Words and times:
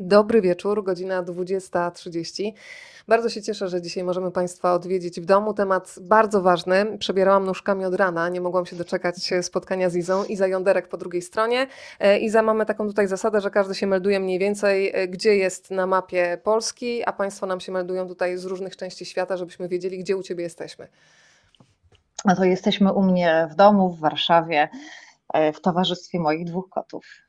Dobry 0.00 0.40
wieczór, 0.40 0.84
godzina 0.84 1.22
20.30. 1.22 2.52
Bardzo 3.08 3.28
się 3.28 3.42
cieszę, 3.42 3.68
że 3.68 3.82
dzisiaj 3.82 4.04
możemy 4.04 4.30
Państwa 4.30 4.74
odwiedzić 4.74 5.20
w 5.20 5.24
domu. 5.24 5.54
Temat 5.54 5.94
bardzo 6.00 6.42
ważny. 6.42 6.98
Przebierałam 6.98 7.44
nóżkami 7.44 7.84
od 7.84 7.94
rana, 7.94 8.28
nie 8.28 8.40
mogłam 8.40 8.66
się 8.66 8.76
doczekać 8.76 9.16
spotkania 9.42 9.90
z 9.90 9.96
Izą. 9.96 10.24
Iza 10.24 10.46
Jąderek 10.46 10.88
po 10.88 10.96
drugiej 10.96 11.22
stronie. 11.22 11.66
E, 12.00 12.18
Iza, 12.18 12.42
mamy 12.42 12.66
taką 12.66 12.86
tutaj 12.86 13.08
zasadę, 13.08 13.40
że 13.40 13.50
każdy 13.50 13.74
się 13.74 13.86
melduje 13.86 14.20
mniej 14.20 14.38
więcej, 14.38 14.90
e, 14.94 15.08
gdzie 15.08 15.36
jest 15.36 15.70
na 15.70 15.86
mapie 15.86 16.38
Polski, 16.44 17.04
a 17.04 17.12
Państwo 17.12 17.46
nam 17.46 17.60
się 17.60 17.72
meldują 17.72 18.08
tutaj 18.08 18.38
z 18.38 18.44
różnych 18.44 18.76
części 18.76 19.04
świata, 19.04 19.36
żebyśmy 19.36 19.68
wiedzieli, 19.68 19.98
gdzie 19.98 20.16
u 20.16 20.22
Ciebie 20.22 20.44
jesteśmy. 20.44 20.88
No 22.24 22.36
to 22.36 22.44
jesteśmy 22.44 22.92
u 22.92 23.02
mnie 23.02 23.48
w 23.50 23.54
domu 23.54 23.90
w 23.90 24.00
Warszawie 24.00 24.68
e, 25.34 25.52
w 25.52 25.60
towarzystwie 25.60 26.20
moich 26.20 26.44
dwóch 26.44 26.68
kotów. 26.68 27.27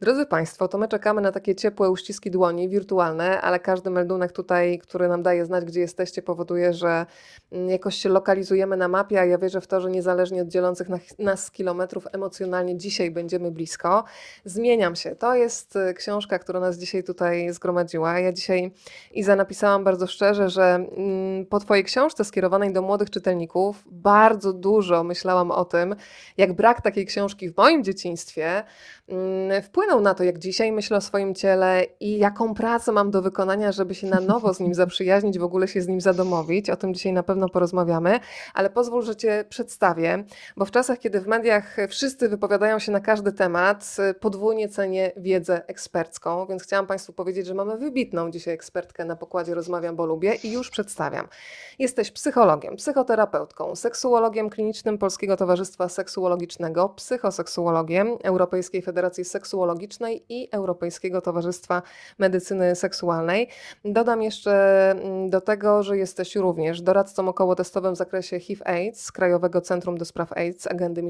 Drodzy 0.00 0.26
Państwo, 0.26 0.68
to 0.68 0.78
my 0.78 0.88
czekamy 0.88 1.20
na 1.20 1.32
takie 1.32 1.54
ciepłe 1.54 1.90
uściski 1.90 2.30
dłoni 2.30 2.68
wirtualne, 2.68 3.40
ale 3.40 3.60
każdy 3.60 3.90
meldunek 3.90 4.32
tutaj, 4.32 4.78
który 4.78 5.08
nam 5.08 5.22
daje 5.22 5.44
znać, 5.46 5.64
gdzie 5.64 5.80
jesteście, 5.80 6.22
powoduje, 6.22 6.72
że 6.74 7.06
mm, 7.52 7.68
jakoś 7.68 7.94
się 7.94 8.08
lokalizujemy 8.08 8.76
na 8.76 8.88
mapie, 8.88 9.20
a 9.20 9.24
ja 9.24 9.38
wierzę 9.38 9.60
w 9.60 9.66
to, 9.66 9.80
że 9.80 9.90
niezależnie 9.90 10.42
od 10.42 10.48
dzielących 10.48 10.88
nas 11.18 11.50
kilometrów, 11.50 12.06
emocjonalnie 12.12 12.76
dzisiaj 12.76 13.10
będziemy 13.10 13.50
blisko. 13.50 14.04
Zmieniam 14.44 14.96
się. 14.96 15.16
To 15.16 15.34
jest 15.34 15.76
y, 15.76 15.94
książka, 15.94 16.38
która 16.38 16.60
nas 16.60 16.78
dzisiaj 16.78 17.04
tutaj 17.04 17.52
zgromadziła. 17.52 18.18
Ja 18.18 18.32
dzisiaj, 18.32 18.72
Iza, 19.12 19.36
napisałam 19.36 19.84
bardzo 19.84 20.06
szczerze, 20.06 20.50
że 20.50 20.62
mm, 20.74 21.46
po 21.46 21.60
Twojej 21.60 21.84
książce 21.84 22.24
skierowanej 22.24 22.72
do 22.72 22.82
młodych 22.82 23.10
czytelników 23.10 23.84
bardzo 23.86 24.52
dużo 24.52 25.04
myślałam 25.04 25.50
o 25.50 25.64
tym, 25.64 25.96
jak 26.36 26.52
brak 26.52 26.82
takiej 26.82 27.06
książki 27.06 27.50
w 27.50 27.56
moim 27.56 27.84
dzieciństwie 27.84 28.64
mm, 29.08 29.62
wpłynął 29.62 29.87
wpłynął 29.88 30.04
na 30.04 30.14
to, 30.14 30.24
jak 30.24 30.38
dzisiaj 30.38 30.72
myślę 30.72 30.96
o 30.96 31.00
swoim 31.00 31.34
ciele 31.34 31.86
i 32.00 32.18
jaką 32.18 32.54
pracę 32.54 32.92
mam 32.92 33.10
do 33.10 33.22
wykonania, 33.22 33.72
żeby 33.72 33.94
się 33.94 34.06
na 34.06 34.20
nowo 34.20 34.54
z 34.54 34.60
nim 34.60 34.74
zaprzyjaźnić, 34.84 35.38
w 35.38 35.42
ogóle 35.42 35.68
się 35.68 35.82
z 35.82 35.88
nim 35.88 36.00
zadomowić. 36.00 36.70
O 36.70 36.76
tym 36.76 36.94
dzisiaj 36.94 37.12
na 37.12 37.22
pewno 37.22 37.48
porozmawiamy, 37.48 38.20
ale 38.54 38.70
pozwól, 38.70 39.02
że 39.02 39.16
Cię 39.16 39.44
przedstawię, 39.48 40.24
bo 40.56 40.64
w 40.64 40.70
czasach, 40.70 40.98
kiedy 40.98 41.20
w 41.20 41.26
mediach 41.26 41.76
wszyscy 41.88 42.28
wypowiadają 42.28 42.78
się 42.78 42.92
na 42.92 43.00
każdy 43.00 43.32
temat, 43.32 43.96
podwójnie 44.20 44.68
cenię 44.68 45.12
wiedzę 45.16 45.66
ekspercką, 45.66 46.46
więc 46.46 46.62
chciałam 46.62 46.86
Państwu 46.86 47.12
powiedzieć, 47.12 47.46
że 47.46 47.54
mamy 47.54 47.78
wybitną 47.78 48.30
dzisiaj 48.30 48.54
ekspertkę 48.54 49.04
na 49.04 49.16
pokładzie 49.16 49.54
Rozmawiam, 49.54 49.96
bo 49.96 50.06
lubię 50.06 50.34
i 50.34 50.52
już 50.52 50.70
przedstawiam. 50.70 51.28
Jesteś 51.78 52.10
psychologiem, 52.10 52.76
psychoterapeutką, 52.76 53.76
seksuologiem 53.76 54.50
klinicznym 54.50 54.98
Polskiego 54.98 55.36
Towarzystwa 55.36 55.88
Seksuologicznego, 55.88 56.88
psychoseksuologiem 56.88 58.18
Europejskiej 58.24 58.82
Federacji 58.82 59.24
Seksuologii 59.24 59.77
i 60.28 60.48
Europejskiego 60.52 61.20
Towarzystwa 61.20 61.82
Medycyny 62.18 62.76
Seksualnej. 62.76 63.48
Dodam 63.84 64.22
jeszcze 64.22 64.90
mm, 64.90 65.30
do 65.30 65.40
tego, 65.40 65.82
że 65.82 65.98
jesteś 65.98 66.36
również 66.36 66.82
doradcą 66.82 67.28
okołotestowym 67.28 67.94
w 67.94 67.96
zakresie 67.96 68.40
HIV-AIDS 68.40 69.12
Krajowego 69.12 69.60
Centrum 69.60 69.98
do 69.98 70.04
Spraw 70.04 70.32
AIDS 70.32 70.66
Agendy 70.66 71.02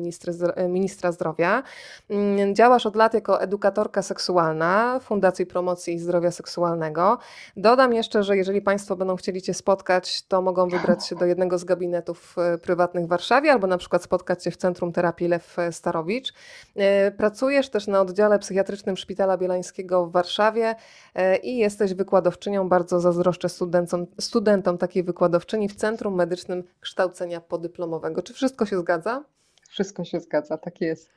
Ministra 0.69 1.12
Zdrowia. 1.12 1.62
Mm, 2.11 2.55
działasz 2.55 2.86
od 2.86 2.96
lat 2.96 3.14
jako 3.14 3.42
edukatorka 3.42 4.02
seksualna 4.02 5.00
Fundacji 5.02 5.46
Promocji 5.46 5.98
Zdrowia 5.98 6.30
Seksualnego. 6.30 7.19
Dodam 7.56 7.94
jeszcze, 7.94 8.22
że 8.22 8.36
jeżeli 8.36 8.62
Państwo 8.62 8.96
będą 8.96 9.16
chcieli 9.16 9.42
Cię 9.42 9.55
spotkać, 9.55 10.22
to 10.22 10.42
mogą 10.42 10.69
wybrać 10.69 11.06
się 11.06 11.16
do 11.16 11.27
jednego 11.27 11.58
z 11.58 11.64
gabinetów 11.64 12.36
e, 12.39 12.58
prywatnych 12.58 13.05
w 13.05 13.08
Warszawie 13.08 13.52
albo 13.52 13.66
na 13.66 13.78
przykład 13.78 14.02
spotkać 14.02 14.44
się 14.44 14.50
w 14.50 14.56
Centrum 14.56 14.92
Terapii 14.92 15.28
Lew 15.28 15.56
Starowicz. 15.70 16.33
E, 16.77 17.11
pracujesz 17.11 17.69
też 17.69 17.86
na 17.86 18.00
oddziale 18.00 18.39
psychiatrycznym 18.59 18.97
Szpitala 18.97 19.39
Bielańskiego 19.39 20.06
w 20.06 20.12
Warszawie 20.12 20.75
e, 21.14 21.37
i 21.37 21.56
jesteś 21.56 21.95
wykładowczynią. 21.95 22.69
Bardzo 22.69 23.01
zazdroszczę 23.01 23.48
studentom, 23.48 24.06
studentom 24.20 24.78
takiej 24.78 25.03
wykładowczyni 25.03 25.69
w 25.69 25.75
Centrum 25.75 26.14
Medycznym 26.14 26.64
Kształcenia 26.81 27.41
Podyplomowego. 27.41 28.23
Czy 28.23 28.34
wszystko 28.34 28.67
się 28.67 28.79
zgadza? 28.79 29.24
Wszystko 29.69 30.05
się 30.05 30.20
zgadza, 30.20 30.58
tak 30.58 30.80
jest. 30.80 31.11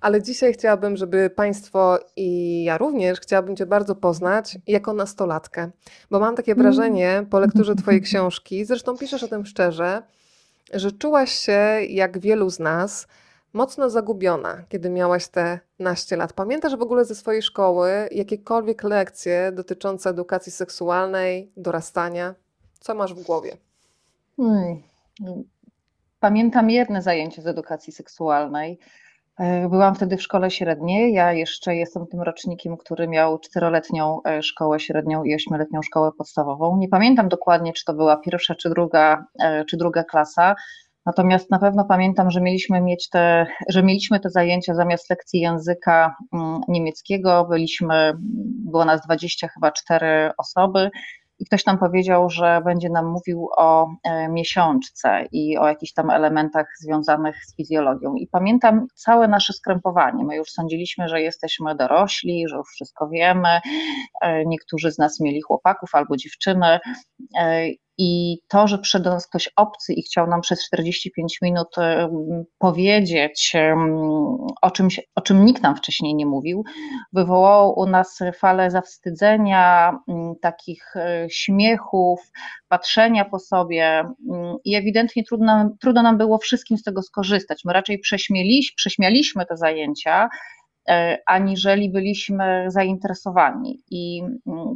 Ale 0.00 0.22
dzisiaj 0.22 0.52
chciałabym, 0.52 0.96
żeby 0.96 1.30
Państwo 1.30 1.98
i 2.16 2.64
ja 2.64 2.78
również 2.78 3.20
chciałabym 3.20 3.56
Cię 3.56 3.66
bardzo 3.66 3.94
poznać 3.94 4.58
jako 4.66 4.92
nastolatkę, 4.92 5.70
bo 6.10 6.20
mam 6.20 6.36
takie 6.36 6.54
wrażenie 6.54 7.26
po 7.30 7.40
lekturze 7.40 7.74
Twojej 7.74 8.02
książki, 8.02 8.64
zresztą 8.64 8.98
piszesz 8.98 9.22
o 9.22 9.28
tym 9.28 9.46
szczerze, 9.46 10.02
że 10.72 10.92
czułaś 10.92 11.32
się, 11.32 11.60
jak 11.88 12.18
wielu 12.18 12.50
z 12.50 12.58
nas, 12.58 13.06
mocno 13.54 13.90
zagubiona, 13.90 14.62
kiedy 14.68 14.90
miałaś 14.90 15.28
te 15.28 15.60
naście 15.78 16.16
lat. 16.16 16.32
Pamiętasz 16.32 16.76
w 16.76 16.82
ogóle 16.82 17.04
ze 17.04 17.14
swojej 17.14 17.42
szkoły 17.42 18.08
jakiekolwiek 18.10 18.82
lekcje 18.82 19.52
dotyczące 19.52 20.10
edukacji 20.10 20.52
seksualnej, 20.52 21.52
dorastania? 21.56 22.34
Co 22.80 22.94
masz 22.94 23.14
w 23.14 23.22
głowie? 23.22 23.56
Hmm. 24.36 24.82
Pamiętam 26.20 26.70
jedne 26.70 27.02
zajęcie 27.02 27.42
z 27.42 27.46
edukacji 27.46 27.92
seksualnej. 27.92 28.78
E, 29.38 29.68
byłam 29.68 29.94
wtedy 29.94 30.16
w 30.16 30.22
szkole 30.22 30.50
średniej. 30.50 31.14
Ja 31.14 31.32
jeszcze 31.32 31.76
jestem 31.76 32.06
tym 32.06 32.22
rocznikiem, 32.22 32.76
który 32.76 33.08
miał 33.08 33.38
czteroletnią 33.38 34.20
e, 34.24 34.42
szkołę 34.42 34.80
średnią 34.80 35.24
i 35.24 35.34
ośmioletnią 35.34 35.82
szkołę 35.82 36.10
podstawową. 36.18 36.76
Nie 36.76 36.88
pamiętam 36.88 37.28
dokładnie, 37.28 37.72
czy 37.72 37.84
to 37.84 37.94
była 37.94 38.16
pierwsza, 38.16 38.54
czy 38.54 38.70
druga, 38.70 39.26
e, 39.40 39.64
czy 39.64 39.76
druga 39.76 40.04
klasa, 40.04 40.54
Natomiast 41.06 41.50
na 41.50 41.58
pewno 41.58 41.84
pamiętam, 41.84 42.30
że 42.30 42.40
mieliśmy 42.40 42.80
mieć 42.80 43.08
te, 43.08 43.46
że 43.68 43.82
mieliśmy 43.82 44.20
te 44.20 44.30
zajęcia 44.30 44.74
zamiast 44.74 45.10
lekcji 45.10 45.40
języka 45.40 46.16
mm, 46.32 46.60
niemieckiego. 46.68 47.46
Byliśmy, 47.50 48.12
było 48.64 48.84
nas 48.84 49.00
20 49.06 49.48
chyba 49.48 49.72
4 49.72 50.32
osoby 50.38 50.90
i 51.38 51.44
ktoś 51.44 51.66
nam 51.66 51.78
powiedział, 51.78 52.30
że 52.30 52.60
będzie 52.64 52.90
nam 52.90 53.06
mówił 53.06 53.48
o 53.58 53.90
e, 54.04 54.28
miesiączce 54.28 55.26
i 55.32 55.58
o 55.58 55.68
jakichś 55.68 55.92
tam 55.92 56.10
elementach 56.10 56.66
związanych 56.80 57.36
z 57.44 57.56
fizjologią. 57.56 58.14
I 58.14 58.26
pamiętam 58.26 58.86
całe 58.94 59.28
nasze 59.28 59.52
skrępowanie. 59.52 60.24
My 60.24 60.36
już 60.36 60.50
sądziliśmy, 60.50 61.08
że 61.08 61.20
jesteśmy 61.20 61.74
dorośli, 61.74 62.48
że 62.48 62.56
już 62.56 62.68
wszystko 62.68 63.08
wiemy. 63.08 63.60
E, 64.20 64.44
niektórzy 64.46 64.92
z 64.92 64.98
nas 64.98 65.20
mieli 65.20 65.42
chłopaków 65.42 65.94
albo 65.94 66.16
dziewczyny 66.16 66.78
e, 67.38 67.66
i 67.98 68.38
to, 68.48 68.68
że 68.68 68.78
przyszedł 68.78 69.04
nas 69.04 69.26
ktoś 69.26 69.48
obcy 69.56 69.92
i 69.92 70.02
chciał 70.02 70.26
nam 70.26 70.40
przez 70.40 70.66
45 70.66 71.38
minut 71.42 71.68
powiedzieć 72.58 73.52
o, 74.62 74.70
czymś, 74.70 75.00
o 75.14 75.20
czym 75.20 75.44
nikt 75.44 75.62
nam 75.62 75.76
wcześniej 75.76 76.14
nie 76.14 76.26
mówił, 76.26 76.64
wywołało 77.12 77.74
u 77.74 77.86
nas 77.86 78.18
falę 78.38 78.70
zawstydzenia, 78.70 79.98
takich 80.42 80.96
e, 80.96 81.26
śmiechów, 81.30 82.32
patrzenia 82.68 83.24
po 83.24 83.38
sobie 83.38 84.04
i 84.64 84.74
ewidentnie 84.74 85.24
trudno, 85.24 85.70
trudno 85.80 86.02
nam 86.02 86.18
było 86.18 86.38
wszystkim 86.38 86.78
z 86.78 86.82
tego 86.82 87.02
skorzystać. 87.02 87.60
My 87.64 87.72
raczej 87.72 87.98
prześmieliśmy, 87.98 88.74
prześmialiśmy 88.76 89.46
te 89.46 89.56
zajęcia, 89.56 90.28
e, 90.88 91.18
aniżeli 91.26 91.90
byliśmy 91.90 92.64
zainteresowani. 92.68 93.82
I 93.90 94.22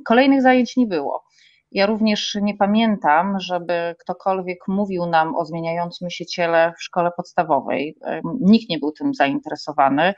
kolejnych 0.04 0.42
zajęć 0.42 0.76
nie 0.76 0.86
było. 0.86 1.27
Ja 1.72 1.86
również 1.86 2.38
nie 2.42 2.56
pamiętam, 2.56 3.40
żeby 3.40 3.94
ktokolwiek 4.00 4.58
mówił 4.68 5.06
nam 5.06 5.36
o 5.36 5.44
zmieniającym 5.44 6.10
się 6.10 6.26
ciele 6.26 6.72
w 6.78 6.82
szkole 6.82 7.10
podstawowej. 7.16 7.96
Nikt 8.40 8.68
nie 8.68 8.78
był 8.78 8.92
tym 8.92 9.14
zainteresowany. 9.14 10.14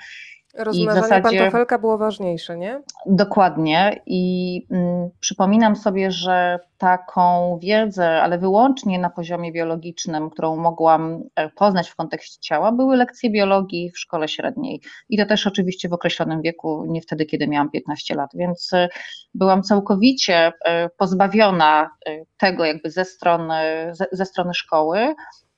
Rozmnażanie 0.55 1.03
zasadzie, 1.03 1.39
pantofelka 1.39 1.79
było 1.79 1.99
ważniejsze, 1.99 2.59
nie? 2.59 2.83
Dokładnie. 3.07 4.01
I 4.07 4.67
mm, 4.71 5.11
przypominam 5.21 5.77
sobie, 5.77 6.11
że 6.11 6.59
taką 6.79 7.59
wiedzę, 7.63 8.23
ale 8.23 8.39
wyłącznie 8.39 8.99
na 8.99 9.11
poziomie 9.11 9.53
biologicznym, 9.53 10.31
którą 10.31 10.57
mogłam 10.57 11.23
e, 11.35 11.49
poznać 11.49 11.91
w 11.91 11.97
kontekście 11.97 12.41
ciała, 12.41 12.73
były 12.73 12.97
lekcje 12.97 13.31
biologii 13.31 13.91
w 13.91 13.99
szkole 13.99 14.29
średniej. 14.29 14.81
I 15.09 15.19
to 15.19 15.27
też 15.27 15.47
oczywiście 15.47 15.89
w 15.89 15.93
określonym 15.93 16.43
wieku, 16.43 16.85
nie 16.89 17.01
wtedy, 17.01 17.27
kiedy 17.27 17.49
miałam 17.49 17.71
15 17.71 18.15
lat. 18.15 18.31
Więc 18.35 18.73
e, 18.73 18.89
byłam 19.35 19.63
całkowicie 19.63 20.53
e, 20.65 20.89
pozbawiona 20.89 21.91
tego 22.37 22.65
jakby 22.65 22.91
ze 22.91 23.05
strony, 23.05 23.55
ze, 23.93 24.07
ze 24.13 24.25
strony 24.25 24.55
szkoły. 24.55 25.15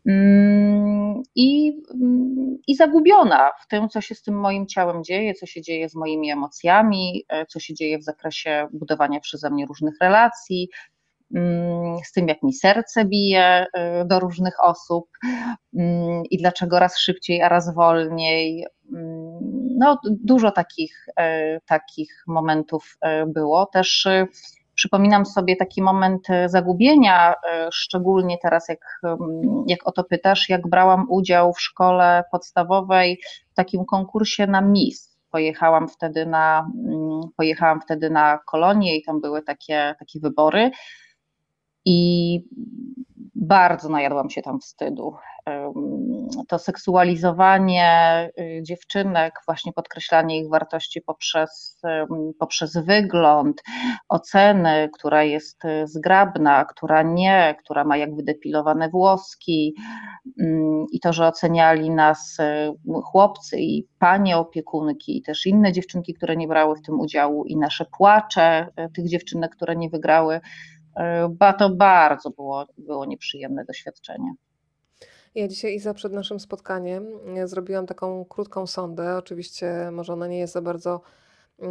Mm, 0.06 1.22
i, 1.34 1.80
mm, 1.94 2.58
i 2.66 2.74
zagubiona 2.76 3.50
w 3.62 3.66
tym, 3.68 3.88
co 3.88 4.00
się 4.00 4.14
z 4.14 4.22
tym 4.22 4.40
moim 4.40 4.66
ciałem 4.66 5.04
dzieje, 5.04 5.34
co 5.34 5.46
się 5.46 5.62
dzieje 5.62 5.88
z 5.88 5.94
moimi 5.94 6.30
emocjami, 6.30 7.24
e, 7.28 7.46
co 7.46 7.60
się 7.60 7.74
dzieje 7.74 7.98
w 7.98 8.04
zakresie 8.04 8.68
budowania 8.72 9.20
przeze 9.20 9.50
mnie 9.50 9.66
różnych 9.66 9.94
relacji, 10.00 10.68
mm, 11.34 11.98
z 12.04 12.12
tym, 12.12 12.28
jak 12.28 12.42
mi 12.42 12.52
serce 12.52 13.04
bije 13.04 13.66
e, 13.74 14.04
do 14.04 14.20
różnych 14.20 14.64
osób 14.64 15.08
i 16.30 16.38
dlaczego 16.38 16.78
raz 16.78 16.98
szybciej, 16.98 17.42
a 17.42 17.48
raz 17.48 17.74
wolniej. 17.74 18.66
No, 19.78 20.00
dużo 20.04 20.50
takich, 20.50 21.06
e, 21.16 21.60
takich 21.60 22.24
momentów 22.26 22.96
było. 23.26 23.66
Też 23.66 24.08
Przypominam 24.74 25.26
sobie 25.26 25.56
taki 25.56 25.82
moment 25.82 26.30
e, 26.30 26.48
zagubienia, 26.48 27.34
e, 27.34 27.68
szczególnie 27.72 28.38
teraz, 28.42 28.68
jak, 28.68 29.00
jak 29.66 29.88
o 29.88 29.92
to 29.92 30.04
pytasz, 30.04 30.48
jak 30.48 30.68
brałam 30.68 31.06
udział 31.10 31.52
w 31.52 31.60
szkole 31.60 32.24
podstawowej 32.32 33.20
w 33.52 33.54
takim 33.54 33.84
konkursie 33.84 34.46
na 34.46 34.60
Miss. 34.60 35.12
pojechałam 35.30 35.88
wtedy 35.88 36.26
na, 36.26 36.66
pojechałam 37.36 37.80
wtedy 37.80 38.10
na 38.10 38.38
kolonię 38.46 38.96
i 38.96 39.02
tam 39.04 39.20
były 39.20 39.42
takie, 39.42 39.94
takie 39.98 40.20
wybory. 40.20 40.70
I 41.84 42.40
bardzo 43.34 43.88
najadłam 43.88 44.30
się 44.30 44.42
tam 44.42 44.60
wstydu. 44.60 45.14
To 46.48 46.58
seksualizowanie 46.58 48.30
y, 48.40 48.62
dziewczynek, 48.62 49.34
właśnie 49.46 49.72
podkreślanie 49.72 50.40
ich 50.40 50.48
wartości 50.48 51.00
poprzez, 51.00 51.80
poprzez 52.38 52.76
wygląd, 52.76 53.62
oceny, 54.08 54.90
która 54.92 55.22
jest 55.22 55.64
y, 55.64 55.86
zgrabna, 55.86 56.64
która 56.64 57.02
nie, 57.02 57.56
która 57.58 57.84
ma 57.84 57.96
jak 57.96 58.16
wydepilowane 58.16 58.88
włoski 58.88 59.74
i 60.92 61.00
to, 61.00 61.12
że 61.12 61.26
oceniali 61.26 61.90
nas 61.90 62.38
y, 62.40 63.02
chłopcy 63.04 63.60
i 63.60 63.88
panie 63.98 64.36
opiekunki 64.36 65.18
i 65.18 65.22
też 65.22 65.46
inne 65.46 65.72
dziewczynki, 65.72 66.14
które 66.14 66.36
nie 66.36 66.48
brały 66.48 66.76
w 66.76 66.82
tym 66.82 67.00
udziału 67.00 67.44
i 67.44 67.56
nasze 67.56 67.86
płacze 67.96 68.68
tych 68.94 69.08
dziewczynek, 69.08 69.56
które 69.56 69.76
nie 69.76 69.90
wygrały, 69.90 70.40
Ba, 71.30 71.52
to 71.52 71.70
bardzo 71.70 72.30
było, 72.30 72.66
było 72.78 73.04
nieprzyjemne 73.04 73.64
doświadczenie. 73.64 74.34
Ja 75.34 75.48
dzisiaj, 75.48 75.74
Iza, 75.74 75.94
przed 75.94 76.12
naszym 76.12 76.40
spotkaniem 76.40 77.06
e, 77.36 77.48
zrobiłam 77.48 77.86
taką 77.86 78.24
krótką 78.24 78.66
sondę. 78.66 79.16
Oczywiście 79.16 79.90
może 79.92 80.12
ona 80.12 80.26
nie 80.26 80.38
jest 80.38 80.52
za 80.52 80.62
bardzo 80.62 81.00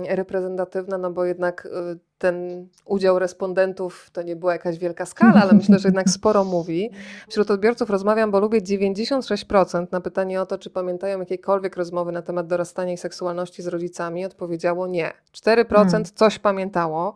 reprezentatywna, 0.07 0.97
no 0.97 1.11
bo 1.11 1.25
jednak 1.25 1.65
y, 1.65 1.99
ten 2.17 2.67
udział 2.85 3.19
respondentów 3.19 4.09
to 4.13 4.21
nie 4.21 4.35
była 4.35 4.53
jakaś 4.53 4.77
wielka 4.77 5.05
skala, 5.05 5.41
ale 5.41 5.53
myślę, 5.53 5.79
że 5.79 5.87
jednak 5.87 6.09
sporo 6.09 6.43
mówi. 6.55 6.89
Wśród 7.29 7.51
odbiorców 7.51 7.89
rozmawiam, 7.89 8.31
bo 8.31 8.39
lubię 8.39 8.61
96% 8.61 9.87
na 9.91 10.01
pytanie 10.01 10.41
o 10.41 10.45
to, 10.45 10.57
czy 10.57 10.69
pamiętają 10.69 11.19
jakiekolwiek 11.19 11.77
rozmowy 11.77 12.11
na 12.11 12.21
temat 12.21 12.47
dorastania 12.47 12.93
i 12.93 12.97
seksualności 12.97 13.61
z 13.61 13.67
rodzicami, 13.67 14.25
odpowiedziało 14.25 14.87
nie. 14.87 15.13
4% 15.33 15.67
hmm. 15.67 16.05
coś 16.15 16.39
pamiętało. 16.39 17.15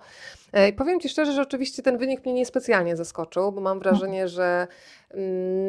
E, 0.53 0.69
I 0.69 0.73
powiem 0.73 0.99
Ci 0.99 1.09
szczerze, 1.09 1.33
że 1.33 1.41
oczywiście 1.41 1.83
ten 1.83 1.97
wynik 1.97 2.25
mnie 2.25 2.33
niespecjalnie 2.33 2.95
zaskoczył, 2.95 3.51
bo 3.51 3.61
mam 3.61 3.79
wrażenie, 3.79 4.27
że 4.27 4.43
mm, 4.45 4.67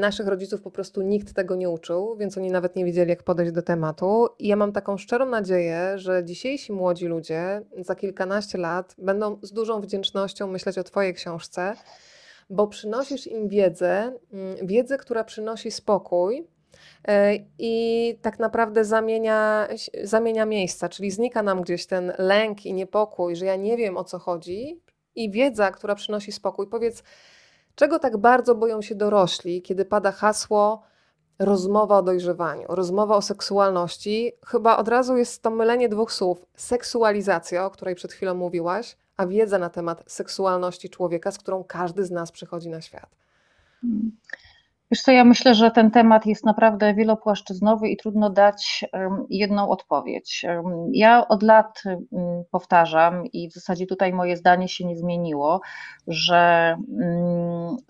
naszych 0.00 0.26
rodziców 0.26 0.62
po 0.62 0.70
prostu 0.70 1.02
nikt 1.02 1.34
tego 1.34 1.56
nie 1.56 1.70
uczył, 1.70 2.16
więc 2.16 2.38
oni 2.38 2.50
nawet 2.50 2.76
nie 2.76 2.84
wiedzieli, 2.84 3.10
jak 3.10 3.22
podejść 3.22 3.52
do 3.52 3.62
tematu. 3.62 4.28
I 4.38 4.48
ja 4.48 4.56
mam 4.56 4.72
taką 4.72 4.98
szczerą 4.98 5.26
nadzieję, 5.26 5.92
że 5.98 6.24
dzisiejsi 6.24 6.72
młodzi 6.72 7.06
ludzie 7.06 7.62
za 7.78 7.94
kilkanaście 7.94 8.58
lat 8.58 8.94
będą 8.98 9.38
z 9.42 9.52
dużą 9.52 9.80
wdzięcznością 9.80 10.46
myśleć 10.46 10.78
o 10.78 10.84
Twojej 10.84 11.14
książce, 11.14 11.74
bo 12.50 12.66
przynosisz 12.66 13.26
im 13.26 13.48
wiedzę, 13.48 14.12
mm, 14.32 14.66
wiedzę, 14.66 14.98
która 14.98 15.24
przynosi 15.24 15.70
spokój, 15.70 16.46
e, 17.08 17.34
i 17.58 18.18
tak 18.22 18.38
naprawdę 18.38 18.84
zamienia, 18.84 19.68
zamienia 20.02 20.46
miejsca, 20.46 20.88
czyli 20.88 21.10
znika 21.10 21.42
nam 21.42 21.62
gdzieś 21.62 21.86
ten 21.86 22.12
lęk 22.18 22.66
i 22.66 22.72
niepokój, 22.72 23.36
że 23.36 23.46
ja 23.46 23.56
nie 23.56 23.76
wiem 23.76 23.96
o 23.96 24.04
co 24.04 24.18
chodzi, 24.18 24.80
i 25.16 25.30
wiedza, 25.30 25.70
która 25.70 25.94
przynosi 25.94 26.32
spokój. 26.32 26.66
Powiedz, 26.66 27.02
czego 27.76 27.98
tak 27.98 28.16
bardzo 28.16 28.54
boją 28.54 28.82
się 28.82 28.94
dorośli, 28.94 29.62
kiedy 29.62 29.84
pada 29.84 30.12
hasło 30.12 30.82
rozmowa 31.38 31.98
o 31.98 32.02
dojrzewaniu, 32.02 32.64
rozmowa 32.68 33.16
o 33.16 33.22
seksualności? 33.22 34.32
Chyba 34.46 34.76
od 34.76 34.88
razu 34.88 35.16
jest 35.16 35.42
to 35.42 35.50
mylenie 35.50 35.88
dwóch 35.88 36.12
słów: 36.12 36.46
seksualizacja, 36.54 37.66
o 37.66 37.70
której 37.70 37.94
przed 37.94 38.12
chwilą 38.12 38.34
mówiłaś, 38.34 38.96
a 39.16 39.26
wiedza 39.26 39.58
na 39.58 39.70
temat 39.70 40.04
seksualności 40.06 40.90
człowieka, 40.90 41.30
z 41.30 41.38
którą 41.38 41.64
każdy 41.64 42.04
z 42.04 42.10
nas 42.10 42.32
przychodzi 42.32 42.68
na 42.68 42.80
świat. 42.80 43.10
Wiesz 44.90 45.02
co, 45.02 45.12
ja 45.12 45.24
myślę, 45.24 45.54
że 45.54 45.70
ten 45.70 45.90
temat 45.90 46.26
jest 46.26 46.44
naprawdę 46.44 46.94
wielopłaszczyznowy 46.94 47.88
i 47.88 47.96
trudno 47.96 48.30
dać 48.30 48.84
jedną 49.30 49.68
odpowiedź. 49.68 50.44
Ja 50.92 51.28
od 51.28 51.42
lat 51.42 51.82
powtarzam 52.50 53.26
i 53.26 53.50
w 53.50 53.52
zasadzie 53.52 53.86
tutaj 53.86 54.12
moje 54.12 54.36
zdanie 54.36 54.68
się 54.68 54.84
nie 54.84 54.96
zmieniło, 54.96 55.60
że 56.06 56.76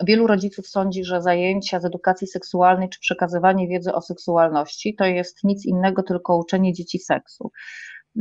wielu 0.07 0.27
rodziców 0.27 0.67
sądzi, 0.67 1.03
że 1.03 1.21
zajęcia 1.21 1.79
z 1.79 1.85
edukacji 1.85 2.27
seksualnej 2.27 2.89
czy 2.89 2.99
przekazywanie 2.99 3.67
wiedzy 3.67 3.93
o 3.93 4.01
seksualności 4.01 4.95
to 4.95 5.05
jest 5.05 5.43
nic 5.43 5.65
innego, 5.65 6.03
tylko 6.03 6.37
uczenie 6.37 6.73
dzieci 6.73 6.99
seksu. 6.99 7.51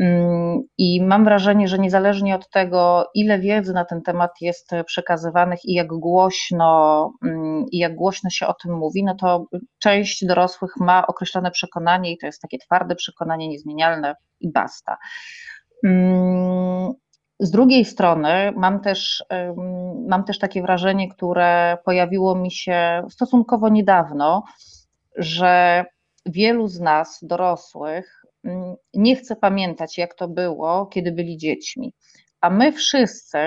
Mm, 0.00 0.62
I 0.78 1.02
mam 1.02 1.25
wrażenie, 1.25 1.69
że 1.69 1.78
niezależnie 1.78 2.34
od 2.34 2.50
tego, 2.50 3.10
ile 3.14 3.38
wiedzy 3.38 3.72
na 3.72 3.84
ten 3.84 4.02
temat 4.02 4.31
jest 4.40 4.70
przekazywanych 4.87 5.64
i 5.64 5.75
jak 5.75 5.87
głośno, 5.88 7.12
mm, 7.25 7.64
i 7.72 7.78
jak 7.78 7.94
głośno 7.94 8.31
się 8.31 8.46
o 8.46 8.54
tym 8.54 8.75
mówi, 8.75 9.04
no 9.04 9.14
to 9.14 9.46
część 9.78 10.26
dorosłych 10.26 10.76
ma 10.81 11.06
określone 11.06 11.50
przekonanie 11.50 12.12
i 12.12 12.19
to 12.19 12.26
jest 12.26 12.43
takie 12.43 12.58
twarde 12.58 12.94
przekonanie, 12.94 13.48
niezmienialne 13.48 14.14
i 14.40 14.52
basta. 14.52 14.96
Mm, 15.84 16.93
z 17.40 17.50
drugiej 17.50 17.84
strony 17.84 18.52
mam 18.56 18.81
też, 18.81 19.25
mam 20.08 20.25
też 20.25 20.38
takie 20.38 20.62
wrażenie, 20.62 21.08
które 21.08 21.78
pojawiło 21.84 22.34
mi 22.34 22.50
się 22.50 23.02
stosunkowo 23.10 23.69
niedawno, 23.69 24.43
że 25.16 25.84
wielu 26.26 26.69
z 26.69 26.81
nas, 26.81 27.19
dorosłych, 27.22 28.25
nie 28.94 29.16
chce 29.16 29.37
pamiętać, 29.37 29.98
jak 29.98 30.14
to 30.14 30.28
było, 30.28 30.87
kiedy 30.87 31.12
byli 31.12 31.37
dziećmi. 31.37 31.93
A 32.40 32.50
my 32.50 32.72
wszyscy 32.72 33.38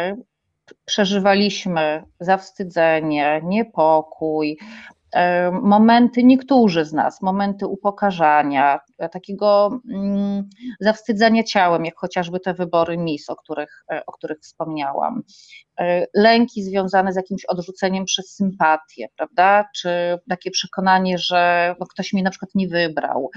przeżywaliśmy 0.85 2.03
zawstydzenie, 2.19 3.41
niepokój, 3.43 4.57
momenty, 5.61 6.23
niektórzy 6.23 6.85
z 6.85 6.93
nas, 6.93 7.21
momenty 7.21 7.67
upokarzania, 7.67 8.79
e, 8.97 9.09
takiego 9.09 9.79
mm, 9.89 10.49
zawstydzania 10.79 11.43
ciałem, 11.43 11.85
jak 11.85 11.97
chociażby 11.97 12.39
te 12.39 12.53
wybory 12.53 12.97
MIS, 12.97 13.29
o 13.29 13.35
których, 13.35 13.83
e, 13.91 14.05
o 14.05 14.11
których 14.11 14.39
wspomniałam. 14.39 15.23
Lęki 16.15 16.63
związane 16.63 17.13
z 17.13 17.15
jakimś 17.15 17.45
odrzuceniem 17.45 18.05
przez 18.05 18.35
sympatię, 18.35 19.07
prawda? 19.17 19.65
Czy 19.75 19.89
takie 20.29 20.51
przekonanie, 20.51 21.17
że 21.17 21.75
no, 21.79 21.85
ktoś 21.85 22.13
mnie 22.13 22.23
na 22.23 22.29
przykład 22.29 22.49
nie 22.55 22.67
wybrał, 22.67 23.29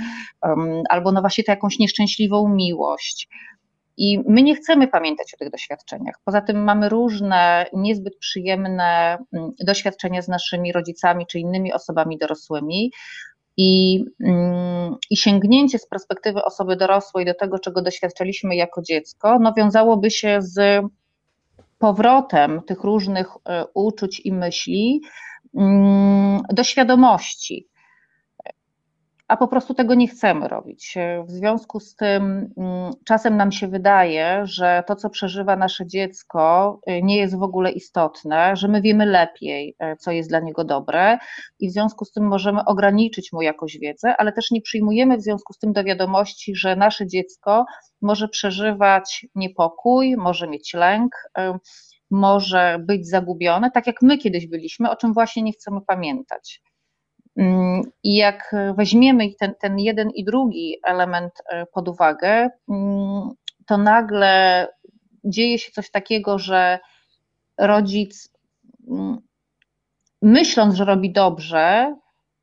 albo 0.90 1.12
no 1.12 1.20
właśnie 1.20 1.44
to 1.44 1.52
jakąś 1.52 1.78
nieszczęśliwą 1.78 2.48
miłość. 2.48 3.28
I 3.96 4.20
my 4.28 4.42
nie 4.42 4.54
chcemy 4.54 4.88
pamiętać 4.88 5.34
o 5.34 5.36
tych 5.36 5.50
doświadczeniach. 5.50 6.14
Poza 6.24 6.40
tym 6.40 6.64
mamy 6.64 6.88
różne 6.88 7.66
niezbyt 7.72 8.18
przyjemne 8.18 9.18
mm, 9.32 9.50
doświadczenia 9.60 10.22
z 10.22 10.28
naszymi 10.28 10.72
rodzicami 10.72 11.26
czy 11.26 11.38
innymi 11.38 11.72
osobami 11.72 12.18
dorosłymi. 12.18 12.92
I, 13.56 14.04
mm, 14.24 14.96
I 15.10 15.16
sięgnięcie 15.16 15.78
z 15.78 15.88
perspektywy 15.88 16.44
osoby 16.44 16.76
dorosłej 16.76 17.24
do 17.24 17.34
tego, 17.34 17.58
czego 17.58 17.82
doświadczaliśmy 17.82 18.56
jako 18.56 18.82
dziecko, 18.82 19.38
no 19.38 19.52
wiązałoby 19.56 20.10
się 20.10 20.38
z 20.40 20.84
powrotem 21.78 22.60
tych 22.66 22.84
różnych 22.84 23.28
e, 23.44 23.64
uczuć 23.74 24.20
i 24.24 24.32
myśli 24.32 25.00
mm, 25.54 26.42
do 26.52 26.64
świadomości 26.64 27.68
a 29.32 29.36
po 29.36 29.48
prostu 29.48 29.74
tego 29.74 29.94
nie 29.94 30.08
chcemy 30.08 30.48
robić. 30.48 30.94
W 31.24 31.30
związku 31.30 31.80
z 31.80 31.96
tym 31.96 32.52
mm, 32.56 32.92
czasem 33.04 33.36
nam 33.36 33.52
się 33.52 33.68
wydaje, 33.68 34.40
że 34.44 34.82
to, 34.86 34.96
co 34.96 35.10
przeżywa 35.10 35.56
nasze 35.56 35.86
dziecko, 35.86 36.80
y, 36.90 37.02
nie 37.02 37.16
jest 37.16 37.38
w 37.38 37.42
ogóle 37.42 37.70
istotne, 37.70 38.56
że 38.56 38.68
my 38.68 38.82
wiemy 38.82 39.06
lepiej, 39.06 39.76
y, 39.92 39.96
co 39.96 40.10
jest 40.10 40.28
dla 40.28 40.40
niego 40.40 40.64
dobre 40.64 41.18
i 41.60 41.68
w 41.68 41.72
związku 41.72 42.04
z 42.04 42.12
tym 42.12 42.24
możemy 42.24 42.64
ograniczyć 42.64 43.32
mu 43.32 43.42
jakoś 43.42 43.78
wiedzę, 43.78 44.14
ale 44.18 44.32
też 44.32 44.50
nie 44.50 44.60
przyjmujemy 44.60 45.16
w 45.16 45.22
związku 45.22 45.52
z 45.52 45.58
tym 45.58 45.72
do 45.72 45.84
wiadomości, 45.84 46.56
że 46.56 46.76
nasze 46.76 47.06
dziecko 47.06 47.64
może 48.02 48.28
przeżywać 48.28 49.26
niepokój, 49.34 50.16
może 50.16 50.48
mieć 50.48 50.74
lęk, 50.74 51.12
może 52.10 52.78
być 52.86 53.08
zagubione, 53.08 53.70
tak 53.70 53.86
jak 53.86 54.02
my 54.02 54.18
kiedyś 54.18 54.46
byliśmy, 54.46 54.90
o 54.90 54.96
czym 54.96 55.12
właśnie 55.12 55.42
nie 55.42 55.52
chcemy 55.52 55.80
pamiętać. 55.86 56.62
Mm, 57.36 57.82
I 58.02 58.16
jak 58.16 58.54
weźmiemy 58.76 59.34
ten, 59.40 59.54
ten 59.60 59.78
jeden 59.78 60.10
i 60.10 60.24
drugi 60.24 60.76
element 60.84 61.32
e, 61.48 61.66
pod 61.66 61.88
uwagę, 61.88 62.50
mm, 62.68 63.30
to 63.66 63.78
nagle 63.78 64.68
dzieje 65.24 65.58
się 65.58 65.72
coś 65.72 65.90
takiego, 65.90 66.38
że 66.38 66.78
rodzic, 67.58 68.32
mm, 68.90 69.18
myśląc, 70.22 70.74
że 70.74 70.84
robi 70.84 71.12
dobrze, 71.12 71.94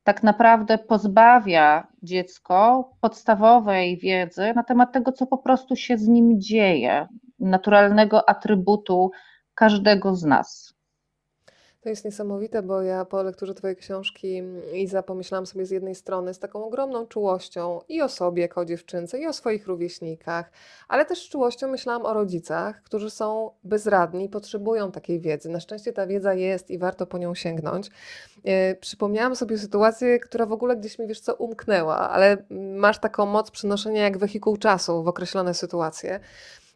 tak 0.04 0.24
naprawdę 0.24 0.78
pozbawia 0.78 1.88
dziecko 2.04 2.92
podstawowej 3.02 3.98
wiedzy 3.98 4.54
na 4.56 4.64
temat 4.64 4.92
tego, 4.94 5.12
co 5.12 5.28
po 5.28 5.38
prostu 5.38 5.76
się 5.76 5.98
z 5.98 6.08
nim 6.08 6.42
dzieje, 6.42 7.08
naturalnego 7.40 8.30
atrybutu 8.30 9.12
każdego 9.56 10.16
z 10.16 10.24
nas. 10.24 10.69
To 11.82 11.90
jest 11.90 12.06
niesamowite, 12.06 12.62
bo 12.62 12.82
ja 12.82 13.06
po 13.06 13.24
lekturze 13.24 13.54
Twojej 13.54 13.76
książki 13.76 14.44
Iza 14.74 15.04
pomyślałam 15.04 15.46
sobie 15.46 15.66
z 15.66 15.72
jednej 15.72 15.96
strony 15.96 16.34
z 16.34 16.40
taką 16.40 16.66
ogromną 16.66 17.08
czułością 17.08 17.80
i 17.90 18.02
o 18.02 18.10
sobie 18.10 18.42
jako 18.42 18.66
dziewczynce, 18.66 19.20
i 19.20 19.28
o 19.28 19.34
swoich 19.34 19.68
rówieśnikach, 19.68 20.52
ale 20.88 21.06
też 21.06 21.26
z 21.26 21.30
czułością 21.30 21.68
myślałam 21.68 22.06
o 22.06 22.14
rodzicach, 22.14 22.84
którzy 22.84 23.10
są 23.10 23.52
bezradni 23.64 24.26
i 24.26 24.30
potrzebują 24.30 24.92
takiej 24.92 25.20
wiedzy. 25.20 25.50
Na 25.50 25.60
szczęście 25.60 25.94
ta 25.94 26.08
wiedza 26.08 26.34
jest 26.34 26.70
i 26.70 26.78
warto 26.78 27.06
po 27.06 27.18
nią 27.18 27.36
sięgnąć. 27.36 27.90
Yy, 28.44 28.76
przypomniałam 28.82 29.36
sobie 29.36 29.58
sytuację, 29.58 30.20
która 30.20 30.46
w 30.46 30.52
ogóle 30.52 30.78
gdzieś 30.78 31.00
mi, 31.00 31.08
wiesz 31.08 31.20
co, 31.20 31.36
umknęła, 31.36 31.98
ale 31.98 32.38
masz 32.76 33.00
taką 33.00 33.26
moc 33.26 33.52
przenoszenia 33.52 34.04
jak 34.04 34.18
wehikuł 34.18 34.58
czasu 34.58 35.04
w 35.04 35.08
określone 35.08 35.54
sytuacje. 35.54 36.20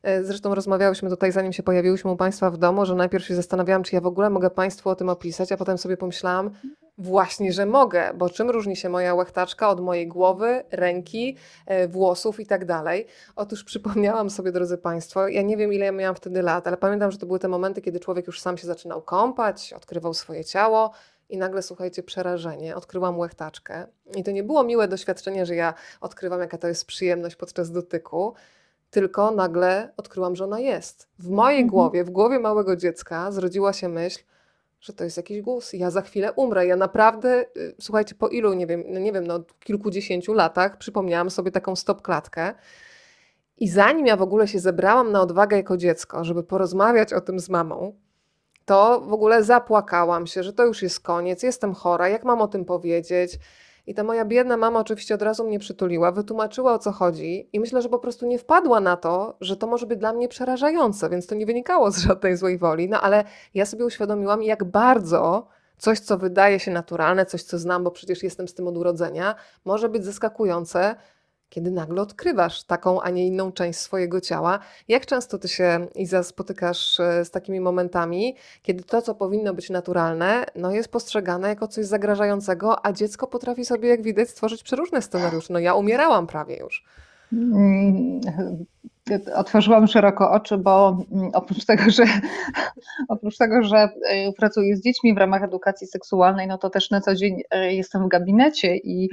E, 0.04 0.24
zresztą 0.24 0.56
rozmawiałyśmy 0.56 1.10
tutaj, 1.10 1.32
zanim 1.32 1.54
się 1.54 1.64
pojawiłyśmy 1.64 2.12
u 2.12 2.16
Państwa 2.16 2.52
w 2.52 2.58
domu, 2.58 2.86
że 2.86 2.96
najpierw 2.96 3.26
się 3.26 3.36
zastanawiałam, 3.36 3.84
czy 3.84 3.96
ja 3.96 4.02
w 4.02 4.06
ogóle 4.06 4.30
mogę 4.30 4.50
Państwu 4.50 4.90
o 4.90 4.96
tym 4.96 5.10
opisać, 5.10 5.52
a 5.52 5.58
potem 5.58 5.78
sobie 5.78 5.98
pomyślałam, 5.98 6.52
właśnie, 6.98 7.54
że 7.54 7.66
mogę, 7.66 8.12
bo 8.16 8.30
czym 8.30 8.50
różni 8.50 8.76
się 8.76 8.90
moja 8.90 9.16
łechtaczka 9.16 9.70
od 9.70 9.80
mojej 9.80 10.08
głowy, 10.08 10.64
ręki, 10.72 11.38
e, 11.66 11.88
włosów 11.88 12.40
i 12.40 12.46
tak 12.46 12.66
dalej. 12.66 13.08
Otóż 13.36 13.64
przypomniałam 13.64 14.30
sobie, 14.30 14.52
drodzy 14.52 14.78
Państwo, 14.78 15.28
ja 15.28 15.42
nie 15.42 15.58
wiem 15.58 15.74
ile 15.74 15.86
ja 15.86 15.92
miałam 15.92 16.16
wtedy 16.16 16.42
lat, 16.42 16.68
ale 16.68 16.78
pamiętam, 16.78 17.12
że 17.12 17.18
to 17.18 17.26
były 17.26 17.40
te 17.40 17.48
momenty, 17.48 17.82
kiedy 17.82 18.00
człowiek 18.00 18.28
już 18.28 18.42
sam 18.42 18.58
się 18.58 18.68
zaczynał 18.68 19.02
kąpać, 19.02 19.74
odkrywał 19.74 20.14
swoje 20.14 20.46
ciało, 20.46 20.92
i 21.30 21.38
nagle, 21.38 21.62
słuchajcie, 21.62 22.04
przerażenie, 22.04 22.76
odkryłam 22.76 23.20
łechtaczkę. 23.20 23.88
I 24.16 24.24
to 24.24 24.32
nie 24.32 24.44
było 24.44 24.64
miłe 24.64 24.88
doświadczenie, 24.88 25.46
że 25.46 25.56
ja 25.56 25.74
odkrywam, 26.02 26.40
jaka 26.40 26.58
to 26.58 26.68
jest 26.68 26.86
przyjemność 26.86 27.36
podczas 27.36 27.72
dotyku, 27.72 28.34
tylko 28.94 29.32
nagle 29.32 29.94
odkryłam, 29.98 30.36
że 30.36 30.44
ona 30.44 30.60
jest. 30.60 31.08
W 31.20 31.30
mojej 31.30 31.62
mhm. 31.62 31.72
głowie, 31.72 32.04
w 32.04 32.10
głowie 32.10 32.40
małego 32.40 32.76
dziecka 32.76 33.32
zrodziła 33.32 33.74
się 33.74 33.90
myśl, 33.90 34.20
że 34.82 34.94
to 34.94 35.04
jest 35.04 35.18
jakiś 35.18 35.42
głos. 35.42 35.74
Ja 35.74 35.92
za 35.92 36.02
chwilę 36.02 36.34
umrę. 36.34 36.66
Ja 36.66 36.76
naprawdę, 36.76 37.46
y, 37.58 37.76
słuchajcie, 37.82 38.16
po 38.16 38.28
ilu, 38.28 38.54
nie 38.54 38.68
wiem, 38.68 38.84
no 38.88 39.00
nie 39.00 39.12
wiem, 39.12 39.28
no 39.28 39.40
kilkudziesięciu 39.60 40.34
latach 40.34 40.78
przypomniałam 40.78 41.30
sobie 41.30 41.52
taką 41.52 41.76
stop 41.76 42.02
klatkę. 42.02 42.54
I 43.58 43.70
zanim 43.70 44.06
ja 44.06 44.18
w 44.18 44.22
ogóle 44.22 44.48
się 44.48 44.60
zebrałam 44.60 45.12
na 45.12 45.22
odwagę 45.22 45.58
jako 45.58 45.78
dziecko, 45.78 46.24
żeby 46.24 46.44
porozmawiać 46.44 47.14
o 47.14 47.22
tym 47.22 47.40
z 47.40 47.50
mamą, 47.50 47.96
to 48.66 49.02
w 49.02 49.14
ogóle 49.14 49.44
zapłakałam 49.44 50.28
się, 50.28 50.44
że 50.44 50.54
to 50.54 50.66
już 50.66 50.82
jest 50.82 51.00
koniec, 51.00 51.44
jestem 51.44 51.74
chora, 51.74 52.10
jak 52.10 52.24
mam 52.24 52.42
o 52.42 52.48
tym 52.48 52.66
powiedzieć? 52.66 53.40
I 53.88 53.94
ta 53.94 54.04
moja 54.04 54.26
biedna 54.26 54.58
mama 54.58 54.80
oczywiście 54.80 55.16
od 55.16 55.22
razu 55.22 55.44
mnie 55.44 55.60
przytuliła, 55.60 56.12
wytłumaczyła 56.12 56.74
o 56.74 56.80
co 56.80 56.92
chodzi 56.92 57.50
i 57.54 57.60
myślę, 57.60 57.82
że 57.82 57.90
po 57.90 58.00
prostu 58.00 58.26
nie 58.26 58.40
wpadła 58.40 58.80
na 58.80 58.98
to, 58.98 59.38
że 59.42 59.58
to 59.58 59.68
może 59.68 59.86
być 59.86 60.00
dla 60.00 60.14
mnie 60.14 60.28
przerażające, 60.28 61.10
więc 61.10 61.28
to 61.28 61.36
nie 61.36 61.46
wynikało 61.46 61.92
z 61.92 61.98
żadnej 61.98 62.38
złej 62.38 62.58
woli, 62.58 62.90
no 62.90 63.02
ale 63.02 63.24
ja 63.54 63.66
sobie 63.66 63.86
uświadomiłam, 63.86 64.44
jak 64.44 64.64
bardzo 64.64 65.48
coś, 65.78 66.00
co 66.00 66.18
wydaje 66.18 66.60
się 66.60 66.72
naturalne, 66.72 67.26
coś, 67.26 67.44
co 67.44 67.58
znam, 67.60 67.84
bo 67.84 67.92
przecież 67.92 68.24
jestem 68.24 68.48
z 68.48 68.54
tym 68.54 68.68
od 68.68 68.78
urodzenia, 68.78 69.36
może 69.66 69.90
być 69.90 70.06
zaskakujące 70.06 70.96
kiedy 71.54 71.72
nagle 71.72 72.02
odkrywasz 72.02 72.64
taką, 72.64 73.02
a 73.02 73.10
nie 73.10 73.28
inną 73.28 73.52
część 73.52 73.80
swojego 73.80 74.22
ciała. 74.22 74.60
Jak 74.88 75.06
często 75.06 75.38
ty 75.38 75.48
się, 75.48 75.88
Iza, 75.96 76.24
spotykasz 76.24 77.00
e, 77.00 77.26
z 77.26 77.32
takimi 77.32 77.60
momentami, 77.60 78.36
kiedy 78.62 78.84
to, 78.84 79.02
co 79.02 79.16
powinno 79.16 79.54
być 79.54 79.70
naturalne, 79.70 80.46
no 80.56 80.72
jest 80.72 80.90
postrzegane 80.90 81.48
jako 81.48 81.68
coś 81.68 81.86
zagrażającego, 81.86 82.86
a 82.86 82.94
dziecko 82.94 83.28
potrafi 83.28 83.66
sobie, 83.66 83.90
jak 83.90 84.02
widać, 84.02 84.30
stworzyć 84.30 84.64
przeróżne 84.64 85.02
scenariusze. 85.02 85.54
No 85.54 85.60
ja 85.60 85.74
umierałam 85.74 86.28
prawie 86.28 86.58
już. 86.58 86.86
Otworzyłam 89.36 89.88
szeroko 89.88 90.32
oczy, 90.32 90.58
bo 90.58 91.06
mm, 91.12 91.30
oprócz 91.34 91.66
tego, 91.66 91.84
że 91.90 92.04
oprócz 93.10 93.38
tego, 93.38 93.64
że 93.64 93.90
y, 94.30 94.34
pracuję 94.38 94.78
z 94.78 94.84
dziećmi 94.84 95.14
w 95.14 95.18
ramach 95.18 95.44
edukacji 95.44 95.88
seksualnej, 95.88 96.48
no 96.48 96.58
to 96.58 96.70
też 96.70 96.92
na 96.92 97.02
co 97.02 97.16
dzień 97.16 97.42
y, 97.56 97.74
jestem 97.74 98.06
w 98.06 98.08
gabinecie 98.08 98.76
i, 98.78 99.10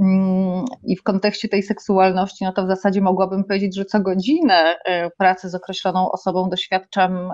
mm, 0.00 0.64
i 0.84 0.96
w 0.96 1.02
kontekście 1.02 1.48
tej 1.48 1.62
seksualności, 1.62 2.44
no 2.44 2.52
to 2.52 2.64
w 2.64 2.68
zasadzie 2.68 3.00
mogłabym 3.00 3.44
powiedzieć, 3.44 3.76
że 3.76 3.84
co 3.84 4.00
godzinę 4.00 4.74
y, 4.74 5.10
pracy 5.18 5.48
z 5.48 5.54
określoną 5.54 6.12
osobą 6.12 6.48
doświadczam 6.48 7.32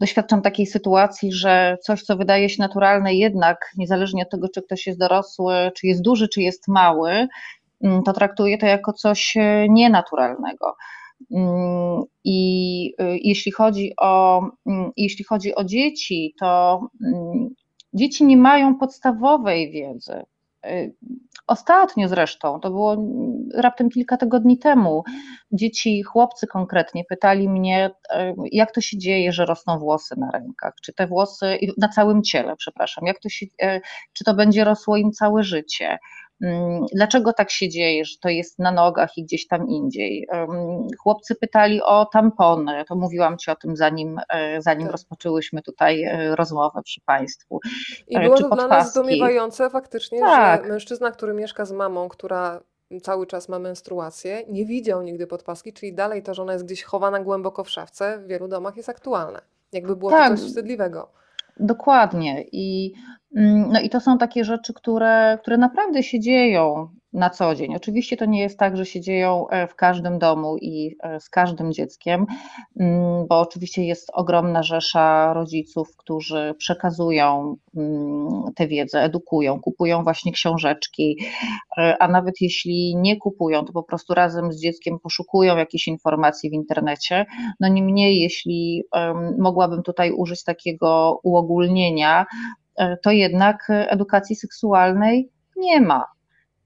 doświadczam 0.00 0.42
takiej 0.42 0.66
sytuacji, 0.66 1.32
że 1.32 1.76
coś, 1.82 2.02
co 2.02 2.16
wydaje 2.16 2.48
się 2.48 2.62
naturalne, 2.62 3.14
jednak 3.14 3.70
niezależnie 3.76 4.22
od 4.22 4.30
tego, 4.30 4.48
czy 4.48 4.62
ktoś 4.62 4.86
jest 4.86 4.98
dorosły, 4.98 5.54
czy 5.74 5.86
jest 5.86 6.02
duży, 6.02 6.28
czy 6.28 6.42
jest 6.42 6.68
mały, 6.68 7.28
to 8.04 8.12
traktuje 8.12 8.58
to 8.58 8.66
jako 8.66 8.92
coś 8.92 9.36
e, 9.36 9.66
nienaturalnego. 9.68 10.76
Mm, 11.32 12.02
I 12.24 12.94
e, 12.98 13.16
jeśli 13.18 13.52
chodzi 13.52 13.92
o, 14.00 14.42
mm, 14.66 14.90
jeśli 14.96 15.24
chodzi 15.24 15.54
o 15.54 15.64
dzieci, 15.64 16.34
to 16.40 16.80
dzieci 17.92 18.24
nie 18.24 18.36
mają 18.36 18.78
podstawowej 18.78 19.70
wiedzy. 19.70 20.22
E, 20.64 20.90
ostatnio 21.46 22.08
zresztą, 22.08 22.60
to 22.60 22.70
było 22.70 22.96
raptem 23.54 23.90
kilka 23.90 24.16
tygodni 24.16 24.58
temu, 24.58 25.04
dzieci, 25.52 26.02
chłopcy 26.02 26.46
konkretnie 26.46 27.04
pytali 27.04 27.48
mnie, 27.48 27.90
jak 28.52 28.72
to 28.72 28.80
się 28.80 28.98
dzieje, 28.98 29.32
że 29.32 29.46
rosną 29.46 29.78
włosy 29.78 30.14
na 30.18 30.30
rękach, 30.30 30.74
czy 30.82 30.92
te 30.92 31.06
włosy, 31.06 31.58
na 31.78 31.88
całym 31.88 32.22
ciele, 32.22 32.56
przepraszam, 32.56 33.06
jak 33.06 33.20
to 33.20 33.28
się, 33.28 33.46
czy 34.12 34.24
to 34.24 34.34
będzie 34.34 34.64
rosło 34.64 34.96
im 34.96 35.12
całe 35.12 35.42
życie, 35.42 35.98
Mm, 36.33 36.33
dlaczego 36.94 37.32
tak 37.32 37.50
się 37.50 37.68
dzieje, 37.68 38.04
że 38.04 38.14
to 38.20 38.28
jest 38.28 38.58
na 38.58 38.72
nogach 38.72 39.18
i 39.18 39.24
gdzieś 39.24 39.46
tam 39.46 39.68
indziej? 39.68 40.28
Chłopcy 41.02 41.34
pytali 41.34 41.82
o 41.82 42.06
tampony, 42.06 42.84
to 42.88 42.96
mówiłam 42.96 43.38
Ci 43.38 43.50
o 43.50 43.56
tym 43.56 43.76
zanim, 43.76 44.20
e, 44.28 44.62
zanim 44.62 44.82
tak. 44.82 44.92
rozpoczęłyśmy 44.92 45.62
tutaj 45.62 46.02
e, 46.02 46.36
rozmowę 46.36 46.80
przy 46.84 47.00
Państwu. 47.00 47.60
I 48.08 48.16
e, 48.16 48.20
było 48.20 48.36
to 48.36 48.48
dla 48.48 48.66
nas 48.66 48.90
zdumiewające 48.90 49.70
faktycznie, 49.70 50.20
tak. 50.20 50.64
że 50.64 50.70
mężczyzna, 50.70 51.10
który 51.10 51.34
mieszka 51.34 51.64
z 51.64 51.72
mamą, 51.72 52.08
która 52.08 52.60
cały 53.02 53.26
czas 53.26 53.48
ma 53.48 53.58
menstruację, 53.58 54.42
nie 54.48 54.66
widział 54.66 55.02
nigdy 55.02 55.26
podpaski, 55.26 55.72
czyli 55.72 55.94
dalej 55.94 56.22
to, 56.22 56.34
że 56.34 56.42
ona 56.42 56.52
jest 56.52 56.64
gdzieś 56.64 56.82
chowana 56.82 57.20
głęboko 57.20 57.64
w 57.64 57.70
szafce, 57.70 58.18
w 58.18 58.26
wielu 58.26 58.48
domach 58.48 58.76
jest 58.76 58.88
aktualne. 58.88 59.40
Jakby 59.72 59.96
było 59.96 60.10
tak. 60.10 60.30
to 60.30 60.36
coś 60.36 60.46
wstydliwego. 60.46 61.08
Dokładnie. 61.60 62.44
I, 62.52 62.94
mm, 62.96 63.13
no 63.72 63.80
i 63.80 63.90
to 63.90 64.00
są 64.00 64.18
takie 64.18 64.44
rzeczy, 64.44 64.74
które, 64.74 65.38
które 65.42 65.56
naprawdę 65.56 66.02
się 66.02 66.20
dzieją 66.20 66.88
na 67.14 67.30
co 67.30 67.54
dzień. 67.54 67.76
Oczywiście 67.76 68.16
to 68.16 68.24
nie 68.24 68.40
jest 68.40 68.58
tak, 68.58 68.76
że 68.76 68.86
się 68.86 69.00
dzieją 69.00 69.48
e, 69.48 69.66
w 69.66 69.74
każdym 69.74 70.18
domu 70.18 70.56
i 70.56 70.96
e, 71.02 71.20
z 71.20 71.28
każdym 71.28 71.72
dzieckiem, 71.72 72.26
mm, 72.80 73.26
bo 73.28 73.40
oczywiście 73.40 73.84
jest 73.84 74.10
ogromna 74.12 74.62
rzesza 74.62 75.32
rodziców, 75.32 75.96
którzy 75.96 76.54
przekazują 76.58 77.56
mm, 77.76 78.28
tę 78.56 78.66
wiedzę, 78.66 79.02
edukują, 79.02 79.60
kupują 79.60 80.04
właśnie 80.04 80.32
książeczki, 80.32 81.18
e, 81.78 81.96
a 82.00 82.08
nawet 82.08 82.34
jeśli 82.40 82.96
nie 82.96 83.16
kupują, 83.16 83.64
to 83.64 83.72
po 83.72 83.82
prostu 83.82 84.14
razem 84.14 84.52
z 84.52 84.60
dzieckiem 84.60 84.98
poszukują 84.98 85.56
jakichś 85.56 85.88
informacji 85.88 86.50
w 86.50 86.52
internecie. 86.52 87.26
No 87.60 87.68
niemniej, 87.68 88.20
jeśli 88.20 88.84
mogłabym 89.38 89.82
tutaj 89.82 90.12
użyć 90.12 90.44
takiego 90.44 91.20
uogólnienia, 91.22 92.26
to 93.02 93.10
jednak 93.10 93.66
edukacji 93.68 94.36
seksualnej 94.36 95.30
nie 95.56 95.80
ma 95.80 96.14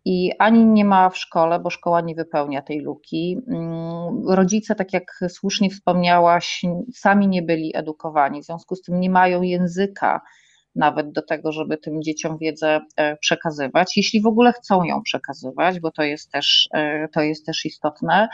i 0.04 0.32
ani 0.38 0.64
nie 0.64 0.84
ma 0.84 1.10
w 1.10 1.18
szkole, 1.18 1.60
bo 1.60 1.70
szkoła 1.70 2.00
nie 2.00 2.14
wypełnia 2.14 2.62
tej 2.62 2.80
luki. 2.80 3.38
Mm, 3.48 4.28
rodzice, 4.28 4.74
tak 4.74 4.92
jak 4.92 5.20
słusznie 5.28 5.70
wspomniałaś, 5.70 6.62
sami 6.94 7.28
nie 7.28 7.42
byli 7.42 7.76
edukowani, 7.76 8.42
w 8.42 8.44
związku 8.44 8.76
z 8.76 8.82
tym 8.82 9.00
nie 9.00 9.10
mają 9.10 9.42
języka 9.42 10.20
nawet 10.74 11.12
do 11.12 11.22
tego, 11.22 11.52
żeby 11.52 11.76
tym 11.76 12.02
dzieciom 12.02 12.38
wiedzę 12.38 12.80
e, 12.96 13.16
przekazywać, 13.16 13.96
jeśli 13.96 14.22
w 14.22 14.26
ogóle 14.26 14.52
chcą 14.52 14.84
ją 14.84 15.02
przekazywać, 15.02 15.80
bo 15.80 15.90
to 15.90 16.02
jest 16.02 16.32
też, 16.32 16.68
e, 16.74 17.08
to 17.08 17.20
jest 17.20 17.46
też 17.46 17.64
istotne. 17.64 18.28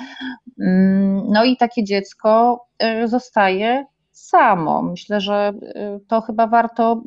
Mm, 0.60 1.22
no 1.28 1.44
i 1.44 1.56
takie 1.56 1.84
dziecko 1.84 2.60
e, 2.78 3.08
zostaje 3.08 3.84
samo. 4.18 4.82
Myślę, 4.82 5.20
że 5.20 5.52
to 6.08 6.20
chyba 6.20 6.46
warto 6.46 7.02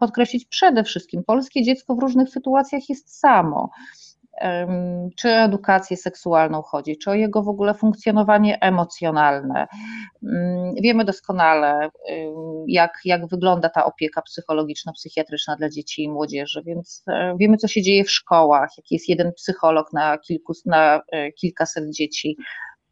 podkreślić 0.00 0.46
przede 0.46 0.84
wszystkim. 0.84 1.24
Polskie 1.24 1.62
dziecko 1.62 1.94
w 1.94 1.98
różnych 1.98 2.28
sytuacjach 2.28 2.88
jest 2.88 3.18
samo 3.20 3.70
czy 5.16 5.28
o 5.28 5.32
edukację 5.32 5.96
seksualną 5.96 6.62
chodzi, 6.62 6.98
czy 6.98 7.10
o 7.10 7.14
jego 7.14 7.42
w 7.42 7.48
ogóle 7.48 7.74
funkcjonowanie 7.74 8.60
emocjonalne. 8.60 9.66
Mm, 10.22 10.74
wiemy 10.82 11.04
doskonale, 11.04 11.88
jak, 12.66 13.00
jak 13.04 13.28
wygląda 13.28 13.68
ta 13.68 13.84
opieka 13.84 14.22
psychologiczno-psychiatryczna 14.22 15.56
dla 15.56 15.68
dzieci 15.68 16.02
i 16.02 16.10
młodzieży, 16.10 16.62
więc 16.66 17.02
e, 17.08 17.36
wiemy, 17.40 17.56
co 17.56 17.68
się 17.68 17.82
dzieje 17.82 18.04
w 18.04 18.10
szkołach, 18.10 18.70
jaki 18.78 18.94
jest 18.94 19.08
jeden 19.08 19.32
psycholog 19.32 19.92
na, 19.92 20.18
kilku, 20.18 20.52
na 20.66 21.02
e, 21.12 21.32
kilkaset 21.32 21.90
dzieci. 21.90 22.36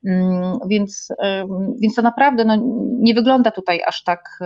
Mm, 0.06 0.58
więc, 0.66 1.08
więc 1.80 1.94
to 1.94 2.02
naprawdę 2.02 2.44
no, 2.44 2.56
nie 2.98 3.14
wygląda 3.14 3.50
tutaj 3.50 3.80
aż 3.86 4.04
tak, 4.04 4.38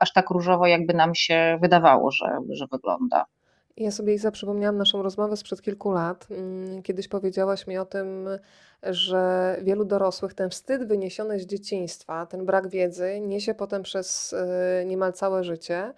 aż 0.00 0.12
tak 0.12 0.30
różowo, 0.30 0.66
jakby 0.66 0.94
nam 0.94 1.14
się 1.14 1.58
wydawało, 1.62 2.10
że, 2.10 2.38
że 2.50 2.66
wygląda. 2.72 3.24
Ja 3.76 3.90
sobie 3.90 4.14
Iza 4.14 4.30
przypomniałam 4.30 4.76
naszą 4.76 5.02
rozmowę 5.02 5.36
sprzed 5.36 5.62
kilku 5.62 5.92
lat. 5.92 6.26
Mm, 6.30 6.82
kiedyś 6.82 7.08
powiedziałaś 7.08 7.66
mi 7.66 7.78
o 7.78 7.84
tym, 7.84 8.28
że 8.82 9.56
wielu 9.62 9.84
dorosłych 9.84 10.34
ten 10.34 10.50
wstyd 10.50 10.84
wyniesiony 10.84 11.38
z 11.40 11.46
dzieciństwa, 11.46 12.26
ten 12.26 12.46
brak 12.46 12.68
wiedzy 12.68 13.20
niesie 13.20 13.54
potem 13.54 13.82
przez 13.82 14.32
y, 14.32 14.84
niemal 14.86 15.12
całe 15.12 15.44
życie. 15.44 15.92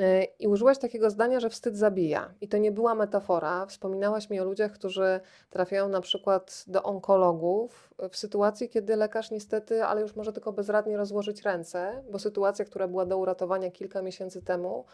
Y, 0.00 0.24
I 0.38 0.48
użyłaś 0.48 0.78
takiego 0.78 1.10
zdania, 1.10 1.40
że 1.40 1.50
wstyd 1.50 1.76
zabija. 1.76 2.34
I 2.40 2.48
to 2.48 2.58
nie 2.58 2.72
była 2.72 2.94
metafora. 2.94 3.66
Wspominałaś 3.66 4.30
mi 4.30 4.40
o 4.40 4.44
ludziach, 4.44 4.72
którzy 4.72 5.20
trafiają 5.50 5.88
na 5.88 6.00
przykład 6.00 6.64
do 6.66 6.82
onkologów 6.82 7.94
w 8.10 8.16
sytuacji, 8.16 8.68
kiedy 8.68 8.96
lekarz 8.96 9.30
niestety, 9.30 9.84
ale 9.84 10.00
już 10.00 10.16
może 10.16 10.32
tylko 10.32 10.52
bezradnie 10.52 10.96
rozłożyć 10.96 11.42
ręce, 11.42 12.02
bo 12.10 12.18
sytuacja, 12.18 12.64
która 12.64 12.88
była 12.88 13.06
do 13.06 13.18
uratowania 13.18 13.70
kilka 13.70 14.02
miesięcy 14.02 14.42
temu, 14.42 14.84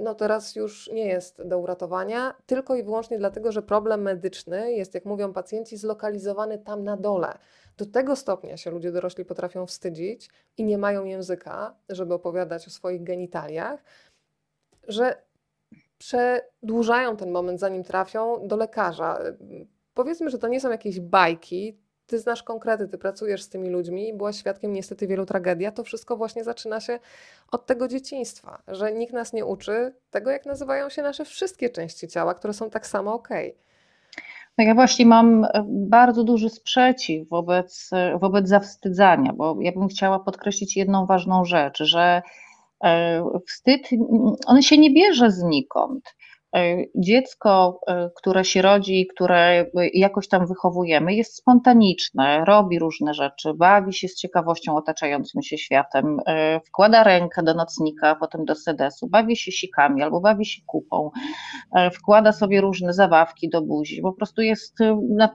no 0.00 0.14
teraz 0.14 0.56
już 0.56 0.90
nie 0.92 1.06
jest 1.06 1.42
do 1.42 1.58
uratowania, 1.58 2.34
tylko 2.46 2.74
i 2.74 2.82
wyłącznie 2.82 3.18
dlatego, 3.18 3.52
że 3.52 3.62
problem 3.62 4.02
medyczny 4.02 4.72
jest, 4.72 4.94
jak 4.94 5.04
mówią 5.04 5.32
pacjenci, 5.32 5.76
zlokalizowany 5.76 6.58
tam 6.58 6.84
na 6.84 6.96
dole. 6.96 7.38
Do 7.76 7.86
tego 7.86 8.16
stopnia 8.16 8.56
się 8.56 8.70
ludzie 8.70 8.92
dorośli 8.92 9.24
potrafią 9.24 9.66
wstydzić 9.66 10.30
i 10.56 10.64
nie 10.64 10.78
mają 10.78 11.04
języka, 11.04 11.74
żeby 11.88 12.14
opowiadać 12.14 12.66
o 12.66 12.70
swoich 12.70 13.02
genitaliach, 13.02 13.84
że 14.88 15.22
przedłużają 15.98 17.16
ten 17.16 17.30
moment, 17.30 17.60
zanim 17.60 17.84
trafią 17.84 18.48
do 18.48 18.56
lekarza. 18.56 19.18
Powiedzmy, 19.94 20.30
że 20.30 20.38
to 20.38 20.48
nie 20.48 20.60
są 20.60 20.70
jakieś 20.70 21.00
bajki, 21.00 21.78
ty 22.06 22.18
znasz 22.18 22.42
konkrety, 22.42 22.88
ty 22.88 22.98
pracujesz 22.98 23.42
z 23.42 23.48
tymi 23.48 23.70
ludźmi, 23.70 24.14
byłaś 24.14 24.38
świadkiem 24.38 24.72
niestety 24.72 25.06
wielu 25.06 25.26
tragedii, 25.26 25.66
a 25.66 25.72
to 25.72 25.84
wszystko 25.84 26.16
właśnie 26.16 26.44
zaczyna 26.44 26.80
się 26.80 26.98
od 27.50 27.66
tego 27.66 27.88
dzieciństwa, 27.88 28.62
że 28.68 28.92
nikt 28.92 29.12
nas 29.12 29.32
nie 29.32 29.44
uczy 29.44 29.94
tego, 30.10 30.30
jak 30.30 30.46
nazywają 30.46 30.88
się 30.88 31.02
nasze 31.02 31.24
wszystkie 31.24 31.70
części 31.70 32.08
ciała, 32.08 32.34
które 32.34 32.52
są 32.52 32.70
tak 32.70 32.86
samo 32.86 33.14
okej. 33.14 33.50
Okay. 33.50 33.68
No 34.58 34.64
ja 34.64 34.74
właśnie 34.74 35.06
mam 35.06 35.44
e, 35.44 35.64
bardzo 35.68 36.24
duży 36.24 36.48
sprzeciw 36.50 37.28
wobec, 37.28 37.90
e, 37.92 38.18
wobec 38.18 38.48
zawstydzania, 38.48 39.32
bo 39.32 39.56
ja 39.60 39.72
bym 39.72 39.88
chciała 39.88 40.18
podkreślić 40.18 40.76
jedną 40.76 41.06
ważną 41.06 41.44
rzecz, 41.44 41.82
że 41.82 42.22
wstyd, 43.48 43.88
on 44.46 44.62
się 44.62 44.78
nie 44.78 44.90
bierze 44.90 45.30
znikąd. 45.30 46.14
E, 46.56 46.76
dziecko, 46.94 47.80
e, 47.86 48.10
które 48.16 48.44
się 48.44 48.62
rodzi, 48.62 49.06
które 49.06 49.66
jakoś 49.94 50.28
tam 50.28 50.46
wychowujemy, 50.46 51.14
jest 51.14 51.36
spontaniczne, 51.36 52.44
robi 52.44 52.78
różne 52.78 53.14
rzeczy, 53.14 53.54
bawi 53.54 53.92
się 53.92 54.08
z 54.08 54.14
ciekawością 54.14 54.76
otaczającym 54.76 55.42
się 55.42 55.58
światem, 55.58 56.16
e, 56.26 56.60
wkłada 56.60 57.04
rękę 57.04 57.42
do 57.42 57.54
nocnika, 57.54 58.14
potem 58.14 58.44
do 58.44 58.54
sedesu, 58.54 59.08
bawi 59.08 59.36
się 59.36 59.52
sikami 59.52 60.02
albo 60.02 60.20
bawi 60.20 60.46
się 60.46 60.62
kupą, 60.66 61.10
wkłada 61.92 62.32
sobie 62.32 62.60
różne 62.60 62.92
zabawki 62.92 63.48
do 63.50 63.62
buzi. 63.62 64.02
Po 64.02 64.12
prostu 64.12 64.42
jest 64.42 64.78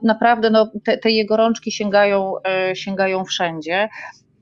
naprawdę, 0.02 0.50
no, 0.50 0.70
te, 0.84 0.98
te 0.98 1.10
jego 1.10 1.36
rączki 1.36 1.72
sięgają, 1.72 2.32
sięgają 2.74 3.24
wszędzie 3.24 3.88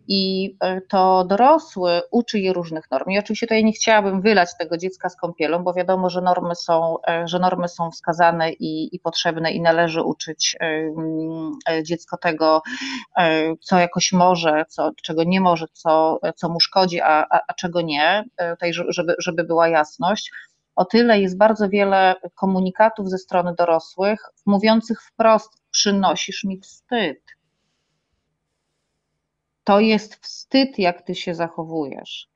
i 0.09 0.55
e, 0.61 0.81
to 0.81 1.25
dorosły 1.25 2.01
uczy 2.11 2.39
je 2.39 2.53
różnych 2.53 2.91
norm. 2.91 3.11
I 3.11 3.19
oczywiście 3.19 3.47
tutaj 3.47 3.65
nie 3.65 3.73
chciałabym 3.73 4.21
wylać 4.21 4.49
tego 4.59 4.77
dziecka 4.77 5.09
z 5.09 5.17
kąpielą, 5.17 5.65
bo 5.65 5.75
wiadomo, 5.75 6.11
że 6.11 6.21
normy 6.21 6.55
są, 6.55 6.97
e, 7.09 7.29
że 7.29 7.39
normy 7.39 7.69
są 7.69 7.91
wskazane 7.91 8.53
i, 8.53 8.97
i 8.97 9.01
potrzebne 9.01 9.53
i 9.53 9.61
należy 9.61 10.03
uczyć 10.03 10.57
e, 11.71 11.83
dziecko 11.83 12.17
tego, 12.17 12.63
co 13.61 13.79
jakoś 13.79 14.13
może, 14.13 14.65
co, 14.69 14.91
czego 15.03 15.25
nie 15.25 15.41
może, 15.41 15.67
co, 15.73 16.21
co 16.37 16.49
mu 16.49 16.61
szkodzi, 16.61 17.01
a, 17.01 17.27
a, 17.31 17.41
a 17.49 17.55
czego 17.55 17.81
nie, 17.81 18.25
tutaj, 18.51 18.73
żeby, 18.89 19.15
żeby 19.19 19.45
była 19.45 19.69
jasność. 19.69 20.31
O 20.77 20.85
tyle 20.85 21.21
jest 21.21 21.39
bardzo 21.39 21.69
wiele 21.69 22.15
komunikatów 22.35 23.11
ze 23.11 23.19
strony 23.19 23.55
dorosłych 23.59 24.21
mówiących 24.47 25.03
wprost: 25.03 25.63
przynosisz 25.71 26.45
mi 26.45 26.61
wstyd 26.61 27.19
to 29.65 29.81
jest 29.81 30.15
wstyd, 30.15 30.79
jak 30.79 31.03
ty 31.03 31.15
się 31.15 31.35
zachowujesz. 31.35 32.29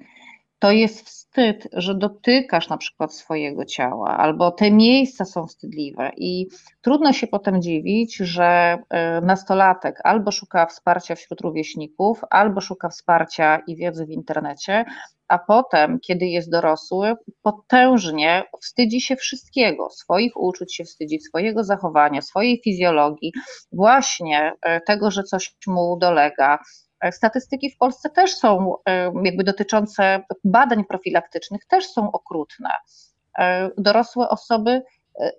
To 0.59 0.71
jest 0.73 1.06
wstyd, 1.06 1.68
że 1.73 1.95
dotykasz 1.95 2.68
na 2.68 2.76
przykład 2.76 3.14
swojego 3.14 3.64
ciała, 3.64 4.16
albo 4.16 4.50
te 4.50 4.71
miejsca 4.71 5.25
są 5.25 5.47
wstydliwe, 5.47 6.11
i 6.16 6.47
trudno 6.80 7.12
się 7.12 7.26
potem 7.26 7.62
dziwić, 7.62 8.16
że 8.16 8.78
e, 8.90 9.21
nastolatek 9.21 10.00
albo 10.04 10.30
szuka 10.33 10.66
wsparcia 10.66 11.14
wśród 11.14 11.40
rówieśników, 11.40 12.21
albo 12.30 12.61
szuka 12.61 12.88
wsparcia 12.88 13.62
i 13.66 13.76
wiedzy 13.76 14.06
w 14.06 14.11
internecie, 14.11 14.85
a 15.28 15.38
potem, 15.38 16.00
kiedy 16.00 16.26
jest 16.26 16.50
dorosły, 16.50 17.14
potężnie 17.42 18.45
wstydzi 18.61 19.00
się 19.00 19.16
wszystkiego, 19.16 19.90
swoich 19.90 20.37
uczuć 20.37 20.75
się 20.75 20.85
wstydzi, 20.85 21.21
swojego 21.21 21.64
zachowania, 21.64 22.23
swojej 22.23 22.61
fizjologii, 22.64 23.33
właśnie 23.73 24.52
e, 24.62 24.80
tego, 24.80 25.11
że 25.11 25.23
coś 25.23 25.56
mu 25.66 25.97
dolega, 26.00 26.59
statystyki 27.11 27.71
w 27.71 27.76
Polsce 27.76 28.11
też 28.11 28.37
są, 28.37 28.75
e, 28.88 29.12
jakby 29.25 29.45
dotyczące 29.45 30.25
badań 30.45 30.85
profilaktycznych, 30.85 31.65
też 31.65 31.87
są 31.87 32.12
okrutne. 32.12 32.71
E, 33.39 33.71
dorosłe 33.78 34.28
osoby 34.28 34.82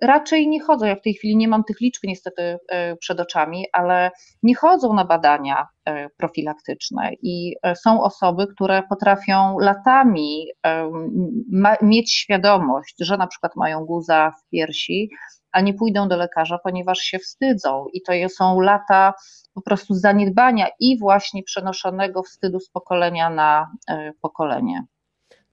raczej 0.01 0.47
nie 0.47 0.63
chodzą. 0.63 0.85
Ja 0.85 0.95
w 0.95 1.01
tej 1.01 1.13
chwili 1.13 1.37
nie 1.37 1.47
mam 1.47 1.63
tych 1.63 1.81
liczb 1.81 2.01
niestety 2.03 2.57
przed 2.99 3.19
oczami, 3.19 3.65
ale 3.73 4.11
nie 4.43 4.55
chodzą 4.55 4.93
na 4.93 5.05
badania 5.05 5.67
profilaktyczne 6.17 7.11
i 7.21 7.55
są 7.75 8.03
osoby, 8.03 8.47
które 8.47 8.83
potrafią 8.89 9.59
latami 9.59 10.47
mieć 11.81 12.13
świadomość, 12.13 12.95
że 12.99 13.17
na 13.17 13.27
przykład 13.27 13.55
mają 13.55 13.85
guza 13.85 14.31
w 14.31 14.49
piersi, 14.49 15.09
a 15.51 15.61
nie 15.61 15.73
pójdą 15.73 16.07
do 16.07 16.17
lekarza, 16.17 16.59
ponieważ 16.63 16.99
się 16.99 17.19
wstydzą. 17.19 17.85
I 17.93 18.01
to 18.01 18.13
są 18.29 18.59
lata 18.59 19.13
po 19.53 19.61
prostu 19.61 19.93
zaniedbania 19.93 20.67
i 20.79 20.99
właśnie 20.99 21.43
przenoszonego 21.43 22.23
wstydu 22.23 22.59
z 22.59 22.69
pokolenia 22.69 23.29
na 23.29 23.71
e, 23.89 24.11
pokolenie. 24.21 24.85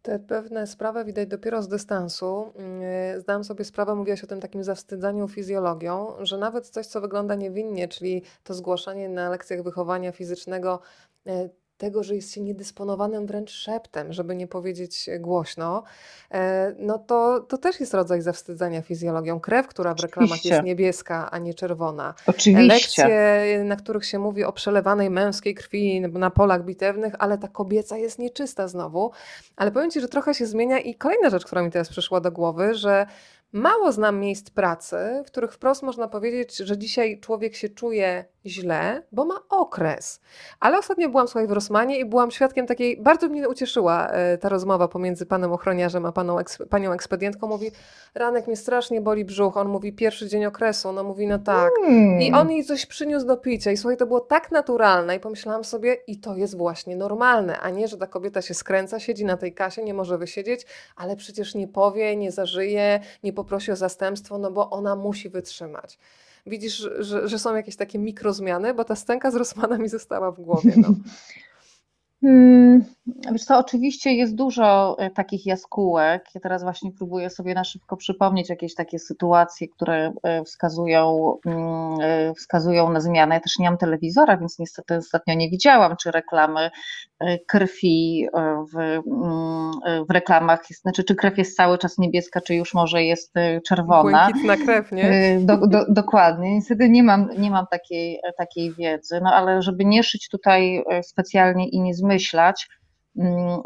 Te 0.05 0.19
pewne 0.19 0.67
sprawy 0.67 1.05
widać 1.05 1.29
dopiero 1.29 1.63
z 1.63 1.69
dystansu. 1.69 2.53
Mm, 2.57 3.21
zdałam 3.21 3.45
sobie 3.45 3.65
sprawę, 3.65 3.95
mówiłaś 3.95 4.25
o 4.25 4.27
tym 4.27 4.41
takim 4.41 4.65
zawstydzaniu 4.65 5.29
fizjologią, 5.29 6.13
że 6.21 6.39
nawet 6.39 6.69
coś, 6.69 6.87
co 6.87 7.01
wygląda 7.01 7.35
niewinnie, 7.35 7.89
czyli 7.89 8.23
to 8.43 8.55
zgłaszanie 8.55 9.09
na 9.09 9.31
lekcjach 9.31 9.63
wychowania 9.63 10.13
fizycznego 10.13 10.81
e, 11.27 11.49
tego, 11.79 12.03
że 12.03 12.15
jest 12.15 12.35
się 12.35 12.41
niedysponowanym 12.41 13.27
wręcz 13.27 13.51
szeptem, 13.51 14.13
żeby 14.13 14.37
nie 14.37 14.47
powiedzieć 14.47 15.11
głośno, 15.21 15.83
e, 16.31 16.75
no 16.79 16.99
to, 16.99 17.41
to 17.41 17.59
też 17.59 17.81
jest 17.81 17.95
rodzaj 17.95 18.23
zawstydzania 18.23 18.83
fizjologią. 18.83 19.41
Krew, 19.41 19.67
która 19.67 19.95
w 19.95 20.01
reklamach 20.01 20.31
Oczywiście. 20.31 20.49
jest 20.49 20.65
niebieska, 20.65 21.31
a 21.31 21.39
nie 21.39 21.55
czerwona. 21.55 22.15
Oczywiście. 22.27 22.63
Lekcje, 22.63 23.65
na 23.65 23.77
których 23.77 24.05
się 24.05 24.19
mówi 24.19 24.45
o 24.45 24.53
przelewanej 24.53 25.11
męskiej 25.11 25.55
krwi 25.55 26.01
na 26.01 26.31
polach 26.31 26.65
bitewnych, 26.65 27.15
ale 27.19 27.39
ta 27.39 27.49
kobieca 27.49 27.97
jest 27.97 28.19
nieczysta 28.19 28.69
znowu. 28.69 29.11
Ale 29.57 29.71
powiem 29.71 29.91
Ci, 29.91 30.01
że 30.01 30.09
trochę 30.09 30.35
się 30.35 30.47
zmienia 30.47 30.79
i 30.79 30.95
kolejna 30.95 31.31
rzecz, 31.31 31.45
która 31.45 31.63
mi 31.63 31.71
teraz 31.71 31.89
przyszła 31.89 32.21
do 32.21 32.33
głowy, 32.33 32.75
że 32.75 33.07
Mało 33.55 33.93
znam 33.93 34.21
miejsc 34.21 34.51
pracy, 34.51 34.97
w 35.25 35.27
których 35.27 35.53
wprost 35.53 35.83
można 35.83 36.09
powiedzieć, 36.09 36.57
że 36.57 36.79
dzisiaj 36.79 37.21
człowiek 37.21 37.57
się 37.57 37.69
czuje 37.69 38.25
źle, 38.47 39.03
bo 39.13 39.25
ma 39.25 39.35
okres. 39.49 40.21
Ale 40.61 40.79
ostatnio 40.79 41.09
byłam 41.09 41.29
słuchaj 41.29 41.47
w 41.47 41.53
Rosmanie 41.53 41.99
i 41.99 42.05
byłam 42.05 42.31
świadkiem 42.31 42.67
takiej, 42.67 42.97
bardzo 42.97 43.29
mnie 43.29 43.49
ucieszyła 43.49 44.09
e, 44.09 44.39
ta 44.39 44.49
rozmowa 44.49 44.89
pomiędzy 44.89 45.27
panem 45.27 45.53
ochroniarzem 45.53 46.07
a 46.07 46.13
paną, 46.13 46.37
panią 46.71 46.93
ekspedientką. 46.93 47.49
Mówi, 47.49 47.71
ranek 48.15 48.47
mnie 48.47 48.57
strasznie 48.57 49.01
boli 49.01 49.25
brzuch. 49.25 49.57
On 49.57 49.69
mówi, 49.69 49.93
pierwszy 49.93 50.29
dzień 50.29 50.45
okresu. 50.45 50.89
Ona 50.89 51.03
mówi, 51.03 51.27
no 51.27 51.39
tak. 51.39 51.73
Hmm. 51.81 52.21
I 52.21 52.33
on 52.33 52.51
jej 52.51 52.65
coś 52.65 52.87
przyniósł 52.87 53.27
do 53.27 53.37
picia 53.37 53.71
i 53.71 53.77
słuchaj, 53.77 53.97
to 53.97 54.07
było 54.07 54.21
tak 54.21 54.51
naturalne 54.51 55.17
i 55.17 55.21
pomyślałam 55.21 55.65
sobie, 55.65 55.95
i 56.07 56.19
to 56.19 56.37
jest 56.37 56.57
właśnie 56.57 56.97
normalne, 56.97 57.61
a 57.61 57.71
nie, 57.71 57.89
że 57.89 57.97
ta 57.97 58.07
kobieta 58.07 58.43
się 58.43 58.55
skręca, 58.55 59.01
siedzi 59.01 59.25
na 59.25 59.37
tej 59.37 59.55
kasie, 59.55 59.85
nie 59.85 59.95
może 59.95 60.19
wysiedzieć, 60.19 60.67
ale 60.97 61.17
przecież 61.17 61.55
nie 61.55 61.69
powie, 61.69 62.17
nie 62.17 62.33
zażyje, 62.33 63.01
nie 63.23 63.33
poprosi 63.45 63.73
o 63.73 63.77
zastępstwo, 63.77 64.39
no 64.39 64.51
bo 64.51 64.71
ona 64.71 64.97
musi 64.97 65.29
wytrzymać 65.29 65.99
widzisz, 66.47 66.89
że, 66.99 67.29
że 67.29 67.39
są 67.39 67.57
jakieś 67.57 67.77
takie 67.77 67.99
mikrozmiany, 67.99 68.75
bo 68.75 68.85
ta 68.85 68.97
stęka 68.97 69.31
z 69.31 69.35
Rosmana 69.35 69.79
mi 69.79 69.89
została 69.89 70.31
w 70.31 70.41
głowie. 70.41 70.73
No. 70.77 70.89
Hmm, 72.21 72.85
wiesz 73.33 73.45
co, 73.45 73.59
oczywiście 73.59 74.13
jest 74.13 74.35
dużo 74.35 74.97
e, 74.99 75.11
takich 75.11 75.47
jaskółek. 75.47 76.25
Ja 76.35 76.41
teraz 76.41 76.63
właśnie 76.63 76.91
próbuję 76.99 77.31
sobie 77.31 77.55
na 77.55 77.65
szybko 77.65 77.97
przypomnieć 77.97 78.51
jakieś 78.51 78.75
takie 78.75 78.99
sytuacje, 78.99 79.69
które 79.69 80.13
e, 80.23 80.45
wskazują, 80.45 81.37
mm, 81.47 81.99
e, 82.01 82.35
wskazują 82.35 82.93
na 82.93 83.01
zmianę. 83.01 83.35
Ja 83.35 83.41
też 83.41 83.59
nie 83.59 83.71
mam 83.71 83.79
telewizora, 83.79 84.37
więc 84.37 84.59
niestety 84.59 84.97
ostatnio 84.97 85.35
nie 85.35 85.51
widziałam, 85.51 85.97
czy 85.97 86.11
reklamy 86.11 86.71
krwi 87.47 88.27
w, 88.75 88.79
mm, 88.79 89.73
w 90.09 90.11
reklamach, 90.11 90.61
znaczy 90.83 91.05
czy 91.05 91.15
krew 91.15 91.39
jest 91.39 91.57
cały 91.57 91.79
czas 91.79 91.99
niebieska, 91.99 92.41
czy 92.41 92.55
już 92.55 92.75
może 92.75 93.03
jest 93.03 93.35
czerwona. 93.69 94.29
Błękitna 94.31 94.57
krew, 94.57 94.93
nie? 94.93 95.39
Do, 95.41 95.67
do, 95.67 95.85
dokładnie. 95.89 96.55
Niestety 96.55 96.89
nie 96.89 97.03
mam, 97.03 97.29
nie 97.39 97.51
mam 97.51 97.67
takiej, 97.71 98.21
takiej 98.39 98.73
wiedzy, 98.73 99.21
no 99.23 99.31
ale 99.35 99.63
żeby 99.63 99.85
nie 99.85 100.03
szyć 100.03 100.29
tutaj 100.29 100.85
specjalnie 101.03 101.69
i 101.69 101.81
nie 101.81 101.95
zmyślać, 101.95 102.69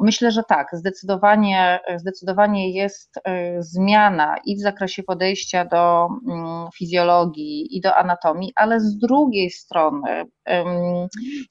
myślę, 0.00 0.30
że 0.30 0.42
tak, 0.48 0.68
zdecydowanie, 0.72 1.80
zdecydowanie 1.96 2.72
jest 2.72 3.16
y, 3.16 3.20
zmiana 3.58 4.36
i 4.44 4.56
w 4.56 4.60
zakresie 4.60 5.02
podejścia 5.02 5.64
do 5.64 6.08
mm, 6.28 6.68
fizjologii 6.74 7.76
i 7.76 7.80
do 7.80 7.96
anatomii, 7.96 8.52
ale 8.56 8.80
z 8.80 8.98
drugiej 8.98 9.50
strony, 9.50 10.24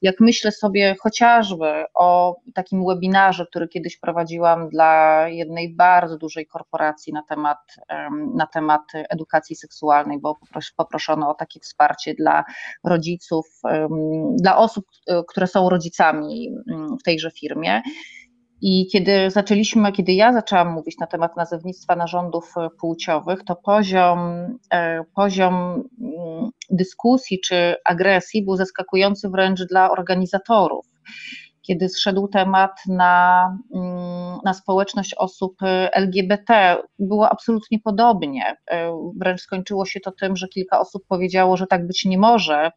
jak 0.02 0.16
myślę 0.20 0.52
sobie 0.52 0.96
chociażby 1.00 1.86
o 1.94 2.36
takim 2.54 2.86
webinarze, 2.88 3.46
który 3.46 3.68
kiedyś 3.68 4.00
prowadziłam 4.00 4.70
dla 4.70 5.24
jednej 5.28 5.76
bardzo 5.76 6.18
dużej 6.18 6.48
korporacji 6.48 7.14
na 7.14 7.24
temat, 7.30 7.58
na 8.36 8.48
temat 8.48 8.82
edukacji 9.10 9.56
seksualnej, 9.56 10.20
bo 10.22 10.38
poproszono 10.78 11.30
o 11.30 11.34
takie 11.34 11.60
wsparcie 11.60 12.14
dla 12.14 12.44
rodziców, 12.84 13.46
dla 14.42 14.58
osób, 14.58 14.86
y, 15.10 15.14
które 15.28 15.48
są 15.48 15.70
rodzicami 15.70 16.50
mm, 16.72 16.98
w 16.98 17.04
tejże 17.04 17.32
firmie. 17.32 17.82
I 18.62 18.88
kiedy 18.92 19.32
zaczęliśmy, 19.32 19.92
kiedy 19.92 20.14
ja 20.14 20.34
zaczęłam 20.34 20.74
mówić 20.74 20.98
na 20.98 21.08
temat 21.08 21.38
nazewnictwa 21.38 21.96
narządów 21.96 22.54
e, 22.58 22.70
płciowych, 22.80 23.44
to 23.44 23.56
poziom, 23.56 24.20
e, 24.74 25.04
poziom 25.16 25.54
mm, 26.02 26.50
dyskusji 26.70 27.40
czy 27.40 27.76
agresji 27.86 28.46
był 28.46 28.56
zaskakujący 28.56 29.30
wręcz 29.30 29.64
dla 29.64 29.92
organizatorów 29.92 30.86
kiedy 31.68 31.90
zszedł 31.90 32.28
temat 32.28 32.72
na, 32.88 33.58
mm, 33.76 34.40
na 34.46 34.54
społeczność 34.54 35.14
osób 35.14 35.62
y, 35.62 35.92
LGBT. 35.92 36.78
Było 37.00 37.30
absolutnie 37.30 37.80
podobnie. 37.80 38.56
Y, 38.72 38.76
wręcz 39.20 39.42
skończyło 39.42 39.86
się 39.86 40.00
to 40.00 40.12
tym, 40.12 40.36
że 40.36 40.48
kilka 40.48 40.80
osób 40.80 41.04
powiedziało, 41.08 41.58
że 41.58 41.68
tak 41.68 41.88
być 41.88 42.06
nie 42.06 42.18
może 42.18 42.68
y, 42.68 42.72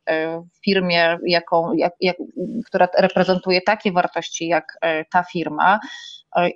w 0.53 0.65
firmie, 0.65 1.19
jaką, 1.27 1.73
jak, 1.73 1.93
jak, 2.01 2.17
która 2.67 2.89
reprezentuje 2.99 3.61
takie 3.63 3.93
wartości 3.93 4.49
jak 4.49 4.79
ta 5.13 5.23
firma 5.23 5.81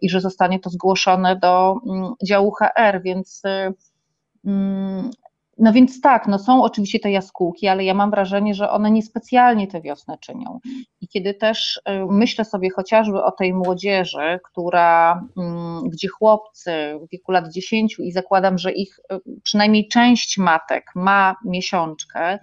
i 0.02 0.10
że 0.10 0.20
zostanie 0.20 0.60
to 0.60 0.70
zgłoszone 0.70 1.36
do 1.36 1.76
mm, 1.86 2.12
działu 2.28 2.52
HR, 2.52 3.02
więc 3.02 3.42
mm, 4.46 5.10
no 5.58 5.72
więc 5.72 6.00
tak, 6.00 6.28
no 6.28 6.38
są 6.38 6.62
oczywiście 6.62 7.00
te 7.00 7.10
jaskółki, 7.10 7.68
ale 7.68 7.84
ja 7.84 7.94
mam 7.94 8.10
wrażenie, 8.10 8.54
że 8.54 8.70
one 8.70 8.90
niespecjalnie 8.90 9.66
tę 9.66 9.80
wiosnę 9.80 10.18
czynią. 10.18 10.60
I 11.00 11.08
kiedy 11.08 11.34
też 11.34 11.80
y, 11.88 12.06
myślę 12.10 12.44
sobie 12.44 12.70
chociażby 12.70 13.24
o 13.24 13.30
tej 13.30 13.54
młodzieży, 13.54 14.40
która, 14.44 15.24
mm, 15.36 15.88
gdzie 15.88 16.08
chłopcy 16.08 16.72
w 17.06 17.10
wieku 17.10 17.32
lat 17.32 17.52
10 17.52 17.96
i 17.98 18.12
zakładam, 18.12 18.58
że 18.58 18.72
ich 18.72 18.98
y, 19.12 19.40
przynajmniej 19.42 19.88
część 19.88 20.38
matek 20.38 20.84
ma 20.94 21.36
miesiączkę, 21.44 22.38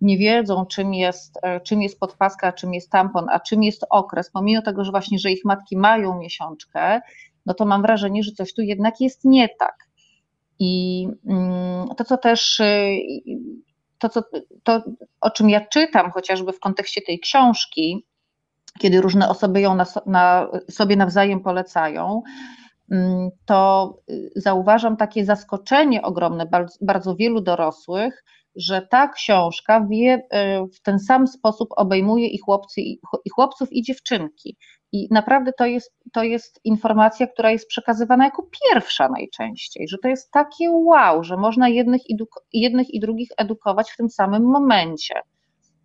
nie 0.00 0.18
wiedzą, 0.18 0.66
czym 0.66 0.94
jest, 0.94 1.36
y, 1.36 1.60
czym 1.60 1.82
jest 1.82 2.00
podpaska, 2.00 2.52
czym 2.52 2.74
jest 2.74 2.90
tampon, 2.90 3.26
a 3.30 3.40
czym 3.40 3.62
jest 3.62 3.84
okres, 3.90 4.30
pomimo 4.30 4.62
tego, 4.62 4.84
że 4.84 4.90
właśnie, 4.90 5.18
że 5.18 5.30
ich 5.30 5.44
matki 5.44 5.76
mają 5.76 6.18
miesiączkę, 6.18 7.00
no 7.46 7.54
to 7.54 7.64
mam 7.64 7.82
wrażenie, 7.82 8.22
że 8.22 8.32
coś 8.32 8.54
tu 8.54 8.62
jednak 8.62 9.00
jest 9.00 9.24
nie 9.24 9.48
tak. 9.48 9.91
I 10.64 11.08
mm, 11.26 11.88
to, 11.96 12.04
co 12.04 12.16
też, 12.16 12.60
y, 12.60 13.00
to, 13.98 14.08
co, 14.08 14.22
to, 14.62 14.82
o 15.20 15.30
czym 15.30 15.50
ja 15.50 15.66
czytam, 15.66 16.10
chociażby 16.10 16.52
w 16.52 16.60
kontekście 16.60 17.00
tej 17.02 17.20
książki, 17.20 18.06
kiedy 18.78 19.00
różne 19.00 19.28
osoby 19.28 19.60
ją 19.60 19.74
na, 19.74 19.86
na, 20.06 20.48
sobie 20.70 20.96
nawzajem 20.96 21.40
polecają, 21.40 22.22
mm, 22.90 23.30
to 23.46 23.98
y, 24.10 24.30
zauważam 24.36 24.96
takie 24.96 25.24
zaskoczenie 25.24 26.02
ogromne 26.02 26.46
bardzo, 26.46 26.78
bardzo 26.80 27.16
wielu 27.16 27.40
dorosłych, 27.40 28.24
że 28.56 28.86
ta 28.90 29.08
książka 29.08 29.86
wie, 29.90 30.14
y, 30.14 30.66
w 30.76 30.82
ten 30.82 30.98
sam 30.98 31.26
sposób 31.26 31.68
obejmuje 31.76 32.26
i, 32.28 32.38
chłopcy, 32.38 32.80
i 33.24 33.30
chłopców, 33.34 33.72
i 33.72 33.82
dziewczynki. 33.82 34.56
I 34.92 35.08
naprawdę 35.10 35.52
to 35.58 35.66
jest, 35.66 35.94
to 36.12 36.22
jest 36.22 36.60
informacja, 36.64 37.26
która 37.26 37.50
jest 37.50 37.66
przekazywana 37.66 38.24
jako 38.24 38.46
pierwsza 38.70 39.08
najczęściej, 39.08 39.88
że 39.88 39.96
to 40.02 40.08
jest 40.08 40.30
takie 40.30 40.70
wow, 40.70 41.24
że 41.24 41.36
można 41.36 41.68
jednych 41.68 42.02
jednych 42.52 42.94
i 42.94 43.00
drugich 43.00 43.28
edukować 43.36 43.90
w 43.90 43.96
tym 43.96 44.10
samym 44.10 44.42
momencie. 44.42 45.14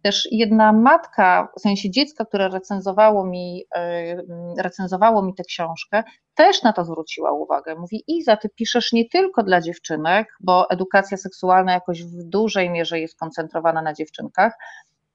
Też 0.08 0.28
jedna 0.32 0.74
matka, 0.74 1.48
w 1.58 1.62
sensie 1.62 1.90
dziecka, 1.92 2.26
które 2.26 2.50
recenzowało 2.50 3.26
mi, 3.26 3.64
e, 3.76 4.16
recenzowało 4.58 5.22
mi 5.22 5.34
tę 5.34 5.44
książkę, 5.44 6.04
też 6.36 6.64
na 6.64 6.74
to 6.74 6.86
zwróciła 6.86 7.32
uwagę. 7.32 7.76
Mówi: 7.76 8.04
Iza, 8.08 8.38
ty 8.38 8.50
piszesz 8.50 8.94
nie 8.94 9.10
tylko 9.10 9.44
dla 9.44 9.62
dziewczynek, 9.62 10.28
bo 10.40 10.70
edukacja 10.70 11.18
seksualna 11.18 11.74
jakoś 11.74 12.04
w 12.04 12.24
dużej 12.24 12.70
mierze 12.70 13.00
jest 13.00 13.20
koncentrowana 13.20 13.82
na 13.82 13.94
dziewczynkach, 13.94 14.54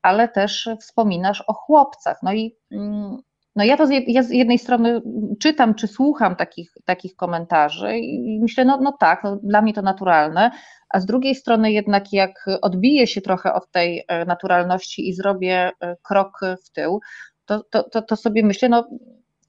ale 0.03 0.29
też 0.29 0.69
wspominasz 0.81 1.45
o 1.47 1.53
chłopcach. 1.53 2.19
No 2.23 2.33
i 2.33 2.57
mm, 2.73 3.19
no 3.57 3.65
ja 3.65 3.77
to 3.77 3.87
z, 3.87 3.91
ja 4.07 4.23
z 4.23 4.31
jednej 4.31 4.59
strony 4.59 5.01
czytam 5.41 5.75
czy 5.75 5.89
słucham 5.89 6.37
takich, 6.37 6.73
takich 6.85 7.17
komentarzy 7.17 7.99
i 7.99 8.39
myślę, 8.43 8.65
no, 8.65 8.79
no 8.83 8.97
tak, 9.01 9.25
no 9.25 9.37
dla 9.43 9.63
mnie 9.63 9.73
to 9.73 9.83
naturalne, 9.83 10.51
a 10.91 11.01
z 11.01 11.07
drugiej 11.07 11.35
strony 11.35 11.73
jednak 11.73 12.13
jak 12.13 12.47
odbiję 12.63 13.07
się 13.07 13.21
trochę 13.21 13.55
od 13.55 13.71
tej 13.71 14.05
e, 14.09 14.25
naturalności 14.25 15.09
i 15.09 15.15
zrobię 15.15 15.71
e, 15.81 15.97
krok 16.03 16.41
w 16.67 16.71
tył, 16.71 17.01
to, 17.47 17.63
to, 17.71 17.83
to, 17.83 18.03
to 18.03 18.17
sobie 18.17 18.43
myślę, 18.43 18.69
no, 18.69 18.89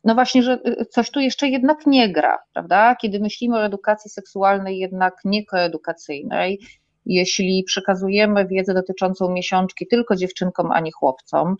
no 0.04 0.14
właśnie, 0.16 0.44
że 0.44 0.60
e, 0.66 0.86
coś 0.86 1.12
tu 1.12 1.20
jeszcze 1.20 1.48
jednak 1.48 1.86
nie 1.86 2.12
gra, 2.12 2.38
prawda? 2.54 2.96
Kiedy 2.96 3.20
myślimy 3.20 3.58
o 3.58 3.66
edukacji 3.66 4.12
seksualnej, 4.12 4.78
jednak 4.78 5.14
niekoedukacyjnej, 5.26 6.60
jeśli 7.06 7.64
przekazujemy 7.64 8.48
wiedzę 8.48 8.74
dotyczącą 8.74 9.32
miesiączki 9.32 9.88
tylko 9.88 10.16
dziewczynkom, 10.16 10.72
a 10.72 10.80
nie 10.80 10.92
chłopcom, 10.92 11.56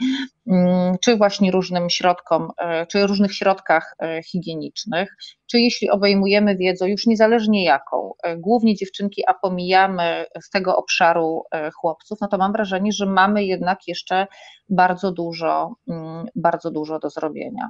mm, 0.48 0.96
czy 1.04 1.18
właśnie 1.18 1.52
różnym 1.52 1.90
środkom, 1.90 2.52
e, 2.58 2.88
czy 2.88 3.08
różnych 3.08 3.34
środkach 3.36 3.96
e, 4.00 4.24
higienicznych, 4.24 5.16
czy 5.52 5.60
jeśli 5.60 5.90
obejmujemy 5.90 6.58
wiedzą 6.58 6.86
już 6.86 7.08
niezależnie 7.08 7.64
jaką, 7.64 8.12
e, 8.24 8.38
głównie 8.38 8.76
dziewczynki, 8.76 9.24
a 9.28 9.34
pomijamy 9.34 10.26
z 10.42 10.50
tego 10.50 10.78
obszaru 10.78 11.44
chłopców, 11.82 12.18
no 12.22 12.28
to 12.28 12.38
mam 12.38 12.52
wrażenie, 12.52 12.92
że 12.92 13.06
mamy 13.06 13.46
jednak 13.46 13.80
jeszcze 13.88 14.28
bardzo 14.70 15.12
dużo, 15.12 15.76
mm, 15.88 16.26
bardzo 16.36 16.72
dużo 16.72 17.00
do 17.00 17.10
zrobienia. 17.10 17.70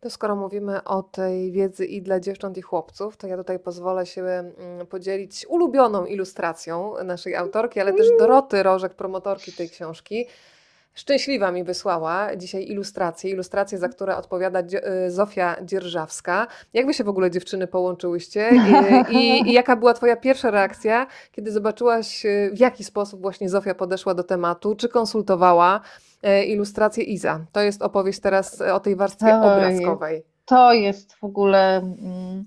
To 0.00 0.10
skoro 0.10 0.36
mówimy 0.36 0.84
o 0.84 1.02
tej 1.02 1.52
wiedzy 1.52 1.86
i 1.86 2.02
dla 2.02 2.20
dziewcząt 2.20 2.58
i 2.58 2.62
chłopców, 2.62 3.16
to 3.16 3.26
ja 3.26 3.36
tutaj 3.36 3.58
pozwolę 3.58 4.06
się 4.06 4.22
mm, 4.22 4.86
podzielić 4.86 5.46
ulubioną 5.48 6.04
ilustracją 6.04 6.94
naszej 7.04 7.36
autorki, 7.36 7.80
ale 7.80 7.92
też 7.92 8.06
Doroty 8.18 8.62
Rożek, 8.62 8.94
promotorki 8.94 9.52
tej 9.52 9.70
książki. 9.70 10.26
Szczęśliwa 10.94 11.52
mi 11.52 11.64
wysłała 11.64 12.36
dzisiaj 12.36 12.68
ilustrację, 12.68 13.30
ilustrację, 13.30 13.78
za 13.78 13.88
które 13.88 14.16
odpowiada 14.16 14.60
y, 15.06 15.10
Zofia 15.10 15.56
Dzierżawska. 15.62 16.46
Jak 16.72 16.86
wy 16.86 16.94
się 16.94 17.04
w 17.04 17.08
ogóle 17.08 17.30
dziewczyny 17.30 17.66
połączyłyście 17.66 18.50
I, 19.10 19.14
i, 19.16 19.48
i, 19.48 19.52
jaka 19.52 19.76
była 19.76 19.94
twoja 19.94 20.16
pierwsza 20.16 20.50
reakcja, 20.50 21.06
kiedy 21.32 21.52
zobaczyłaś 21.52 22.26
y, 22.26 22.50
w 22.54 22.58
jaki 22.58 22.84
sposób 22.84 23.20
właśnie 23.20 23.48
Zofia 23.48 23.74
podeszła 23.74 24.14
do 24.14 24.24
tematu, 24.24 24.74
czy 24.74 24.88
konsultowała? 24.88 25.80
E, 26.22 26.44
ilustrację 26.44 27.04
Iza. 27.04 27.46
To 27.52 27.60
jest 27.60 27.82
opowieść 27.82 28.20
teraz 28.20 28.60
o 28.60 28.80
tej 28.80 28.96
warstwie 28.96 29.34
Oj, 29.34 29.52
obrazkowej. 29.52 30.29
To 30.50 30.72
jest 30.72 31.14
w 31.14 31.24
ogóle. 31.24 31.76
Mm, 31.76 32.44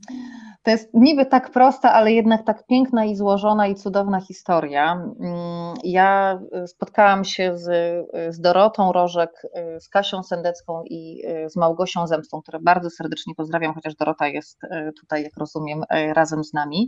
to 0.63 0.71
jest 0.71 0.89
niby 0.93 1.25
tak 1.25 1.51
prosta, 1.51 1.93
ale 1.93 2.11
jednak 2.11 2.45
tak 2.45 2.65
piękna 2.67 3.05
i 3.05 3.15
złożona 3.15 3.67
i 3.67 3.75
cudowna 3.75 4.21
historia. 4.21 4.93
Mm, 4.93 5.73
ja 5.83 6.39
spotkałam 6.67 7.23
się 7.25 7.57
z, 7.57 7.67
z 8.35 8.39
Dorotą 8.39 8.91
Rożek, 8.91 9.41
z 9.79 9.89
Kasią 9.89 10.23
Sendecką 10.23 10.83
i 10.85 11.23
z 11.47 11.55
Małgosią 11.55 12.07
Zemstą, 12.07 12.41
które 12.41 12.59
bardzo 12.59 12.89
serdecznie 12.89 13.35
pozdrawiam, 13.35 13.73
chociaż 13.73 13.95
Dorota 13.95 14.27
jest 14.27 14.61
tutaj, 14.99 15.23
jak 15.23 15.37
rozumiem, 15.37 15.83
razem 16.13 16.43
z 16.43 16.53
nami 16.53 16.87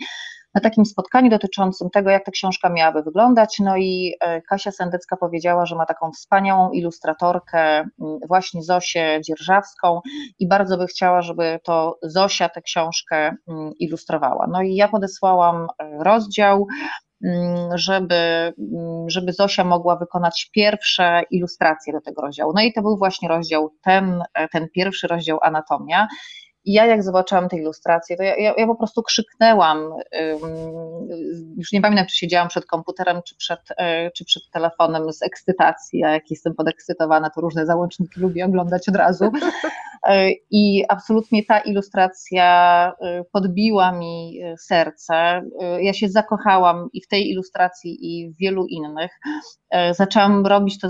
na 0.56 0.62
takim 0.62 0.86
spotkaniu 0.86 1.30
dotyczącym 1.30 1.90
tego, 1.90 2.10
jak 2.10 2.26
ta 2.26 2.32
książka 2.32 2.70
miałaby 2.70 3.04
wyglądać. 3.04 3.58
No 3.60 3.78
i 3.78 4.14
e, 4.22 4.42
Kasia 4.42 4.72
Sendecka 4.72 5.18
powiedziała, 5.18 5.66
że 5.66 5.76
ma 5.76 5.86
taką 5.86 6.12
wspaniałą 6.12 6.72
ilustratorkę, 6.72 7.60
mm, 7.62 7.90
właśnie 8.28 8.64
Zosię 8.64 9.20
Dzierżawską, 9.26 10.02
i 10.40 10.48
bardzo 10.48 10.78
by 10.78 10.88
chciała, 10.88 11.22
żeby 11.22 11.60
to 11.64 11.98
Zosia 12.04 12.50
tę 12.50 12.62
książkę 12.62 13.36
mm, 13.48 13.72
ilustrowała. 13.80 14.48
No 14.52 14.62
i 14.62 14.76
ja 14.76 14.88
podesłałam 14.88 15.68
e, 15.80 16.04
rozdział 16.04 16.68
mm, 17.26 17.78
żeby, 17.78 18.54
żeby 19.08 19.34
Zosia 19.34 19.64
mogła 19.64 19.96
wykonać 19.96 20.50
pierwsze 20.54 21.22
ilustracje 21.32 21.94
do 21.94 22.02
tego 22.02 22.22
rozdziału. 22.22 22.54
No 22.56 22.62
i 22.62 22.74
to 22.74 22.82
był 22.82 22.98
właśnie 22.98 23.30
rozdział, 23.30 23.70
ten, 23.84 24.24
e, 24.34 24.48
ten 24.48 24.68
pierwszy 24.76 25.08
rozdział 25.08 25.40
Anatomia. 25.42 26.08
I 26.66 26.74
ja 26.74 26.86
jak 26.86 27.04
zobaczyłam 27.04 27.50
te 27.50 27.58
ilustracje, 27.58 28.18
to 28.18 28.24
ja, 28.24 28.36
ja, 28.36 28.54
ja 28.58 28.68
po 28.68 28.76
prostu 28.76 29.04
krzyknęłam. 29.04 29.94
Już 31.58 31.72
nie 31.72 31.82
pamiętam, 31.82 32.06
czy 32.08 32.18
siedziałam 32.18 32.48
przed 32.48 32.66
komputerem, 32.66 33.22
czy 33.26 33.36
przed, 33.36 33.60
e, 33.78 34.12
czy 34.12 34.26
przed 34.26 34.44
telefonem 34.54 35.14
z 35.14 35.22
ekscytacji. 35.22 36.04
A 36.04 36.10
jak 36.10 36.32
jestem 36.32 36.56
podekscytowana, 36.56 37.30
to 37.30 37.42
różne 37.42 37.66
załączniki 37.66 38.20
lubię 38.20 38.46
oglądać 38.46 38.90
od 38.90 38.96
razu. 38.96 39.32
I 40.52 40.84
absolutnie 40.90 41.46
ta 41.46 41.60
ilustracja 41.60 42.94
podbiła 43.32 43.92
mi 43.92 44.40
serce. 44.60 45.42
Ja 45.82 45.94
się 45.94 46.10
zakochałam 46.10 46.90
i 46.94 47.02
w 47.02 47.08
tej 47.08 47.30
ilustracji, 47.30 47.98
i 48.02 48.32
w 48.32 48.38
wielu 48.38 48.66
innych. 48.66 49.12
Zaczęłam 49.92 50.46
robić 50.46 50.80
to, 50.80 50.90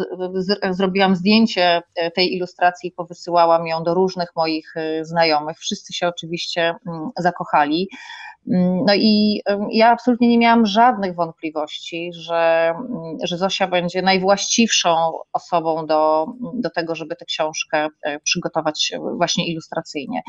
zrobiłam 0.72 1.16
zdjęcie 1.16 1.82
tej 2.16 2.34
ilustracji 2.34 2.90
i 2.90 2.92
powysyłałam 2.92 3.68
ją 3.68 3.84
do 3.84 3.94
różnych 3.94 4.30
moich 4.36 4.74
znajomych. 5.02 5.58
Wszyscy 5.60 5.94
się 5.94 6.08
oczywiście 6.08 6.76
mm, 6.88 7.10
zakochali. 7.18 7.90
No 8.86 8.94
i 8.96 9.42
ja 9.72 9.90
absolutnie 9.90 10.28
nie 10.28 10.38
miałam 10.38 10.66
żadnych 10.66 11.16
wątpliwości, 11.16 12.12
że, 12.14 12.74
że 13.24 13.38
Zosia 13.38 13.68
będzie 13.68 14.02
najwłaściwszą 14.02 15.12
osobą 15.34 15.86
do, 15.86 16.26
do 16.54 16.70
tego, 16.70 16.96
żeby 16.96 17.16
tę 17.16 17.26
książkę 17.26 17.88
e, 18.04 18.20
przygotować 18.20 18.94
właśnie 19.00 19.48
ilustracyjnie. 19.48 20.22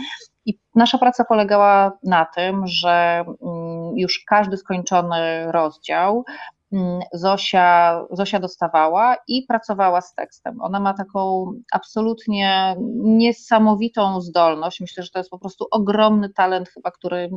I 0.47 0.59
nasza 0.75 0.99
praca 0.99 1.25
polegała 1.25 1.93
na 2.05 2.27
tym, 2.35 2.67
że 2.67 3.25
mm, 3.27 3.97
już 3.97 4.25
każdy 4.29 4.57
skończony 4.57 5.53
rozdział 5.53 6.25
Mm, 6.73 7.01
Zosia, 7.13 8.01
Zosia 8.11 8.41
dostawała 8.41 9.17
i 9.29 9.43
pracowała 9.49 10.01
z 10.01 10.15
tekstem. 10.15 10.61
Ona 10.61 10.81
ma 10.81 10.95
taką 10.95 11.53
absolutnie 11.73 12.77
niesamowitą 12.95 14.21
zdolność. 14.21 14.81
Myślę, 14.81 15.03
że 15.03 15.11
to 15.11 15.19
jest 15.19 15.31
po 15.31 15.39
prostu 15.39 15.67
ogromny 15.71 16.31
talent, 16.31 16.69
chyba, 16.69 16.91
który 16.91 17.31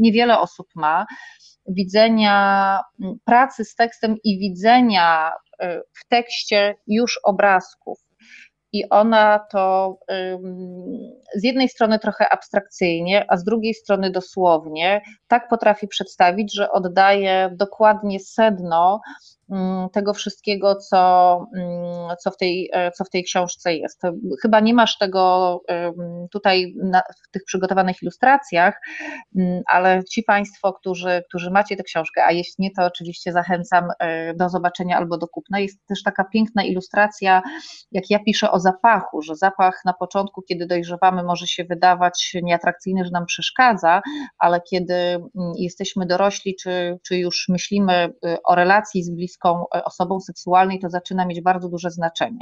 niewiele 0.00 0.40
osób 0.40 0.66
ma. 0.74 1.06
Widzenia 1.68 2.80
mm, 3.00 3.18
pracy 3.24 3.64
z 3.64 3.74
tekstem 3.74 4.16
i 4.24 4.38
widzenia 4.38 5.32
y, 5.62 5.82
w 5.92 6.08
tekście 6.08 6.74
już 6.86 7.20
obrazków 7.24 8.05
i 8.76 8.88
ona 8.90 9.38
to 9.38 9.98
z 11.34 11.44
jednej 11.44 11.68
strony 11.68 11.98
trochę 11.98 12.28
abstrakcyjnie, 12.32 13.24
a 13.28 13.36
z 13.36 13.44
drugiej 13.44 13.74
strony 13.74 14.10
dosłownie 14.10 15.00
tak 15.28 15.48
potrafi 15.48 15.88
przedstawić, 15.88 16.54
że 16.54 16.70
oddaje 16.70 17.50
dokładnie 17.56 18.20
sedno 18.20 19.00
tego 19.92 20.14
wszystkiego, 20.14 20.76
co, 20.76 21.40
mm, 21.56 22.16
co, 22.20 22.30
w 22.30 22.36
tej, 22.36 22.70
e, 22.72 22.90
co 22.90 23.04
w 23.04 23.10
tej 23.10 23.24
książce 23.24 23.74
jest. 23.74 24.02
Chyba 24.42 24.60
nie 24.60 24.74
masz 24.74 24.98
tego 24.98 25.60
tutaj 26.32 26.74
na, 26.82 27.00
w 27.00 27.30
tych 27.30 27.44
przygotowanych 27.44 28.02
ilustracjach, 28.02 28.80
mm, 29.36 29.62
ale 29.66 30.04
ci 30.04 30.22
Państwo, 30.22 30.72
którzy, 30.72 31.22
którzy 31.28 31.50
macie 31.50 31.76
tę 31.76 31.82
książkę, 31.82 32.24
a 32.24 32.32
jeśli 32.32 32.54
nie, 32.58 32.70
to 32.70 32.84
oczywiście 32.84 33.32
zachęcam 33.32 33.88
e, 33.98 34.34
do 34.34 34.48
zobaczenia 34.48 34.96
albo 34.96 35.18
do 35.18 35.28
kupna. 35.28 35.60
Jest 35.60 35.86
też 35.86 36.02
taka 36.02 36.24
piękna 36.24 36.64
ilustracja, 36.64 37.42
jak 37.92 38.10
ja 38.10 38.18
piszę 38.18 38.50
o 38.50 38.60
zapachu, 38.60 39.22
że 39.22 39.36
zapach 39.36 39.80
na 39.84 39.92
początku, 39.92 40.42
kiedy 40.42 40.66
dojrzewamy, 40.66 41.22
może 41.22 41.46
się 41.46 41.64
wydawać 41.64 42.36
nieatrakcyjny, 42.42 43.04
że 43.04 43.10
nam 43.10 43.26
przeszkadza, 43.26 44.02
ale 44.38 44.60
kiedy 44.70 44.94
jesteśmy 45.58 46.06
dorośli, 46.06 46.56
czy, 46.62 46.98
czy 47.06 47.18
już 47.18 47.46
myślimy 47.48 48.04
y, 48.04 48.36
o 48.44 48.54
relacji 48.54 49.02
z 49.02 49.10
bliskim, 49.10 49.35
bliską 49.36 49.64
e, 49.74 49.84
osobą 49.84 50.20
seksualnej, 50.20 50.80
to 50.80 50.90
zaczyna 50.90 51.26
mieć 51.26 51.40
bardzo 51.40 51.68
duże 51.68 51.90
znaczenie. 51.90 52.40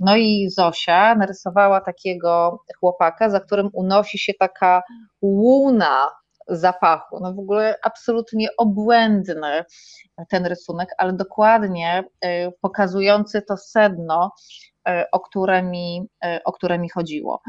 No 0.00 0.16
i 0.16 0.50
Zosia 0.50 1.14
narysowała 1.14 1.80
takiego 1.80 2.62
chłopaka, 2.80 3.30
za 3.30 3.40
którym 3.40 3.70
unosi 3.72 4.18
się 4.18 4.34
taka 4.34 4.82
łuna 5.22 6.08
zapachu. 6.48 7.20
No 7.20 7.34
w 7.34 7.38
ogóle 7.38 7.78
absolutnie 7.84 8.48
obłędny 8.58 9.64
ten 10.28 10.46
rysunek, 10.46 10.88
ale 10.98 11.12
dokładnie 11.12 12.04
e, 12.20 12.50
pokazujący 12.52 13.42
to 13.42 13.56
sedno 13.56 14.32
o 15.12 15.20
które 15.20 15.62
mi, 15.62 16.08
e, 16.24 16.40
o 16.44 16.52
które 16.52 16.78
mi 16.78 16.88
chodziło. 16.88 17.42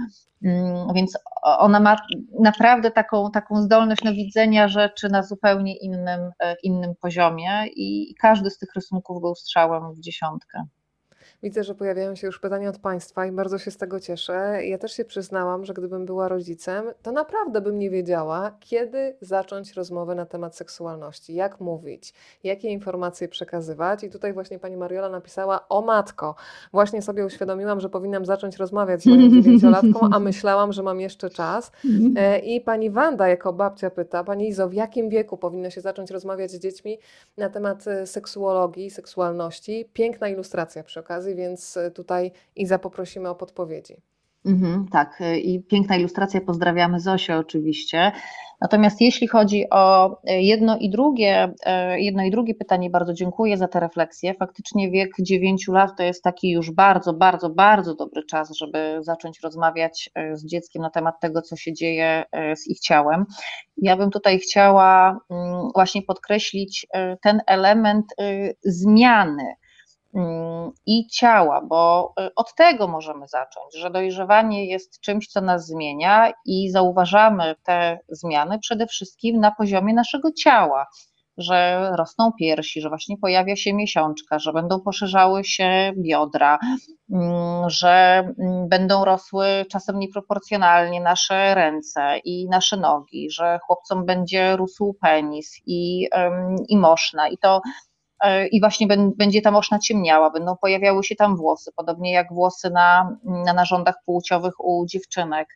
Mm, 0.43 0.93
więc 0.93 1.17
ona 1.43 1.80
ma 1.80 1.95
naprawdę 2.39 2.91
taką, 2.91 3.32
taką 3.32 3.62
zdolność 3.62 4.04
do 4.04 4.12
widzenia 4.12 4.67
rzeczy 4.67 5.10
na 5.10 5.24
zupełnie 5.24 5.78
innym, 5.78 6.32
e, 6.39 6.56
innym 6.63 6.95
poziomie 7.02 7.67
i 7.76 8.15
każdy 8.21 8.50
z 8.50 8.58
tych 8.58 8.69
rysunków 8.76 9.21
był 9.21 9.36
strzałem 9.36 9.93
w 9.93 10.00
dziesiątkę. 10.00 10.63
Widzę, 11.45 11.63
że 11.63 11.75
pojawiają 11.75 12.15
się 12.15 12.27
już 12.27 12.39
pytania 12.39 12.69
od 12.69 12.79
Państwa 12.79 13.25
i 13.25 13.31
bardzo 13.31 13.58
się 13.58 13.71
z 13.71 13.77
tego 13.77 13.99
cieszę. 13.99 14.60
Ja 14.65 14.77
też 14.77 14.93
się 14.93 15.05
przyznałam, 15.05 15.65
że 15.65 15.73
gdybym 15.73 16.05
była 16.05 16.27
rodzicem, 16.27 16.86
to 17.01 17.12
naprawdę 17.12 17.62
bym 17.62 17.79
nie 17.79 17.89
wiedziała, 17.89 18.58
kiedy 18.60 19.15
zacząć 19.21 19.73
rozmowę 19.73 20.15
na 20.15 20.25
temat 20.25 20.55
seksualności, 20.55 21.36
jak 21.36 21.60
mówić, 21.60 22.13
jakie 22.43 22.69
informacje 22.69 23.27
przekazywać. 23.27 24.03
I 24.03 24.10
tutaj 24.10 24.34
właśnie 24.34 24.60
Pani 24.60 24.77
Mariola 24.77 25.10
napisała: 25.10 25.67
O 25.69 25.81
matko, 25.81 26.36
właśnie 26.71 27.01
sobie 27.01 27.25
uświadomiłam, 27.25 27.79
że 27.79 27.89
powinnam 27.89 28.25
zacząć 28.25 28.58
rozmawiać 28.58 29.01
z 29.01 29.05
moją 29.05 29.29
dziewięciolatką, 29.41 29.99
a 30.12 30.19
myślałam, 30.19 30.73
że 30.73 30.84
mam 30.84 30.99
jeszcze 30.99 31.29
czas. 31.29 31.71
E, 32.15 32.39
I 32.39 32.62
Pani 32.62 32.89
Wanda 32.89 33.27
jako 33.27 33.53
babcia 33.53 33.89
pyta: 33.89 34.23
Pani 34.23 34.47
Izo, 34.47 34.69
w 34.69 34.73
jakim 34.73 35.10
wieku 35.10 35.38
powinno 35.38 35.69
się 35.69 35.81
zacząć 35.81 36.12
rozmawiać 36.12 36.51
z 36.51 36.60
dziećmi 36.60 36.97
na 37.38 37.49
temat 37.49 37.88
e, 37.88 38.08
seksuologii, 38.08 38.89
seksualności? 38.89 39.89
Piękna 39.93 40.27
ilustracja 40.29 40.84
przy 40.84 40.99
okazji 40.99 41.35
więc 41.36 41.78
e, 41.78 41.91
tutaj 41.91 42.32
Iza 42.56 42.80
poprosimy 42.80 43.30
o 43.30 43.36
podpowiedzi. 43.36 43.95
Mhm, 44.45 44.88
tak, 44.91 45.21
e, 45.21 45.39
i 45.39 45.63
piękna 45.63 45.95
ilustracja, 45.95 46.41
pozdrawiamy 46.41 47.00
Zosię 47.00 47.38
oczywiście. 47.38 48.12
Natomiast 48.62 49.02
jeśli 49.02 49.28
chodzi 49.28 49.65
o 49.71 50.17
e, 50.24 50.41
jedno 50.41 50.78
i 50.78 50.89
drugie, 50.89 51.54
jedno 51.95 52.24
i 52.24 52.32
drugie 52.32 52.56
pytanie, 52.56 52.89
bardzo 52.89 53.13
dziękuję 53.13 53.58
za 53.58 53.67
te 53.67 53.80
refleksje. 53.80 54.34
Faktycznie 54.34 54.91
wiek 54.91 55.10
9 55.19 55.67
lat 55.67 55.91
to 55.98 56.04
jest 56.04 56.24
taki 56.24 56.52
już 56.52 56.71
bardzo, 56.71 57.13
bardzo, 57.13 57.50
bardzo 57.50 57.95
dobry 57.95 58.24
czas, 58.24 58.52
żeby 58.58 58.98
zacząć 59.02 59.39
rozmawiać 59.43 60.10
z 60.34 60.45
dzieckiem 60.45 60.82
na 60.82 60.89
temat 60.89 61.19
tego, 61.19 61.41
co 61.41 61.56
się 61.56 61.74
dzieje 61.74 62.24
z 62.56 62.67
ich 62.67 62.80
ciałem. 62.80 63.26
Ja 63.78 63.98
bym 63.98 64.12
tutaj 64.12 64.39
chciała 64.39 65.19
mm, 65.30 65.69
właśnie 65.76 66.02
podkreślić 66.02 66.88
ten 67.21 67.41
element 67.48 68.06
zmiany 68.63 69.56
i 70.86 71.08
ciała, 71.08 71.62
bo 71.62 72.13
y, 72.19 72.36
od 72.36 72.56
tego 72.56 72.88
możemy 72.88 73.28
zacząć, 73.28 73.75
że 73.78 73.89
dojrzewanie 73.89 74.65
jest 74.65 74.99
czymś, 74.99 75.28
co 75.28 75.41
nas 75.41 75.67
zmienia 75.67 76.32
i 76.45 76.69
zauważamy 76.71 77.56
te 77.63 77.99
zmiany 78.10 78.60
przede 78.60 78.88
wszystkim 78.88 79.39
na 79.39 79.51
poziomie 79.51 79.93
naszego 79.93 80.32
ciała, 80.32 80.86
że 81.38 81.89
rosną 81.95 82.32
piersi, 82.39 82.82
że 82.82 82.89
właśnie 82.89 83.17
pojawia 83.17 83.56
się 83.56 83.73
miesiączka, 83.73 84.39
że 84.39 84.54
będą 84.54 84.82
poszerzały 84.82 85.43
się 85.43 85.93
biodra, 85.97 86.60
mm, 87.13 87.69
że 87.69 88.23
mm, 88.39 88.69
będą 88.69 89.06
rosły 89.06 89.45
czasem 89.71 89.99
nieproporcjonalnie 89.99 91.01
nasze 91.01 91.56
ręce 91.56 92.17
i 92.25 92.49
nasze 92.49 92.78
nogi, 92.78 93.32
że 93.32 93.60
chłopcom 93.67 94.06
będzie 94.06 94.56
rósł 94.56 94.95
penis 95.01 95.62
i, 95.65 96.08
i 96.69 96.78
moszna. 96.78 97.30
I 97.30 97.38
to 97.38 97.62
i 98.51 98.60
właśnie 98.60 98.88
będzie 99.17 99.41
ta 99.41 99.51
moszna 99.51 99.80
ciemniała, 99.80 100.30
będą 100.30 100.58
pojawiały 100.58 101.04
się 101.04 101.15
tam 101.15 101.38
włosy, 101.38 101.71
podobnie 101.75 102.12
jak 102.12 102.34
włosy 102.34 102.69
na, 102.69 103.17
na 103.23 103.54
narządach 103.54 103.95
płciowych 104.06 104.65
u 104.65 104.86
dziewczynek. 104.86 105.47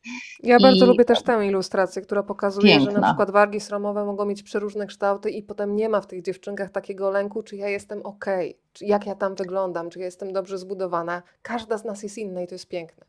Ja 0.44 0.58
I... 0.58 0.62
bardzo 0.62 0.86
lubię 0.86 1.06
też 1.06 1.24
tę 1.24 1.46
ilustrację, 1.46 2.02
która 2.02 2.24
pokazuje, 2.24 2.74
Piękna. 2.74 2.92
że 2.92 2.98
na 3.00 3.08
przykład 3.08 3.32
wargi 3.32 3.60
sromowe 3.60 4.06
mogą 4.06 4.26
mieć 4.26 4.44
przeróżne 4.44 4.88
kształty 4.88 5.30
i 5.30 5.44
potem 5.44 5.76
nie 5.76 5.90
ma 5.90 6.02
w 6.02 6.08
tych 6.08 6.22
dziewczynkach 6.22 6.70
takiego 6.70 7.10
lęku, 7.10 7.44
czy 7.44 7.56
ja 7.56 7.70
jestem 7.70 8.02
ok, 8.06 8.26
czy 8.74 8.86
jak 8.86 9.06
ja 9.06 9.16
tam 9.16 9.36
wyglądam, 9.36 9.90
czy 9.90 10.00
ja 10.00 10.06
jestem 10.06 10.34
dobrze 10.34 10.58
zbudowana. 10.58 11.22
Każda 11.42 11.78
z 11.78 11.86
nas 11.86 12.04
jest 12.04 12.18
inna 12.18 12.42
i 12.42 12.48
to 12.48 12.56
jest 12.56 12.68
piękne. 12.68 13.09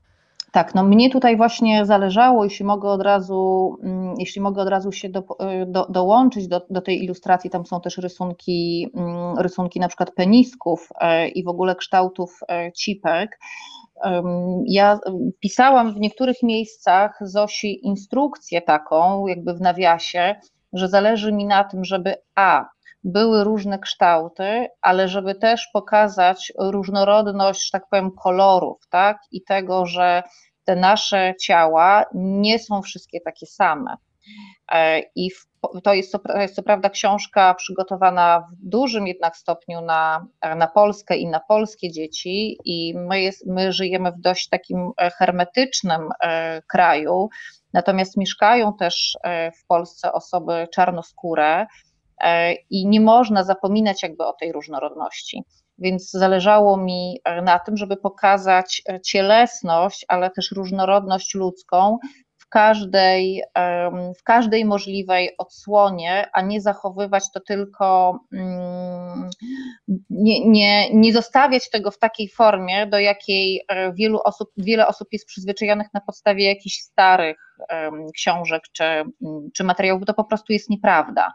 Tak, 0.53 0.75
no 0.75 0.83
mnie 0.83 1.11
tutaj 1.11 1.37
właśnie 1.37 1.87
zależało, 1.87 2.45
jeśli 2.45 2.65
mogę 2.65 2.89
od 2.89 3.03
razu, 3.03 3.77
mm, 3.83 4.15
jeśli 4.19 4.41
mogę 4.41 4.63
od 4.63 4.69
razu 4.69 4.93
się 4.93 5.09
do, 5.09 5.25
do, 5.67 5.87
dołączyć 5.87 6.49
do, 6.49 6.67
do 6.71 6.81
tej 6.81 7.05
ilustracji, 7.05 7.51
tam 7.51 7.67
są 7.67 7.81
też 7.81 7.99
rysunki, 7.99 8.91
mm, 8.95 9.39
rysunki 9.39 9.81
na 9.81 9.89
przykład 9.89 10.11
penisków 10.15 10.89
e, 11.01 11.29
i 11.29 11.45
w 11.45 11.49
ogóle 11.49 11.75
kształtów 11.75 12.41
e, 12.49 12.73
cipek. 12.73 13.39
Ja 14.67 14.99
pisałam 15.41 15.95
w 15.95 16.01
niektórych 16.01 16.43
miejscach 16.43 17.19
Zosi 17.21 17.87
instrukcję 17.87 18.63
taką, 18.63 19.27
jakby 19.27 19.55
w 19.55 19.61
nawiasie, 19.61 20.35
że 20.73 20.89
zależy 20.89 21.33
mi 21.33 21.47
na 21.47 21.65
tym, 21.65 21.85
żeby 21.85 22.15
A 22.35 22.69
były 23.05 23.45
różne 23.45 23.79
kształty, 23.79 24.69
ale 24.83 25.09
żeby 25.09 25.35
też 25.35 25.69
pokazać 25.73 26.53
różnorodność, 26.59 27.65
że 27.65 27.71
tak 27.73 27.89
powiem, 27.91 28.11
kolorów, 28.23 28.79
tak? 28.91 29.19
I 29.31 29.43
tego, 29.43 29.87
że 29.87 30.23
te 30.65 30.77
nasze 30.77 31.35
ciała 31.41 32.05
nie 32.15 32.59
są 32.59 32.83
wszystkie 32.83 33.21
takie 33.21 33.47
same. 33.47 33.97
E, 34.73 35.03
I 35.15 35.31
to 35.85 35.95
jest, 35.95 36.13
to 36.13 36.39
jest 36.39 36.55
co 36.55 36.63
prawda 36.63 36.91
książka 36.91 37.55
przygotowana 37.55 38.41
w 38.41 38.69
dużym 38.69 39.07
jednak 39.07 39.37
stopniu 39.37 39.81
na, 39.81 40.27
na 40.57 40.67
Polskę 40.67 41.17
i 41.17 41.27
na 41.27 41.41
polskie 41.41 41.91
dzieci, 41.91 42.57
i 42.65 42.95
my, 42.97 43.21
jest, 43.21 43.47
my 43.47 43.73
żyjemy 43.73 44.13
w 44.13 44.21
dość 44.21 44.49
takim 44.49 44.91
hermetycznym 45.19 46.09
e, 46.23 46.63
kraju, 46.63 47.29
natomiast 47.73 48.17
mieszkają 48.17 48.75
też 48.75 49.19
e, 49.23 49.53
w 49.53 49.67
Polsce 49.67 50.13
osoby 50.13 50.69
czarnoskóre, 50.73 51.67
E, 51.67 51.90
i 52.71 52.87
nie 52.87 53.01
można 53.01 53.45
zapominać 53.45 54.03
jakby 54.03 54.27
o 54.27 54.33
tej 54.33 54.53
różnorodności. 54.53 55.43
Więc 55.79 56.11
zależało 56.11 56.77
mi 56.77 57.21
na 57.43 57.59
tym, 57.59 57.77
żeby 57.77 57.97
pokazać 57.97 58.83
cielesność, 59.07 60.05
ale 60.09 60.31
też 60.31 60.51
różnorodność 60.51 61.35
ludzką 61.35 61.99
każdej, 62.51 63.43
w 64.19 64.23
każdej 64.23 64.65
możliwej 64.65 65.31
odsłonie, 65.39 66.31
a 66.33 66.43
nie 66.43 66.61
zachowywać 66.61 67.25
to 67.35 67.41
tylko, 67.41 68.19
mm, 68.33 69.31
nie, 70.11 70.49
nie, 70.49 70.95
nie 70.95 71.13
zostawiać 71.13 71.71
tego 71.71 71.91
w 71.91 71.99
takiej 71.99 72.29
formie, 72.29 72.87
do 72.87 72.99
jakiej 72.99 73.63
e, 73.69 73.93
wielu 73.93 74.21
osób, 74.25 74.51
wiele 74.57 74.87
osób 74.87 75.09
jest 75.13 75.27
przyzwyczajonych 75.27 75.87
na 75.95 76.01
podstawie 76.01 76.45
jakichś 76.45 76.77
starych 76.77 77.51
książek 78.15 78.63
czy, 78.73 78.85
mm, 78.85 79.15
czy 79.55 79.65
materiałów, 79.65 80.05
to 80.07 80.15
po 80.15 80.25
prostu 80.25 80.53
jest 80.53 80.71
nieprawda. 80.71 81.33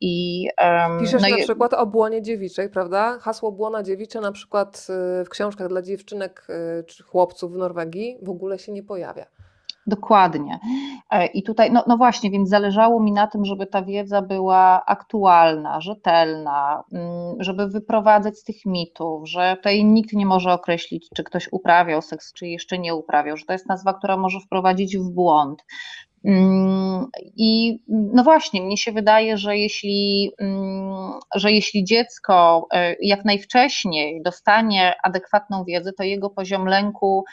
I, 0.00 0.46
Piszesz 1.00 1.22
no 1.22 1.28
na 1.28 1.36
i... 1.36 1.42
przykład 1.42 1.74
o 1.74 1.86
błonie 1.86 2.22
dziewiczej, 2.22 2.70
prawda? 2.70 3.18
Hasło 3.18 3.52
błona 3.52 3.82
dziewicze 3.82 4.20
na 4.20 4.32
przykład 4.32 4.86
y, 5.20 5.24
w 5.24 5.28
książkach 5.28 5.68
dla 5.68 5.82
dziewczynek 5.82 6.46
y, 6.80 6.84
czy 6.84 7.02
chłopców 7.02 7.52
w 7.52 7.56
Norwegii 7.56 8.18
w 8.22 8.30
ogóle 8.30 8.58
się 8.58 8.72
nie 8.72 8.82
pojawia. 8.82 9.26
Dokładnie. 9.90 10.58
E, 11.10 11.26
I 11.26 11.42
tutaj, 11.42 11.72
no, 11.72 11.84
no, 11.86 11.96
właśnie, 11.96 12.30
więc 12.30 12.48
zależało 12.48 13.00
mi 13.00 13.12
na 13.12 13.26
tym, 13.26 13.44
żeby 13.44 13.66
ta 13.66 13.82
wiedza 13.82 14.22
była 14.22 14.84
aktualna, 14.86 15.80
rzetelna, 15.80 16.82
mm, 16.92 17.36
żeby 17.38 17.68
wyprowadzać 17.68 18.38
z 18.38 18.44
tych 18.44 18.66
mitów, 18.66 19.28
że 19.28 19.56
tutaj 19.56 19.84
nikt 19.84 20.12
nie 20.12 20.26
może 20.26 20.52
określić, 20.52 21.08
czy 21.16 21.24
ktoś 21.24 21.48
uprawiał 21.52 22.02
seks, 22.02 22.32
czy 22.32 22.46
jeszcze 22.46 22.78
nie 22.78 22.94
uprawiał, 22.94 23.36
że 23.36 23.44
to 23.44 23.52
jest 23.52 23.68
nazwa, 23.68 23.94
która 23.94 24.16
może 24.16 24.40
wprowadzić 24.40 24.96
w 24.98 25.10
błąd. 25.10 25.64
Mm, 26.24 27.06
I 27.36 27.78
no 27.88 28.24
właśnie, 28.24 28.62
mnie 28.62 28.76
się 28.76 28.92
wydaje, 28.92 29.38
że 29.38 29.58
jeśli, 29.58 30.32
mm, 30.38 31.12
że 31.34 31.52
jeśli 31.52 31.84
dziecko 31.84 32.66
e, 32.72 32.96
jak 33.02 33.24
najwcześniej 33.24 34.22
dostanie 34.22 34.94
adekwatną 35.02 35.64
wiedzę, 35.64 35.92
to 35.92 36.02
jego 36.02 36.30
poziom 36.30 36.66
lęku 36.66 37.24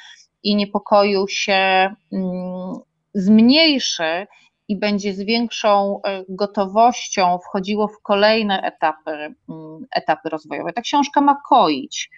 i 0.48 0.56
niepokoju 0.56 1.28
się 1.28 1.96
mm, 2.14 2.76
zmniejszy 3.14 4.28
i 4.68 4.80
będzie 4.80 5.14
z 5.14 5.22
większą 5.22 6.02
e, 6.02 6.24
gotowością 6.30 7.40
wchodziło 7.40 7.88
w 7.88 8.02
kolejne 8.02 8.62
etapy, 8.62 9.12
mm, 9.50 9.86
etapy 9.96 10.30
rozwojowe. 10.30 10.74
Ta 10.74 10.82
książka 10.82 11.22
ma 11.22 11.42
koić 11.50 12.10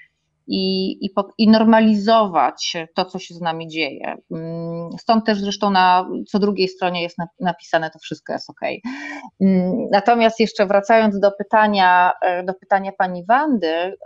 i, 0.50 0.92
i, 1.06 1.14
i, 1.38 1.48
normalizować 1.48 2.78
to, 2.96 3.06
co 3.06 3.20
się 3.20 3.34
z 3.34 3.42
nami 3.42 3.68
dzieje. 3.68 4.16
Mm, 4.32 4.90
stąd 5.00 5.26
też 5.26 5.40
zresztą 5.40 5.70
na 5.70 6.10
co 6.28 6.40
drugiej 6.40 6.68
stronie 6.68 7.02
jest 7.04 7.18
napisane, 7.40 7.90
to 7.90 8.00
wszystko 8.00 8.34
jest 8.34 8.50
ok. 8.50 8.60
Mm, 9.42 9.88
natomiast 9.92 10.40
jeszcze 10.40 10.66
wracając 10.66 11.20
do 11.20 11.32
pytania, 11.32 12.12
e, 12.22 12.44
do 12.44 12.54
pytania 12.54 12.92
pani 12.98 13.26
Wandy 13.26 13.98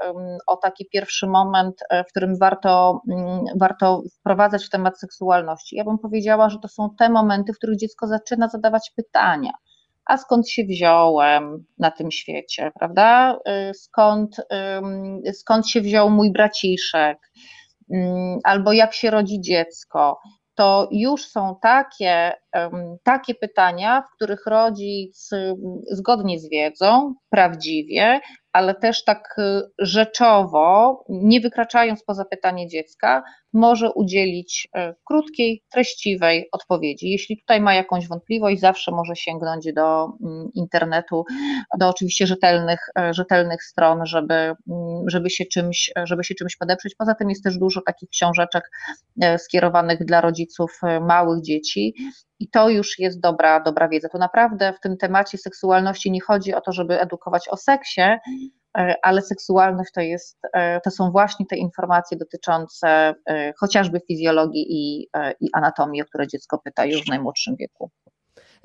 o 0.47 0.55
taki 0.55 0.85
pierwszy 0.93 1.27
moment, 1.27 1.75
e, 1.89 2.03
w 2.03 2.07
którym 2.07 2.37
warto, 2.37 3.01
mm, 3.11 3.45
warto 3.59 4.01
wprowadzać 4.19 4.65
w 4.65 4.69
temat 4.69 4.99
seksualności, 4.99 5.75
ja 5.75 5.83
bym 5.83 5.97
powiedziała, 5.97 6.49
że 6.49 6.59
to 6.59 6.67
są 6.67 6.89
te 6.99 7.09
momenty, 7.09 7.53
w 7.53 7.57
których 7.57 7.77
dziecko 7.77 8.07
zaczyna 8.07 8.47
zadawać 8.47 8.91
pytania 8.95 9.51
a 10.05 10.17
skąd 10.17 10.49
się 10.49 10.63
wziąłem 10.63 11.65
na 11.79 11.91
tym 11.91 12.11
świecie, 12.11 12.71
prawda? 12.79 13.39
Y, 13.69 13.73
skąd, 13.73 14.35
skąd 15.33 15.67
się 15.67 15.81
wziął 15.81 16.09
mój 16.09 16.31
braciszek, 16.31 17.17
albo 18.43 18.73
jak 18.73 18.93
się 18.93 19.09
rodzi 19.11 19.41
dziecko. 19.41 20.19
To 20.55 20.87
już 20.91 21.25
są 21.25 21.55
takie, 21.61 22.33
takie 23.03 23.35
pytania, 23.35 24.01
w 24.01 24.15
których 24.15 24.45
rodzic 24.45 25.29
zgodnie 25.91 26.39
z 26.39 26.49
wiedzą, 26.49 27.13
prawdziwie, 27.29 28.19
ale 28.53 28.75
też 28.75 29.03
tak 29.03 29.35
y, 29.37 29.61
rzeczowo, 29.79 31.03
nie 31.09 31.41
wykraczając 31.41 32.03
poza 32.03 32.25
pytanie 32.25 32.67
dziecka, 32.67 33.23
może 33.53 33.91
udzielić 33.91 34.67
y, 34.77 34.93
krótkiej, 35.05 35.63
treściwej 35.71 36.49
odpowiedzi. 36.51 37.09
Jeśli 37.09 37.37
tutaj 37.37 37.61
ma 37.61 37.73
jakąś 37.73 38.07
wątpliwość, 38.07 38.59
zawsze 38.59 38.91
może 38.91 39.15
sięgnąć 39.15 39.73
do 39.73 40.05
mm, 40.05 40.49
internetu, 40.53 41.25
do 41.79 41.89
oczywiście 41.89 42.27
rzetelnych, 42.27 42.79
y, 42.99 43.13
rzetelnych 43.13 43.63
stron, 43.63 44.05
żeby, 44.05 44.33
mm, 44.33 44.55
żeby, 45.07 45.29
się 45.29 45.45
czymś, 45.45 45.91
żeby 46.03 46.23
się 46.23 46.35
czymś 46.35 46.55
podeprzeć. 46.55 46.95
Poza 46.95 47.15
tym 47.15 47.29
jest 47.29 47.43
też 47.43 47.57
dużo 47.57 47.81
takich 47.81 48.09
książeczek 48.09 48.71
skierowanych 49.37 50.05
dla 50.05 50.21
rodziców 50.21 50.79
małych 51.01 51.41
dzieci. 51.43 51.95
I 52.39 52.49
to 52.49 52.69
już 52.69 52.99
jest 52.99 53.19
dobra, 53.19 53.59
dobra 53.59 53.87
wiedza. 53.87 54.09
To 54.09 54.17
naprawdę 54.17 54.73
w 54.73 54.79
tym 54.79 54.97
temacie 54.97 55.37
seksualności 55.37 56.11
nie 56.11 56.21
chodzi 56.21 56.53
o 56.53 56.61
to, 56.61 56.71
żeby 56.71 57.01
edukować 57.01 57.49
o 57.49 57.57
seksie, 57.57 58.01
E, 58.01 58.19
ale 59.01 59.21
seksualność 59.21 59.91
to, 59.91 60.01
jest, 60.01 60.39
e, 60.53 60.81
to 60.81 60.91
są 60.91 61.11
właśnie 61.11 61.45
te 61.45 61.55
informacje 61.55 62.17
dotyczące 62.17 63.15
e, 63.29 63.53
chociażby 63.59 64.01
fizjologii 64.07 64.65
i, 64.69 65.09
i 65.39 65.49
anatomii, 65.53 66.01
o 66.01 66.05
które 66.05 66.27
dziecko 66.27 66.59
pyta 66.63 66.85
już 66.85 67.01
w 67.01 67.09
najmłodszym 67.09 67.55
wieku. 67.55 67.91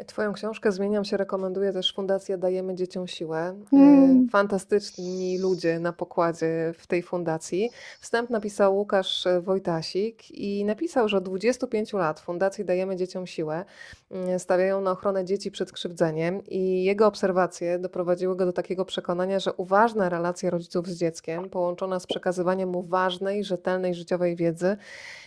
Twoją 0.07 0.33
książkę 0.33 0.73
Zmieniam 0.73 1.05
się 1.05 1.17
rekomenduje 1.17 1.73
też 1.73 1.95
Fundacja 1.95 2.39
Dajemy 2.39 2.75
Dzieciom 2.75 3.07
Siłę. 3.07 3.55
Mm. 3.73 4.29
Fantastyczni 4.29 5.39
ludzie 5.39 5.81
na 5.81 5.93
pokładzie 5.93 6.75
w 6.79 6.87
tej 6.87 7.03
fundacji. 7.03 7.71
Wstęp 8.01 8.31
napisał 8.31 8.77
Łukasz 8.77 9.25
Wojtasik 9.41 10.31
i 10.31 10.65
napisał, 10.65 11.09
że 11.09 11.17
od 11.17 11.25
25 11.25 11.93
lat 11.93 12.21
Fundacji 12.21 12.65
Dajemy 12.65 12.97
Dzieciom 12.97 13.27
Siłę 13.27 13.65
mm, 14.11 14.39
stawiają 14.39 14.81
na 14.81 14.91
ochronę 14.91 15.25
dzieci 15.25 15.51
przed 15.51 15.73
krzywdzeniem 15.73 16.43
i 16.47 16.85
jego 16.85 17.07
obserwacje 17.07 17.79
doprowadziły 17.79 18.37
go 18.37 18.47
do 18.47 18.53
takiego 18.53 18.85
przekonania, 18.85 19.41
że 19.41 19.53
uważna 19.53 20.09
relacja 20.09 20.51
rodziców 20.51 20.87
z 20.87 20.99
dzieckiem, 20.99 21.51
połączona 21.51 22.01
z 22.01 22.07
przekazywaniem 22.07 22.69
mu 22.69 22.83
ważnej, 22.83 23.45
rzetelnej 23.45 23.95
życiowej 23.95 24.37
wiedzy, 24.37 24.77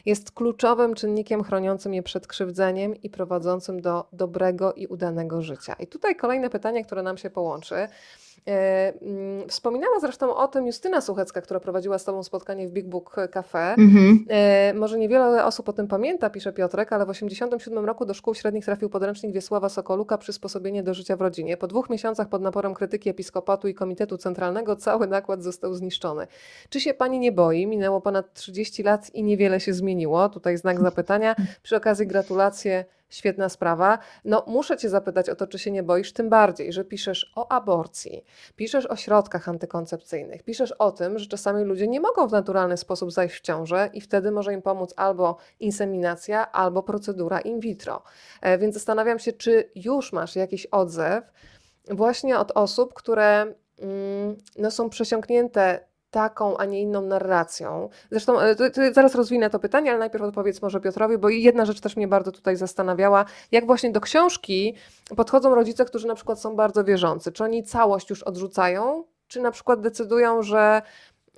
jest 0.06 0.32
kluczowym 0.32 0.94
czynnikiem 0.94 1.44
chroniącym 1.44 1.94
je 1.94 2.04
przed 2.04 2.28
krzywdzeniem 2.28 2.96
i 2.96 3.10
prowadzącym 3.10 3.82
do 3.82 4.08
dobrego 4.14 4.61
i 4.70 4.88
udanego 4.88 5.42
życia. 5.42 5.76
I 5.80 5.88
tutaj 5.88 6.16
kolejne 6.16 6.50
pytanie, 6.50 6.86
które 6.86 7.04
nam 7.04 7.18
się 7.18 7.30
połączy. 7.30 7.88
E, 8.48 8.94
mm, 9.02 9.50
wspominała 9.50 10.00
zresztą 10.00 10.36
o 10.36 10.48
tym 10.48 10.66
Justyna 10.68 11.02
Suchecka, 11.02 11.42
która 11.42 11.60
prowadziła 11.60 11.98
z 11.98 12.06
Tobą 12.06 12.24
spotkanie 12.24 12.68
w 12.68 12.72
Big 12.72 12.86
Book 12.86 13.16
Cafe. 13.32 13.74
Mhm. 13.74 14.26
E, 14.30 14.74
może 14.74 15.00
niewiele 15.00 15.46
osób 15.46 15.70
o 15.70 15.74
tym 15.74 15.88
pamięta, 15.88 16.30
pisze 16.30 16.54
Piotrek, 16.54 16.94
ale 16.94 17.06
w 17.06 17.08
1987 17.08 17.86
roku 17.86 18.06
do 18.06 18.14
szkół 18.14 18.36
średnich 18.36 18.66
trafił 18.66 18.90
podręcznik 18.90 19.34
Wiesława 19.34 19.70
Sokoluka 19.70 20.18
Przysposobienie 20.18 20.84
do 20.84 20.94
życia 20.94 21.16
w 21.16 21.22
rodzinie. 21.22 21.58
Po 21.58 21.68
dwóch 21.68 21.90
miesiącach 21.90 22.30
pod 22.30 22.42
naporem 22.42 22.74
krytyki 22.74 23.10
Episkopatu 23.10 23.68
i 23.68 23.74
Komitetu 23.74 24.18
Centralnego 24.18 24.76
cały 24.76 25.08
nakład 25.08 25.44
został 25.44 25.74
zniszczony. 25.74 26.28
Czy 26.70 26.80
się 26.80 26.94
Pani 26.94 27.20
nie 27.20 27.32
boi? 27.32 27.68
Minęło 27.68 28.02
ponad 28.02 28.34
30 28.34 28.84
lat 28.84 29.16
i 29.16 29.24
niewiele 29.24 29.60
się 29.60 29.74
zmieniło. 29.74 30.30
Tutaj 30.30 30.58
znak 30.58 30.82
zapytania. 30.82 31.36
Przy 31.64 31.76
okazji 31.76 32.08
gratulacje 32.08 32.86
Świetna 33.12 33.50
sprawa. 33.50 34.00
No, 34.26 34.44
muszę 34.48 34.78
Cię 34.78 34.90
zapytać 34.90 35.30
o 35.30 35.36
to, 35.36 35.48
czy 35.48 35.60
się 35.60 35.72
nie 35.72 35.84
boisz, 35.84 36.14
tym 36.14 36.30
bardziej, 36.30 36.74
że 36.74 36.86
piszesz 36.86 37.32
o 37.36 37.52
aborcji, 37.52 38.26
piszesz 38.56 38.86
o 38.86 38.96
środkach 38.96 39.50
antykoncepcyjnych, 39.50 40.44
piszesz 40.44 40.72
o 40.72 40.92
tym, 40.92 41.20
że 41.20 41.28
czasami 41.28 41.64
ludzie 41.64 41.88
nie 41.88 42.00
mogą 42.00 42.28
w 42.28 42.32
naturalny 42.32 42.78
sposób 42.78 43.12
zajść 43.12 43.36
w 43.36 43.42
ciążę 43.42 43.90
i 43.94 44.02
wtedy 44.02 44.32
może 44.32 44.54
im 44.54 44.62
pomóc 44.62 44.94
albo 44.98 45.38
inseminacja, 45.60 46.52
albo 46.52 46.84
procedura 46.84 47.40
in 47.40 47.60
vitro. 47.60 48.04
E, 48.42 48.58
więc 48.58 48.74
zastanawiam 48.74 49.20
się, 49.20 49.34
czy 49.34 49.72
już 49.76 50.14
masz 50.14 50.36
jakiś 50.36 50.66
odzew 50.66 51.24
właśnie 51.90 52.40
od 52.40 52.52
osób, 52.52 52.94
które 52.94 53.42
mm, 53.80 54.38
no, 54.58 54.72
są 54.72 54.90
przesiąknięte 54.90 55.91
taką, 56.12 56.58
a 56.58 56.66
nie 56.66 56.82
inną 56.82 57.02
narracją. 57.02 57.90
Zresztą 58.12 58.40
e, 58.40 58.56
zaraz 58.94 59.16
rozwinę 59.16 59.50
to 59.50 59.60
pytanie, 59.60 59.90
ale 59.90 60.00
najpierw 60.00 60.24
odpowiedz 60.24 60.62
może 60.62 60.82
Piotrowi, 60.82 61.18
bo 61.18 61.30
jedna 61.30 61.66
rzecz 61.66 61.80
też 61.80 61.96
mnie 61.96 62.08
bardzo 62.08 62.32
tutaj 62.32 62.56
zastanawiała, 62.56 63.26
jak 63.52 63.66
właśnie 63.66 63.92
do 63.92 64.02
książki 64.02 64.76
podchodzą 65.16 65.56
rodzice, 65.56 65.86
którzy 65.86 66.08
na 66.08 66.16
przykład 66.16 66.40
są 66.40 66.56
bardzo 66.56 66.84
wierzący. 66.84 67.32
Czy 67.32 67.44
oni 67.44 67.64
całość 67.64 68.10
już 68.10 68.24
odrzucają, 68.24 69.04
czy 69.28 69.42
na 69.42 69.52
przykład 69.52 69.82
decydują, 69.82 70.44
że 70.44 70.82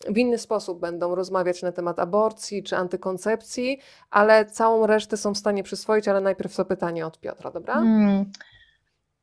w 0.09 0.17
inny 0.17 0.37
sposób 0.37 0.79
będą 0.79 1.15
rozmawiać 1.15 1.61
na 1.61 1.71
temat 1.71 1.99
aborcji 1.99 2.63
czy 2.63 2.75
antykoncepcji, 2.75 3.79
ale 4.09 4.45
całą 4.45 4.87
resztę 4.87 5.17
są 5.17 5.33
w 5.33 5.37
stanie 5.37 5.63
przyswoić, 5.63 6.07
ale 6.07 6.21
najpierw 6.21 6.55
to 6.55 6.65
pytanie 6.65 7.05
od 7.05 7.19
Piotra, 7.19 7.51
dobra? 7.51 7.73
Hmm. 7.73 8.25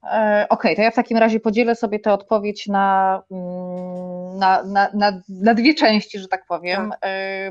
E, 0.03 0.47
okej, 0.49 0.73
okay, 0.73 0.77
to 0.77 0.83
ja 0.83 0.91
w 0.91 0.95
takim 0.95 1.19
razie 1.19 1.41
podzielę 1.41 1.77
sobie 1.77 1.99
tę 1.99 2.13
odpowiedź 2.13 2.67
na, 2.67 3.23
mm, 3.31 4.39
na, 4.39 4.63
na, 4.63 4.91
na, 4.95 5.23
na 5.29 5.55
dwie 5.55 5.75
części, 5.75 6.19
że 6.19 6.29
tak 6.29 6.47
powiem. 6.47 6.91
Tak. 6.91 6.99
E, 7.05 7.51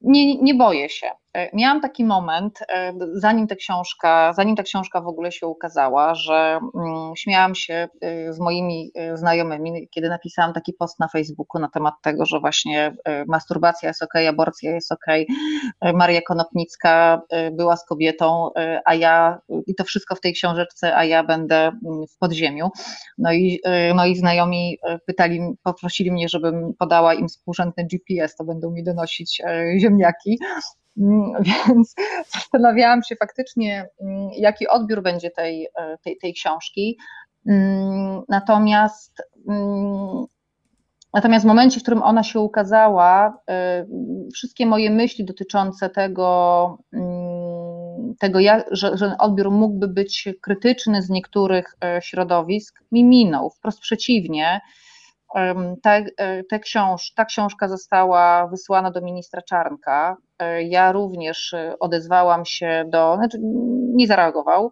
nie, 0.00 0.36
nie 0.36 0.54
boję 0.54 0.88
się. 0.88 1.10
E, 1.32 1.56
miałam 1.56 1.80
taki 1.80 2.04
moment, 2.04 2.58
e, 2.68 2.92
zanim 3.12 3.46
ta 3.46 3.54
książka, 3.54 4.32
zanim 4.32 4.56
ta 4.56 4.62
książka 4.62 5.00
w 5.00 5.06
ogóle 5.06 5.32
się 5.32 5.46
ukazała, 5.46 6.14
że 6.14 6.60
mm, 6.74 7.16
śmiałam 7.16 7.54
się 7.54 7.88
z 8.30 8.38
moimi 8.40 8.92
znajomymi, 9.14 9.88
kiedy 9.90 10.08
napisałam 10.08 10.52
taki 10.52 10.72
post 10.72 11.00
na 11.00 11.08
Facebooku 11.08 11.60
na 11.60 11.68
temat 11.68 11.94
tego, 12.02 12.26
że 12.26 12.40
właśnie 12.40 12.96
masturbacja 13.26 13.88
jest 13.88 14.02
ok, 14.02 14.14
aborcja 14.28 14.74
jest 14.74 14.92
ok, 14.92 15.06
Maria 15.94 16.20
Konopnicka 16.22 17.22
była 17.52 17.76
z 17.76 17.86
kobietą, 17.86 18.50
a 18.84 18.94
ja, 18.94 19.38
i 19.66 19.74
to 19.74 19.84
wszystko 19.84 20.14
w 20.14 20.20
tej 20.20 20.32
książeczce, 20.32 20.96
a 20.96 21.04
ja 21.04 21.24
będę 21.24 21.56
mm, 21.56 22.06
w 22.14 22.18
podziemiu. 22.18 22.68
No 23.18 23.32
i, 23.32 23.60
no 23.94 24.06
i 24.06 24.16
znajomi 24.16 24.78
pytali, 25.06 25.40
poprosili 25.62 26.12
mnie, 26.12 26.28
żebym 26.28 26.74
podała 26.78 27.14
im 27.14 27.28
współrzędny 27.28 27.84
GPS, 27.84 28.36
to 28.36 28.44
będą 28.44 28.70
mi 28.70 28.84
donosić 28.84 29.42
ziemniaki. 29.78 30.38
Mm, 31.00 31.32
więc 31.68 31.94
zastanawiałam 32.34 33.02
się 33.02 33.16
faktycznie, 33.16 33.88
mm, 34.00 34.30
jaki 34.36 34.68
odbiór 34.68 35.02
będzie 35.02 35.30
tej, 35.30 35.68
e, 35.78 35.98
tej, 36.04 36.18
tej 36.18 36.34
książki. 36.34 36.98
Mm, 37.48 38.22
natomiast, 38.28 39.22
natomiast 41.14 41.44
w 41.44 41.48
momencie, 41.48 41.80
w 41.80 41.82
którym 41.82 42.02
ona 42.02 42.22
się 42.22 42.40
ukazała, 42.40 43.38
e, 43.50 43.86
wszystkie 44.34 44.66
moje 44.66 44.90
myśli 44.90 45.24
dotyczące 45.24 45.90
tego, 45.90 46.78
tego 48.18 48.38
że, 48.70 48.96
że 48.96 49.16
odbiór 49.18 49.50
mógłby 49.50 49.88
być 49.88 50.28
krytyczny 50.42 51.02
z 51.02 51.10
niektórych 51.10 51.76
e, 51.84 52.02
środowisk, 52.02 52.84
mi 52.92 53.04
minął. 53.04 53.50
Wprost 53.50 53.80
przeciwnie. 53.80 54.60
Ta, 55.82 56.00
ta, 56.50 56.58
książ, 56.58 57.12
ta 57.14 57.24
książka 57.24 57.68
została 57.68 58.46
wysłana 58.46 58.90
do 58.90 59.00
ministra 59.00 59.42
Czarnka. 59.42 60.16
E, 60.40 60.62
ja 60.62 60.92
również 60.92 61.54
e, 61.54 61.74
odezwałam 61.80 62.44
się 62.44 62.84
do, 62.88 63.16
znaczy 63.16 63.38
nie 63.94 64.06
zareagował. 64.06 64.70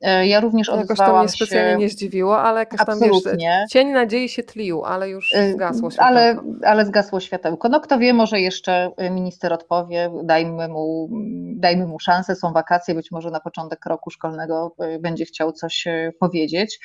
E, 0.00 0.26
ja 0.26 0.40
również 0.40 0.68
jakoś 0.68 0.84
odezwałam 0.84 1.14
to 1.14 1.20
mnie 1.20 1.28
specjalnie 1.28 1.72
się... 1.72 1.78
nie 1.78 1.88
zdziwiło, 1.88 2.42
ale 2.42 2.60
jakoś 2.60 2.80
tam 2.86 2.98
wiesz, 3.00 3.36
cień 3.70 3.88
nadziei 3.88 4.28
się 4.28 4.42
tlił, 4.42 4.84
ale 4.84 5.08
już 5.08 5.32
zgasło 5.52 5.90
światełko. 5.90 6.08
Ale, 6.08 6.36
ale 6.64 6.86
zgasło 6.86 7.20
światełko. 7.20 7.68
No 7.68 7.80
kto 7.80 7.98
wie, 7.98 8.14
może 8.14 8.40
jeszcze 8.40 8.90
minister 9.10 9.52
odpowie, 9.52 10.10
dajmy 10.24 10.68
mu, 10.68 11.08
dajmy 11.56 11.86
mu 11.86 11.98
szansę, 11.98 12.36
są 12.36 12.52
wakacje, 12.52 12.94
być 12.94 13.10
może 13.10 13.30
na 13.30 13.40
początek 13.40 13.86
roku 13.86 14.10
szkolnego 14.10 14.74
będzie 15.00 15.24
chciał 15.24 15.52
coś 15.52 15.84
powiedzieć. 16.20 16.78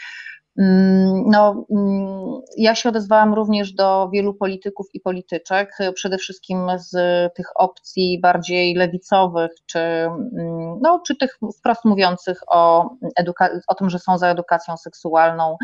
Mm, 0.60 1.24
no, 1.28 1.66
mm, 1.72 2.42
ja 2.58 2.76
się 2.76 2.90
odezwałam 2.90 3.34
również 3.34 3.74
do 3.74 4.10
wielu 4.14 4.34
polityków 4.34 4.88
i 4.94 5.00
polityczek, 5.00 5.78
przede 5.96 6.18
wszystkim 6.18 6.68
z 6.76 6.94
tych 7.34 7.46
opcji 7.56 8.20
bardziej 8.22 8.76
lewicowych, 8.76 9.52
czy, 9.66 9.80
mm, 9.80 10.80
no, 10.82 11.02
czy 11.08 11.16
tych 11.16 11.38
wprost 11.60 11.86
mówiących 11.86 12.40
o, 12.48 12.90
eduka- 13.22 13.60
o 13.68 13.76
tym, 13.76 13.90
że 13.90 14.00
są 14.00 14.18
za 14.18 14.28
edukacją 14.28 14.78
seksualną, 14.78 15.58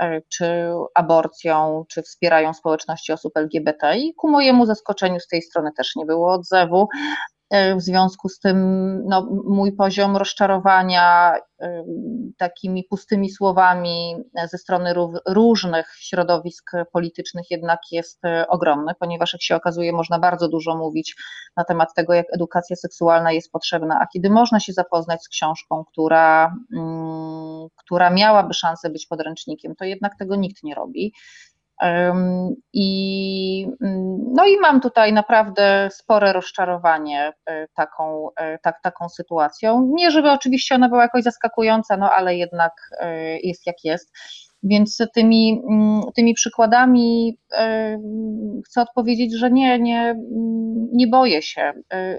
e, 0.00 0.20
czy 0.28 0.70
aborcją, 0.94 1.84
czy 1.88 2.02
wspierają 2.02 2.54
społeczności 2.54 3.12
osób 3.12 3.36
LGBT. 3.36 3.98
I 3.98 4.14
ku 4.14 4.30
mojemu 4.30 4.66
zaskoczeniu 4.66 5.20
z 5.20 5.28
tej 5.28 5.42
strony 5.42 5.70
też 5.76 5.96
nie 5.96 6.06
było 6.06 6.32
odzewu. 6.32 6.88
E, 7.50 7.76
w 7.76 7.82
związku 7.82 8.28
z 8.28 8.38
tym 8.38 8.58
no, 9.08 9.28
mój 9.44 9.72
poziom 9.72 10.16
rozczarowania 10.16 11.34
e, 11.60 11.84
takimi 12.38 12.84
pustymi 12.84 13.30
słowami 13.30 14.16
ze 14.50 14.58
strony 14.58 14.94
różnych 15.26 15.94
środowisk 15.98 16.70
politycznych 16.92 17.50
jednak 17.50 17.80
jest 17.92 18.24
e, 18.24 18.48
ogromny, 18.48 18.92
ponieważ 19.00 19.32
jak 19.32 19.42
się 19.42 19.56
okazuje, 19.56 19.92
można 19.92 20.18
bardzo 20.18 20.48
dużo 20.48 20.76
mówić 20.76 21.16
na 21.56 21.64
temat 21.64 21.94
tego, 21.94 22.14
jak 22.14 22.26
edukacja 22.34 22.76
seksualna 22.76 23.32
jest 23.32 23.52
potrzebna, 23.52 23.98
a 24.00 24.06
kiedy 24.12 24.30
można 24.30 24.60
się 24.60 24.72
zapoznać 24.72 25.22
z 25.22 25.28
książką, 25.28 25.84
która, 25.84 26.56
mm, 26.76 27.68
która 27.76 28.10
miałaby 28.10 28.54
szansę 28.54 28.90
być 28.90 29.06
podręcznikiem, 29.06 29.74
to 29.76 29.84
jednak 29.84 30.18
tego 30.18 30.36
nikt 30.36 30.62
nie 30.62 30.74
robi. 30.74 31.12
I, 32.72 33.68
no 34.34 34.46
i 34.46 34.60
mam 34.60 34.80
tutaj 34.80 35.12
naprawdę 35.12 35.88
spore 35.92 36.32
rozczarowanie 36.32 37.32
e, 37.46 37.66
taką, 37.74 38.28
e, 38.36 38.58
tak, 38.58 38.82
taką 38.82 39.08
sytuacją. 39.08 39.92
Nie, 39.94 40.10
żeby 40.10 40.30
oczywiście 40.30 40.74
ona 40.74 40.88
była 40.88 41.02
jakoś 41.02 41.22
zaskakująca, 41.22 41.96
no 41.96 42.10
ale 42.10 42.36
jednak 42.36 42.72
e, 43.00 43.38
jest 43.38 43.66
jak 43.66 43.76
jest. 43.84 44.12
Więc 44.68 45.02
tymi, 45.14 45.62
mm, 45.70 46.02
tymi 46.16 46.34
przykładami 46.34 47.38
chcę 48.66 48.82
odpowiedzieć, 48.82 49.38
że 49.38 49.50
nie, 49.50 49.78
nie, 49.78 50.14
nie 50.92 51.06
boję 51.06 51.42
się. 51.42 51.72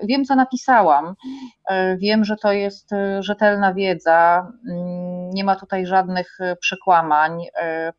Wiem, 0.03 0.25
co 0.25 0.35
napisałam, 0.35 1.15
wiem, 1.97 2.25
że 2.25 2.35
to 2.35 2.51
jest 2.51 2.89
rzetelna 3.19 3.73
wiedza, 3.73 4.51
mm, 4.69 5.29
nie 5.29 5.43
ma 5.43 5.55
tutaj 5.55 5.85
żadnych 5.85 6.37
przekłamań. 6.59 7.43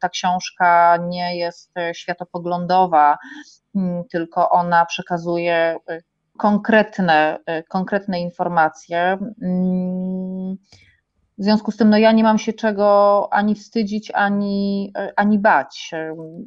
Ta 0.00 0.08
książka 0.08 0.98
nie 1.08 1.38
jest 1.38 1.72
światopoglądowa, 1.92 3.18
mm, 3.76 4.02
tylko 4.12 4.50
ona 4.50 4.86
przekazuje 4.86 5.76
konkretne, 6.38 7.38
konkretne 7.68 8.20
informacje. 8.20 9.18
W 11.38 11.44
związku 11.44 11.70
z 11.70 11.76
tym, 11.76 11.90
no 11.90 11.98
ja 11.98 12.12
nie 12.12 12.22
mam 12.22 12.38
się 12.38 12.52
czego 12.52 13.28
ani 13.32 13.54
wstydzić, 13.54 14.10
ani, 14.14 14.92
ani 15.16 15.38
bać. 15.38 15.90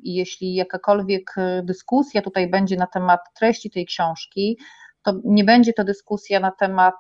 I 0.04 0.14
jeśli 0.14 0.54
jakakolwiek 0.54 1.36
dyskusja 1.64 2.22
tutaj 2.22 2.50
będzie 2.50 2.76
na 2.76 2.88
temat 2.88 3.20
treści 3.39 3.72
tej 3.72 3.86
książki, 3.86 4.58
to 5.04 5.14
nie 5.26 5.44
będzie 5.44 5.74
to 5.74 5.84
dyskusja 5.84 6.39
na 6.39 6.52
temat 6.52 6.96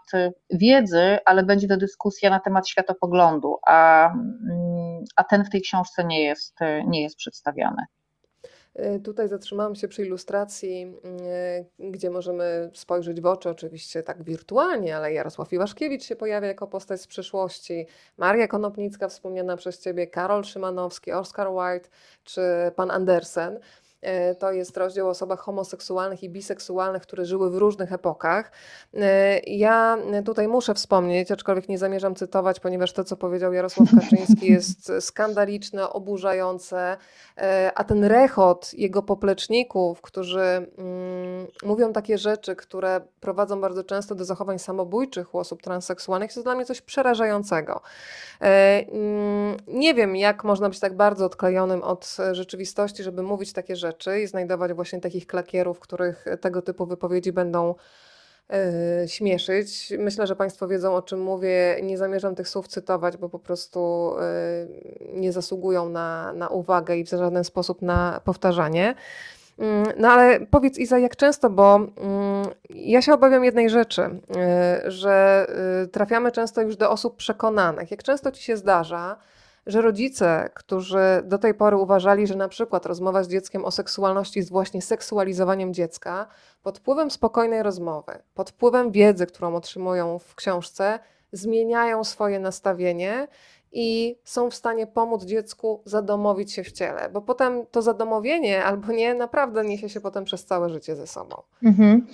wiedzy, 0.53 1.17
ale 1.25 1.43
będzie 1.43 1.67
to 1.67 1.77
dyskusja 1.77 2.29
na 2.29 2.39
temat 2.39 2.67
światopoglądu, 2.67 3.57
a, 3.67 4.09
a 5.15 5.23
ten 5.23 5.43
w 5.43 5.49
tej 5.49 5.61
książce 5.61 6.03
nie 6.03 6.23
jest, 6.23 6.59
nie 6.87 7.03
jest 7.03 7.15
przedstawiany. 7.15 7.83
Y, 8.79 8.99
tutaj 8.99 9.27
zatrzymałam 9.27 9.75
się 9.75 9.87
przy 9.87 10.05
ilustracji, 10.05 10.95
y, 11.79 11.91
gdzie 11.91 12.09
możemy 12.09 12.69
spojrzeć 12.73 13.21
w 13.21 13.25
oczy, 13.25 13.49
oczywiście 13.49 14.03
tak 14.03 14.23
wirtualnie, 14.23 14.97
ale 14.97 15.13
Jarosław 15.13 15.53
Iwaszkiewicz 15.53 16.03
się 16.03 16.15
pojawia 16.15 16.47
jako 16.47 16.67
postać 16.67 17.01
z 17.01 17.07
przyszłości, 17.07 17.85
Maria 18.17 18.47
Konopnicka 18.47 19.07
wspomniana 19.07 19.57
przez 19.57 19.79
Ciebie, 19.79 20.07
Karol 20.07 20.43
Szymanowski, 20.43 21.11
Oscar 21.11 21.47
Wilde 21.47 21.89
czy 22.23 22.41
pan 22.75 22.91
Andersen. 22.91 23.59
E, 24.01 24.35
to 24.35 24.51
jest 24.51 24.77
rozdział 24.77 25.07
o 25.07 25.09
osobach 25.09 25.39
homoseksualnych 25.39 26.23
i 26.23 26.29
biseksualnych, 26.29 27.01
które 27.01 27.25
żyły 27.25 27.51
w 27.51 27.55
różnych 27.55 27.93
epokach. 27.93 28.51
E, 28.93 29.39
ja 29.39 29.97
tutaj 30.25 30.47
muszę 30.47 30.73
wspomnieć, 30.73 31.31
aczkolwiek 31.31 31.69
nie 31.69 31.77
zamierzam 31.77 32.15
cytować, 32.15 32.59
ponieważ 32.59 32.93
to, 32.93 33.03
co 33.03 33.17
powiedział 33.17 33.53
Jarosław 33.53 33.89
Kaczyński, 34.01 34.51
jest 34.51 34.91
skandaliczne, 34.99 35.89
oburzające, 35.89 36.97
e, 37.37 37.71
a 37.75 37.83
ten 37.83 38.03
rechot 38.03 38.73
jego 38.73 39.03
popleczników, 39.03 40.01
którzy 40.01 40.41
mm, 40.41 41.47
mówią 41.63 41.93
takie 41.93 42.17
rzeczy, 42.17 42.55
które 42.55 43.01
prowadzą 43.19 43.61
bardzo 43.61 43.83
często 43.83 44.15
do 44.15 44.25
zachowań 44.25 44.59
samobójczych 44.59 45.35
u 45.35 45.37
osób 45.37 45.61
transseksualnych, 45.61 46.29
jest 46.29 46.43
dla 46.43 46.55
mnie 46.55 46.65
coś 46.65 46.81
przerażającego. 46.81 47.81
Mm, 48.39 49.57
nie 49.67 49.93
wiem, 49.93 50.15
jak 50.15 50.43
można 50.43 50.69
być 50.69 50.79
tak 50.79 50.95
bardzo 50.95 51.25
odklejonym 51.25 51.83
od 51.83 52.17
rzeczywistości, 52.31 53.03
żeby 53.03 53.23
mówić 53.23 53.53
takie 53.53 53.75
rzeczy 53.75 53.90
rzeczy 53.91 54.21
i 54.21 54.27
znajdować 54.27 54.73
właśnie 54.73 55.01
takich 55.01 55.27
klakierów, 55.27 55.79
których 55.79 56.25
tego 56.41 56.61
typu 56.61 56.85
wypowiedzi 56.85 57.31
będą 57.31 57.75
yy, 58.49 58.57
śmieszyć. 59.07 59.93
Myślę, 59.99 60.27
że 60.27 60.35
Państwo 60.35 60.67
wiedzą 60.67 60.95
o 60.95 61.01
czym 61.01 61.21
mówię. 61.21 61.79
Nie 61.83 61.97
zamierzam 61.97 62.35
tych 62.35 62.49
słów 62.49 62.67
cytować, 62.67 63.17
bo 63.17 63.29
po 63.29 63.39
prostu 63.39 64.13
yy, 64.99 65.19
nie 65.19 65.31
zasługują 65.31 65.89
na, 65.89 66.33
na 66.33 66.47
uwagę 66.47 66.97
i 66.97 67.03
w 67.03 67.09
żaden 67.09 67.43
sposób 67.43 67.81
na 67.81 68.21
powtarzanie. 68.23 68.95
Mm, 69.59 69.87
no 69.97 70.07
ale 70.07 70.39
powiedz 70.39 70.77
Iza, 70.77 70.99
jak 70.99 71.15
często, 71.15 71.49
bo 71.49 71.75
mm, 71.75 71.89
ja 72.69 73.01
się 73.01 73.13
obawiam 73.13 73.43
jednej 73.43 73.69
rzeczy, 73.69 74.09
że 74.85 75.47
trafiamy 75.91 76.31
często 76.31 76.61
już 76.61 76.75
do 76.75 76.91
osób 76.91 77.15
przekonanych. 77.15 77.91
Jak 77.91 78.03
często 78.03 78.31
ci 78.31 78.43
się 78.43 78.57
zdarza, 78.57 79.17
że 79.65 79.81
rodzice, 79.81 80.49
którzy 80.53 80.99
do 81.23 81.37
tej 81.37 81.53
pory 81.53 81.77
uważali, 81.77 82.27
że 82.27 82.35
na 82.35 82.47
przykład 82.47 82.85
rozmowa 82.85 83.23
z 83.23 83.29
dzieckiem 83.29 83.65
o 83.65 83.71
seksualności 83.71 84.39
jest 84.39 84.51
właśnie 84.51 84.81
seksualizowaniem 84.81 85.73
dziecka, 85.73 86.27
pod 86.63 86.79
wpływem 86.79 87.11
spokojnej 87.11 87.63
rozmowy, 87.63 88.13
pod 88.33 88.49
wpływem 88.49 88.91
wiedzy, 88.91 89.25
którą 89.25 89.55
otrzymują 89.55 90.19
w 90.19 90.35
książce, 90.35 90.99
zmieniają 91.31 92.03
swoje 92.03 92.39
nastawienie 92.39 93.27
i 93.71 94.19
są 94.23 94.49
w 94.49 94.55
stanie 94.55 94.87
pomóc 94.87 95.23
dziecku 95.23 95.81
zadomowić 95.85 96.53
się 96.53 96.63
w 96.63 96.71
ciele, 96.71 97.09
bo 97.09 97.21
potem 97.21 97.65
to 97.71 97.81
zadomowienie 97.81 98.63
albo 98.63 98.93
nie 98.93 99.13
naprawdę 99.13 99.63
niesie 99.63 99.89
się 99.89 100.01
potem 100.01 100.23
przez 100.25 100.45
całe 100.45 100.69
życie 100.69 100.95
ze 100.95 101.07
sobą. 101.07 101.41
Mhm. 101.63 102.07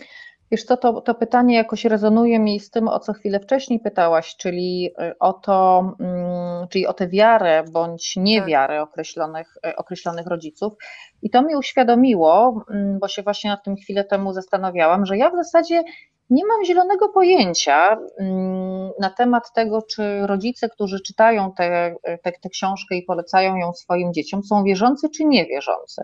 Wiesz 0.52 0.64
co, 0.64 0.78
to, 0.78 1.02
to 1.02 1.16
pytanie 1.16 1.56
jakoś 1.56 1.86
rezonuje 1.86 2.40
mi 2.40 2.60
z 2.60 2.70
tym, 2.70 2.88
o 2.88 3.00
co 3.00 3.14
chwilę 3.14 3.40
wcześniej 3.40 3.80
pytałaś, 3.80 4.36
czyli 4.36 4.92
y, 5.02 5.20
o 5.20 5.34
to, 5.34 5.84
mm, 6.00 6.68
czyli 6.68 6.88
o 6.88 6.94
tę 6.94 7.08
wiarę 7.08 7.64
bądź 7.72 8.16
niewiarę 8.16 8.80
tak. 8.80 8.90
określonych, 8.90 9.58
y, 9.68 9.76
określonych 9.76 10.28
rodziców. 10.28 10.74
I 11.22 11.30
to 11.30 11.42
mi 11.42 11.56
uświadomiło, 11.56 12.66
mm, 12.70 13.00
bo 13.00 13.08
się 13.08 13.24
właśnie 13.24 13.50
nad 13.50 13.64
tym 13.64 13.76
chwilę 13.76 14.04
temu 14.04 14.34
zastanawiałam, 14.34 15.06
że 15.06 15.18
ja 15.18 15.30
w 15.30 15.36
zasadzie 15.36 15.84
Nie 16.30 16.46
mam 16.46 16.66
zielonego 16.66 17.10
pojęcia 17.10 17.98
mm, 18.20 18.92
na 19.00 19.10
temat 19.10 19.54
tego, 19.54 19.82
czy 19.82 20.28
rodzice, 20.28 20.70
którzy 20.70 21.00
czytają 21.02 21.52
tę 21.58 21.96
te 22.42 22.50
książkę 22.50 22.96
i 22.96 23.04
polecają 23.04 23.56
ją 23.56 23.74
swoim 23.74 24.14
dzieciom, 24.14 24.44
są 24.44 24.64
wierzący 24.64 25.10
czy 25.10 25.26
niewierzący. 25.26 26.04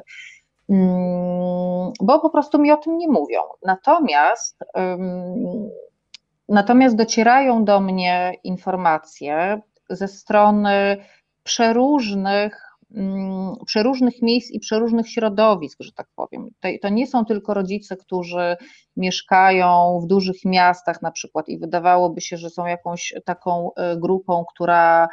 Mm, 0.70 1.92
bo 2.02 2.20
po 2.20 2.30
prostu 2.30 2.60
mi 2.60 2.72
o 2.72 2.78
tym 2.78 2.98
nie 2.98 3.08
mówią. 3.08 3.42
Natomiast, 3.66 4.64
natomiast 6.50 6.96
docierają 6.96 7.66
do 7.66 7.80
mnie 7.80 8.34
informacje 8.44 9.62
ze 9.90 10.08
strony 10.08 10.98
przeróżnych 11.44 12.73
przeróżnych 13.66 14.22
miejsc 14.22 14.52
i 14.52 14.60
przeróżnych 14.60 15.10
środowisk, 15.10 15.78
że 15.82 15.92
tak 15.92 16.08
powiem. 16.16 16.50
To, 16.60 16.70
to, 16.82 16.90
nie 16.90 17.08
są 17.08 17.26
tylko 17.26 17.54
rodzice, 17.54 17.98
którzy 17.98 18.58
mieszkają 18.98 20.00
w 20.04 20.08
dużych 20.08 20.46
miastach 20.46 21.02
na 21.02 21.12
przykład 21.12 21.50
i 21.50 21.60
wydawałoby 21.60 22.22
się, 22.22 22.38
że 22.38 22.50
są 22.50 22.66
jakąś 22.66 23.14
taką 23.26 23.72
e, 23.76 23.98
grupą, 23.98 24.46
która 24.54 25.08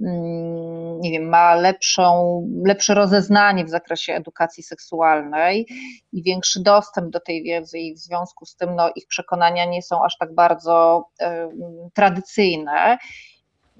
mm, 0.00 1.00
nie 1.00 1.10
wiem, 1.10 1.28
ma 1.28 1.54
lepszą, 1.54 2.42
lepsze 2.66 2.94
rozeznanie 2.94 3.64
w 3.64 3.70
zakresie 3.70 4.14
edukacji 4.14 4.62
seksualnej 4.62 5.66
i 6.12 6.22
większy 6.22 6.62
dostęp 6.62 7.10
do 7.10 7.20
tej 7.20 7.42
wiedzy 7.42 7.78
i 7.78 7.94
w 7.94 7.98
związku 7.98 8.46
z 8.46 8.56
tym 8.56 8.76
no, 8.76 8.90
ich 8.96 9.06
przekonania 9.06 9.64
nie 9.64 9.82
są 9.82 10.04
aż 10.04 10.18
tak 10.18 10.34
bardzo 10.34 11.04
y, 11.22 11.24
tradycyjne 11.94 12.98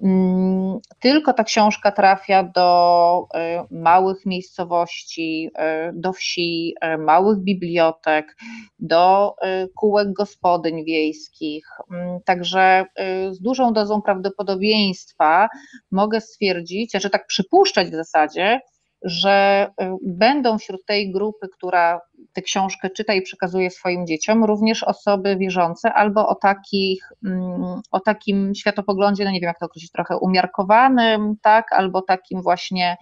Mm, 0.02 0.55
tylko 1.00 1.32
ta 1.32 1.44
książka 1.44 1.92
trafia 1.92 2.42
do 2.42 3.28
y, 3.34 3.74
małych 3.74 4.26
miejscowości, 4.26 5.50
y, 5.88 5.92
do 5.94 6.12
wsi, 6.12 6.74
y, 6.94 6.98
małych 6.98 7.38
bibliotek, 7.38 8.36
do 8.78 9.34
kółek 9.76 10.12
gospodyń 10.12 10.84
wiejskich. 10.84 11.66
Mm, 11.92 12.20
także 12.24 12.84
z 13.30 13.40
dużą 13.40 13.72
dozą 13.72 14.02
prawdopodobieństwa 14.02 15.48
mogę 15.90 16.20
stwierdzić, 16.20 16.92
że 16.94 17.10
tak 17.10 17.26
przypuszczać 17.26 17.88
w 17.88 17.94
zasadzie, 17.94 18.60
że 19.06 19.68
będą 20.02 20.58
wśród 20.58 20.86
tej 20.86 21.12
grupy, 21.12 21.48
która 21.48 22.00
tę 22.32 22.42
książkę 22.42 22.90
czyta 22.90 23.14
i 23.14 23.22
przekazuje 23.22 23.70
swoim 23.70 24.06
dzieciom, 24.06 24.44
również 24.44 24.84
osoby 24.84 25.36
wierzące 25.36 25.92
albo 25.92 26.28
o, 26.28 26.34
takich, 26.34 27.12
mm, 27.24 27.80
o 27.90 28.00
takim 28.00 28.54
światopoglądzie, 28.54 29.24
no 29.24 29.30
nie 29.30 29.40
wiem 29.40 29.48
jak 29.48 29.58
to 29.58 29.66
określić, 29.66 29.92
trochę 29.92 30.18
umiarkowanym, 30.18 31.36
tak, 31.42 31.72
albo 31.72 32.02
takim 32.02 32.42
właśnie 32.42 32.96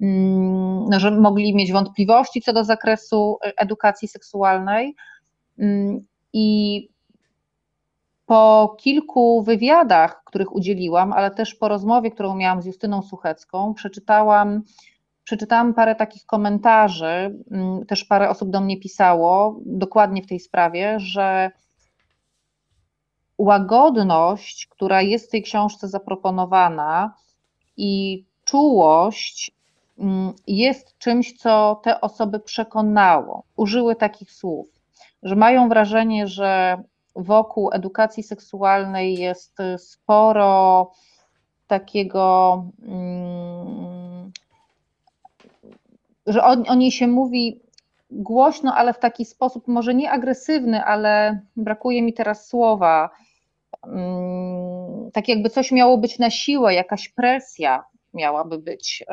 mm, 0.00 0.86
że 0.96 1.10
mogli 1.10 1.54
mieć 1.54 1.72
wątpliwości 1.72 2.40
co 2.40 2.52
do 2.52 2.64
zakresu 2.64 3.38
y, 3.46 3.52
edukacji 3.56 4.08
seksualnej. 4.08 4.94
Mm, 5.58 6.06
I 6.32 6.88
po 8.26 8.76
kilku 8.78 9.42
wywiadach, 9.42 10.22
których 10.24 10.54
udzieliłam, 10.54 11.12
ale 11.12 11.30
też 11.30 11.54
po 11.54 11.68
rozmowie, 11.68 12.10
którą 12.10 12.36
miałam 12.36 12.62
z 12.62 12.66
Justyną 12.66 13.02
Suchecką, 13.02 13.74
przeczytałam 13.74 14.62
przeczytałam 15.26 15.74
parę 15.74 15.94
takich 15.94 16.26
komentarzy, 16.26 17.36
mm, 17.50 17.86
też 17.86 18.04
parę 18.04 18.30
osób 18.30 18.50
do 18.50 18.60
mnie 18.60 18.80
pisało 18.80 19.60
dokładnie 19.66 20.22
w 20.22 20.26
tej 20.26 20.40
sprawie, 20.40 21.00
że 21.00 21.50
łagodność, 23.38 24.66
która 24.66 25.02
jest 25.02 25.28
w 25.28 25.30
tej 25.30 25.42
książce 25.42 25.88
zaproponowana 25.88 27.14
i 27.76 28.24
czułość 28.44 29.50
mm, 29.98 30.32
jest 30.46 30.98
czymś, 30.98 31.32
co 31.32 31.80
te 31.84 32.00
osoby 32.00 32.40
przekonało. 32.40 33.42
Użyły 33.56 33.96
takich 33.96 34.32
słów, 34.32 34.68
że 35.22 35.36
mają 35.36 35.68
wrażenie, 35.68 36.26
że 36.26 36.82
wokół 37.16 37.70
edukacji 37.72 38.22
seksualnej 38.22 39.14
jest 39.14 39.58
sporo 39.78 40.90
takiego. 41.66 42.64
Hmm, 42.86 43.95
że 46.26 46.44
o, 46.44 46.50
o 46.50 46.74
niej 46.74 46.92
się 46.92 47.06
mówi 47.06 47.60
głośno, 48.10 48.74
ale 48.74 48.94
w 48.94 48.98
taki 48.98 49.24
sposób 49.24 49.68
może 49.68 49.94
nie 49.94 50.10
agresywny, 50.10 50.84
ale 50.84 51.40
brakuje 51.56 52.02
mi 52.02 52.14
teraz 52.14 52.48
słowa. 52.48 53.10
Tak 55.12 55.28
jakby 55.28 55.50
coś 55.50 55.72
miało 55.72 55.98
być 55.98 56.18
na 56.18 56.30
siłę, 56.30 56.74
jakaś 56.74 57.08
presja 57.08 57.84
miałaby 58.14 58.58
być, 58.58 59.04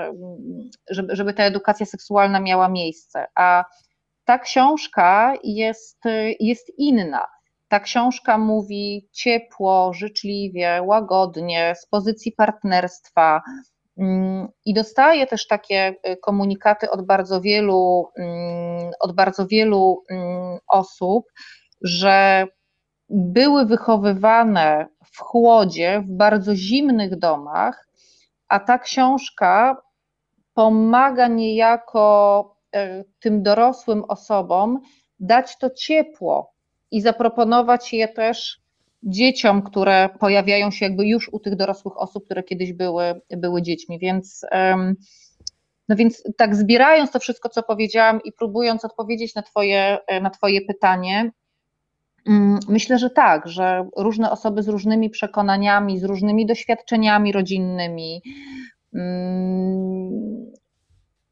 żeby, 0.89 1.15
żeby 1.15 1.33
ta 1.33 1.43
edukacja 1.43 1.85
seksualna 1.85 2.39
miała 2.39 2.69
miejsce. 2.69 3.25
A 3.35 3.65
ta 4.25 4.39
książka 4.39 5.33
jest, 5.43 6.03
jest 6.39 6.71
inna. 6.77 7.21
Ta 7.67 7.79
książka 7.79 8.37
mówi 8.37 9.07
ciepło, 9.11 9.93
życzliwie, 9.93 10.81
łagodnie, 10.85 11.73
z 11.75 11.85
pozycji 11.85 12.31
partnerstwa, 12.31 13.41
Mm, 13.47 13.63
I 14.65 14.73
dostaję 14.73 15.27
też 15.27 15.47
takie 15.47 15.95
y, 16.07 16.17
komunikaty 16.17 16.89
od 16.89 17.05
bardzo 17.05 17.41
wielu, 17.41 18.07
mm, 18.17 18.91
od 18.99 19.15
bardzo 19.15 19.47
wielu 19.47 20.03
mm, 20.09 20.59
osób, 20.67 21.25
że 21.81 22.47
były 23.09 23.65
wychowywane 23.65 24.87
w 25.05 25.19
chłodzie, 25.19 26.01
w 26.05 26.11
bardzo 26.11 26.55
zimnych 26.55 27.19
domach, 27.19 27.89
a 28.47 28.59
ta 28.59 28.79
książka 28.79 29.81
pomaga 30.53 31.27
niejako 31.27 32.55
y, 32.75 33.05
tym 33.19 33.43
dorosłym 33.43 34.03
osobom 34.03 34.79
dać 35.19 35.57
to 35.57 35.69
ciepło 35.69 36.53
i 36.91 37.01
zaproponować 37.01 37.93
je 37.93 38.07
też 38.07 38.62
dzieciom, 39.03 39.61
które 39.61 40.09
pojawiają 40.19 40.71
się 40.71 40.85
jakby 40.85 41.07
już 41.07 41.29
u 41.33 41.39
tych 41.39 41.55
dorosłych 41.55 41.97
osób, 41.97 42.25
które 42.25 42.43
kiedyś 42.43 42.73
były, 42.73 43.21
były 43.37 43.61
dziećmi. 43.61 43.99
Więc, 43.99 44.45
no 45.89 45.95
więc 45.95 46.23
tak 46.37 46.55
zbierając 46.55 47.11
to 47.11 47.19
wszystko, 47.19 47.49
co 47.49 47.63
powiedziałam 47.63 48.19
i 48.25 48.31
próbując 48.31 48.85
odpowiedzieć 48.85 49.35
na 49.35 49.41
Twoje, 49.41 49.97
na 50.21 50.29
twoje 50.29 50.61
pytanie, 50.61 51.31
mm, 52.27 52.59
Myślę, 52.69 52.97
że 52.97 53.09
tak, 53.09 53.47
że 53.47 53.89
różne 53.97 54.31
osoby 54.31 54.63
z 54.63 54.67
różnymi 54.67 55.09
przekonaniami, 55.09 55.99
z 55.99 56.03
różnymi 56.03 56.45
doświadczeniami 56.45 57.31
rodzinnymi 57.31 58.21
mm, 58.93 60.51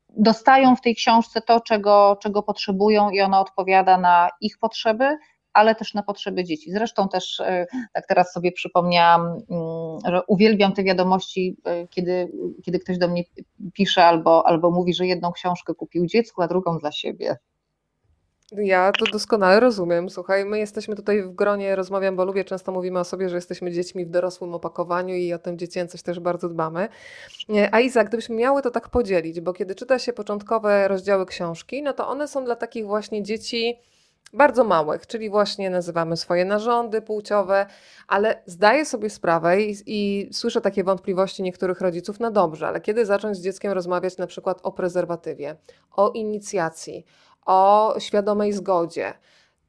dostają 0.10 0.76
w 0.76 0.82
tej 0.82 0.96
książce 0.96 1.42
to, 1.42 1.62
czego, 1.62 2.18
czego 2.22 2.44
potrzebują, 2.44 3.10
i 3.10 3.22
ona 3.22 3.42
odpowiada 3.42 3.98
na 3.98 4.30
ich 4.42 4.58
potrzeby, 4.60 5.18
ale 5.54 5.76
też 5.76 5.94
na 5.94 6.04
potrzeby 6.04 6.44
dzieci. 6.44 6.72
Zresztą 6.72 7.10
też, 7.10 7.40
e, 7.40 7.66
tak 7.94 8.08
teraz 8.08 8.34
sobie 8.34 8.52
przypomniałam, 8.52 9.22
mm, 9.22 10.00
że 10.06 10.22
uwielbiam 10.28 10.74
te 10.74 10.84
wiadomości, 10.84 11.58
e, 11.66 11.88
kiedy, 11.88 12.32
kiedy 12.66 12.80
ktoś 12.80 12.98
do 12.98 13.08
mnie 13.08 13.24
pisze 13.74 14.06
albo, 14.06 14.48
albo 14.48 14.72
mówi, 14.72 14.94
że 14.94 15.08
jedną 15.08 15.32
książkę 15.32 15.74
kupił 15.74 16.06
dziecku, 16.06 16.42
a 16.42 16.48
drugą 16.48 16.78
dla 16.78 16.92
siebie. 16.92 17.38
Ja 18.58 18.92
to 18.92 19.06
doskonale 19.12 19.60
rozumiem. 19.60 20.10
Słuchaj, 20.10 20.46
my 20.46 20.60
jesteśmy 20.60 20.96
tutaj 20.96 21.24
w 21.24 21.34
gronie, 21.34 21.76
rozmawiam, 21.76 22.16
bo 22.16 22.26
lubię, 22.26 22.44
często 22.44 22.72
mówimy 22.72 23.00
o 23.00 23.04
sobie, 23.04 23.30
że 23.30 23.36
jesteśmy 23.36 23.72
dziećmi 23.72 24.06
w 24.06 24.10
dorosłym 24.10 24.54
opakowaniu 24.54 25.16
i 25.16 25.34
o 25.34 25.40
tę 25.40 25.58
dziecięcość 25.58 26.04
też 26.04 26.20
bardzo 26.20 26.50
dbamy. 26.50 26.90
A 27.72 27.80
Iza, 27.80 28.04
gdybyśmy 28.04 28.36
miały 28.36 28.62
to 28.62 28.72
tak 28.72 28.90
podzielić, 28.90 29.42
bo 29.42 29.54
kiedy 29.54 29.76
czyta 29.76 30.00
się 30.00 30.14
początkowe 30.14 30.88
rozdziały 30.88 31.26
książki, 31.26 31.84
no 31.84 31.94
to 31.94 32.08
one 32.08 32.28
są 32.28 32.46
dla 32.46 32.56
takich 32.56 32.86
właśnie 32.86 33.24
dzieci 33.24 33.80
bardzo 34.34 34.64
małych, 34.64 35.08
czyli 35.08 35.30
właśnie 35.30 35.70
nazywamy 35.70 36.18
swoje 36.18 36.46
narządy 36.46 37.02
płciowe, 37.02 37.66
ale 38.08 38.42
zdaję 38.46 38.86
sobie 38.86 39.10
sprawę 39.10 39.62
i, 39.62 39.76
i, 39.86 40.30
słyszę 40.34 40.62
takie 40.62 40.84
wątpliwości 40.84 41.44
niektórych 41.44 41.82
rodziców, 41.82 42.20
no 42.20 42.32
dobrze, 42.32 42.68
ale 42.68 42.82
kiedy 42.82 43.06
zacząć 43.06 43.38
z 43.38 43.42
dzieckiem 43.42 43.72
rozmawiać 43.72 44.18
na 44.18 44.28
przykład 44.28 44.60
o 44.64 44.72
prezerwatywie, 44.72 45.56
o 45.92 46.10
inicjacji, 46.10 47.06
o 47.46 47.96
świadomej 48.00 48.54
zgodzie, 48.54 49.14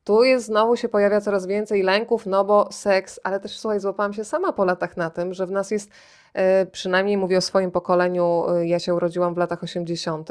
tu 0.05 0.25
jest 0.25 0.47
znowu 0.47 0.77
się 0.77 0.89
pojawia 0.89 1.21
coraz 1.21 1.47
więcej 1.47 1.83
lęków, 1.83 2.27
no 2.27 2.45
bo 2.45 2.69
seks, 2.73 3.21
ale 3.25 3.41
też 3.41 3.59
słuchaj, 3.59 3.81
złapałam 3.81 4.13
się 4.13 4.25
sama 4.25 4.53
po 4.53 4.65
latach 4.65 4.97
na 4.97 5.11
tym, 5.11 5.35
że 5.35 5.47
w 5.47 5.51
nas 5.51 5.71
jest, 5.71 5.91
e, 6.35 6.67
przynajmniej 6.67 7.17
mówię 7.17 7.39
o 7.39 7.41
swoim 7.41 7.71
pokoleniu, 7.71 8.45
e, 8.49 8.67
ja 8.67 8.79
się 8.79 8.95
urodziłam 8.95 9.35
w 9.35 9.37
latach 9.37 9.63
80., 9.63 10.29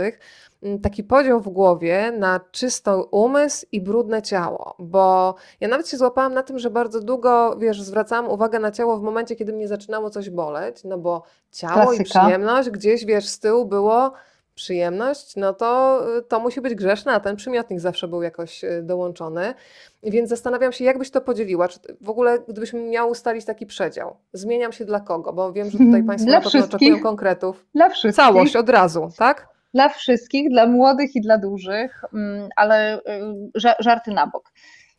taki 0.84 1.04
podział 1.04 1.42
w 1.42 1.50
głowie 1.50 2.14
na 2.20 2.40
czysty 2.52 2.92
umysł 3.12 3.66
i 3.72 3.82
brudne 3.82 4.22
ciało, 4.22 4.76
bo 4.80 5.36
ja 5.60 5.68
nawet 5.68 5.90
się 5.90 5.98
złapałam 5.98 6.34
na 6.34 6.44
tym, 6.44 6.60
że 6.60 6.70
bardzo 6.70 7.02
długo, 7.02 7.56
wiesz, 7.60 7.82
zwracałam 7.82 8.28
uwagę 8.28 8.60
na 8.60 8.72
ciało 8.72 8.98
w 8.98 9.02
momencie, 9.02 9.36
kiedy 9.36 9.54
mnie 9.54 9.68
zaczynało 9.68 10.10
coś 10.10 10.30
boleć, 10.30 10.84
no 10.84 10.98
bo 10.98 11.24
ciało 11.52 11.74
Klasyka. 11.74 12.04
i 12.04 12.06
przyjemność 12.06 12.70
gdzieś, 12.70 13.06
wiesz, 13.06 13.28
z 13.28 13.40
tyłu 13.40 13.66
było 13.66 14.14
przyjemność, 14.62 15.36
no 15.36 15.54
to 15.54 16.00
y, 16.18 16.22
to 16.22 16.40
musi 16.40 16.62
być 16.62 16.76
grzeszne, 16.76 17.14
a 17.14 17.20
ten 17.20 17.36
przymiotnik 17.36 17.80
zawsze 17.80 18.08
był 18.08 18.22
jakoś 18.22 18.64
y, 18.64 18.82
dołączony. 18.84 19.54
Więc 20.04 20.30
zastanawiam 20.30 20.72
się, 20.72 20.84
jak 20.84 20.98
byś 20.98 21.12
to 21.12 21.22
podzieliła? 21.22 21.68
Czy 21.68 21.80
w 22.02 22.10
ogóle, 22.10 22.40
gdybyśmy 22.48 22.80
miał 22.80 23.10
ustalić 23.10 23.46
taki 23.46 23.66
przedział, 23.66 24.16
zmieniam 24.34 24.72
się 24.72 24.86
dla 24.86 25.00
kogo? 25.00 25.34
Bo 25.34 25.54
wiem, 25.54 25.70
że 25.70 25.78
tutaj 25.78 26.04
Państwo 26.04 26.30
dla 26.30 26.40
na 26.40 26.44
pewno 26.44 26.66
oczekują 26.66 27.00
konkretów. 27.00 27.66
Dla 27.76 27.90
wszystkich. 27.90 28.26
Całość 28.26 28.56
od 28.56 28.70
razu, 28.70 29.10
tak? 29.18 29.48
Dla 29.74 29.90
wszystkich, 29.90 30.50
dla 30.50 30.68
młodych 30.68 31.16
i 31.16 31.22
dla 31.22 31.38
dużych, 31.38 32.02
mm, 32.14 32.50
ale 32.56 32.98
y, 32.98 33.02
żarty 33.80 34.12
na 34.12 34.28
bok. 34.28 34.52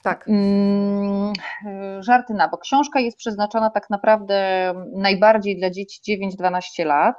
Tak. 0.02 0.28
Mm, 0.28 1.32
żarty 2.00 2.34
na 2.34 2.48
bok. 2.48 2.60
Książka 2.60 3.00
jest 3.00 3.16
przeznaczona 3.16 3.70
tak 3.70 3.90
naprawdę 3.90 4.72
najbardziej 4.96 5.56
dla 5.56 5.70
dzieci 5.70 6.00
9-12 6.40 6.84
lat. 6.84 7.16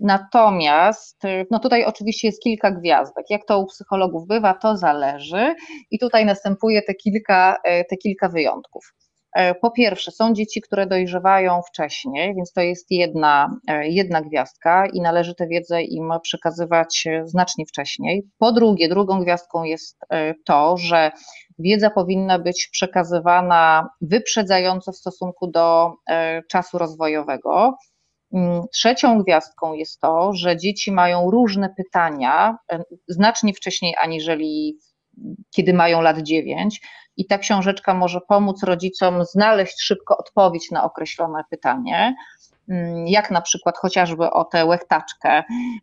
Natomiast, 0.00 1.22
no 1.50 1.58
tutaj 1.58 1.84
oczywiście 1.84 2.28
jest 2.28 2.42
kilka 2.42 2.70
gwiazdek. 2.70 3.24
Jak 3.30 3.44
to 3.46 3.58
u 3.58 3.66
psychologów 3.66 4.26
bywa, 4.26 4.54
to 4.54 4.76
zależy. 4.76 5.54
I 5.90 5.98
tutaj 5.98 6.24
następuje 6.24 6.82
te 6.82 6.94
kilka, 6.94 7.56
te 7.90 7.96
kilka 7.96 8.28
wyjątków. 8.28 8.94
E, 9.38 9.54
po 9.54 9.70
pierwsze, 9.70 10.10
są 10.10 10.32
dzieci, 10.34 10.60
które 10.60 10.86
dojrzewają 10.86 11.60
wcześniej, 11.62 12.34
więc 12.34 12.52
to 12.52 12.60
jest 12.60 12.86
jedna, 12.90 13.58
e, 13.68 13.88
jedna 13.88 14.22
gwiazdka 14.22 14.86
i 14.86 15.00
należy 15.00 15.34
tę 15.34 15.46
wiedzę 15.46 15.82
im 15.82 16.12
przekazywać 16.22 17.04
e, 17.06 17.26
znacznie 17.26 17.66
wcześniej. 17.66 18.22
Po 18.38 18.52
drugie, 18.52 18.88
drugą 18.88 19.22
gwiazdką 19.22 19.64
jest 19.64 20.00
to, 20.46 20.76
że 20.76 21.10
wiedza 21.58 21.90
powinna 21.90 22.38
być 22.38 22.68
przekazywana 22.72 23.88
wyprzedzająco 24.00 24.92
w 24.92 24.96
stosunku 24.96 25.46
do 25.50 25.92
czasu 26.50 26.78
rozwojowego. 26.78 27.76
Mm, 28.32 28.62
trzecią 28.72 29.22
gwiazdką 29.22 29.72
jest 29.72 30.00
to, 30.00 30.32
że 30.32 30.56
dzieci 30.56 30.92
mają 30.92 31.30
różne 31.30 31.74
pytania, 31.76 32.56
znacznie 33.08 33.54
wcześniej 33.54 33.94
aniżeli 34.00 34.78
kiedy 35.50 35.74
mają 35.74 36.00
lat 36.00 36.18
9, 36.18 36.80
i 37.16 37.26
ta 37.26 37.38
książeczka 37.38 37.94
może 37.94 38.20
pomóc 38.28 38.62
rodzicom 38.62 39.24
znaleźć 39.24 39.82
szybko 39.82 40.16
odpowiedź 40.18 40.70
na 40.70 40.84
określone 40.84 41.42
pytanie 41.50 42.14
jak 43.06 43.30
na 43.30 43.40
przykład 43.40 43.78
chociażby 43.78 44.30
o 44.30 44.44
tę 44.44 44.66
łechtaczkę, 44.66 45.42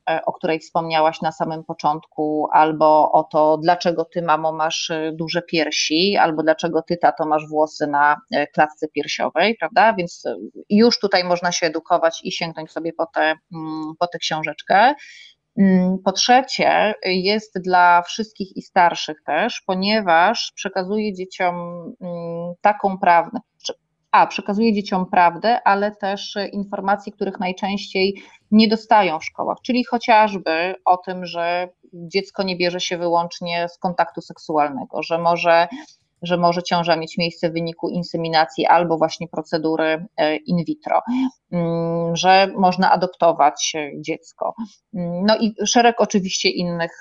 e, 0.10 0.22
o 0.26 0.34
której 0.34 0.60
wspomniałaś 0.60 1.22
na 1.22 1.32
samym 1.32 1.64
początku, 1.64 2.48
albo 2.52 3.12
o 3.12 3.24
to, 3.24 3.58
dlaczego 3.58 4.06
ty, 4.06 4.22
mamo, 4.22 4.52
masz 4.52 4.90
e, 4.90 5.12
duże 5.14 5.42
piersi, 5.42 6.18
albo 6.18 6.44
dlaczego 6.44 6.82
ty, 6.82 6.98
tato, 6.98 7.26
masz 7.26 7.48
włosy 7.50 7.88
na 7.88 8.18
e, 8.32 8.48
klatce 8.48 8.88
piersiowej, 8.88 9.56
prawda? 9.60 9.94
Więc 9.94 10.24
już 10.70 11.00
tutaj 11.00 11.24
można 11.24 11.52
się 11.52 11.68
edukować 11.68 12.20
i 12.24 12.32
sięgnąć 12.32 12.72
sobie 12.72 12.94
po 12.94 13.06
tę, 13.06 13.22
mm, 13.22 13.94
po 14.00 14.08
tę 14.08 14.18
książeczkę. 14.18 14.94
Mm, 15.58 15.98
po 16.06 16.12
trzecie, 16.12 16.94
jest 17.06 17.60
dla 17.60 18.02
wszystkich 18.02 18.58
i 18.58 18.62
starszych 18.62 19.18
też, 19.26 19.64
ponieważ 19.68 20.52
przekazuje 20.56 21.14
dzieciom 21.14 21.56
mm, 22.02 22.54
taką 22.62 22.98
prawdę, 22.98 23.40
a 24.16 24.28
przekazuje 24.28 24.74
dzieciom 24.74 25.06
prawdę, 25.06 25.64
ale 25.64 25.96
też 25.96 26.38
informacje, 26.52 27.14
których 27.14 27.40
najczęściej 27.40 28.24
nie 28.52 28.68
dostają 28.68 29.20
w 29.20 29.26
szkołach, 29.26 29.58
czyli 29.64 29.84
chociażby 29.84 30.76
o 30.86 30.98
tym, 30.98 31.26
że 31.26 31.70
dziecko 31.94 32.44
nie 32.44 32.58
bierze 32.58 32.80
się 32.80 32.98
wyłącznie 32.98 33.70
z 33.70 33.78
kontaktu 33.78 34.22
seksualnego, 34.22 35.04
że 35.04 35.18
może 35.18 35.68
że 36.26 36.38
może 36.38 36.64
ciąża 36.64 36.96
mieć 36.96 37.18
miejsce 37.18 37.50
w 37.50 37.54
wyniku 37.54 37.90
inseminacji 37.90 38.66
albo 38.66 38.98
właśnie 38.98 39.28
procedury 39.28 40.06
e, 40.18 40.36
in 40.36 40.64
vitro, 40.68 41.02
mm, 41.52 42.16
że 42.16 42.48
można 42.58 42.92
adoptować 42.92 43.74
e, 43.76 43.92
dziecko. 44.02 44.54
Mm, 44.94 45.26
no 45.26 45.38
i 45.38 45.54
szereg 45.66 46.02
oczywiście 46.02 46.50
innych, 46.50 46.92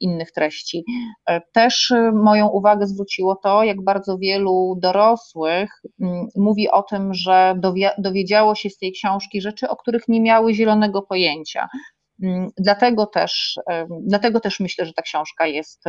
innych 0.00 0.32
treści. 0.32 0.84
E, 1.26 1.40
też 1.52 1.92
moją 2.12 2.48
uwagę 2.48 2.86
zwróciło 2.86 3.36
to, 3.36 3.64
jak 3.64 3.84
bardzo 3.84 4.18
wielu 4.18 4.76
dorosłych 4.82 5.70
mm, 6.00 6.26
mówi 6.36 6.70
o 6.70 6.82
tym, 6.82 7.14
że 7.14 7.54
dowiedziało 7.98 8.54
się 8.54 8.70
z 8.70 8.78
tej 8.78 8.92
książki 8.92 9.40
rzeczy, 9.40 9.68
o 9.68 9.76
których 9.76 10.08
nie 10.08 10.20
miały 10.20 10.54
zielonego 10.54 11.02
pojęcia. 11.02 11.68
Mm, 12.22 12.50
dlatego 12.56 13.06
też, 13.06 13.58
dlatego 14.00 14.40
też 14.40 14.60
myślę, 14.60 14.86
że 14.86 14.92
ta 14.92 15.02
książka 15.02 15.46
jest, 15.46 15.84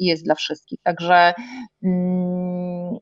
jest 0.00 0.24
dla 0.24 0.34
wszystkich. 0.34 0.80
Także 0.82 1.34
mm, 1.84 2.96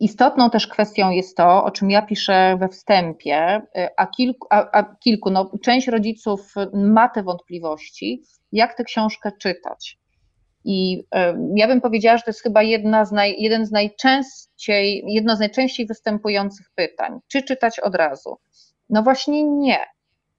istotną 0.00 0.50
też 0.50 0.66
kwestią 0.66 1.10
jest 1.10 1.36
to, 1.36 1.64
o 1.64 1.70
czym 1.70 1.90
ja 1.90 2.02
piszę 2.02 2.56
we 2.60 2.68
wstępie, 2.68 3.62
a 3.96 4.06
kilku, 4.06 4.46
a, 4.50 4.78
a 4.78 4.96
kilku 5.00 5.30
no, 5.30 5.50
część 5.62 5.88
rodziców 5.88 6.54
ma 6.74 7.08
te 7.08 7.22
wątpliwości, 7.22 8.22
jak 8.52 8.76
tę 8.76 8.84
książkę 8.84 9.32
czytać. 9.40 9.98
I 10.64 11.02
ja 11.54 11.68
bym 11.68 11.80
powiedziała, 11.80 12.16
że 12.16 12.22
to 12.22 12.30
jest 12.30 12.42
chyba 12.42 12.62
jedna 12.62 13.04
z 13.04 13.12
naj, 13.12 13.36
jeden 13.38 13.66
z 13.66 13.70
najczęściej, 13.70 15.04
jedno 15.08 15.36
z 15.36 15.38
najczęściej 15.38 15.86
występujących 15.86 16.66
pytań. 16.74 17.18
Czy 17.28 17.42
czytać 17.42 17.80
od 17.80 17.94
razu? 17.94 18.36
No 18.90 19.02
właśnie 19.02 19.44
nie. 19.44 19.78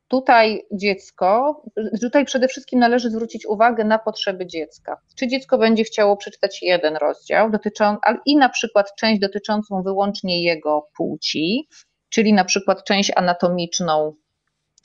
Tutaj 0.10 0.66
dziecko, 0.72 1.62
tutaj 2.02 2.26
przede 2.26 2.48
wszystkim 2.48 2.80
należy 2.80 3.10
zwrócić 3.10 3.46
uwagę 3.46 3.84
na 3.84 4.00
potrzeby 4.00 4.48
dziecka. 4.48 5.02
Czy 5.16 5.28
dziecko 5.28 5.58
będzie 5.58 5.84
chciało 5.84 6.18
przeczytać 6.18 6.62
jeden 6.62 6.96
rozdział 6.96 7.50
dotyczący, 7.50 8.02
i 8.26 8.38
na 8.38 8.50
przykład 8.50 8.96
część 8.96 9.22
dotyczącą 9.22 9.84
wyłącznie 9.84 10.44
jego 10.44 10.90
płci, 10.98 11.68
czyli 12.10 12.34
na 12.34 12.46
przykład 12.46 12.84
część 12.84 13.12
anatomiczną, 13.16 14.14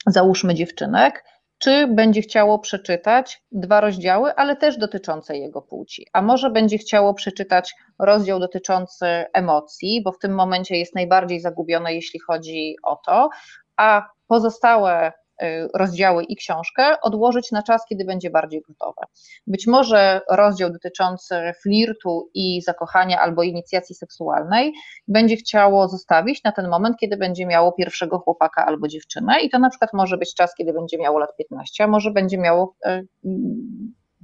załóżmy 0.07 0.55
dziewczynek, 0.55 1.23
czy 1.57 1.87
będzie 1.87 2.21
chciało 2.21 2.59
przeczytać 2.59 3.43
dwa 3.51 3.81
rozdziały, 3.81 4.35
ale 4.35 4.55
też 4.55 4.77
dotyczące 4.77 5.37
jego 5.37 5.61
płci. 5.61 6.07
A 6.13 6.21
może 6.21 6.49
będzie 6.49 6.77
chciało 6.77 7.13
przeczytać 7.13 7.73
rozdział 7.99 8.39
dotyczący 8.39 9.05
emocji, 9.33 10.01
bo 10.03 10.11
w 10.11 10.19
tym 10.19 10.35
momencie 10.35 10.77
jest 10.77 10.95
najbardziej 10.95 11.39
zagubione, 11.39 11.93
jeśli 11.93 12.19
chodzi 12.19 12.75
o 12.83 12.95
to, 13.05 13.29
a 13.77 14.09
pozostałe 14.27 15.11
y, 15.43 15.67
rozdziały 15.73 16.23
i 16.23 16.35
książkę 16.35 17.01
odłożyć 17.01 17.51
na 17.51 17.63
czas, 17.63 17.85
kiedy 17.89 18.05
będzie 18.05 18.29
bardziej 18.29 18.61
gotowe. 18.67 19.01
Być 19.47 19.67
może 19.67 20.21
rozdział 20.31 20.69
dotyczący 20.69 21.35
flirtu 21.63 22.29
i 22.33 22.61
zakochania 22.61 23.19
albo 23.19 23.43
inicjacji 23.43 23.95
seksualnej 23.95 24.73
będzie 25.07 25.35
chciało 25.35 25.87
zostawić 25.87 26.43
na 26.43 26.51
ten 26.51 26.69
moment, 26.69 26.97
kiedy 26.97 27.17
będzie 27.17 27.45
miało 27.45 27.71
pierwszego 27.71 28.19
chłopaka 28.19 28.65
albo 28.65 28.87
dziewczynę 28.87 29.41
i 29.41 29.49
to 29.49 29.59
na 29.59 29.69
przykład 29.69 29.93
może 29.93 30.17
być 30.17 30.35
czas, 30.35 30.55
kiedy 30.55 30.73
będzie 30.73 30.97
miało 30.97 31.19
lat 31.19 31.35
15, 31.37 31.83
a 31.83 31.87
może 31.87 32.11
będzie 32.11 32.37
miało 32.37 32.75
y, 32.87 33.07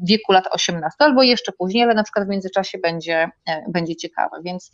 wieku 0.08 0.32
lat 0.32 0.48
18 0.52 0.96
albo 1.00 1.24
jeszcze 1.24 1.52
później, 1.52 1.84
ale 1.84 1.94
na 1.94 2.04
przykład 2.04 2.26
w 2.26 2.30
międzyczasie 2.30 2.78
będzie, 2.78 3.30
y, 3.50 3.52
będzie 3.68 3.96
ciekawe, 3.96 4.38
więc 4.46 4.72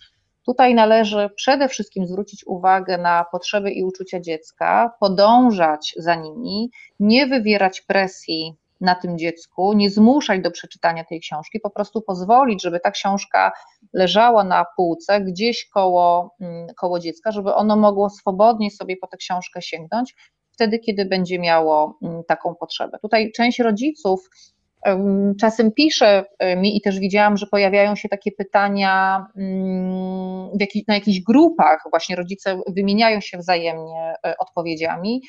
Tutaj 0.47 0.75
należy 0.75 1.29
przede 1.35 1.67
wszystkim 1.69 2.07
zwrócić 2.07 2.47
uwagę 2.47 2.97
na 2.97 3.25
potrzeby 3.31 3.71
i 3.71 3.83
uczucia 3.83 4.19
dziecka, 4.19 4.93
podążać 4.99 5.93
za 5.97 6.15
nimi, 6.15 6.71
nie 6.99 7.27
wywierać 7.27 7.81
presji 7.81 8.55
na 8.81 8.95
tym 8.95 9.17
dziecku, 9.17 9.73
nie 9.73 9.89
zmuszać 9.89 10.41
do 10.41 10.51
przeczytania 10.51 11.03
tej 11.03 11.19
książki, 11.19 11.59
po 11.59 11.69
prostu 11.69 12.01
pozwolić, 12.01 12.63
żeby 12.63 12.79
ta 12.79 12.91
książka 12.91 13.51
leżała 13.93 14.43
na 14.43 14.65
półce 14.75 15.21
gdzieś 15.21 15.69
koło, 15.73 16.35
mm, 16.41 16.67
koło 16.75 16.99
dziecka, 16.99 17.31
żeby 17.31 17.53
ono 17.53 17.75
mogło 17.75 18.09
swobodnie 18.09 18.71
sobie 18.71 18.97
po 18.97 19.07
tę 19.07 19.17
książkę 19.17 19.61
sięgnąć, 19.61 20.15
wtedy, 20.51 20.79
kiedy 20.79 21.05
będzie 21.05 21.39
miało 21.39 21.97
mm, 22.01 22.23
taką 22.23 22.55
potrzebę. 22.55 22.99
Tutaj 23.01 23.31
część 23.31 23.59
rodziców 23.59 24.29
Czasem 25.39 25.71
pisze 25.71 26.25
mi 26.57 26.77
i 26.77 26.81
też 26.81 26.99
widziałam, 26.99 27.37
że 27.37 27.45
pojawiają 27.47 27.95
się 27.95 28.09
takie 28.09 28.31
pytania 28.31 29.25
mm, 29.37 30.49
na 30.87 30.95
jakichś 30.95 31.19
grupach, 31.19 31.83
właśnie 31.89 32.15
rodzice 32.15 32.61
wymieniają 32.67 33.21
się 33.21 33.37
wzajemnie 33.37 34.13
e, 34.25 34.35
odpowiedziami, 34.37 35.21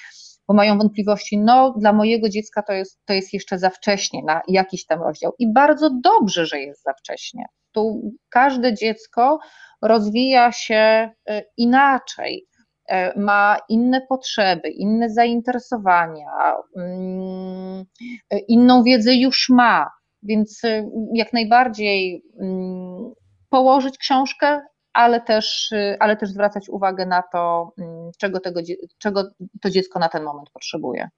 bo 0.48 0.54
mają 0.54 0.78
wątpliwości, 0.78 1.38
no 1.38 1.74
dla 1.78 1.92
mojego 1.92 2.28
dziecka 2.28 2.62
to 2.62 2.72
jest, 2.72 3.00
to 3.04 3.12
jest 3.12 3.32
jeszcze 3.32 3.58
za 3.58 3.70
wcześnie 3.70 4.22
na 4.26 4.42
jakiś 4.48 4.86
tam 4.86 5.02
rozdział 5.02 5.32
i 5.38 5.52
bardzo 5.52 5.90
dobrze, 6.04 6.46
że 6.46 6.60
jest 6.60 6.82
za 6.82 6.92
wcześnie. 6.92 7.44
Tu 7.72 8.12
każde 8.30 8.74
dziecko 8.74 9.38
rozwija 9.82 10.52
się 10.52 11.10
e, 11.28 11.42
inaczej. 11.56 12.46
E, 12.88 13.18
ma 13.20 13.58
inne 13.68 14.00
potrzeby, 14.00 14.68
inne 14.68 15.10
zainteresowania, 15.10 16.56
mm, 16.76 17.84
e, 18.30 18.38
inną 18.38 18.82
wiedzę 18.82 19.14
już 19.14 19.48
ma, 19.48 19.90
więc 20.22 20.64
e, 20.64 20.90
jak 21.14 21.32
najbardziej 21.32 22.24
mm, 22.40 23.12
położyć 23.50 23.98
książkę, 23.98 24.60
ale 24.92 25.20
też, 25.20 25.74
ale 26.00 26.16
też 26.16 26.30
zwracać 26.30 26.68
uwagę 26.68 27.06
na 27.06 27.22
to, 27.32 27.72
mm, 27.78 28.10
czego, 28.18 28.40
tego, 28.40 28.60
czego 28.98 29.24
to 29.60 29.70
dziecko 29.70 29.98
na 29.98 30.08
ten 30.08 30.22
moment 30.22 30.50
potrzebuje. 30.50 31.08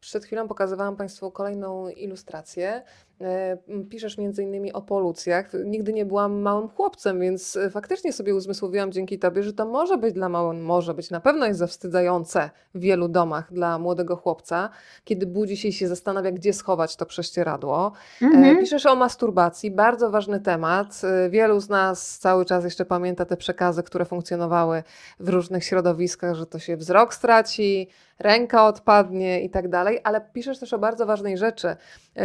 Przed 0.00 0.24
chwilą 0.24 0.48
pokazywałam 0.48 0.96
Państwu 0.96 1.30
kolejną 1.30 1.88
ilustrację. 1.88 2.82
E, 3.20 3.56
piszesz 3.90 4.18
między 4.18 4.42
innymi 4.42 4.72
o 4.72 4.82
polucjach. 4.82 5.50
Nigdy 5.64 5.92
nie 5.92 6.06
byłam 6.06 6.40
małym 6.40 6.68
chłopcem, 6.68 7.20
więc 7.20 7.56
e, 7.56 7.70
faktycznie 7.70 8.12
sobie 8.12 8.34
uzmysłowiłam 8.34 8.92
dzięki 8.92 9.18
Tobie, 9.18 9.42
że 9.42 9.52
to 9.52 9.66
może 9.66 9.98
być 9.98 10.14
dla 10.14 10.28
małym, 10.28 10.64
może 10.64 10.94
być, 10.94 11.10
na 11.10 11.20
pewno 11.20 11.46
jest 11.46 11.58
zawstydzające 11.58 12.50
w 12.74 12.80
wielu 12.80 13.08
domach 13.08 13.52
dla 13.52 13.78
młodego 13.78 14.16
chłopca, 14.16 14.70
kiedy 15.04 15.26
budzi 15.26 15.56
się 15.56 15.68
i 15.68 15.72
się 15.72 15.88
zastanawia, 15.88 16.32
gdzie 16.32 16.52
schować 16.52 16.96
to 16.96 17.06
prześcieradło. 17.06 17.92
E, 18.22 18.24
mhm. 18.24 18.58
Piszesz 18.58 18.86
o 18.86 18.96
masturbacji, 18.96 19.70
bardzo 19.70 20.10
ważny 20.10 20.40
temat. 20.40 21.02
Wielu 21.30 21.60
z 21.60 21.68
nas 21.68 22.18
cały 22.18 22.44
czas 22.44 22.64
jeszcze 22.64 22.84
pamięta 22.84 23.24
te 23.24 23.36
przekazy, 23.36 23.82
które 23.82 24.04
funkcjonowały 24.04 24.82
w 25.20 25.28
różnych 25.28 25.64
środowiskach, 25.64 26.34
że 26.34 26.46
to 26.46 26.58
się 26.58 26.76
wzrok 26.76 27.14
straci, 27.14 27.88
ręka 28.18 28.66
odpadnie 28.66 29.40
i 29.40 29.50
tak 29.50 29.68
dalej, 29.68 30.00
ale 30.04 30.20
piszesz 30.20 30.58
też 30.58 30.72
o 30.72 30.78
bardzo 30.78 31.06
ważnej 31.06 31.38
rzeczy 31.38 31.76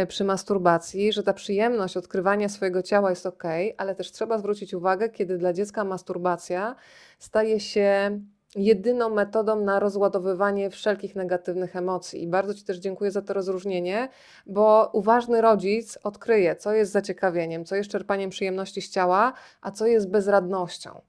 przy 0.08 0.24
masturbacji 0.24 0.83
masturbacji, 0.84 1.12
że 1.12 1.22
ta 1.22 1.32
przyjemność 1.32 1.96
odkrywania 1.96 2.48
swojego 2.48 2.82
ciała 2.82 3.10
jest 3.10 3.26
ok, 3.26 3.44
ale 3.76 3.94
też 3.94 4.12
trzeba 4.12 4.38
zwrócić 4.38 4.74
uwagę, 4.74 5.08
kiedy 5.08 5.38
dla 5.38 5.52
dziecka 5.52 5.84
masturbacja 5.84 6.76
staje 7.18 7.60
się 7.60 8.20
jedyną 8.56 9.10
metodą 9.10 9.60
na 9.60 9.80
rozładowywanie 9.80 10.70
wszelkich 10.70 11.16
negatywnych 11.16 11.76
emocji. 11.76 12.22
I 12.22 12.26
bardzo 12.26 12.54
Ci 12.54 12.64
też 12.64 12.78
dziękuję 12.78 13.10
za 13.10 13.22
to 13.22 13.34
rozróżnienie, 13.34 14.08
bo 14.46 14.90
uważny 14.92 15.40
rodzic 15.40 15.98
odkryje, 16.02 16.56
co 16.56 16.72
jest 16.72 16.92
zaciekawieniem, 16.92 17.64
co 17.64 17.76
jest 17.76 17.90
czerpaniem 17.90 18.30
przyjemności 18.30 18.82
z 18.82 18.90
ciała, 18.90 19.32
a 19.60 19.70
co 19.70 19.86
jest 19.86 20.10
bezradnością. 20.10 21.00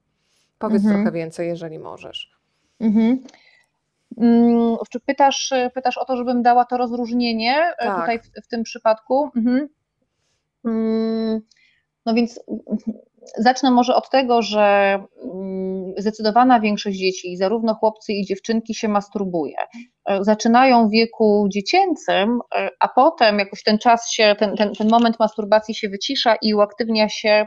Powiedz 0.58 0.82
mhm. 0.82 0.94
trochę 0.94 1.12
więcej, 1.12 1.48
jeżeli 1.48 1.78
możesz. 1.78 2.36
Mhm. 2.80 3.22
Mm, 4.20 4.76
czy 4.90 5.00
pytasz, 5.00 5.52
pytasz 5.74 5.98
o 5.98 6.04
to, 6.04 6.16
żebym 6.16 6.42
dała 6.42 6.64
to 6.64 6.76
rozróżnienie 6.76 7.56
e, 7.78 7.86
tak. 7.86 8.00
tutaj 8.00 8.18
w, 8.18 8.44
w, 8.44 8.48
tym 8.48 8.62
przypadku? 8.62 9.30
Mhm. 9.36 9.68
Mm, 10.64 11.40
no 12.06 12.14
więc 12.14 12.40
zacznę 13.36 13.70
może 13.70 13.94
od 13.94 14.10
tego, 14.10 14.42
że 14.42 14.98
mm, 15.24 15.94
zdecydowana 15.98 16.60
większość 16.60 16.98
dzieci, 16.98 17.36
zarówno 17.36 17.74
chłopcy 17.74 18.12
i 18.12 18.24
dziewczynki, 18.24 18.74
się 18.74 18.88
masturbuje. 18.88 19.56
E, 20.06 20.24
zaczynają 20.24 20.88
w 20.88 20.90
wieku 20.90 21.46
dziecięcym, 21.52 22.40
e, 22.56 22.68
a 22.80 22.88
potem 22.88 23.38
jakoś 23.38 23.62
ten 23.62 23.78
czas 23.78 24.10
się, 24.10 24.36
ten, 24.38 24.56
ten, 24.56 24.72
ten 24.74 24.88
moment 24.88 25.18
masturbacji 25.18 25.74
się 25.74 25.88
wycisza 25.88 26.36
i 26.42 26.54
uaktywnia 26.54 27.08
się 27.08 27.46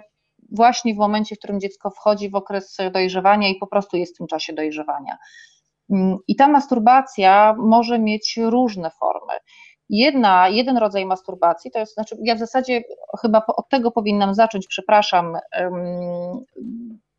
właśnie 0.52 0.94
w 0.94 0.98
momencie, 0.98 1.36
w 1.36 1.40
którym 1.40 1.60
dziecko 1.60 1.90
wchodzi 1.90 2.30
w 2.30 2.36
okres 2.36 2.78
dojrzewania 2.94 3.50
i 3.50 3.56
po 3.56 3.68
prostu 3.68 3.98
jest 3.98 4.16
w 4.16 4.18
tym 4.18 4.28
czasie 4.28 4.54
dojrzewania. 4.54 5.18
Mm, 5.92 6.18
I 6.28 6.36
ta 6.36 6.48
masturbacja 6.48 7.56
może 7.58 8.00
mieć 8.00 8.38
różne 8.38 8.92
formy. 9.00 9.34
Jedna, 9.90 10.50
jeden 10.50 10.78
rodzaj 10.78 11.06
masturbacji 11.06 11.72
to 11.72 11.80
jest, 11.80 11.94
znaczy 11.94 12.16
ja 12.24 12.36
w 12.36 12.40
zasadzie 12.40 12.82
chyba 13.22 13.44
od 13.48 13.70
tego 13.70 13.92
powinnam 13.92 14.36
zacząć, 14.36 14.68
przepraszam. 14.68 15.38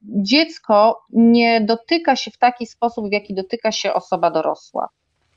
Dziecko 0.02 1.00
nie 1.12 1.60
dotyka 1.60 2.16
się 2.16 2.30
w 2.30 2.38
taki 2.38 2.66
sposób, 2.66 3.08
w 3.08 3.12
jaki 3.12 3.34
dotyka 3.34 3.72
się 3.72 3.94
osoba 3.94 4.30
dorosła. 4.30 4.88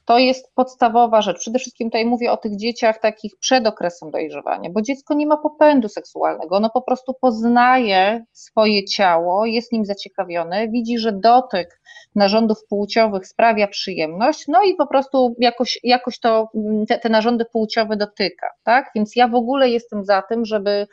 To 0.06 0.18
jest 0.18 0.56
podstawowa 0.56 1.22
rzecz. 1.22 1.40
Przede 1.40 1.60
wszystkim 1.60 1.88
tutaj 1.88 2.06
mówię 2.06 2.32
o 2.32 2.38
tych 2.38 2.58
dzieciach 2.58 3.00
takich 3.00 3.32
przed 3.40 3.68
okresem 3.68 4.12
dojrzewania, 4.12 4.70
bo 4.70 4.82
dziecko 4.82 5.14
nie 5.14 5.28
ma 5.28 5.38
popędu 5.38 5.90
seksualnego, 5.90 6.56
ono 6.56 6.70
po 6.70 6.82
prostu 6.82 7.14
poznaje 7.22 8.26
swoje 8.32 8.86
ciało, 8.86 9.46
jest 9.46 9.72
nim 9.72 9.86
zaciekawione, 9.86 10.68
widzi, 10.70 10.98
że 10.98 11.12
dotyk 11.12 11.82
narządów 12.16 12.58
płciowych 12.70 13.28
sprawia 13.28 13.68
przyjemność, 13.68 14.46
no 14.48 14.64
i 14.64 14.76
po 14.76 14.88
prostu 14.88 15.36
jakoś, 15.40 15.80
jakoś 15.84 16.20
to 16.20 16.50
te, 16.88 17.00
te 17.00 17.10
narządy 17.10 17.46
płciowe 17.46 17.98
dotyka, 17.98 18.48
tak? 18.64 18.92
Więc 18.96 19.16
ja 19.16 19.28
w 19.28 19.36
ogóle 19.36 19.70
jestem 19.70 20.06
za 20.06 20.22
tym, 20.22 20.46
żeby 20.46 20.88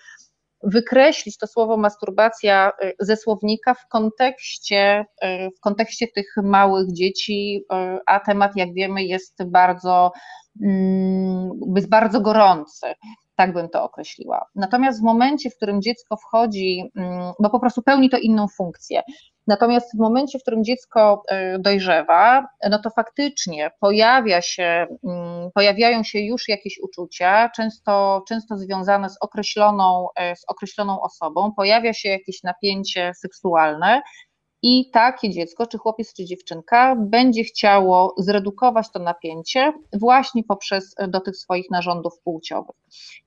wykreślić 0.62 1.38
to 1.38 1.46
słowo 1.46 1.76
masturbacja 1.76 2.72
y, 2.84 2.94
ze 3.00 3.16
słownika 3.16 3.74
w 3.74 3.88
kontekście, 3.88 5.04
y, 5.24 5.26
w 5.56 5.60
kontekście 5.60 6.06
tych 6.14 6.34
małych 6.42 6.92
dzieci, 6.92 7.64
y, 7.72 7.98
a 8.06 8.20
temat, 8.20 8.52
jak 8.56 8.74
wiemy, 8.74 9.04
jest 9.04 9.44
bardzo, 9.46 10.12
mm, 10.62 11.50
jest 11.76 11.88
bardzo 11.88 12.20
gorący. 12.20 12.86
Tak 13.40 13.52
bym 13.52 13.68
to 13.68 13.82
określiła. 13.84 14.46
Natomiast 14.54 15.00
w 15.00 15.04
momencie, 15.04 15.50
w 15.50 15.56
którym 15.56 15.82
dziecko 15.82 16.16
wchodzi, 16.16 16.90
mm, 16.96 17.32
bo 17.42 17.50
po 17.50 17.60
prostu 17.60 17.82
pełni 17.82 18.10
to 18.10 18.18
inną 18.18 18.46
funkcję, 18.48 19.02
Natomiast 19.46 19.96
w 19.96 19.98
momencie, 19.98 20.38
w 20.38 20.42
którym 20.42 20.64
dziecko 20.64 21.22
e, 21.28 21.58
dojrzewa, 21.58 22.46
no 22.70 22.78
to 22.78 22.90
faktycznie 22.90 23.70
pojawia 23.80 24.42
się, 24.42 24.86
mm, 25.04 25.50
pojawiają 25.54 26.02
się 26.02 26.20
już 26.20 26.48
jakieś 26.48 26.78
uczucia, 26.82 27.50
często, 27.56 28.22
często 28.28 28.56
związane 28.56 29.10
z 29.10 29.16
określoną, 29.20 30.06
e, 30.16 30.36
z 30.36 30.44
określoną 30.48 31.00
osobą, 31.00 31.52
pojawia 31.56 31.92
się 31.92 32.08
jakieś 32.08 32.42
napięcie 32.42 33.12
seksualne. 33.14 34.02
I 34.62 34.90
takie 34.90 35.30
dziecko, 35.30 35.66
czy 35.66 35.78
chłopiec, 35.78 36.14
czy 36.14 36.24
dziewczynka, 36.24 36.96
będzie 36.98 37.44
chciało 37.44 38.14
zredukować 38.18 38.90
to 38.90 38.98
napięcie 38.98 39.72
właśnie 39.92 40.44
poprzez 40.44 40.94
dotyk 41.08 41.36
swoich 41.36 41.70
narządów 41.70 42.20
płciowych. 42.24 42.76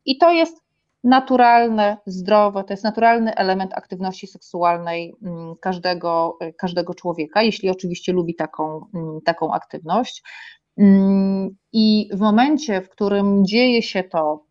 I 0.06 0.18
to 0.18 0.32
jest 0.32 0.64
naturalne, 1.04 1.98
zdrowe, 2.06 2.64
to 2.64 2.74
jest 2.74 2.84
naturalny 2.84 3.36
element 3.36 3.74
aktywności 3.74 4.28
seksualnej 4.28 5.16
mm, 5.24 5.56
każdego, 5.62 6.38
każdego 6.58 6.94
człowieka, 6.94 7.42
jeśli 7.42 7.70
oczywiście 7.70 8.14
lubi 8.14 8.36
taką, 8.36 8.86
mm, 8.94 9.22
taką 9.22 9.54
aktywność. 9.54 10.24
Mm, 10.78 11.56
I 11.74 12.10
w 12.14 12.20
momencie, 12.20 12.82
w 12.82 12.90
którym 12.90 13.46
dzieje 13.46 13.82
się 13.82 14.04
to 14.04 14.46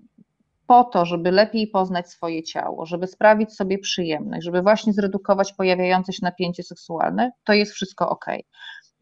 po 0.67 0.85
to, 0.85 1.05
żeby 1.07 1.31
lepiej 1.31 1.67
poznać 1.67 2.11
swoje 2.11 2.43
ciało, 2.43 2.87
żeby 2.87 3.07
sprawić 3.07 3.55
sobie 3.55 3.79
przyjemność, 3.79 4.45
żeby 4.45 4.63
właśnie 4.63 4.93
zredukować 4.93 5.53
pojawiające 5.53 6.13
się 6.13 6.21
napięcie 6.23 6.63
seksualne, 6.63 7.33
to 7.45 7.53
jest 7.53 7.73
wszystko 7.73 8.09
ok. 8.09 8.27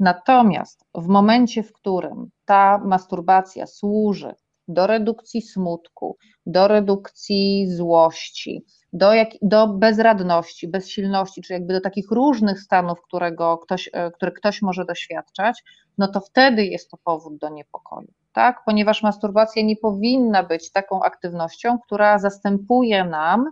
Natomiast 0.00 0.84
w 0.94 1.06
momencie, 1.06 1.62
w 1.62 1.72
którym 1.72 2.30
ta 2.44 2.78
masturbacja 2.78 3.66
służy 3.66 4.34
do 4.68 4.86
redukcji 4.86 5.42
smutku, 5.42 6.16
do 6.46 6.68
redukcji 6.68 7.70
złości, 7.70 8.64
do, 8.92 9.14
jak, 9.14 9.28
do 9.42 9.68
bezradności, 9.68 10.68
bezsilności, 10.68 11.42
czy 11.42 11.52
jakby 11.52 11.72
do 11.72 11.80
takich 11.80 12.10
różnych 12.10 12.60
stanów, 12.60 12.98
którego 13.02 13.58
ktoś, 13.58 13.90
e, 13.92 14.10
które 14.10 14.32
ktoś 14.32 14.62
może 14.62 14.84
doświadczać, 14.84 15.62
no 15.98 16.08
to 16.08 16.20
wtedy 16.20 16.66
jest 16.66 16.90
to 16.90 16.96
powód 17.04 17.38
do 17.38 17.48
niepokoju, 17.48 18.12
tak? 18.32 18.62
Ponieważ 18.66 19.02
masturbacja 19.02 19.62
nie 19.62 19.76
powinna 19.76 20.42
być 20.42 20.72
taką 20.72 21.02
aktywnością, 21.02 21.78
która 21.78 22.18
zastępuje 22.18 23.04
nam 23.04 23.44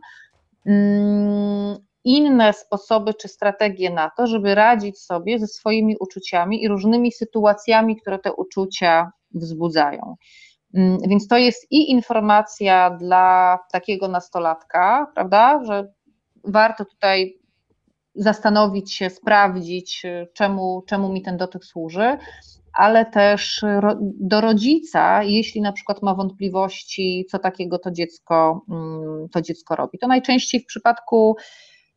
mm, 0.66 1.76
inne 2.04 2.52
sposoby 2.52 3.14
czy 3.14 3.28
strategie 3.28 3.90
na 3.90 4.10
to, 4.10 4.26
żeby 4.26 4.54
radzić 4.54 4.98
sobie 4.98 5.38
ze 5.38 5.46
swoimi 5.46 5.96
uczuciami 6.00 6.62
i 6.62 6.68
różnymi 6.68 7.12
sytuacjami, 7.12 7.96
które 7.96 8.18
te 8.18 8.32
uczucia 8.32 9.10
wzbudzają. 9.34 10.16
Mm, 10.74 10.98
więc 11.08 11.28
to 11.28 11.36
jest 11.38 11.66
i 11.70 11.90
informacja 11.90 12.90
dla 12.90 13.58
takiego 13.72 14.08
nastolatka, 14.08 15.06
prawda, 15.14 15.64
że 15.64 15.92
warto 16.44 16.84
tutaj 16.84 17.38
zastanowić 18.14 18.94
się, 18.94 19.10
sprawdzić, 19.10 20.02
czemu, 20.32 20.82
czemu 20.86 21.12
mi 21.12 21.22
ten 21.22 21.36
dotyk 21.36 21.64
służy, 21.64 22.18
ale 22.78 23.06
też 23.06 23.64
do 24.20 24.40
rodzica, 24.40 25.22
jeśli 25.22 25.60
na 25.60 25.72
przykład 25.72 26.02
ma 26.02 26.14
wątpliwości, 26.14 27.26
co 27.30 27.38
takiego 27.38 27.78
to 27.78 27.90
dziecko, 27.90 28.64
mm, 28.70 29.28
to 29.28 29.42
dziecko 29.42 29.76
robi. 29.76 29.98
To 29.98 30.06
najczęściej 30.06 30.60
w 30.60 30.66
przypadku 30.66 31.36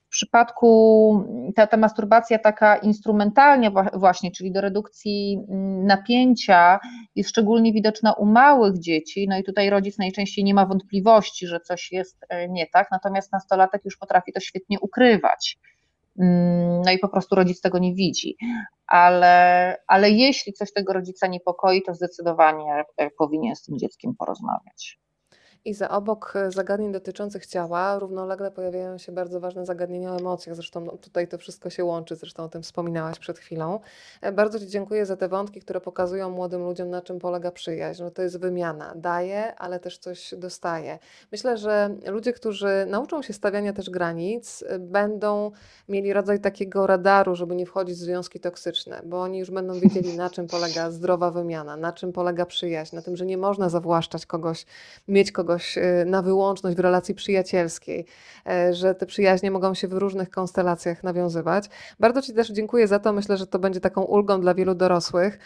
w 0.05 0.09
przypadku 0.11 1.25
ta, 1.55 1.67
ta 1.67 1.77
masturbacja 1.77 2.39
taka 2.39 2.77
instrumentalnie 2.77 3.71
właśnie, 3.93 4.31
czyli 4.31 4.51
do 4.51 4.61
redukcji 4.61 5.39
mm, 5.49 5.85
napięcia 5.85 6.79
jest 7.15 7.29
szczególnie 7.29 7.73
widoczna 7.73 8.13
u 8.13 8.25
małych 8.25 8.79
dzieci, 8.79 9.27
no 9.29 9.37
i 9.37 9.43
tutaj 9.43 9.69
rodzic 9.69 9.97
najczęściej 9.97 10.45
nie 10.45 10.53
ma 10.53 10.65
wątpliwości, 10.65 11.47
że 11.47 11.59
coś 11.59 11.91
jest 11.91 12.17
e, 12.29 12.49
nie 12.49 12.67
tak, 12.67 12.87
natomiast 12.91 13.31
nastolatek 13.31 13.85
już 13.85 13.97
potrafi 13.97 14.33
to 14.33 14.39
świetnie 14.39 14.79
ukrywać. 14.79 15.57
Mm, 16.19 16.81
no 16.85 16.91
i 16.91 16.99
po 16.99 17.09
prostu 17.09 17.35
rodzic 17.35 17.61
tego 17.61 17.79
nie 17.79 17.95
widzi. 17.95 18.37
Ale, 18.87 19.77
ale 19.87 20.09
jeśli 20.09 20.53
coś 20.53 20.73
tego 20.73 20.93
rodzica 20.93 21.27
niepokoi, 21.27 21.81
to 21.81 21.93
zdecydowanie 21.93 22.83
e, 22.97 23.09
powinien 23.09 23.55
z 23.55 23.63
tym 23.63 23.77
dzieckiem 23.77 24.15
porozmawiać. 24.15 24.99
I 25.65 25.73
za 25.73 25.89
obok 25.89 26.33
e, 26.35 26.51
zagadnień 26.51 26.91
dotyczących 26.91 27.45
ciała 27.45 27.99
równolegle 27.99 28.51
pojawiają 28.51 28.97
się 28.97 29.11
bardzo 29.11 29.39
ważne 29.39 29.65
zagadnienia 29.65 30.11
o 30.13 30.17
emocjach. 30.17 30.55
Zresztą 30.55 30.81
no, 30.81 30.97
tutaj 30.97 31.27
to 31.27 31.37
wszystko 31.37 31.69
się 31.69 31.85
łączy, 31.85 32.15
zresztą 32.15 32.43
o 32.43 32.49
tym 32.49 32.63
wspominałaś 32.63 33.19
przed 33.19 33.39
chwilą. 33.39 33.79
E, 34.21 34.31
bardzo 34.31 34.59
Ci 34.59 34.67
dziękuję 34.67 35.05
za 35.05 35.17
te 35.17 35.27
wątki, 35.27 35.61
które 35.61 35.81
pokazują 35.81 36.29
młodym 36.29 36.63
ludziom, 36.63 36.89
na 36.89 37.01
czym 37.01 37.19
polega 37.19 37.51
przyjaźń. 37.51 38.03
No 38.03 38.11
to 38.11 38.21
jest 38.21 38.39
wymiana. 38.39 38.93
Daje, 38.95 39.55
ale 39.55 39.79
też 39.79 39.97
coś 39.97 40.33
dostaje. 40.37 40.99
Myślę, 41.31 41.57
że 41.57 41.95
ludzie, 42.05 42.33
którzy 42.33 42.85
nauczą 42.87 43.21
się 43.21 43.33
stawiania 43.33 43.73
też 43.73 43.89
granic, 43.89 44.63
e, 44.67 44.79
będą 44.79 45.51
mieli 45.89 46.13
rodzaj 46.13 46.39
takiego 46.39 46.87
radaru, 46.87 47.35
żeby 47.35 47.55
nie 47.55 47.65
wchodzić 47.65 47.95
w 47.95 47.99
związki 47.99 48.39
toksyczne, 48.39 49.01
bo 49.05 49.21
oni 49.21 49.39
już 49.39 49.51
będą 49.51 49.79
wiedzieli, 49.79 50.17
na 50.17 50.29
czym 50.29 50.47
polega 50.47 50.91
zdrowa 50.91 51.31
wymiana, 51.31 51.77
na 51.77 51.93
czym 51.93 52.13
polega 52.13 52.45
przyjaźń, 52.45 52.95
na 52.95 53.01
tym, 53.01 53.17
że 53.17 53.25
nie 53.25 53.37
można 53.37 53.69
zawłaszczać 53.69 54.25
kogoś, 54.25 54.65
mieć 55.07 55.31
kogoś 55.31 55.50
kogoś 55.51 55.77
y, 55.77 56.05
na 56.05 56.21
wyłączność 56.21 56.77
w 56.77 56.79
relacji 56.79 57.15
przyjacielskiej, 57.15 58.05
e, 58.47 58.73
że 58.73 58.95
te 58.95 59.05
przyjaźnie 59.05 59.51
mogą 59.51 59.73
się 59.73 59.87
w 59.87 59.93
różnych 59.93 60.29
konstelacjach 60.29 61.03
nawiązywać. 61.03 61.65
Bardzo 61.99 62.21
Ci 62.21 62.33
też 62.33 62.51
dziękuję 62.51 62.87
za 62.87 62.99
to. 62.99 63.13
Myślę, 63.13 63.37
że 63.37 63.47
to 63.47 63.59
będzie 63.59 63.79
taką 63.79 64.01
ulgą 64.01 64.41
dla 64.41 64.53
wielu 64.53 64.75
dorosłych 64.75 65.39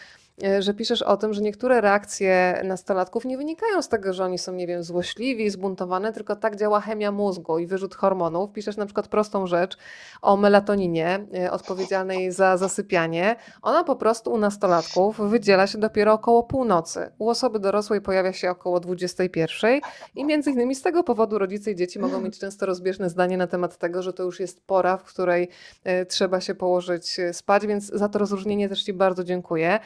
że 0.58 0.74
piszesz 0.74 1.02
o 1.02 1.16
tym, 1.16 1.34
że 1.34 1.42
niektóre 1.42 1.80
reakcje 1.80 2.60
nastolatków 2.64 3.24
nie 3.24 3.36
wynikają 3.36 3.82
z 3.82 3.88
tego, 3.88 4.12
że 4.12 4.24
oni 4.24 4.38
są, 4.38 4.52
nie 4.52 4.66
wiem, 4.66 4.82
złośliwi, 4.82 5.50
zbuntowane, 5.50 6.12
tylko 6.12 6.36
tak 6.36 6.56
działa 6.56 6.80
chemia 6.80 7.12
mózgu 7.12 7.58
i 7.58 7.66
wyrzut 7.66 7.94
hormonów. 7.94 8.52
Piszesz 8.52 8.76
na 8.76 8.86
przykład 8.86 9.08
prostą 9.08 9.46
rzecz 9.46 9.76
o 10.22 10.36
melatoninie 10.36 11.26
e, 11.34 11.50
odpowiedzialnej 11.50 12.32
za 12.32 12.56
zasypianie. 12.56 13.36
Ona 13.62 13.84
po 13.84 13.96
prostu 13.96 14.32
u 14.32 14.38
nastolatków 14.38 15.30
wydziela 15.30 15.66
się 15.66 15.78
dopiero 15.78 16.12
około 16.12 16.42
północy. 16.42 17.10
U 17.18 17.28
osoby 17.28 17.58
dorosłej 17.58 18.00
pojawia 18.00 18.32
się 18.32 18.50
około 18.50 18.80
21 18.80 19.80
i 20.14 20.24
między 20.24 20.50
innymi 20.50 20.74
z 20.74 20.82
tego 20.82 21.04
powodu 21.04 21.38
rodzice 21.38 21.70
i 21.70 21.76
dzieci 21.76 21.98
mogą 21.98 22.20
mieć 22.20 22.38
często 22.38 22.66
rozbieżne 22.66 23.10
zdanie 23.10 23.36
na 23.36 23.46
temat 23.46 23.78
tego, 23.78 24.02
że 24.02 24.12
to 24.12 24.22
już 24.22 24.40
jest 24.40 24.66
pora, 24.66 24.96
w 24.96 25.04
której 25.04 25.48
e, 25.84 26.06
trzeba 26.06 26.40
się 26.40 26.54
położyć 26.54 27.16
spać, 27.32 27.66
więc 27.66 27.86
za 27.86 28.08
to 28.08 28.18
rozróżnienie 28.18 28.68
też 28.68 28.82
Ci 28.82 28.92
bardzo 28.92 29.24
dziękuję. 29.24 29.80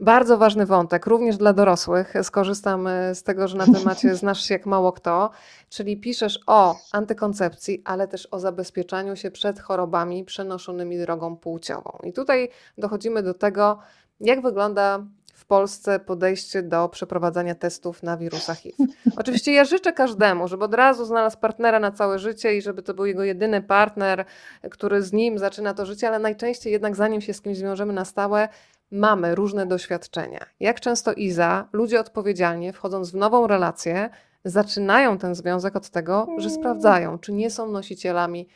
Bardzo 0.00 0.38
ważny 0.38 0.66
wątek, 0.66 1.06
również 1.06 1.36
dla 1.36 1.52
dorosłych. 1.52 2.14
Skorzystam 2.22 2.86
e, 2.86 3.14
z 3.14 3.22
tego, 3.22 3.48
że 3.48 3.56
na 3.56 3.66
temacie 3.78 4.14
znasz 4.14 4.44
się 4.44 4.54
jak 4.54 4.66
mało 4.66 4.92
kto, 4.92 5.30
czyli 5.68 5.96
piszesz 5.96 6.40
o 6.46 6.76
antykoncepcji, 6.92 7.82
ale 7.84 8.08
też 8.08 8.28
o 8.30 8.38
zabezpieczaniu 8.38 9.16
się 9.16 9.30
przed 9.30 9.60
chorobami 9.60 10.24
przenoszonymi 10.24 10.98
drogą 10.98 11.36
płciową. 11.36 11.98
I 12.02 12.12
tutaj 12.12 12.48
dochodzimy 12.78 13.22
do 13.22 13.34
tego, 13.34 13.78
jak 14.20 14.42
wygląda 14.42 15.06
w 15.34 15.44
Polsce 15.44 16.00
podejście 16.00 16.62
do 16.62 16.88
przeprowadzania 16.88 17.54
testów 17.54 18.02
na 18.02 18.16
wirusa 18.16 18.54
HIV. 18.54 18.76
Oczywiście 19.16 19.52
ja 19.52 19.64
życzę 19.64 19.92
każdemu, 19.92 20.48
żeby 20.48 20.64
od 20.64 20.74
razu 20.74 21.04
znalazł 21.04 21.38
partnera 21.38 21.80
na 21.80 21.90
całe 21.90 22.18
życie 22.18 22.56
i 22.56 22.62
żeby 22.62 22.82
to 22.82 22.94
był 22.94 23.06
jego 23.06 23.24
jedyny 23.24 23.62
partner, 23.62 24.24
który 24.70 25.02
z 25.02 25.12
nim 25.12 25.38
zaczyna 25.38 25.74
to 25.74 25.86
życie, 25.86 26.08
ale 26.08 26.18
najczęściej 26.18 26.72
jednak 26.72 26.96
zanim 26.96 27.20
się 27.20 27.34
z 27.34 27.40
kimś 27.40 27.56
zwiążemy 27.56 27.92
na 27.92 28.04
stałe, 28.04 28.48
mamy 28.90 29.34
różne 29.34 29.66
doświadczenia. 29.66 30.46
Jak 30.60 30.80
często 30.80 31.12
Iza, 31.12 31.68
ludzie 31.72 32.00
odpowiedzialnie, 32.00 32.72
wchodząc 32.72 33.10
w 33.10 33.14
nową 33.14 33.46
relację, 33.46 34.10
zaczynają 34.44 35.18
ten 35.18 35.34
związek 35.34 35.76
od 35.76 35.90
tego, 35.90 36.26
że 36.38 36.50
sprawdzają, 36.50 37.18
czy 37.18 37.32
nie 37.32 37.50
są 37.50 37.70
nosicielami 37.70 38.48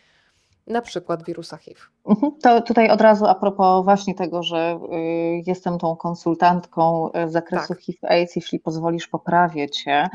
na 0.71 0.83
przykład 0.83 1.25
wirusa 1.25 1.57
HIV. 1.57 1.81
Mhm. 2.07 2.33
To 2.43 2.61
tutaj 2.61 2.91
od 2.91 3.01
razu 3.01 3.27
a 3.27 3.35
propos 3.35 3.85
właśnie 3.85 4.15
tego, 4.15 4.43
że 4.43 4.81
y, 4.93 5.43
jestem 5.47 5.79
tą 5.79 5.97
konsultantką 5.97 7.11
z 7.29 7.33
zakresu 7.33 7.69
tak. 7.69 7.81
HIV-AIDS, 7.83 8.37
jeśli 8.37 8.61
pozwolisz, 8.61 9.09
poprawię 9.09 9.71
Cię, 9.71 10.09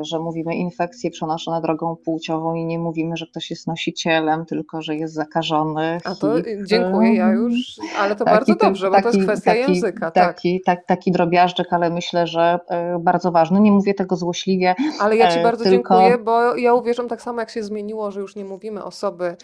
y, 0.00 0.04
że 0.04 0.18
mówimy 0.18 0.54
infekcje 0.54 1.10
przenoszone 1.10 1.60
drogą 1.60 1.96
płciową 1.96 2.54
i 2.54 2.64
nie 2.64 2.78
mówimy, 2.78 3.16
że 3.16 3.26
ktoś 3.26 3.50
jest 3.50 3.66
nosicielem, 3.66 4.46
tylko 4.46 4.82
że 4.82 4.96
jest 4.96 5.14
zakażony. 5.14 5.98
A 6.04 6.14
to 6.14 6.36
HIV. 6.36 6.66
dziękuję, 6.66 7.14
ja 7.14 7.28
już, 7.28 7.54
ale 7.98 8.16
to 8.16 8.24
taki, 8.24 8.36
bardzo 8.36 8.54
dobrze, 8.54 8.90
bo 8.90 8.96
taki, 8.96 9.02
to 9.02 9.16
jest 9.16 9.28
kwestia 9.28 9.50
taki, 9.50 9.72
języka. 9.72 10.10
Taki, 10.10 10.60
tak. 10.66 10.86
taki 10.86 11.12
drobiażdżek, 11.12 11.72
ale 11.72 11.90
myślę, 11.90 12.26
że 12.26 12.58
y, 12.96 12.98
bardzo 12.98 13.32
ważny. 13.32 13.60
Nie 13.60 13.72
mówię 13.72 13.94
tego 13.94 14.16
złośliwie. 14.16 14.74
Ale 15.00 15.16
ja 15.16 15.30
Ci 15.30 15.42
bardzo 15.42 15.64
tylko... 15.64 15.94
dziękuję, 15.94 16.24
bo 16.24 16.56
ja 16.56 16.74
uwierzam 16.74 17.08
tak 17.08 17.22
samo, 17.22 17.40
jak 17.40 17.50
się 17.50 17.62
zmieniło, 17.62 18.10
że 18.10 18.20
już 18.20 18.36
nie 18.36 18.44
mówimy 18.44 18.84
osoby 18.84 19.36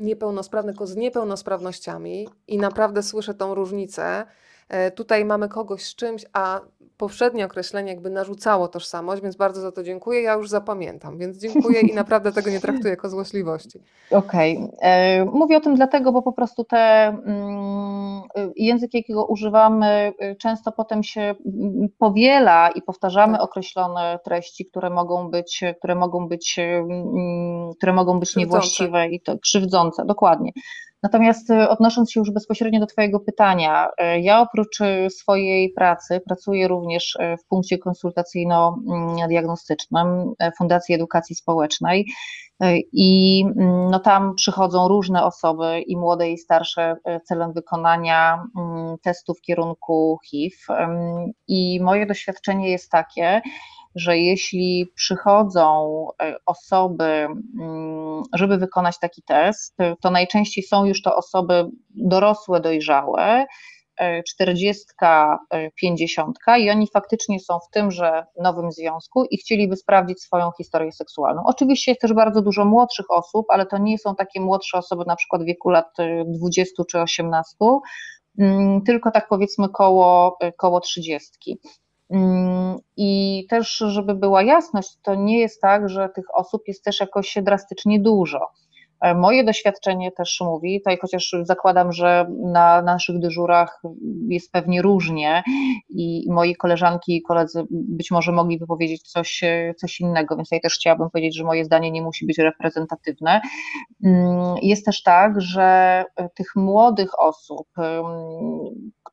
niepełnosprawne, 0.00 0.72
tylko 0.72 0.86
z 0.86 0.96
niepełnosprawnościami 0.96 2.28
i 2.48 2.58
naprawdę 2.58 3.02
słyszę 3.02 3.34
tą 3.34 3.54
różnicę. 3.54 4.26
E, 4.68 4.90
tutaj 4.90 5.24
mamy 5.24 5.48
kogoś 5.48 5.84
z 5.84 5.94
czymś, 5.94 6.26
a 6.32 6.60
poprzednie 7.00 7.44
określenie 7.44 7.92
jakby 7.92 8.10
narzucało 8.10 8.68
tożsamość, 8.68 9.22
więc 9.22 9.36
bardzo 9.36 9.60
za 9.60 9.72
to 9.72 9.82
dziękuję. 9.82 10.22
Ja 10.22 10.34
już 10.34 10.48
zapamiętam, 10.48 11.18
więc 11.18 11.38
dziękuję 11.38 11.80
i 11.80 11.94
naprawdę 11.94 12.32
tego 12.32 12.50
nie 12.50 12.60
traktuję 12.60 12.90
jako 12.90 13.08
złośliwości. 13.08 13.78
Okej. 14.10 14.56
Okay. 14.56 14.78
E, 14.80 15.24
mówię 15.24 15.56
o 15.56 15.60
tym 15.60 15.74
dlatego, 15.74 16.12
bo 16.12 16.22
po 16.22 16.32
prostu 16.32 16.64
te 16.64 16.78
mm, 16.78 18.22
język, 18.56 18.94
jakiego 18.94 19.24
używamy, 19.24 20.12
y, 20.22 20.36
często 20.36 20.72
potem 20.72 21.02
się 21.02 21.20
mm, 21.20 21.88
powiela 21.98 22.70
i 22.70 22.82
powtarzamy 22.82 23.32
tak. 23.32 23.42
określone 23.42 24.18
treści, 24.24 24.66
które 24.66 24.90
mogą 24.90 25.30
być, 25.30 25.64
które 25.78 25.94
mogą 25.94 26.28
być, 26.28 26.58
mm, 26.58 27.70
które 27.76 27.92
mogą 27.92 28.20
być 28.20 28.36
niewłaściwe 28.36 29.08
i 29.08 29.20
to 29.20 29.38
krzywdzące, 29.38 30.04
dokładnie. 30.04 30.52
Natomiast 31.02 31.50
y, 31.50 31.68
odnosząc 31.68 32.12
się 32.12 32.20
już 32.20 32.30
bezpośrednio 32.30 32.80
do 32.80 32.86
Twojego 32.86 33.20
pytania, 33.20 33.88
y, 33.88 33.90
ja 34.20 34.40
oprócz 34.40 34.80
y, 34.80 35.10
swojej 35.10 35.72
pracy 35.72 36.20
pracuję 36.26 36.68
również 36.68 37.18
w 37.42 37.46
punkcie 37.48 37.78
konsultacyjno-diagnostycznym 37.78 40.32
Fundacji 40.58 40.94
Edukacji 40.94 41.36
Społecznej. 41.36 42.06
I 42.92 43.44
mm, 43.56 43.90
no 43.90 44.00
tam 44.00 44.34
przychodzą 44.34 44.88
różne 44.88 45.24
osoby 45.24 45.80
i 45.80 45.96
młode 45.96 46.30
i 46.30 46.38
starsze 46.38 46.96
celem 47.24 47.52
wykonania 47.52 48.44
mm, 48.58 48.96
testu 49.02 49.34
w 49.34 49.40
kierunku 49.40 50.18
HIV 50.30 50.56
i 51.48 51.80
moje 51.82 52.06
doświadczenie 52.06 52.70
jest 52.70 52.90
takie, 52.90 53.40
że 53.94 54.18
jeśli 54.18 54.86
przychodzą 54.94 56.06
e, 56.22 56.36
osoby, 56.46 57.04
mm, 57.60 58.22
żeby 58.34 58.58
wykonać 58.58 58.98
taki 58.98 59.22
test, 59.22 59.76
to 60.00 60.10
najczęściej 60.10 60.64
są 60.64 60.84
już 60.84 61.02
to 61.02 61.16
osoby 61.16 61.66
dorosłe, 61.90 62.60
dojrzałe, 62.60 63.46
40, 64.28 64.84
e, 65.50 65.70
50 65.70 66.38
e, 66.46 66.60
i 66.60 66.70
oni 66.70 66.86
faktycznie 66.94 67.40
są 67.40 67.58
w 67.58 67.70
tymże 67.70 68.26
nowym 68.42 68.72
związku 68.72 69.24
i 69.24 69.38
chcieliby 69.38 69.76
sprawdzić 69.76 70.22
swoją 70.22 70.50
historię 70.58 70.92
seksualną. 70.92 71.42
Oczywiście 71.46 71.90
jest 71.90 72.00
też 72.00 72.12
bardzo 72.12 72.42
dużo 72.42 72.64
młodszych 72.64 73.10
osób, 73.10 73.46
ale 73.48 73.66
to 73.66 73.78
nie 73.78 73.98
są 73.98 74.14
takie 74.14 74.40
młodsze 74.40 74.78
osoby 74.78 75.04
na 75.06 75.16
przykład 75.16 75.42
w 75.42 75.44
wieku 75.44 75.70
lat 75.70 75.86
20 76.26 76.84
czy 76.90 77.00
18, 77.00 77.56
mm, 78.38 78.82
tylko 78.82 79.10
tak 79.10 79.28
powiedzmy 79.28 79.68
koło, 79.68 80.38
koło 80.58 80.80
30. 80.80 81.58
Mm, 82.10 82.78
I 82.96 83.46
też, 83.50 83.76
żeby 83.76 84.14
była 84.14 84.42
jasność, 84.42 84.96
to 85.02 85.14
nie 85.14 85.38
jest 85.38 85.60
tak, 85.60 85.88
że 85.88 86.08
tych 86.08 86.24
osób 86.34 86.62
jest 86.68 86.84
też 86.84 87.00
jakoś 87.00 87.38
drastycznie 87.42 88.00
dużo. 88.00 88.40
E, 89.00 89.14
moje 89.14 89.44
doświadczenie 89.44 90.12
też 90.12 90.40
mówi, 90.40 90.80
tutaj 90.80 90.98
chociaż 91.00 91.34
zakładam, 91.42 91.92
że 91.92 92.26
na 92.52 92.82
naszych 92.82 93.18
dyżurach 93.18 93.82
jest 94.28 94.52
pewnie 94.52 94.82
różnie 94.82 95.42
i 95.88 96.26
moi 96.28 96.56
koleżanki 96.56 97.16
i 97.16 97.22
koledzy 97.22 97.64
być 97.70 98.10
może 98.10 98.32
mogliby 98.32 98.66
powiedzieć 98.66 99.02
coś, 99.02 99.40
coś 99.76 100.00
innego, 100.00 100.36
więc 100.36 100.48
ja 100.52 100.60
też 100.60 100.74
chciałabym 100.74 101.10
powiedzieć, 101.10 101.36
że 101.36 101.44
moje 101.44 101.64
zdanie 101.64 101.90
nie 101.90 102.02
musi 102.02 102.26
być 102.26 102.38
reprezentatywne. 102.38 103.40
Mm, 104.04 104.54
jest 104.62 104.84
też 104.86 105.02
tak, 105.02 105.40
że 105.40 106.04
tych 106.34 106.56
młodych 106.56 107.20
osób, 107.20 107.66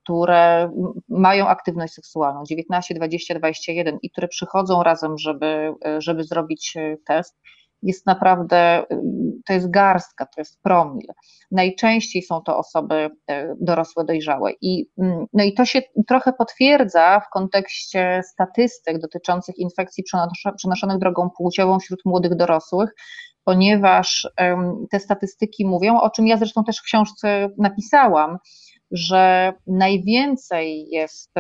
które 0.07 0.71
mają 1.09 1.47
aktywność 1.47 1.93
seksualną 1.93 2.43
19, 2.49 2.95
20, 2.95 3.35
21 3.35 3.97
i 4.01 4.09
które 4.09 4.27
przychodzą 4.27 4.83
razem, 4.83 5.17
żeby, 5.17 5.73
żeby 5.97 6.23
zrobić 6.23 6.77
test, 7.07 7.39
jest 7.83 8.05
naprawdę, 8.05 8.83
to 9.45 9.53
jest 9.53 9.71
garstka, 9.71 10.25
to 10.25 10.41
jest 10.41 10.61
promil. 10.61 11.07
Najczęściej 11.51 12.21
są 12.21 12.41
to 12.41 12.57
osoby 12.57 13.09
e, 13.27 13.55
dorosłe, 13.59 14.05
dojrzałe. 14.05 14.51
I, 14.61 14.85
mm, 14.97 15.25
no 15.33 15.43
i 15.43 15.53
to 15.53 15.65
się 15.65 15.81
trochę 16.07 16.33
potwierdza 16.33 17.19
w 17.19 17.29
kontekście 17.29 18.21
statystyk 18.33 18.99
dotyczących 18.99 19.57
infekcji 19.57 20.03
przenoszonych 20.57 20.99
drogą 20.99 21.29
płciową 21.37 21.79
wśród 21.79 21.99
młodych 22.05 22.35
dorosłych, 22.35 22.89
ponieważ 23.43 24.27
te 24.91 24.99
statystyki 24.99 25.65
mówią, 25.65 25.99
o 25.99 26.09
czym 26.09 26.27
ja 26.27 26.37
zresztą 26.37 26.63
też 26.63 26.77
w 26.77 26.83
książce 26.83 27.49
napisałam, 27.57 28.37
że 28.91 29.53
najwięcej 29.67 30.87
jest, 30.89 31.31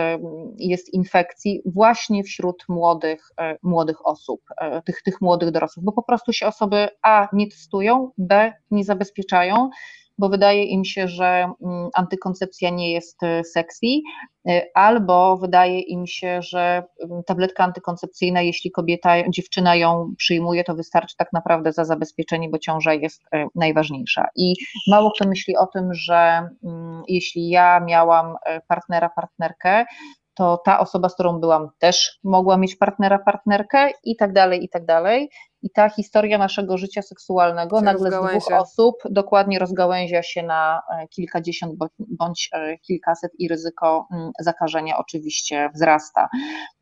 jest 0.57 0.93
infekcji 0.93 1.61
właśnie 1.65 2.23
wśród 2.23 2.63
młodych, 2.69 3.31
e, 3.39 3.57
młodych 3.63 4.05
osób, 4.07 4.41
e, 4.57 4.81
tych, 4.81 5.01
tych 5.03 5.21
młodych 5.21 5.51
dorosłych, 5.51 5.85
bo 5.85 5.91
po 5.91 6.03
prostu 6.03 6.33
się 6.33 6.47
osoby 6.47 6.87
A 7.01 7.27
nie 7.33 7.47
testują, 7.47 8.11
B 8.17 8.53
nie 8.71 8.83
zabezpieczają, 8.83 9.69
bo 10.17 10.29
wydaje 10.29 10.63
im 10.63 10.85
się, 10.85 11.07
że 11.07 11.51
mm, 11.63 11.89
antykoncepcja 11.93 12.69
nie 12.69 12.91
jest 12.91 13.23
e, 13.23 13.43
sexy, 13.43 13.87
e, 14.49 14.61
albo 14.73 15.37
wydaje 15.37 15.79
im 15.79 16.07
się, 16.07 16.41
że 16.41 16.83
mm, 17.03 17.23
tabletka 17.23 17.63
antykoncepcyjna, 17.63 18.41
jeśli 18.41 18.71
kobieta, 18.71 19.29
dziewczyna 19.29 19.75
ją 19.75 20.13
przyjmuje, 20.17 20.63
to 20.63 20.75
wystarczy 20.75 21.15
tak 21.17 21.33
naprawdę 21.33 21.73
za 21.73 21.85
zabezpieczenie, 21.85 22.49
bo 22.49 22.59
ciąża 22.59 22.93
jest 22.93 23.21
e, 23.33 23.47
najważniejsza. 23.55 24.27
I 24.35 24.53
mało 24.91 25.11
kto 25.11 25.27
myśli 25.29 25.57
o 25.57 25.67
tym, 25.67 25.93
że 25.93 26.49
mm, 26.63 27.03
jeśli 27.07 27.49
ja 27.49 27.79
miałam 27.79 28.35
partnera, 28.67 29.09
partnerkę, 29.09 29.85
to 30.37 30.61
ta 30.65 30.79
osoba, 30.79 31.09
z 31.09 31.13
którą 31.13 31.39
byłam, 31.39 31.69
też 31.79 32.19
mogła 32.23 32.57
mieć 32.57 32.75
partnera, 32.75 33.19
partnerkę 33.19 33.89
i 34.03 34.15
tak 34.15 34.33
dalej, 34.33 34.63
i 34.63 34.69
tak 34.69 34.85
dalej. 34.85 35.29
I 35.61 35.69
ta 35.69 35.89
historia 35.89 36.37
naszego 36.37 36.77
życia 36.77 37.01
seksualnego 37.01 37.79
się 37.79 37.85
nagle 37.85 38.11
z 38.11 38.13
dwóch 38.13 38.51
osób 38.51 38.95
dokładnie 39.09 39.59
rozgałęzia 39.59 40.23
się 40.23 40.43
na 40.43 40.81
e, 40.91 41.07
kilkadziesiąt 41.07 41.73
bądź 41.99 42.49
e, 42.53 42.77
kilkaset 42.77 43.31
i 43.39 43.47
ryzyko 43.47 44.07
mm, 44.11 44.31
zakażenia 44.39 44.97
oczywiście 44.97 45.69
wzrasta. 45.75 46.27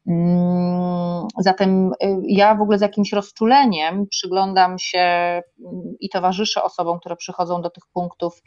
Mm, 0.08 1.28
zatem 1.39 1.91
e, 2.03 2.18
ja 2.28 2.56
w 2.56 2.62
ogóle 2.62 2.78
z 2.78 2.82
jakimś 2.82 3.14
rozczuleniem 3.14 4.08
przyglądam 4.10 4.80
się 4.80 4.99
mm, 4.99 5.41
i 5.99 6.10
towarzyszę 6.10 6.64
osobom, 6.64 6.99
które 6.99 7.16
przychodzą 7.16 7.62
do 7.62 7.70
tych 7.70 7.84
punktów 7.93 8.41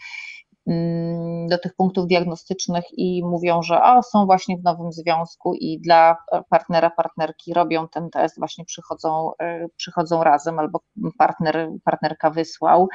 do 1.48 1.58
tych 1.58 1.74
punktów 1.74 2.06
diagnostycznych 2.06 2.84
i 2.92 3.22
mówią, 3.24 3.62
że 3.62 3.82
o, 3.82 4.02
są 4.02 4.26
właśnie 4.26 4.56
w 4.56 4.62
nowym 4.62 4.92
związku 4.92 5.54
i 5.54 5.80
dla 5.80 6.16
partnera, 6.50 6.90
partnerki 6.90 7.54
robią 7.54 7.88
ten 7.88 8.10
test, 8.10 8.38
właśnie 8.38 8.64
przychodzą, 8.64 9.30
przychodzą 9.76 10.24
razem 10.24 10.58
albo 10.58 10.80
partner, 11.18 11.68
partnerka 11.84 12.30
wysłał. 12.30 12.88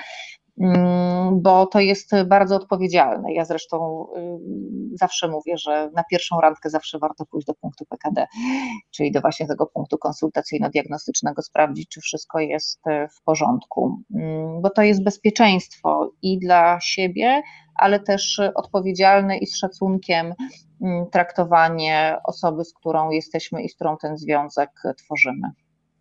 Mm, 0.60 1.42
bo 1.42 1.66
to 1.66 1.80
jest 1.80 2.12
bardzo 2.26 2.56
odpowiedzialne. 2.56 3.34
Ja 3.34 3.46
zresztą 3.46 4.08
y, 4.18 4.98
zawsze 4.98 5.28
mówię, 5.28 5.58
że 5.58 5.92
na 5.96 6.04
pierwszą 6.04 6.42
randkę 6.42 6.70
zawsze 6.70 7.00
warto 7.00 7.26
pójść 7.26 7.48
do 7.48 7.54
punktu 7.54 7.86
PKD, 7.86 8.28
czyli 8.92 9.12
do 9.12 9.22
właśnie 9.22 9.48
tego 9.48 9.66
punktu 9.66 9.98
konsultacyjno-diagnostycznego, 9.98 11.42
sprawdzić, 11.42 11.90
czy 11.90 12.02
wszystko 12.02 12.40
jest 12.40 12.88
y, 12.88 13.08
w 13.08 13.24
porządku, 13.24 13.98
mm, 14.16 14.62
bo 14.62 14.70
to 14.70 14.82
jest 14.82 15.04
bezpieczeństwo 15.04 16.12
i 16.22 16.40
dla 16.40 16.80
siebie, 16.82 17.42
ale 17.76 18.00
też 18.00 18.42
odpowiedzialne 18.56 19.38
i 19.38 19.48
z 19.48 19.58
szacunkiem 19.58 20.34
mm, 20.82 21.10
traktowanie 21.10 22.18
osoby, 22.24 22.66
z 22.66 22.74
którą 22.74 23.10
jesteśmy 23.10 23.64
i 23.64 23.70
z 23.70 23.76
którą 23.76 23.98
ten 23.98 24.18
związek 24.18 24.70
tworzymy. 24.98 25.48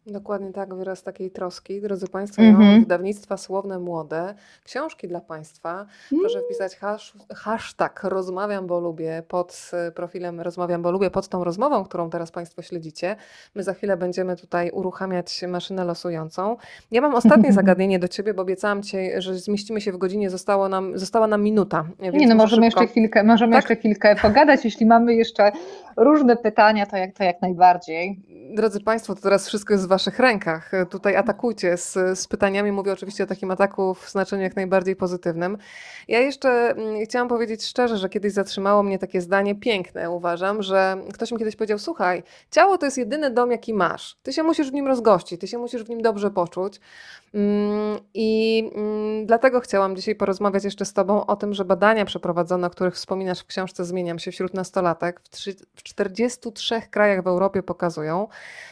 Dokładnie 0.07 0.53
tak, 0.53 0.74
wyraz 0.74 1.03
takiej 1.03 1.30
troski. 1.30 1.80
Drodzy 1.80 2.09
Państwo, 2.09 2.42
ja 2.42 2.53
mam 2.53 2.62
mhm. 2.62 2.80
wydawnictwa 2.80 3.36
Słowne 3.36 3.78
Młode, 3.78 4.34
książki 4.64 5.09
dla 5.09 5.20
Państwa. 5.20 5.86
Proszę 6.20 6.38
mm. 6.38 6.44
wpisać 6.44 6.76
hash, 6.76 7.12
hashtag 7.34 8.00
rozmawiam, 8.05 8.66
bo 8.66 8.80
lubię 8.80 9.22
pod 9.28 9.70
profilem 9.94 10.40
rozmawiam, 10.40 10.82
bo 10.82 10.90
lubię, 10.90 11.11
pod 11.11 11.28
tą 11.28 11.44
rozmową, 11.44 11.84
którą 11.84 12.11
teraz 12.11 12.30
Państwo 12.30 12.62
śledzicie. 12.62 13.16
My 13.55 13.62
za 13.62 13.74
chwilę 13.74 13.96
będziemy 13.96 14.36
tutaj 14.36 14.70
uruchamiać 14.70 15.44
maszynę 15.48 15.84
losującą. 15.84 16.57
Ja 16.90 17.00
mam 17.00 17.14
ostatnie 17.14 17.53
zagadnienie 17.62 17.98
do 17.98 18.09
Ciebie, 18.09 18.34
bo 18.34 18.42
obiecałam 18.42 18.82
Ci, 18.82 18.96
że 19.18 19.34
zmieścimy 19.34 19.80
się 19.80 19.92
w 19.92 19.96
godzinie, 19.96 20.30
zostało 20.30 20.68
nam, 20.68 20.98
została 20.98 21.26
nam 21.26 21.42
minuta. 21.42 21.84
Nie, 22.12 22.26
no 22.26 22.34
możemy 22.34 22.66
szybko. 22.66 22.82
jeszcze 22.82 22.92
chwilkę, 22.92 23.24
możemy 23.24 23.53
tak? 23.53 23.62
jeszcze 23.62 23.76
chwilkę 23.76 24.16
pogadać, 24.16 24.64
jeśli 24.64 24.86
mamy 24.86 25.14
jeszcze 25.14 25.53
różne 25.96 26.36
pytania, 26.36 26.86
to 26.86 26.96
jak, 26.96 27.12
to 27.12 27.24
jak 27.24 27.42
najbardziej. 27.42 28.20
Drodzy 28.55 28.80
Państwo, 28.80 29.14
to 29.14 29.22
teraz 29.22 29.48
wszystko 29.48 29.74
jest 29.74 29.86
Waszych 29.93 30.18
rękach. 30.18 30.70
Tutaj 30.90 31.16
atakujcie 31.16 31.76
z, 31.76 31.93
z 32.18 32.26
pytaniami. 32.26 32.72
Mówię 32.72 32.93
oczywiście 32.93 33.24
o 33.24 33.26
takim 33.26 33.51
ataku 33.51 33.95
w 33.95 34.11
znaczeniu 34.11 34.43
jak 34.43 34.57
najbardziej 34.57 34.97
pozytywnym. 34.97 35.59
Ja 36.09 36.20
jeszcze 36.20 36.51
mm, 36.51 37.05
chciałam 37.05 37.28
powiedzieć 37.28 37.64
szczerze, 37.64 37.99
że 37.99 38.09
kiedyś 38.09 38.32
zatrzymało 38.32 38.82
mnie 38.82 38.99
takie 38.99 39.20
zdanie 39.20 39.55
piękne, 39.55 40.11
uważam, 40.11 40.62
że 40.62 40.97
ktoś 41.14 41.32
mi 41.32 41.38
kiedyś 41.38 41.57
powiedział: 41.57 41.78
Słuchaj, 41.78 42.22
ciało 42.51 42.78
to 42.78 42.86
jest 42.86 42.99
jedyny 42.99 43.30
dom, 43.30 43.51
jaki 43.51 43.74
masz. 43.74 44.16
Ty 44.22 44.32
się 44.32 44.43
musisz 44.43 44.70
w 44.70 44.72
nim 44.72 44.86
rozgościć, 44.86 45.40
ty 45.40 45.49
się 45.49 45.59
musisz 45.59 45.82
w 45.82 45.88
nim 45.88 46.03
dobrze 46.03 46.30
poczuć. 46.30 46.80
Mm, 47.34 47.98
I 48.14 48.70
mm, 48.74 49.26
dlatego 49.26 49.60
chciałam 49.60 49.96
dzisiaj 49.96 50.14
porozmawiać 50.14 50.64
jeszcze 50.64 50.84
z 50.84 50.92
Tobą 50.92 51.26
o 51.26 51.36
tym, 51.36 51.54
że 51.54 51.64
badania 51.64 52.04
przeprowadzone, 52.04 52.66
o 52.66 52.70
których 52.70 52.94
wspominasz 52.94 53.40
w 53.40 53.46
książce 53.46 53.84
Zmieniam 53.84 54.18
się 54.18 54.32
wśród 54.32 54.54
nastolatek 54.54 55.20
w 55.74 55.82
43 55.82 56.82
krajach 56.90 57.22
w 57.24 57.26
Europie 57.26 57.62
pokazują, 57.62 58.28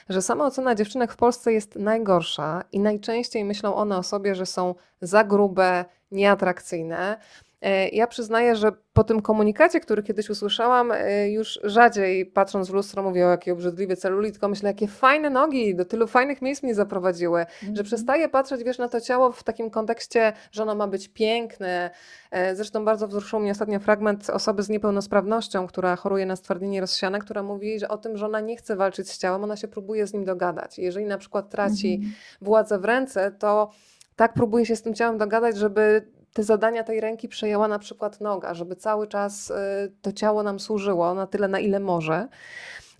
że 0.08 0.22
sama 0.22 0.46
ocena 0.46 0.74
dziewczynek 0.74 1.12
w 1.12 1.16
Polsce 1.16 1.52
jest 1.52 1.76
najgorsza 1.76 2.64
i 2.72 2.80
najczęściej 2.80 3.44
myślą 3.44 3.74
one 3.74 3.98
o 3.98 4.02
sobie, 4.02 4.34
że 4.34 4.46
są 4.46 4.74
za 5.00 5.24
grube, 5.24 5.84
nieatrakcyjne. 6.12 7.18
E, 7.62 7.88
ja 7.88 8.06
przyznaję, 8.06 8.56
że 8.56 8.72
po 8.92 9.04
tym 9.04 9.22
komunikacie, 9.22 9.80
który 9.80 10.02
kiedyś 10.02 10.30
usłyszałam, 10.30 10.92
e, 10.92 11.30
już 11.30 11.60
rzadziej 11.64 12.26
patrząc 12.26 12.70
w 12.70 12.74
lustro 12.74 13.02
mówię 13.02 13.26
o 13.26 13.30
jaki 13.30 13.50
obrzydliwy 13.50 13.96
celulit, 13.96 14.32
tylko 14.32 14.48
myślę, 14.48 14.68
jakie 14.68 14.88
fajne 14.88 15.30
nogi, 15.30 15.74
do 15.74 15.84
tylu 15.84 16.06
fajnych 16.06 16.42
miejsc 16.42 16.62
mnie 16.62 16.74
zaprowadziły, 16.74 17.40
mm 17.40 17.50
że 17.62 17.68
mhm. 17.68 17.86
przestaję 17.86 18.28
patrzeć, 18.28 18.64
wiesz, 18.64 18.78
na 18.78 18.88
to 18.88 19.00
ciało 19.00 19.32
w 19.32 19.42
takim 19.42 19.70
kontekście, 19.70 20.32
że 20.52 20.62
ono 20.62 20.74
ma 20.74 20.86
być 20.86 21.08
piękne. 21.08 21.90
E, 22.30 22.56
zresztą 22.56 22.84
bardzo 22.84 23.08
wzruszył 23.08 23.40
mnie 23.40 23.50
ostatnio 23.50 23.80
fragment 23.80 24.30
osoby 24.30 24.62
z 24.62 24.68
niepełnosprawnością, 24.68 25.66
która 25.66 25.96
choruje 25.96 26.26
na 26.26 26.36
stwardnienie 26.36 26.80
rozsiane, 26.80 27.18
która 27.18 27.42
mówi 27.42 27.78
że 27.78 27.88
o 27.88 27.98
tym, 27.98 28.16
że 28.16 28.26
ona 28.26 28.40
nie 28.40 28.56
chce 28.56 28.76
walczyć 28.76 29.10
z 29.10 29.18
ciałem, 29.18 29.44
ona 29.44 29.56
się 29.56 29.68
próbuje 29.68 30.06
z 30.06 30.12
nim 30.12 30.24
dogadać. 30.24 30.78
Jeżeli 30.78 31.06
na 31.06 31.18
przykład 31.18 31.50
traci 31.50 31.94
mm 31.94 32.10
władzę 32.40 32.78
w 32.78 32.84
ręce, 32.84 33.32
to 33.38 33.70
tak 34.16 34.34
próbuje 34.34 34.66
się 34.66 34.76
z 34.76 34.82
tym 34.82 34.94
ciałem 34.94 35.18
dogadać, 35.18 35.56
żeby 35.56 36.06
te 36.32 36.42
zadania 36.42 36.84
tej 36.84 37.00
ręki 37.00 37.28
przejęła 37.28 37.68
na 37.68 37.78
przykład 37.78 38.20
noga, 38.20 38.54
żeby 38.54 38.76
cały 38.76 39.06
czas 39.06 39.50
y, 39.50 39.54
to 40.02 40.12
ciało 40.12 40.42
nam 40.42 40.60
służyło 40.60 41.14
na 41.14 41.26
tyle, 41.26 41.48
na 41.48 41.58
ile 41.58 41.80
może. 41.80 42.28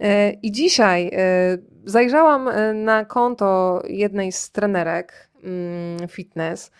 Y, 0.00 0.38
I 0.42 0.52
dzisiaj 0.52 1.08
y, 1.08 1.62
zajrzałam 1.84 2.50
na 2.74 3.04
konto 3.04 3.82
jednej 3.88 4.32
z 4.32 4.50
trenerek 4.50 5.30
mm, 5.44 6.08
fitness. 6.08 6.70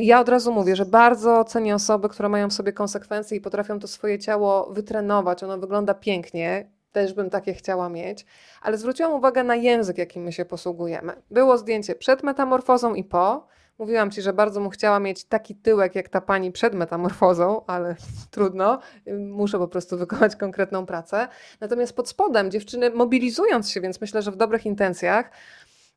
Ja 0.00 0.20
od 0.20 0.28
razu 0.28 0.52
mówię, 0.52 0.76
że 0.76 0.86
bardzo 0.86 1.44
cenię 1.44 1.74
osoby, 1.74 2.08
które 2.08 2.28
mają 2.28 2.50
w 2.50 2.52
sobie 2.52 2.72
konsekwencje 2.72 3.36
i 3.36 3.40
potrafią 3.40 3.78
to 3.78 3.88
swoje 3.88 4.18
ciało 4.18 4.70
wytrenować. 4.72 5.42
Ono 5.42 5.58
wygląda 5.58 5.94
pięknie. 5.94 6.70
Też 6.92 7.12
bym 7.12 7.30
takie 7.30 7.54
chciała 7.54 7.88
mieć, 7.88 8.26
ale 8.62 8.78
zwróciłam 8.78 9.12
uwagę 9.12 9.44
na 9.44 9.56
język, 9.56 9.98
jakim 9.98 10.22
my 10.22 10.32
się 10.32 10.44
posługujemy. 10.44 11.12
Było 11.30 11.58
zdjęcie 11.58 11.94
przed 11.94 12.22
metamorfozą 12.22 12.94
i 12.94 13.04
po. 13.04 13.46
Mówiłam 13.80 14.10
ci, 14.10 14.22
że 14.22 14.32
bardzo 14.32 14.60
mu 14.60 14.70
chciała 14.70 15.00
mieć 15.00 15.24
taki 15.24 15.54
tyłek 15.54 15.94
jak 15.94 16.08
ta 16.08 16.20
pani 16.20 16.52
przed 16.52 16.74
metamorfozą, 16.74 17.66
ale 17.66 17.96
trudno, 18.30 18.78
muszę 19.18 19.58
po 19.58 19.68
prostu 19.68 19.98
wykonać 19.98 20.36
konkretną 20.36 20.86
pracę. 20.86 21.28
Natomiast 21.60 21.96
pod 21.96 22.08
spodem 22.08 22.50
dziewczyny, 22.50 22.90
mobilizując 22.90 23.70
się, 23.70 23.80
więc 23.80 24.00
myślę, 24.00 24.22
że 24.22 24.30
w 24.30 24.36
dobrych 24.36 24.66
intencjach, 24.66 25.30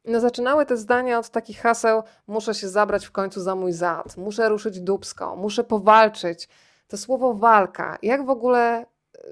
no 0.06 0.20
zaczynały 0.20 0.66
te 0.66 0.78
zdania 0.78 1.20
od 1.20 1.30
takich 1.30 1.60
haseł: 1.62 2.04
muszę 2.28 2.54
się 2.54 2.70
zabrać 2.70 3.06
w 3.06 3.12
końcu 3.12 3.42
za 3.42 3.56
mój 3.56 3.72
zad, 3.72 4.18
muszę 4.18 4.50
ruszyć 4.50 4.80
dubsko, 4.80 5.36
muszę 5.36 5.64
powalczyć. 5.64 6.50
To 6.88 6.98
słowo 6.98 7.34
walka, 7.34 7.98
jak 8.02 8.26
w 8.26 8.30
ogóle 8.30 8.80
e, 8.80 8.86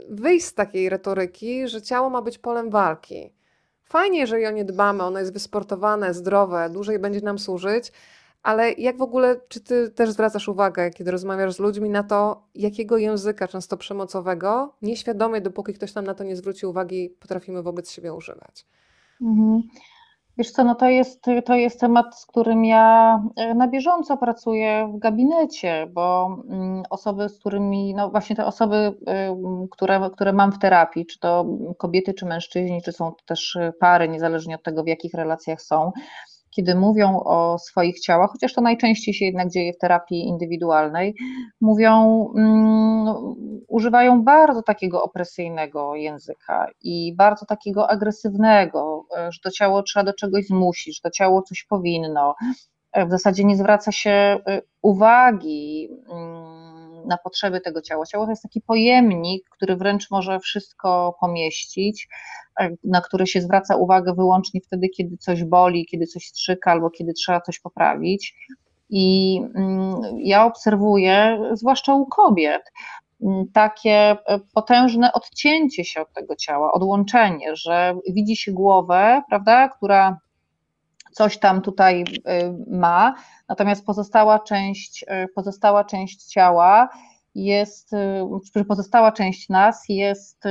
wyjść 0.09 0.45
z 0.45 0.53
takiej 0.53 0.89
retoryki, 0.89 1.67
że 1.67 1.81
ciało 1.81 2.09
ma 2.09 2.21
być 2.21 2.37
polem 2.37 2.69
walki? 2.69 3.33
Fajnie, 3.83 4.19
jeżeli 4.19 4.45
o 4.45 4.51
nie 4.51 4.65
dbamy, 4.65 5.03
ono 5.03 5.19
jest 5.19 5.33
wysportowane, 5.33 6.13
zdrowe, 6.13 6.69
dłużej 6.69 6.99
będzie 6.99 7.21
nam 7.21 7.39
służyć, 7.39 7.91
ale 8.43 8.71
jak 8.71 8.97
w 8.97 9.01
ogóle, 9.01 9.35
czy 9.47 9.61
ty 9.61 9.91
też 9.91 10.09
zwracasz 10.09 10.47
uwagę, 10.47 10.89
kiedy 10.89 11.11
rozmawiasz 11.11 11.53
z 11.53 11.59
ludźmi, 11.59 11.89
na 11.89 12.03
to, 12.03 12.43
jakiego 12.55 12.97
języka, 12.97 13.47
często 13.47 13.77
przemocowego, 13.77 14.75
nieświadomie, 14.81 15.41
dopóki 15.41 15.73
ktoś 15.73 15.95
nam 15.95 16.05
na 16.05 16.13
to 16.13 16.23
nie 16.23 16.35
zwróci 16.35 16.65
uwagi, 16.65 17.09
potrafimy 17.19 17.63
wobec 17.63 17.91
siebie 17.91 18.13
używać? 18.13 18.65
Mhm. 19.21 19.61
Wiesz 20.37 20.51
co, 20.51 20.63
no 20.63 20.75
to 20.75 20.89
jest, 20.89 21.25
to 21.45 21.55
jest 21.55 21.79
temat, 21.79 22.19
z 22.19 22.25
którym 22.25 22.65
ja 22.65 23.19
e, 23.35 23.53
na 23.55 23.67
bieżąco 23.67 24.17
pracuję 24.17 24.91
w 24.93 24.99
gabinecie, 24.99 25.87
bo 25.93 26.37
mm, 26.49 26.83
osoby, 26.89 27.29
z 27.29 27.39
którymi, 27.39 27.93
no 27.93 28.09
właśnie 28.09 28.35
te 28.35 28.45
osoby, 28.45 28.93
które, 29.71 30.09
które 30.13 30.33
mam 30.33 30.51
w 30.51 30.59
terapii, 30.59 31.05
czy 31.05 31.19
to 31.19 31.45
kobiety, 31.77 32.13
czy 32.13 32.25
mężczyźni, 32.25 32.81
czy 32.81 32.91
są 32.91 33.11
też 33.25 33.57
pary, 33.79 34.09
niezależnie 34.09 34.55
od 34.55 34.63
tego, 34.63 34.83
w 34.83 34.87
jakich 34.87 35.13
relacjach 35.13 35.61
są, 35.61 35.91
kiedy 36.51 36.75
mówią 36.75 37.19
o 37.19 37.59
swoich 37.59 37.99
ciałach, 37.99 38.29
chociaż 38.31 38.53
to 38.53 38.61
najczęściej 38.61 39.13
się 39.13 39.25
jednak 39.25 39.49
dzieje 39.49 39.73
w 39.73 39.77
terapii 39.77 40.27
indywidualnej, 40.27 41.15
mówią, 41.61 42.05
um, 42.35 43.05
używają 43.67 44.23
bardzo 44.23 44.61
takiego 44.63 45.03
opresyjnego 45.03 45.95
języka 45.95 46.67
i 46.81 47.15
bardzo 47.15 47.45
takiego 47.45 47.89
agresywnego, 47.89 49.05
że 49.29 49.39
to 49.43 49.51
ciało 49.51 49.83
trzeba 49.83 50.03
do 50.03 50.13
czegoś 50.13 50.45
zmusić, 50.45 50.95
że 50.95 51.01
to 51.03 51.09
ciało 51.09 51.41
coś 51.41 51.63
powinno. 51.63 52.35
W 52.95 53.09
zasadzie 53.09 53.43
nie 53.43 53.57
zwraca 53.57 53.91
się 53.91 54.37
y, 54.49 54.61
uwagi. 54.81 55.89
Na 57.05 57.17
potrzeby 57.17 57.61
tego 57.61 57.81
ciała. 57.81 58.05
Ciało 58.05 58.25
to 58.25 58.31
jest 58.31 58.43
taki 58.43 58.61
pojemnik, 58.61 59.49
który 59.49 59.75
wręcz 59.75 60.11
może 60.11 60.39
wszystko 60.39 61.17
pomieścić, 61.19 62.07
e, 62.59 62.69
na 62.83 63.01
który 63.01 63.27
się 63.27 63.41
zwraca 63.41 63.75
uwagę 63.75 64.13
wyłącznie 64.13 64.61
wtedy, 64.61 64.89
kiedy 64.89 65.17
coś 65.17 65.43
boli, 65.43 65.85
kiedy 65.85 66.05
coś 66.05 66.27
strzyka 66.27 66.71
albo 66.71 66.89
kiedy 66.89 67.13
trzeba 67.13 67.41
coś 67.41 67.59
poprawić. 67.59 68.35
I 68.89 69.37
mm, 69.55 70.01
ja 70.17 70.45
obserwuję, 70.45 71.39
zwłaszcza 71.53 71.93
u 71.93 72.05
kobiet, 72.05 72.61
mm, 73.21 73.45
takie 73.53 73.91
e, 73.91 74.39
potężne 74.53 75.13
odcięcie 75.13 75.85
się 75.85 76.01
od 76.01 76.13
tego 76.13 76.35
ciała, 76.35 76.71
odłączenie, 76.71 77.55
że 77.55 77.95
widzi 78.09 78.35
się 78.35 78.51
głowę, 78.51 79.21
prawda, 79.29 79.69
która 79.69 80.17
coś 81.11 81.39
tam 81.39 81.61
tutaj 81.61 82.03
y, 82.03 82.03
ma, 82.67 83.15
natomiast 83.49 83.85
pozostała 83.85 84.39
część, 84.39 85.03
y, 85.03 85.27
pozostała 85.35 85.83
część 85.83 86.23
ciała 86.23 86.89
jest, 87.35 87.93
y, 88.57 88.65
pozostała 88.67 89.11
część 89.11 89.49
nas 89.49 89.83
jest 89.89 90.43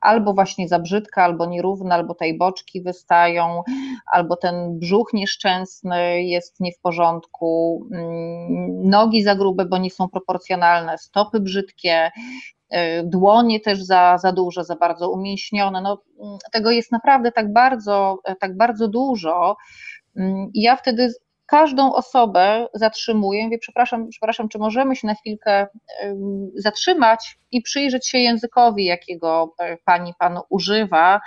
albo 0.00 0.34
właśnie 0.34 0.68
za 0.68 0.78
brzydka, 0.78 1.24
albo 1.24 1.46
nierówna, 1.46 1.94
albo 1.94 2.14
tej 2.14 2.38
boczki 2.38 2.82
wystają, 2.82 3.62
albo 4.12 4.36
ten 4.36 4.78
brzuch 4.78 5.12
nieszczęsny 5.12 6.22
jest 6.22 6.60
nie 6.60 6.72
w 6.72 6.80
porządku, 6.80 7.86
nogi 8.84 9.22
za 9.22 9.34
grube, 9.34 9.64
bo 9.64 9.78
nie 9.78 9.90
są 9.90 10.08
proporcjonalne, 10.08 10.98
stopy 10.98 11.40
brzydkie, 11.40 12.10
dłonie 13.04 13.60
też 13.60 13.82
za, 13.82 14.18
za 14.18 14.32
duże, 14.32 14.64
za 14.64 14.76
bardzo 14.76 15.10
umięśnione. 15.10 15.82
No, 15.82 16.02
tego 16.52 16.70
jest 16.70 16.92
naprawdę 16.92 17.32
tak 17.32 17.52
bardzo, 17.52 18.18
e, 18.24 18.36
tak 18.36 18.56
bardzo 18.56 18.88
dużo. 18.88 19.56
Mm, 20.16 20.50
ja 20.54 20.76
wtedy 20.76 21.12
każdą 21.46 21.94
osobę 21.94 22.66
zatrzymuję, 22.74 23.44
mówię, 23.44 23.58
przepraszam, 23.58 24.08
przepraszam, 24.08 24.48
czy 24.48 24.58
możemy 24.58 24.96
się 24.96 25.06
na 25.06 25.14
chwilkę 25.14 25.66
zatrzymać 26.54 27.38
i 27.50 27.62
przyjrzeć 27.62 28.08
się 28.08 28.18
językowi, 28.18 28.84
jakiego 28.84 29.54
e, 29.58 29.76
pani, 29.84 30.12
pan 30.18 30.38
używa, 30.48 31.20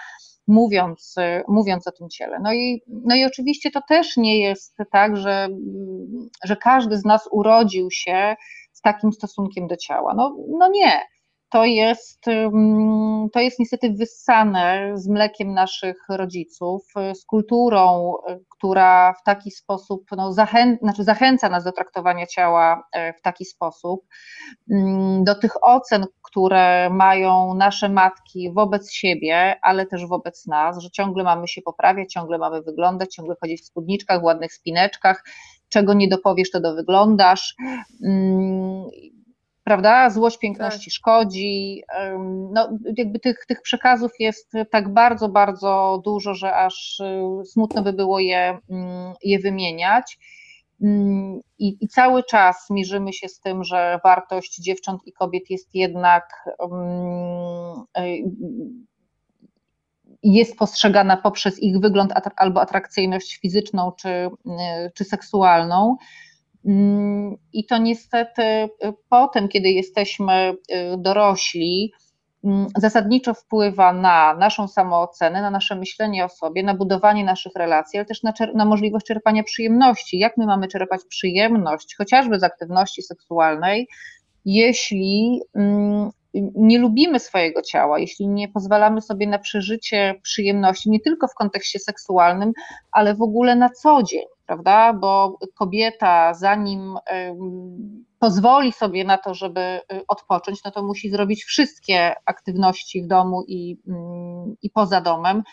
mówiąc, 0.48 1.16
e, 1.18 1.44
mówiąc 1.48 1.88
o 1.88 1.92
tym 1.92 2.10
ciele. 2.10 2.40
No 2.44 2.54
i, 2.54 2.82
no 2.88 3.16
i 3.16 3.26
oczywiście 3.26 3.72
to 3.72 3.82
też 3.88 4.18
nie 4.18 4.42
jest 4.42 4.78
tak, 4.92 5.18
że, 5.18 5.48
że 6.44 6.56
każdy 6.56 6.98
z 6.98 7.06
nas 7.06 7.28
urodził 7.32 7.92
się 7.92 8.36
z 8.72 8.82
takim 8.82 9.14
stosunkiem 9.14 9.68
do 9.68 9.78
ciała. 9.78 10.14
No, 10.14 10.36
no 10.60 10.70
nie 10.70 11.02
to 11.54 11.66
jest, 11.66 12.26
to 13.34 13.40
jest 13.40 13.60
niestety 13.60 13.90
wyssane 13.90 14.92
z 14.96 15.08
mlekiem 15.08 15.54
naszych 15.54 15.98
rodziców, 16.10 16.86
z 17.14 17.26
kulturą, 17.26 18.14
która 18.50 19.14
w 19.14 19.24
taki 19.24 19.52
sposób 19.52 20.04
no, 20.18 20.34
zachę, 20.34 20.78
znaczy 20.82 21.04
zachęca 21.04 21.50
nas 21.50 21.64
do 21.64 21.72
traktowania 21.72 22.28
ciała 22.28 22.88
e, 22.94 23.14
w 23.14 23.22
taki 23.22 23.46
sposób, 23.46 24.06
do 25.24 25.36
tych 25.36 25.64
ocen, 25.64 26.06
które 26.22 26.90
mają 26.90 27.54
nasze 27.54 27.90
matki 27.90 28.52
wobec 28.54 28.92
siebie, 28.92 29.56
ale 29.62 29.86
też 29.86 30.08
wobec 30.08 30.48
nas, 30.48 30.80
że 30.80 30.92
ciągle 30.92 31.24
mamy 31.24 31.48
się 31.48 31.62
poprawiać, 31.62 32.14
ciągle 32.14 32.38
mamy 32.38 32.62
wyglądać, 32.62 33.16
ciągle 33.16 33.36
chodzić 33.42 33.62
w 33.62 33.66
spódniczkach, 33.66 34.22
w 34.22 34.24
ładnych 34.24 34.54
spineczkach, 34.54 35.24
czego 35.70 35.94
nie 35.94 36.08
dopowiesz, 36.08 36.52
to 36.52 36.62
dowyglądasz 36.62 37.56
prawda? 39.64 40.10
Złość 40.10 40.38
piękności 40.38 40.92
tak. 40.92 40.94
szkodzi. 40.94 41.84
No, 42.52 42.70
jakby 42.98 43.20
tych, 43.20 43.46
tych 43.48 43.62
przekazów 43.62 44.12
jest 44.20 44.52
tak 44.72 44.94
bardzo, 44.94 45.30
bardzo 45.30 46.02
dużo, 46.06 46.36
że 46.36 46.56
aż 46.56 47.00
y, 47.00 47.46
smutno 47.46 47.84
by 47.84 47.94
było 47.94 48.20
je, 48.20 48.58
mm, 48.70 49.14
je 49.24 49.40
wymieniać. 49.40 50.20
Mm, 50.82 51.40
I, 51.60 51.78
I, 51.82 51.88
cały 51.88 52.24
czas 52.24 52.70
mierzymy 52.70 53.14
się 53.14 53.30
z 53.30 53.40
tym, 53.40 53.64
że 53.64 54.00
wartość 54.04 54.58
dziewcząt 54.58 55.02
i 55.06 55.14
kobiet 55.14 55.50
jest 55.50 55.76
jednak 55.76 56.50
y, 57.98 58.24
jest 60.24 60.58
postrzegana 60.58 61.18
poprzez 61.18 61.60
ich 61.60 61.80
wygląd 61.80 62.14
albo 62.36 62.62
atrakcyjność 62.62 63.40
fizyczną 63.40 63.92
czy, 63.92 64.10
y, 64.10 64.30
czy 64.94 65.04
seksualną. 65.04 65.98
Mm, 66.66 67.38
I 67.54 67.66
to 67.66 67.78
niestety 67.78 68.42
y, 68.42 68.70
potem, 69.10 69.48
kiedy 69.48 69.70
jesteśmy 69.70 70.54
y, 70.72 70.98
dorośli, 70.98 71.94
mm, 72.44 72.68
zasadniczo 72.78 73.34
wpływa 73.34 73.94
na 73.94 74.34
naszą 74.34 74.68
samoocenę, 74.68 75.42
na 75.42 75.52
nasze 75.52 75.76
myślenie 75.76 76.26
o 76.26 76.30
sobie, 76.30 76.64
na 76.64 76.74
budowanie 76.74 77.24
naszych 77.24 77.54
relacji, 77.56 78.00
ale 78.00 78.06
też 78.06 78.24
na, 78.24 78.34
na, 78.56 78.66
możliwość 78.66 79.06
czerpania 79.06 79.44
przyjemności. 79.44 80.20
Jak 80.20 80.38
my 80.38 80.46
mamy 80.46 80.68
czerpać 80.68 81.02
przyjemność, 81.10 81.96
chociażby 81.98 82.40
z 82.40 82.44
aktywności 82.44 83.02
seksualnej, 83.02 83.88
jeśli 84.46 85.42
mm, 85.56 86.10
nie 86.56 86.80
lubimy 86.80 87.20
swojego 87.20 87.62
ciała, 87.62 88.00
jeśli 88.00 88.28
nie 88.28 88.48
pozwalamy 88.48 89.02
sobie 89.02 89.28
na 89.28 89.40
przeżycie 89.40 90.20
przyjemności, 90.24 90.90
nie 90.90 91.00
tylko 91.00 91.28
w 91.28 91.34
kontekście 91.34 91.80
seksualnym, 91.80 92.52
ale 92.92 93.16
w 93.16 93.22
ogóle 93.22 93.56
na 93.56 93.70
co 93.70 94.04
dzień, 94.04 94.26
prawda? 94.46 94.94
Bo 94.94 95.38
kobieta, 95.56 96.34
zanim 96.34 96.98
pozwoli 98.24 98.74
sobie 98.74 99.04
na 99.04 99.18
to, 99.18 99.34
żeby 99.34 99.60
y, 99.60 100.02
odpocząć, 100.08 100.64
no 100.66 100.72
to 100.72 100.84
musi 100.84 101.10
zrobić 101.10 101.44
wszystkie 101.44 102.16
aktywności 102.26 103.04
w 103.04 103.08
domu 103.08 103.44
i, 103.48 103.78
mm, 103.88 104.56
i 104.62 104.70
poza 104.70 105.02
domem. 105.02 105.44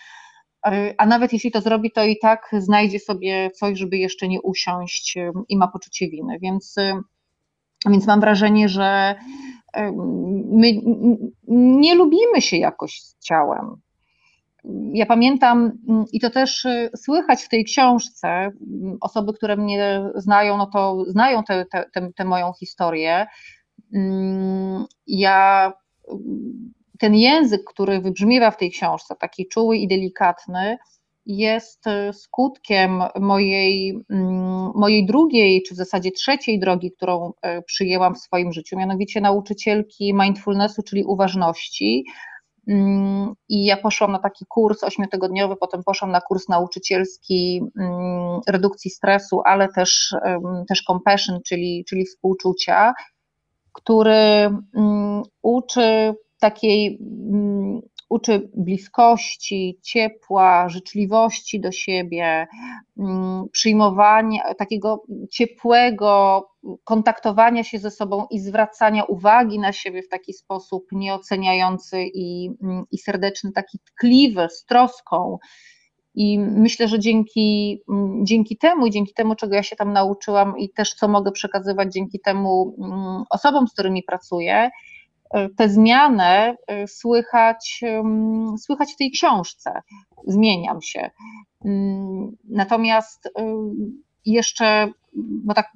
Y, 0.67 0.95
a 0.99 1.07
nawet 1.07 1.33
jeśli 1.33 1.51
to 1.51 1.61
zrobi, 1.61 1.93
to 1.93 2.05
i 2.05 2.19
tak 2.19 2.51
znajdzie 2.59 2.99
sobie 2.99 3.51
coś, 3.51 3.79
żeby 3.79 3.97
jeszcze 3.97 4.29
nie 4.29 4.43
usiąść 4.43 5.19
i 5.49 5.57
ma 5.57 5.69
poczucie 5.69 6.09
winy. 6.09 6.39
Więc, 6.43 6.79
y, 6.79 6.93
więc 7.87 8.07
mam 8.07 8.21
wrażenie, 8.21 8.69
że 8.69 9.15
my 10.51 10.73
nie 11.49 11.95
lubimy 11.95 12.41
się 12.41 12.57
jakoś 12.57 13.03
z 13.03 13.19
ciałem. 13.19 13.77
Ja 14.93 15.07
pamiętam, 15.07 15.73
mm, 15.89 16.05
i 16.13 16.21
to 16.21 16.31
też 16.31 16.65
y, 16.65 16.91
słychać 16.97 17.43
w 17.43 17.49
tej 17.49 17.65
książce, 17.65 18.29
mm, 18.29 18.99
osoby, 19.01 19.33
które 19.33 19.57
mnie 19.57 20.03
znają, 20.15 20.57
no 20.57 20.67
to 20.67 21.05
znają 21.09 21.43
tę 22.17 22.25
moją 22.25 22.53
historię. 22.53 23.27
Mm, 23.95 24.85
ja 25.07 25.73
ten 26.99 27.15
język, 27.15 27.61
który 27.65 28.01
wybrzmiewa 28.01 28.51
w 28.51 28.57
tej 28.57 28.71
książce, 28.71 29.15
taki 29.17 29.49
czuły 29.49 29.77
i 29.77 29.89
delikatny, 29.89 30.79
jest 31.37 31.87
e, 31.87 32.13
skutkiem 32.13 33.03
mojej, 33.21 33.91
mm, 34.11 34.73
mojej 34.75 35.07
drugiej, 35.07 35.63
czy 35.63 35.75
w 35.75 35.77
zasadzie 35.77 36.11
trzeciej 36.11 36.61
drogi, 36.61 36.93
którą 36.93 37.33
e, 37.43 37.63
przyjęłam 37.63 38.15
w 38.15 38.19
swoim 38.19 38.53
życiu, 38.53 38.79
mianowicie 38.79 39.21
nauczycielki 39.21 40.15
mindfulnessu, 40.15 40.83
czyli 40.83 41.05
uważności. 41.05 42.05
Mm, 42.69 43.35
I 43.49 43.65
ja 43.65 43.77
poszłam 43.77 44.13
na 44.13 44.19
taki 44.19 44.45
kurs 44.49 44.85
ośmiotygodniowy, 44.85 45.57
potem 45.57 45.83
poszłam 45.85 46.11
na 46.11 46.21
kurs 46.21 46.49
nauczycielski 46.49 47.63
mm, 47.81 48.41
redukcji 48.49 48.91
stresu, 48.91 49.41
ale 49.45 49.69
też, 49.69 50.15
też 50.69 50.83
compassion, 50.83 51.39
czyli, 51.47 51.85
czyli 51.89 52.05
współczucia, 52.05 52.93
który 53.73 54.51
uczy 55.43 56.15
takiej 56.41 56.99
uczy 58.11 58.51
bliskości, 58.55 59.79
ciepła, 59.83 60.69
życzliwości 60.69 61.61
do 61.61 61.73
siebie, 61.73 62.47
mm, 62.99 63.49
przyjmowania, 63.53 64.55
takiego 64.55 65.03
ciepłego 65.31 66.47
kontaktowania 66.85 67.65
się 67.65 67.79
ze 67.79 67.91
sobą 67.91 68.27
i 68.31 68.41
zwracania 68.41 69.05
uwagi 69.05 69.59
na 69.59 69.73
siebie 69.73 70.03
w 70.03 70.09
taki 70.09 70.33
sposób 70.33 70.87
nieoceniający 70.93 72.03
i, 72.15 72.51
mm, 72.63 72.85
i 72.91 72.99
serdeczny, 72.99 73.53
taki 73.53 73.79
tkliwy, 73.79 74.49
z 74.51 74.65
troską. 74.65 75.39
I 76.15 76.39
myślę, 76.39 76.89
że 76.89 76.99
dzięki, 76.99 77.81
mm, 77.89 78.27
dzięki 78.27 78.57
temu 78.57 78.87
i 78.87 78.91
dzięki 78.91 79.15
temu, 79.15 79.35
czego 79.35 79.55
ja 79.55 79.63
się 79.63 79.77
tam 79.77 79.93
nauczyłam, 79.93 80.59
i 80.59 80.71
też 80.71 80.95
co 80.95 81.09
mogę 81.09 81.33
przekazywać 81.33 81.93
dzięki 81.93 82.21
temu 82.21 82.77
osobom, 83.31 83.69
z 83.69 83.73
którymi 83.73 84.03
pracuję, 84.03 84.71
tę 85.57 85.69
zmianę 85.69 86.57
y, 86.85 86.87
słychać, 86.87 87.85
słychać 88.59 88.93
w 88.93 88.97
tej 88.97 89.11
książce. 89.11 89.83
Zmieniam 90.27 90.83
się. 90.83 91.11
Natomiast 92.49 93.27
y, 93.27 93.31
jeszcze, 94.27 94.93
bo 95.15 95.55
tak 95.55 95.73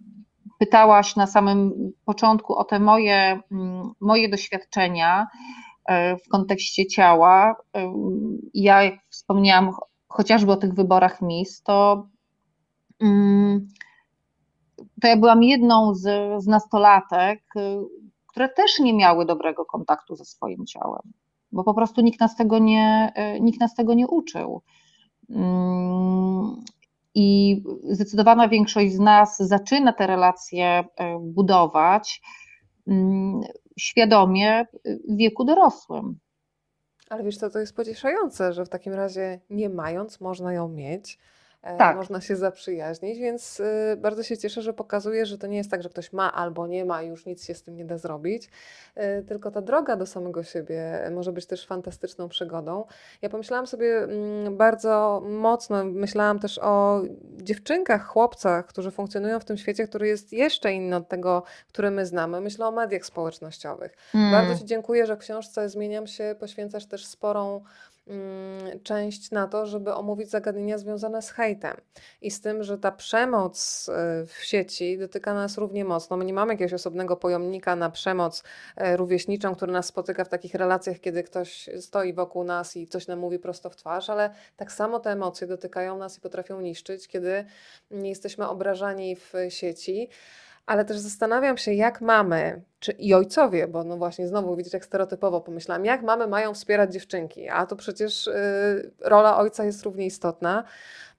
pytałaś 0.58 1.16
na 1.16 1.26
samym 1.26 1.92
początku 2.04 2.54
o 2.54 2.64
te 2.64 2.80
moje, 2.80 3.40
moje 4.00 4.28
doświadczenia 4.28 5.26
y, 5.26 5.92
w 6.16 6.28
kontekście 6.28 6.86
ciała. 6.86 7.56
Ja, 8.54 8.82
jak 8.82 8.94
wspomniałam 9.10 9.72
chociażby 10.08 10.52
o 10.52 10.56
tych 10.56 10.74
wyborach 10.74 11.22
MIS, 11.22 11.62
to, 11.62 12.08
to 15.00 15.08
ja 15.08 15.16
byłam 15.16 15.42
jedną 15.42 15.94
z, 15.94 16.02
z 16.42 16.46
nastolatek, 16.46 17.42
które 18.34 18.48
też 18.48 18.78
nie 18.78 18.94
miały 18.94 19.26
dobrego 19.26 19.64
kontaktu 19.64 20.16
ze 20.16 20.24
swoim 20.24 20.66
ciałem, 20.66 21.12
bo 21.52 21.64
po 21.64 21.74
prostu 21.74 22.00
nikt 22.00 22.20
nas 22.20 22.36
tego 22.36 22.58
nie, 22.58 23.12
e, 23.14 23.40
nikt 23.40 23.60
nas 23.60 23.74
tego 23.74 23.94
nie 23.94 24.06
uczył. 24.06 24.62
Mm, 25.30 26.64
I 27.14 27.62
zdecydowana 27.90 28.48
większość 28.48 28.92
z 28.92 28.98
nas 28.98 29.38
zaczyna 29.38 29.92
te 29.92 30.06
relacje 30.06 30.66
e, 30.66 31.18
budować 31.20 32.22
mm, 32.86 33.40
świadomie 33.78 34.66
w 34.84 35.16
wieku 35.16 35.44
dorosłym. 35.44 36.18
Ale 37.10 37.24
wiesz 37.24 37.36
co, 37.36 37.50
to 37.50 37.58
jest 37.58 37.76
pocieszające, 37.76 38.52
że 38.52 38.64
w 38.64 38.68
takim 38.68 38.92
razie 38.92 39.40
nie 39.50 39.68
mając, 39.68 40.20
można 40.20 40.52
ją 40.52 40.68
mieć. 40.68 41.18
E, 41.64 41.76
tak. 41.76 41.96
można 41.96 42.20
się 42.20 42.36
zaprzyjaźnić, 42.36 43.18
więc 43.18 43.60
y, 43.60 43.96
bardzo 43.96 44.22
się 44.22 44.38
cieszę, 44.38 44.62
że 44.62 44.72
pokazuje, 44.72 45.26
że 45.26 45.38
to 45.38 45.46
nie 45.46 45.56
jest 45.56 45.70
tak, 45.70 45.82
że 45.82 45.88
ktoś 45.88 46.12
ma 46.12 46.32
albo 46.32 46.66
nie 46.66 46.84
ma 46.84 47.02
i 47.02 47.08
już 47.08 47.26
nic 47.26 47.44
się 47.44 47.54
z 47.54 47.62
tym 47.62 47.76
nie 47.76 47.84
da 47.84 47.98
zrobić, 47.98 48.50
y, 48.96 49.22
tylko 49.22 49.50
ta 49.50 49.60
droga 49.60 49.96
do 49.96 50.06
samego 50.06 50.42
siebie 50.42 51.10
może 51.10 51.32
być 51.32 51.46
też 51.46 51.66
fantastyczną 51.66 52.28
przygodą. 52.28 52.84
Ja 53.22 53.28
pomyślałam 53.28 53.66
sobie 53.66 53.98
mm, 53.98 54.56
bardzo 54.56 55.22
mocno, 55.26 55.84
myślałam 55.84 56.38
też 56.38 56.58
o 56.62 57.02
dziewczynkach, 57.36 58.06
chłopcach, 58.06 58.66
którzy 58.66 58.90
funkcjonują 58.90 59.40
w 59.40 59.44
tym 59.44 59.56
świecie, 59.56 59.86
który 59.86 60.08
jest 60.08 60.32
jeszcze 60.32 60.72
inny 60.72 60.96
od 60.96 61.08
tego, 61.08 61.42
który 61.68 61.90
my 61.90 62.06
znamy. 62.06 62.40
Myślę 62.40 62.66
o 62.66 62.70
mediach 62.70 63.06
społecznościowych. 63.06 63.96
Mm. 64.14 64.32
Bardzo 64.32 64.58
Ci 64.58 64.64
dziękuję, 64.64 65.06
że 65.06 65.16
w 65.16 65.18
książce 65.18 65.68
Zmieniam 65.68 66.06
się 66.06 66.34
poświęcasz 66.40 66.86
też 66.86 67.06
sporą 67.06 67.60
część 68.82 69.30
na 69.30 69.46
to, 69.46 69.66
żeby 69.66 69.94
omówić 69.94 70.30
zagadnienia 70.30 70.78
związane 70.78 71.22
z 71.22 71.30
hejtem 71.30 71.76
i 72.20 72.30
z 72.30 72.40
tym, 72.40 72.62
że 72.62 72.78
ta 72.78 72.92
przemoc 72.92 73.88
y, 73.88 74.26
w 74.26 74.44
sieci 74.44 74.98
dotyka 74.98 75.34
nas 75.34 75.58
równie 75.58 75.84
mocno. 75.84 76.16
My 76.16 76.24
nie 76.24 76.32
mamy 76.32 76.52
jakiegoś 76.52 76.72
osobnego 76.72 77.16
pojomnika 77.16 77.76
na 77.76 77.90
przemoc 77.90 78.42
e, 78.76 78.96
rówieśniczą, 78.96 79.54
który 79.54 79.72
nas 79.72 79.86
spotyka 79.86 80.24
w 80.24 80.28
takich 80.28 80.54
relacjach, 80.54 81.00
kiedy 81.00 81.22
ktoś 81.22 81.70
stoi 81.80 82.12
wokół 82.12 82.44
nas 82.44 82.76
i 82.76 82.86
coś 82.86 83.06
nam 83.06 83.18
mówi 83.18 83.38
prosto 83.38 83.70
w 83.70 83.76
twarz, 83.76 84.10
ale 84.10 84.30
tak 84.56 84.72
samo 84.72 85.00
te 85.00 85.10
emocje 85.10 85.46
dotykają 85.46 85.98
nas 85.98 86.18
i 86.18 86.20
potrafią 86.20 86.60
niszczyć, 86.60 87.08
kiedy 87.08 87.44
nie 87.90 88.08
jesteśmy 88.08 88.48
obrażani 88.48 89.16
w 89.16 89.32
sieci 89.48 90.08
ale 90.66 90.84
też 90.84 90.98
zastanawiam 90.98 91.56
się, 91.56 91.72
jak 91.72 92.00
mamy, 92.00 92.62
czy 92.78 92.92
i 92.92 93.14
ojcowie, 93.14 93.68
bo 93.68 93.84
no 93.84 93.96
właśnie 93.96 94.28
znowu 94.28 94.56
widzieć, 94.56 94.72
jak 94.72 94.84
stereotypowo 94.84 95.40
pomyślałam, 95.40 95.84
jak 95.84 96.02
mamy 96.02 96.26
mają 96.26 96.54
wspierać 96.54 96.92
dziewczynki, 96.92 97.48
a 97.48 97.66
to 97.66 97.76
przecież 97.76 98.26
y, 98.26 98.90
rola 99.00 99.36
ojca 99.36 99.64
jest 99.64 99.82
równie 99.82 100.06
istotna. 100.06 100.64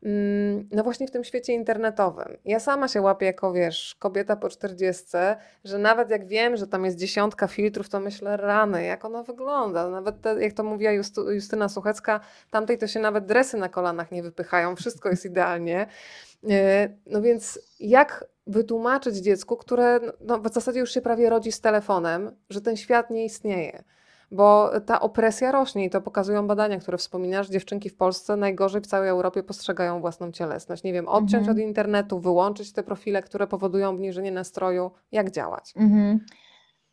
Mm, 0.05 0.69
no 0.71 0.83
właśnie 0.83 1.07
w 1.07 1.11
tym 1.11 1.23
świecie 1.23 1.53
internetowym. 1.53 2.37
Ja 2.45 2.59
sama 2.59 2.87
się 2.87 3.01
łapię 3.01 3.25
jako, 3.25 3.53
wiesz, 3.53 3.95
kobieta 3.99 4.35
po 4.35 4.49
czterdziestce, 4.49 5.37
że 5.63 5.77
nawet 5.77 6.09
jak 6.09 6.27
wiem, 6.27 6.57
że 6.57 6.67
tam 6.67 6.85
jest 6.85 6.97
dziesiątka 6.97 7.47
filtrów, 7.47 7.89
to 7.89 7.99
myślę, 7.99 8.37
rany, 8.37 8.83
jak 8.83 9.05
ona 9.05 9.23
wygląda. 9.23 9.89
Nawet 9.89 10.21
te, 10.21 10.41
jak 10.41 10.53
to 10.53 10.63
mówiła 10.63 10.91
Justyna 11.33 11.69
Suchecka, 11.69 12.19
tamtej 12.51 12.77
to 12.77 12.87
się 12.87 12.99
nawet 12.99 13.25
dresy 13.25 13.57
na 13.57 13.69
kolanach 13.69 14.11
nie 14.11 14.23
wypychają, 14.23 14.75
wszystko 14.75 15.09
jest 15.09 15.25
idealnie. 15.25 15.87
E, 16.49 16.89
no 17.05 17.21
więc 17.21 17.59
jak 17.79 18.25
wytłumaczyć 18.47 19.15
dziecku, 19.15 19.57
które 19.57 19.99
no, 20.21 20.39
w 20.39 20.53
zasadzie 20.53 20.79
już 20.79 20.93
się 20.93 21.01
prawie 21.01 21.29
rodzi 21.29 21.51
z 21.51 21.61
telefonem, 21.61 22.31
że 22.49 22.61
ten 22.61 22.77
świat 22.77 23.09
nie 23.09 23.25
istnieje? 23.25 23.83
Bo 24.31 24.71
ta 24.85 24.99
opresja 24.99 25.51
rośnie 25.51 25.85
i 25.85 25.89
to 25.89 26.01
pokazują 26.01 26.47
badania, 26.47 26.79
które 26.79 26.97
wspominasz. 26.97 27.49
Dziewczynki 27.49 27.89
w 27.89 27.95
Polsce 27.95 28.35
najgorzej 28.35 28.81
w 28.81 28.87
całej 28.87 29.09
Europie 29.09 29.43
postrzegają 29.43 30.01
własną 30.01 30.31
cielesność. 30.31 30.83
Nie 30.83 30.93
wiem, 30.93 31.07
odciąć 31.07 31.33
mhm. 31.33 31.57
od 31.57 31.63
internetu, 31.63 32.19
wyłączyć 32.19 32.73
te 32.73 32.83
profile, 32.83 33.21
które 33.21 33.47
powodują 33.47 33.89
obniżenie 33.89 34.31
nastroju. 34.31 34.91
Jak 35.11 35.31
działać? 35.31 35.73
Mhm. 35.75 36.19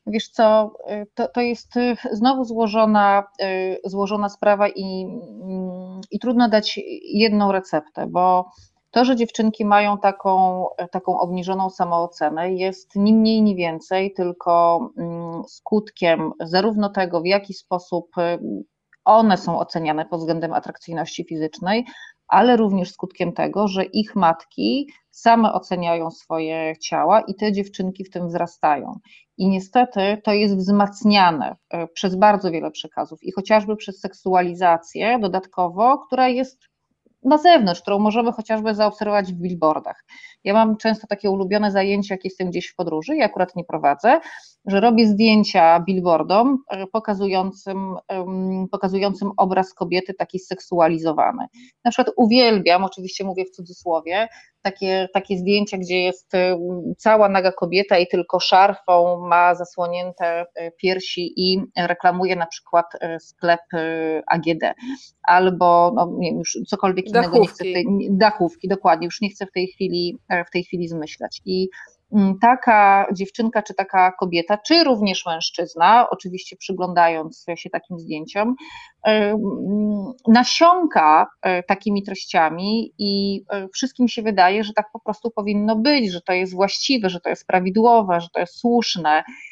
Wiesz 0.06 0.28
co, 0.28 0.72
y, 0.90 1.06
to, 1.14 1.28
to 1.28 1.40
jest 1.40 1.76
y, 1.76 1.96
znowu 2.12 2.44
złożona, 2.44 3.24
y, 3.42 3.80
złożona 3.84 4.28
sprawa 4.28 4.68
i, 4.68 5.06
mm, 5.42 6.00
i 6.10 6.18
trudno 6.18 6.48
dać 6.48 6.80
jedną 7.02 7.52
receptę, 7.52 8.06
bo 8.06 8.50
to, 8.92 9.04
że 9.04 9.16
dziewczynki 9.16 9.64
mają 9.64 9.98
taką, 9.98 10.66
taką 10.90 11.18
obniżoną 11.18 11.70
samoocenę, 11.70 12.52
jest 12.52 12.96
ni 12.96 13.14
mniej, 13.14 13.42
ni 13.42 13.56
więcej, 13.56 14.12
tylko 14.12 14.80
mm, 14.98 15.42
skutkiem 15.48 16.32
zarówno 16.40 16.88
tego, 16.88 17.20
w 17.20 17.26
jaki 17.26 17.54
sposób 17.54 18.18
y, 18.18 18.38
one 19.04 19.36
są 19.36 19.58
oceniane 19.58 20.04
pod 20.06 20.20
względem 20.20 20.52
atrakcyjności 20.52 21.24
fizycznej, 21.24 21.84
ale 22.28 22.56
również 22.56 22.92
skutkiem 22.92 23.32
tego, 23.32 23.68
że 23.68 23.84
ich 23.84 24.16
matki 24.16 24.88
same 25.10 25.52
oceniają 25.52 26.10
swoje 26.10 26.74
ciała 26.78 27.20
i 27.20 27.34
te 27.34 27.52
dziewczynki 27.52 28.04
w 28.04 28.10
tym 28.10 28.28
wzrastają. 28.28 28.98
I 29.38 29.48
niestety 29.48 30.20
to 30.24 30.32
jest 30.32 30.56
wzmacniane 30.56 31.56
y, 31.74 31.88
przez 31.94 32.16
bardzo 32.16 32.50
wiele 32.50 32.70
przekazów 32.70 33.18
i 33.22 33.32
chociażby 33.32 33.76
przez 33.76 34.00
seksualizację 34.00 35.18
dodatkowo, 35.18 35.98
która 35.98 36.28
jest 36.28 36.71
na 37.24 37.38
zewnątrz, 37.38 37.82
którą 37.82 37.98
możemy 37.98 38.32
chociażby 38.32 38.74
zaobserwować 38.74 39.32
w 39.32 39.36
billboardach. 39.36 40.04
Ja 40.44 40.54
mam 40.54 40.76
często 40.76 41.06
takie 41.06 41.30
ulubione 41.30 41.70
zajęcia, 41.70 42.14
jak 42.14 42.24
jestem 42.24 42.50
gdzieś 42.50 42.68
w 42.68 42.74
podróży, 42.74 43.16
ja 43.16 43.24
akurat 43.26 43.56
nie 43.56 43.64
prowadzę, 43.64 44.20
że 44.66 44.80
robię 44.80 45.06
zdjęcia 45.06 45.80
billboardom 45.80 46.58
e, 46.70 46.86
pokazującym, 46.86 47.96
pokazującym 48.70 49.30
obraz 49.36 49.74
kobiety 49.74 50.14
taki 50.14 50.38
seksualizowany. 50.38 51.46
Na 51.84 51.90
przykład 51.90 52.14
uwielbiam, 52.16 52.84
oczywiście 52.84 53.24
mówię 53.24 53.44
w 53.44 53.50
cudzysłowie, 53.50 54.28
takie, 54.62 55.08
takie 55.14 55.38
zdjęcia, 55.38 55.78
gdzie 55.78 56.02
jest 56.02 56.32
cała 56.98 57.28
naga 57.28 57.52
kobieta 57.52 57.98
i 57.98 58.06
tylko 58.06 58.40
szarfą 58.40 59.26
ma 59.28 59.54
zasłonięte 59.54 60.46
e, 60.54 60.70
piersi 60.70 61.32
i 61.36 61.62
reklamuje 61.78 62.36
na 62.36 62.46
przykład 62.46 62.86
e, 63.00 63.20
sklep 63.20 63.60
AGD 64.26 64.74
albo 65.22 65.92
no, 65.96 66.10
nie 66.18 66.32
już 66.32 66.58
cokolwiek 66.66 67.06
innego 67.06 67.30
dachówki. 67.30 67.40
nie 67.40 67.48
chcę 67.48 67.64
tej, 67.64 68.08
dachówki, 68.10 68.68
dokładnie, 68.68 69.04
już 69.04 69.20
nie 69.20 69.30
chcę 69.30 69.46
w 69.46 69.52
tej 69.52 69.66
chwili 69.66 70.18
w 70.48 70.50
tej 70.50 70.64
chwili 70.64 70.88
zmyślać. 70.88 71.40
I 71.44 71.68
taka 72.40 73.06
dziewczynka, 73.12 73.62
czy 73.62 73.74
taka 73.74 74.12
kobieta, 74.12 74.58
czy 74.58 74.84
również 74.84 75.26
mężczyzna, 75.26 76.06
oczywiście 76.10 76.56
przyglądając 76.56 77.46
się 77.56 77.70
takim 77.70 77.98
zdjęciom, 77.98 78.54
mm, 79.02 80.12
nasiąka 80.28 81.26
e, 81.42 81.62
takimi 81.62 82.02
treściami 82.02 82.92
i 82.98 83.42
e, 83.50 83.68
wszystkim 83.68 84.08
się 84.08 84.22
wydaje, 84.22 84.64
że 84.64 84.72
tak 84.72 84.86
po 84.92 85.00
prostu 85.00 85.30
powinno 85.30 85.76
być, 85.76 86.12
że 86.12 86.20
to 86.20 86.32
jest 86.32 86.54
właściwe, 86.54 87.10
że 87.10 87.20
to 87.20 87.28
jest 87.28 87.46
prawidłowe, 87.46 88.20
że 88.20 88.28
to 88.32 88.40
jest 88.40 88.58
słuszne, 88.58 89.22
Mm, 89.22 89.51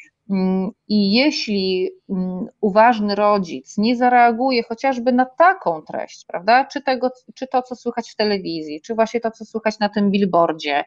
I 0.87 1.11
jeśli 1.13 1.91
mm, 2.09 2.45
uważny 2.61 3.15
rodzic 3.15 3.77
nie 3.77 3.95
zareaguje 3.95 4.63
chociażby 4.63 5.11
na 5.11 5.25
taką 5.25 5.81
treść, 5.81 6.25
prawda, 6.27 6.65
czy, 6.65 6.81
tego, 6.81 7.11
czy 7.35 7.47
to, 7.47 7.61
co 7.61 7.75
słychać 7.75 8.11
w 8.11 8.15
telewizji, 8.15 8.81
czy 8.81 8.95
właśnie 8.95 9.19
to, 9.19 9.31
co 9.31 9.45
słychać 9.45 9.79
na 9.79 9.89
tym 9.89 10.11
billboardzie, 10.11 10.83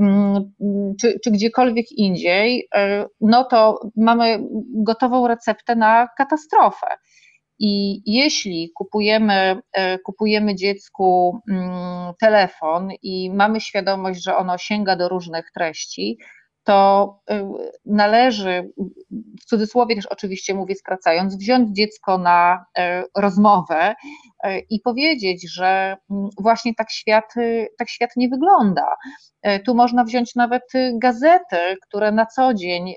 mm, 0.00 0.52
czy, 1.00 1.20
czy 1.24 1.30
gdziekolwiek 1.30 1.92
indziej, 1.92 2.68
e, 2.74 3.06
no 3.20 3.44
to 3.44 3.80
mamy 3.96 4.38
gotową 4.74 5.28
receptę 5.28 5.76
na 5.76 6.08
katastrofę. 6.16 6.86
I 7.60 8.02
jeśli 8.06 8.70
kupujemy, 8.74 9.60
e, 9.72 9.98
kupujemy 9.98 10.54
dziecku 10.54 11.38
telefon 12.20 12.88
i 13.02 13.30
mamy 13.30 13.60
świadomość, 13.60 14.22
że 14.22 14.36
ono 14.36 14.58
sięga 14.58 14.96
do 14.96 15.08
różnych 15.08 15.50
treści, 15.54 16.18
to 16.68 17.20
y, 17.30 17.44
należy, 17.86 18.72
w 19.40 19.44
cudzysłowie 19.44 19.96
też 19.96 20.06
oczywiście 20.06 20.54
mówię 20.54 20.74
skracając, 20.74 21.36
wziąć 21.36 21.76
dziecko 21.76 22.18
na 22.18 22.64
y, 22.78 22.82
rozmowę 23.16 23.94
y, 24.44 24.48
i 24.70 24.80
powiedzieć, 24.80 25.52
że 25.54 25.96
mm, 26.10 26.28
właśnie 26.40 26.74
tak 26.74 26.90
świat, 26.90 27.34
tak 27.78 27.88
świat 27.88 28.10
nie 28.16 28.28
wygląda. 28.28 28.86
Tu 29.64 29.74
można 29.74 30.04
wziąć 30.04 30.34
nawet 30.34 30.62
gazety, 30.94 31.56
które 31.88 32.12
na 32.12 32.26
co 32.26 32.54
dzień 32.54 32.94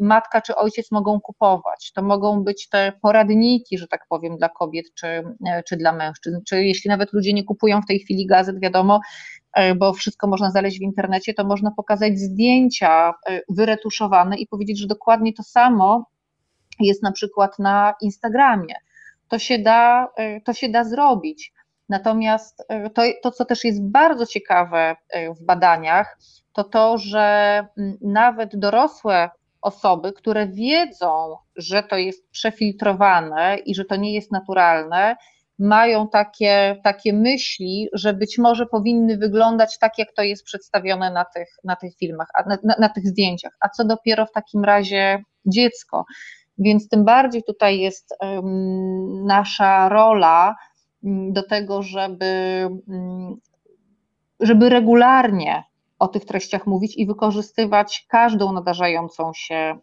matka 0.00 0.40
czy 0.40 0.56
ojciec 0.56 0.90
mogą 0.90 1.20
kupować. 1.20 1.92
To 1.94 2.02
mogą 2.02 2.44
być 2.44 2.68
te 2.68 2.92
poradniki, 3.02 3.78
że 3.78 3.88
tak 3.88 4.00
powiem, 4.08 4.36
dla 4.36 4.48
kobiet 4.48 4.86
czy, 4.94 5.22
czy 5.68 5.76
dla 5.76 5.92
mężczyzn. 5.92 6.36
Czy 6.48 6.64
jeśli 6.64 6.88
nawet 6.88 7.12
ludzie 7.12 7.32
nie 7.32 7.44
kupują 7.44 7.82
w 7.82 7.86
tej 7.86 7.98
chwili 7.98 8.26
gazet, 8.26 8.60
wiadomo, 8.60 9.00
bo 9.76 9.92
wszystko 9.92 10.26
można 10.26 10.50
znaleźć 10.50 10.78
w 10.78 10.82
internecie, 10.82 11.34
to 11.34 11.44
można 11.44 11.70
pokazać 11.70 12.18
zdjęcia 12.18 13.14
e, 13.26 13.40
wyretuszowane 13.48 14.36
i 14.36 14.46
powiedzieć, 14.46 14.78
że 14.78 14.86
dokładnie 14.86 15.32
to 15.32 15.42
samo 15.42 16.06
jest 16.80 17.02
na 17.02 17.12
przykład 17.12 17.58
na 17.58 17.94
Instagramie. 18.00 18.74
To 19.28 19.38
się 19.38 19.58
da, 19.58 20.08
e, 20.16 20.40
to 20.40 20.52
się 20.52 20.68
da 20.68 20.84
zrobić. 20.84 21.52
Natomiast 21.88 22.66
to, 22.94 23.02
to, 23.22 23.30
co 23.30 23.44
też 23.44 23.64
jest 23.64 23.82
bardzo 23.82 24.26
ciekawe 24.26 24.96
w 25.40 25.44
badaniach, 25.44 26.18
to 26.52 26.64
to, 26.64 26.98
że 26.98 27.66
nawet 28.00 28.56
dorosłe 28.56 29.30
osoby, 29.62 30.12
które 30.12 30.46
wiedzą, 30.46 31.36
że 31.56 31.82
to 31.82 31.96
jest 31.96 32.30
przefiltrowane 32.30 33.56
i 33.66 33.74
że 33.74 33.84
to 33.84 33.96
nie 33.96 34.14
jest 34.14 34.32
naturalne, 34.32 35.16
mają 35.58 36.08
takie, 36.08 36.80
takie 36.84 37.12
myśli, 37.12 37.88
że 37.92 38.14
być 38.14 38.38
może 38.38 38.66
powinny 38.66 39.16
wyglądać 39.16 39.78
tak, 39.78 39.98
jak 39.98 40.12
to 40.12 40.22
jest 40.22 40.44
przedstawione 40.44 41.10
na 41.10 41.24
tych, 41.24 41.48
na 41.64 41.76
tych 41.76 41.96
filmach, 41.96 42.28
na, 42.46 42.58
na, 42.64 42.74
na 42.78 42.88
tych 42.88 43.06
zdjęciach, 43.06 43.52
a 43.60 43.68
co 43.68 43.84
dopiero 43.84 44.26
w 44.26 44.32
takim 44.32 44.64
razie 44.64 45.22
dziecko. 45.46 46.04
Więc 46.58 46.88
tym 46.88 47.04
bardziej 47.04 47.42
tutaj 47.42 47.78
jest 47.78 48.14
um, 48.20 49.26
nasza 49.26 49.88
rola 49.88 50.56
um, 51.02 51.32
do 51.32 51.42
tego, 51.42 51.82
żeby, 51.82 52.68
um, 52.88 53.36
żeby 54.40 54.68
regularnie 54.68 55.64
o 55.98 56.08
tych 56.08 56.24
treściach 56.24 56.66
mówić 56.66 56.96
i 56.96 57.06
wykorzystywać 57.06 58.06
każdą 58.08 58.52
nadarzającą 58.52 59.30
się, 59.34 59.78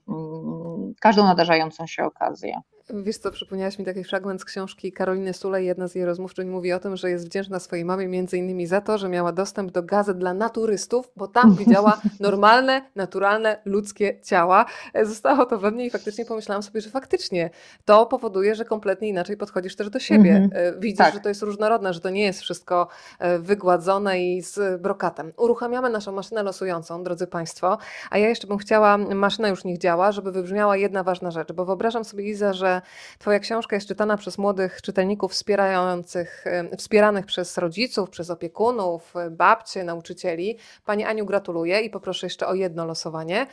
każdą 1.00 1.24
nadarzającą 1.24 1.88
się 1.88 2.04
okazję. 2.04 2.62
Wiesz 2.90 3.18
co, 3.18 3.32
przypomniałaś 3.32 3.80
mi 3.80 3.86
taki 3.86 4.03
fragment 4.03 4.41
z 4.41 4.45
książki 4.45 4.91
Karoliny 4.91 5.34
Sulej. 5.34 5.66
Jedna 5.66 5.88
z 5.88 5.95
jej 5.95 6.06
rozmówczyń 6.06 6.48
mówi 6.48 6.74
o 6.74 6.80
tym, 6.80 6.95
że 6.95 7.10
jest 7.10 7.26
wdzięczna 7.26 7.60
swojej 7.60 7.86
mamie 7.86 8.07
między 8.07 8.38
innymi 8.38 8.68
za 8.68 8.82
to, 8.82 8.98
że 8.98 9.10
miała 9.10 9.32
dostęp 9.32 9.72
do 9.72 9.84
gazet 9.84 10.18
dla 10.18 10.34
naturystów, 10.34 11.12
bo 11.16 11.28
tam 11.28 11.56
widziała 11.66 12.02
normalne, 12.20 12.82
naturalne, 12.95 13.62
ludzkie 13.66 14.22
ciała. 14.22 14.66
E, 14.94 15.06
zostało 15.06 15.45
to 15.45 15.57
we 15.57 15.72
mnie 15.72 15.86
i 15.86 15.90
faktycznie 15.90 16.26
pomyślałam 16.26 16.64
sobie, 16.64 16.82
że 16.82 16.90
faktycznie 16.90 17.49
to 17.86 18.06
powoduje, 18.06 18.56
że 18.56 18.66
kompletnie 18.66 19.10
inaczej 19.10 19.38
podchodzisz 19.38 19.76
też 19.76 19.90
do 19.90 19.99
siebie. 19.99 20.49
Mm-hmm. 20.49 20.80
Widzisz, 20.80 20.98
tak. 20.98 21.14
że 21.14 21.20
to 21.20 21.30
jest 21.30 21.41
różnorodne, 21.41 21.94
że 21.94 21.99
to 21.99 22.10
nie 22.10 22.24
jest 22.24 22.41
wszystko 22.41 22.88
e, 23.20 23.40
wygładzone 23.40 24.24
i 24.24 24.41
z 24.41 24.82
brokatem. 24.82 25.34
Uruchamiamy 25.38 25.90
naszą 25.90 26.12
maszynę 26.12 26.44
losującą, 26.44 27.03
drodzy 27.03 27.28
Państwo, 27.28 27.78
a 28.10 28.18
ja 28.18 28.30
jeszcze 28.30 28.48
bym 28.48 28.57
chciała, 28.57 28.98
maszyna 28.98 29.48
już 29.48 29.64
niech 29.64 29.78
działa, 29.78 30.12
żeby 30.12 30.32
wybrzmiała 30.32 30.78
jedna 30.78 31.03
ważna 31.03 31.32
rzecz, 31.32 31.52
bo 31.52 31.66
wyobrażam 31.66 32.06
sobie, 32.06 32.24
Iza, 32.24 32.53
że 32.53 32.75
Twoja 33.20 33.40
książka 33.40 33.76
jest 33.76 33.88
czytana 33.88 34.18
przez 34.18 34.38
młodych 34.38 34.82
czytelników 34.82 35.32
wspierających, 35.32 36.46
wspieranych 36.78 37.26
przez 37.26 37.58
rodziców, 37.58 38.10
przez 38.10 38.30
opiekunów, 38.30 39.14
babcie, 39.32 39.84
nauczycieli. 39.84 40.58
Pani 40.86 41.04
Aniu 41.04 41.26
gratuluję 41.26 41.80
i 41.80 41.90
poproszę 41.90 42.26
jeszcze 42.26 42.48
o 42.48 42.54
jedno 42.54 42.86
losowanie. 42.86 43.48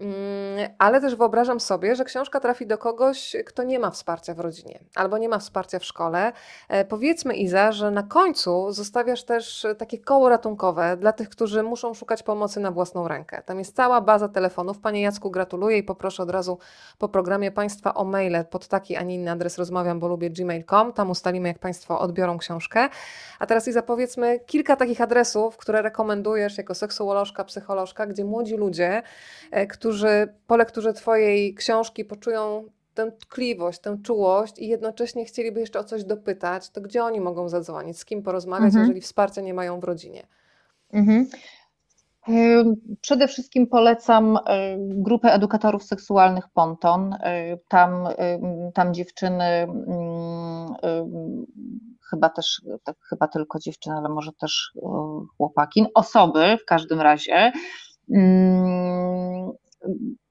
Mm, 0.00 0.70
ale 0.78 1.00
też 1.00 1.14
wyobrażam 1.14 1.60
sobie, 1.60 1.96
że 1.96 2.04
książka 2.04 2.40
trafi 2.40 2.66
do 2.66 2.78
kogoś, 2.78 3.36
kto 3.46 3.62
nie 3.62 3.78
ma 3.78 3.90
wsparcia 3.90 4.34
w 4.34 4.40
rodzinie 4.40 4.78
albo 4.94 5.18
nie 5.18 5.28
ma 5.28 5.38
wsparcia 5.38 5.78
w 5.78 5.84
szkole. 5.84 6.32
E, 6.68 6.84
powiedzmy, 6.84 7.34
Iza, 7.34 7.72
że 7.72 7.90
na 7.90 8.02
końcu 8.02 8.72
zostawiasz 8.72 9.24
też 9.24 9.66
takie 9.78 9.98
koło 9.98 10.28
ratunkowe 10.28 10.96
dla 10.96 11.12
tych, 11.12 11.28
którzy 11.28 11.62
muszą 11.62 11.94
szukać 11.94 12.22
pomocy 12.22 12.60
na 12.60 12.70
własną 12.70 13.08
rękę. 13.08 13.42
Tam 13.46 13.58
jest 13.58 13.76
cała 13.76 14.00
baza 14.00 14.28
telefonów. 14.28 14.78
Panie 14.78 15.02
Jacku, 15.02 15.30
gratuluję 15.30 15.78
i 15.78 15.82
poproszę 15.82 16.22
od 16.22 16.30
razu 16.30 16.58
po 16.98 17.08
programie 17.08 17.50
Państwa 17.50 17.94
o 17.94 18.04
maile 18.04 18.44
pod 18.50 18.68
taki, 18.68 18.96
a 18.96 19.02
nie 19.02 19.14
inny 19.14 19.30
adres 19.30 19.58
rozmawiam, 19.58 20.00
bo 20.00 20.08
lubię 20.08 20.30
gmail.com. 20.30 20.92
Tam 20.92 21.10
ustalimy, 21.10 21.48
jak 21.48 21.58
Państwo 21.58 22.00
odbiorą 22.00 22.38
książkę. 22.38 22.88
A 23.38 23.46
teraz, 23.46 23.68
Iza, 23.68 23.82
powiedzmy 23.82 24.40
kilka 24.46 24.76
takich 24.76 25.00
adresów, 25.00 25.56
które 25.56 25.82
rekomendujesz 25.82 26.58
jako 26.58 26.74
seksuolożka, 26.74 27.44
psycholożka, 27.44 28.06
gdzie 28.06 28.24
młodzi 28.24 28.56
ludzie, 28.56 29.02
e, 29.50 29.66
którzy 29.90 30.34
po 30.46 30.56
lekturze 30.56 30.92
Twojej 30.92 31.54
książki 31.54 32.04
poczują 32.04 32.64
tę 32.94 33.12
tkliwość, 33.12 33.80
tę 33.80 33.98
czułość 34.02 34.58
i 34.58 34.68
jednocześnie 34.68 35.24
chcieliby 35.24 35.60
jeszcze 35.60 35.78
o 35.78 35.84
coś 35.84 36.04
dopytać, 36.04 36.70
to 36.70 36.80
gdzie 36.80 37.04
oni 37.04 37.20
mogą 37.20 37.48
zadzwonić, 37.48 37.98
z 37.98 38.04
kim 38.04 38.22
porozmawiać, 38.22 38.66
mhm. 38.66 38.84
jeżeli 38.84 39.00
wsparcia 39.00 39.40
nie 39.40 39.54
mają 39.54 39.80
w 39.80 39.84
rodzinie? 39.84 40.26
Mhm. 40.92 41.26
Przede 43.00 43.28
wszystkim 43.28 43.66
polecam 43.66 44.38
grupę 44.78 45.32
edukatorów 45.32 45.84
seksualnych 45.84 46.48
Ponton. 46.48 47.16
Tam, 47.68 48.08
tam 48.74 48.94
dziewczyny, 48.94 49.44
mm, 49.44 50.74
chyba 52.10 52.28
też, 52.28 52.62
tak, 52.84 52.96
chyba 53.08 53.28
tylko 53.28 53.58
dziewczyny, 53.58 53.96
ale 53.96 54.08
może 54.08 54.32
też 54.32 54.72
chłopaki, 55.36 55.86
osoby 55.94 56.56
w 56.62 56.64
każdym 56.64 57.00
razie 57.00 57.52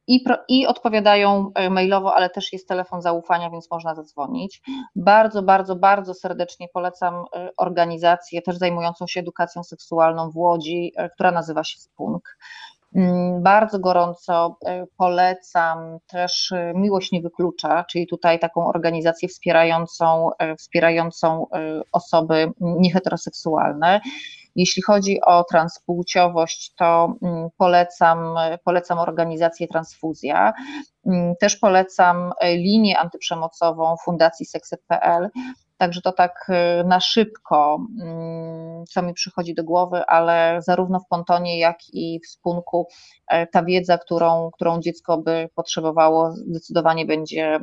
i, 0.10 0.26
i 0.48 0.68
odpowiadają 0.68 1.52
e, 1.56 1.70
mailowo, 1.70 2.16
ale 2.16 2.30
też 2.30 2.54
jest 2.54 2.68
telefon 2.68 3.02
zaufania, 3.02 3.50
więc 3.50 3.72
można 3.72 3.96
zadzwonić. 3.96 4.62
Bardzo, 4.96 5.42
bardzo, 5.42 5.76
bardzo 5.76 6.14
serdecznie 6.14 6.68
polecam 6.74 7.26
e, 7.36 7.50
organizację 7.58 8.42
też 8.42 8.58
zajmującą 8.58 9.08
się 9.08 9.20
edukacją 9.20 9.64
seksualną 9.64 10.32
w 10.32 10.38
Łodzi, 10.38 10.92
e, 10.96 11.10
która 11.10 11.32
nazywa 11.32 11.64
się 11.64 11.80
Spunk. 11.80 12.38
Mm, 12.96 13.44
bardzo 13.44 13.80
gorąco 13.80 14.58
polecam 14.98 15.98
też 16.08 16.54
Miłość 16.76 17.12
Nie 17.12 17.22
Wyklucza, 17.22 17.84
czyli 17.84 18.08
tutaj 18.08 18.40
taką 18.40 18.68
organizację 18.68 19.30
wspierającą, 19.30 20.30
wspierającą 20.58 21.46
osoby 21.92 22.52
nieheteroseksualne. 22.60 24.02
Jeśli 24.56 24.82
chodzi 24.82 25.22
o 25.22 25.44
transpłciowość, 25.44 26.74
to 26.76 27.14
mm, 27.22 27.50
polecam, 27.58 28.36
polecam 28.64 29.00
organizację 29.00 29.68
Transfuzja. 29.68 30.54
Mm, 31.06 31.36
też 31.36 31.56
polecam 31.56 32.32
linię 32.44 33.00
antyprzemocową 33.00 33.96
Fundacji 34.06 34.46
Sexet.pl. 34.46 35.30
Także 35.80 36.02
to 36.02 36.12
tak 36.12 36.46
e, 36.50 36.84
na 36.84 37.00
szybko, 37.00 37.86
mm, 38.02 38.86
co 38.86 39.02
mi 39.02 39.14
przychodzi 39.14 39.56
do 39.56 39.64
głowy, 39.64 40.06
ale 40.06 40.62
zarówno 40.62 41.00
w 41.00 41.08
pontonie, 41.08 41.60
jak 41.60 41.78
i 41.94 42.20
w 42.20 42.28
spunku 42.28 42.88
e, 43.28 43.48
ta 43.48 43.64
wiedza, 43.64 43.98
którą, 43.98 44.50
którą 44.54 44.80
dziecko 44.80 45.18
by 45.18 45.50
potrzebowało, 45.56 46.32
zdecydowanie 46.32 47.06
będzie 47.06 47.60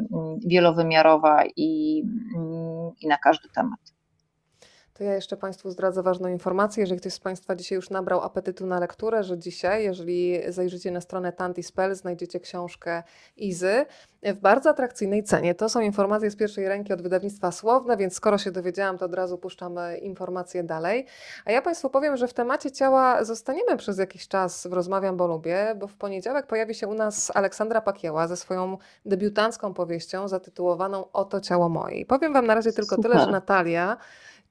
wielowymiarowa 0.46 1.44
i, 1.56 2.02
i 3.00 3.06
na 3.08 3.18
każdy 3.18 3.48
temat. 3.48 3.95
To 4.98 5.04
ja 5.04 5.14
jeszcze 5.14 5.36
Państwu 5.36 5.70
zdradzę 5.70 6.02
ważną 6.02 6.28
informację. 6.28 6.80
Jeżeli 6.80 7.00
ktoś 7.00 7.12
z 7.12 7.20
Państwa 7.20 7.56
dzisiaj 7.56 7.76
już 7.76 7.90
nabrał 7.90 8.20
apetytu 8.20 8.66
na 8.66 8.80
lekturę, 8.80 9.24
że 9.24 9.38
dzisiaj, 9.38 9.84
jeżeli 9.84 10.40
zajrzycie 10.48 10.90
na 10.90 11.00
stronę 11.00 11.32
Tantispel, 11.32 11.94
znajdziecie 11.94 12.40
książkę 12.40 13.02
Izy 13.36 13.86
w 14.22 14.36
bardzo 14.40 14.70
atrakcyjnej 14.70 15.24
cenie. 15.24 15.54
To 15.54 15.68
są 15.68 15.80
informacje 15.80 16.30
z 16.30 16.36
pierwszej 16.36 16.68
ręki 16.68 16.92
od 16.92 17.02
wydawnictwa 17.02 17.52
Słowne, 17.52 17.96
więc 17.96 18.14
skoro 18.14 18.38
się 18.38 18.50
dowiedziałam, 18.50 18.98
to 18.98 19.04
od 19.04 19.14
razu 19.14 19.38
puszczamy 19.38 19.98
informacje 19.98 20.64
dalej. 20.64 21.06
A 21.44 21.52
ja 21.52 21.62
Państwu 21.62 21.90
powiem, 21.90 22.16
że 22.16 22.28
w 22.28 22.34
temacie 22.34 22.70
ciała 22.70 23.24
zostaniemy 23.24 23.76
przez 23.76 23.98
jakiś 23.98 24.28
czas 24.28 24.66
w 24.66 24.72
Rozmawiam, 24.72 25.16
bo 25.16 25.26
lubię, 25.26 25.74
bo 25.78 25.86
w 25.86 25.94
poniedziałek 25.94 26.46
pojawi 26.46 26.74
się 26.74 26.88
u 26.88 26.94
nas 26.94 27.32
Aleksandra 27.34 27.80
Pakieła 27.80 28.28
ze 28.28 28.36
swoją 28.36 28.78
debiutancką 29.04 29.74
powieścią 29.74 30.28
zatytułowaną 30.28 31.12
Oto 31.12 31.40
ciało 31.40 31.68
moje. 31.68 31.96
I 31.96 32.06
powiem 32.06 32.32
Wam 32.32 32.46
na 32.46 32.54
razie 32.54 32.72
tylko 32.72 32.96
Super. 32.96 33.10
tyle, 33.10 33.24
że 33.24 33.30
Natalia 33.30 33.96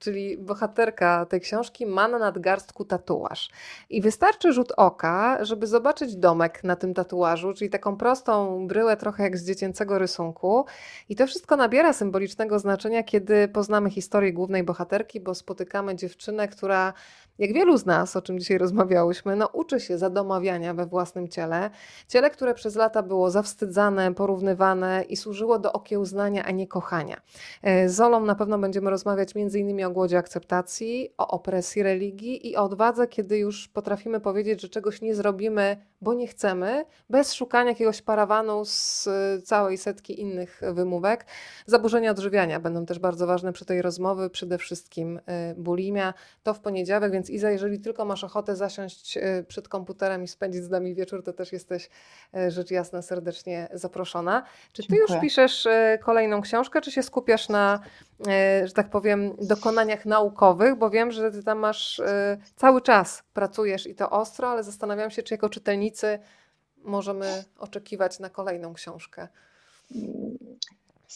czyli 0.05 0.37
bohaterka 0.37 1.25
tej 1.25 1.41
książki 1.41 1.85
ma 1.85 2.07
na 2.07 2.19
nadgarstku 2.19 2.85
tatuaż. 2.85 3.49
I 3.89 4.01
wystarczy 4.01 4.53
rzut 4.53 4.71
oka, 4.77 5.45
żeby 5.45 5.67
zobaczyć 5.67 6.15
domek 6.15 6.63
na 6.63 6.75
tym 6.75 6.93
tatuażu, 6.93 7.53
czyli 7.53 7.69
taką 7.69 7.97
prostą 7.97 8.67
bryłę, 8.67 8.97
trochę 8.97 9.23
jak 9.23 9.37
z 9.37 9.47
dziecięcego 9.47 9.99
rysunku. 9.99 10.65
I 11.09 11.15
to 11.15 11.27
wszystko 11.27 11.55
nabiera 11.55 11.93
symbolicznego 11.93 12.59
znaczenia, 12.59 13.03
kiedy 13.03 13.47
poznamy 13.47 13.89
historię 13.89 14.33
głównej 14.33 14.63
bohaterki, 14.63 15.19
bo 15.19 15.35
spotykamy 15.35 15.95
dziewczynę, 15.95 16.47
która 16.47 16.93
jak 17.39 17.53
wielu 17.53 17.77
z 17.77 17.85
nas, 17.85 18.15
o 18.15 18.21
czym 18.21 18.39
dzisiaj 18.39 18.57
rozmawiałyśmy, 18.57 19.35
no, 19.35 19.47
uczy 19.53 19.79
się 19.79 19.97
zadomawiania 19.97 20.73
we 20.73 20.85
własnym 20.85 21.27
ciele. 21.27 21.69
Ciele, 22.07 22.29
które 22.29 22.53
przez 22.53 22.75
lata 22.75 23.03
było 23.03 23.31
zawstydzane, 23.31 24.13
porównywane 24.13 25.03
i 25.09 25.17
służyło 25.17 25.59
do 25.59 25.73
okiełznania, 25.73 26.43
a 26.43 26.51
nie 26.51 26.67
kochania. 26.67 27.21
E, 27.63 27.89
z 27.89 28.01
Olą 28.01 28.25
na 28.25 28.35
pewno 28.35 28.59
będziemy 28.59 28.89
rozmawiać 28.89 29.29
m.in. 29.35 29.85
o 29.85 29.91
głodzie 29.91 30.17
akceptacji, 30.17 31.09
o 31.17 31.27
opresji 31.27 31.83
religii 31.83 32.47
i 32.49 32.55
o 32.55 32.63
odwadze, 32.63 33.07
kiedy 33.07 33.37
już 33.37 33.67
potrafimy 33.67 34.19
powiedzieć, 34.19 34.61
że 34.61 34.69
czegoś 34.69 35.01
nie 35.01 35.15
zrobimy, 35.15 35.77
bo 36.01 36.13
nie 36.13 36.27
chcemy, 36.27 36.85
bez 37.09 37.33
szukania 37.33 37.69
jakiegoś 37.69 38.01
parawanu 38.01 38.65
z 38.65 39.09
całej 39.43 39.77
setki 39.77 40.21
innych 40.21 40.61
wymówek. 40.73 41.25
Zaburzenia 41.65 42.11
odżywiania 42.11 42.59
będą 42.59 42.85
też 42.85 42.99
bardzo 42.99 43.27
ważne 43.27 43.53
przy 43.53 43.65
tej 43.65 43.81
rozmowie, 43.81 44.29
przede 44.29 44.57
wszystkim 44.57 45.19
e, 45.25 45.55
bulimia. 45.55 46.13
To 46.43 46.53
w 46.53 46.59
poniedziałek, 46.59 47.11
więc 47.11 47.24
więc 47.25 47.29
Iza, 47.29 47.51
jeżeli 47.51 47.79
tylko 47.79 48.05
masz 48.05 48.23
ochotę 48.23 48.55
zasiąść 48.55 49.17
e, 49.17 49.43
przed 49.47 49.67
komputerem 49.67 50.23
i 50.23 50.27
spędzić 50.27 50.63
z 50.63 50.69
nami 50.69 50.95
wieczór, 50.95 51.23
to 51.23 51.33
też 51.33 51.51
jesteś 51.53 51.89
e, 52.33 52.51
rzecz 52.51 52.71
jasna 52.71 53.01
serdecznie 53.01 53.67
zaproszona. 53.73 54.43
Czy 54.73 54.83
ty 54.83 54.87
Dziękuję. 54.89 55.15
już 55.15 55.21
piszesz 55.21 55.65
e, 55.65 55.99
kolejną 56.03 56.41
książkę, 56.41 56.81
czy 56.81 56.91
się 56.91 57.03
skupiasz 57.03 57.49
na, 57.49 57.79
że 58.65 58.73
tak 58.73 58.89
powiem, 58.89 59.35
dokonaniach 59.41 60.05
naukowych? 60.05 60.75
Bo 60.75 60.89
wiem, 60.89 61.11
że 61.11 61.31
ty 61.31 61.43
tam 61.43 61.59
masz 61.59 62.01
cały 62.55 62.81
czas 62.81 63.23
pracujesz 63.33 63.87
i 63.87 63.95
to 63.95 64.09
ostro, 64.09 64.49
ale 64.49 64.63
zastanawiam 64.63 65.11
się, 65.11 65.23
czy 65.23 65.33
jako 65.33 65.49
czytelnicy 65.49 66.19
możemy 66.77 67.43
oczekiwać 67.59 68.19
na 68.19 68.29
kolejną 68.29 68.73
książkę. 68.73 69.27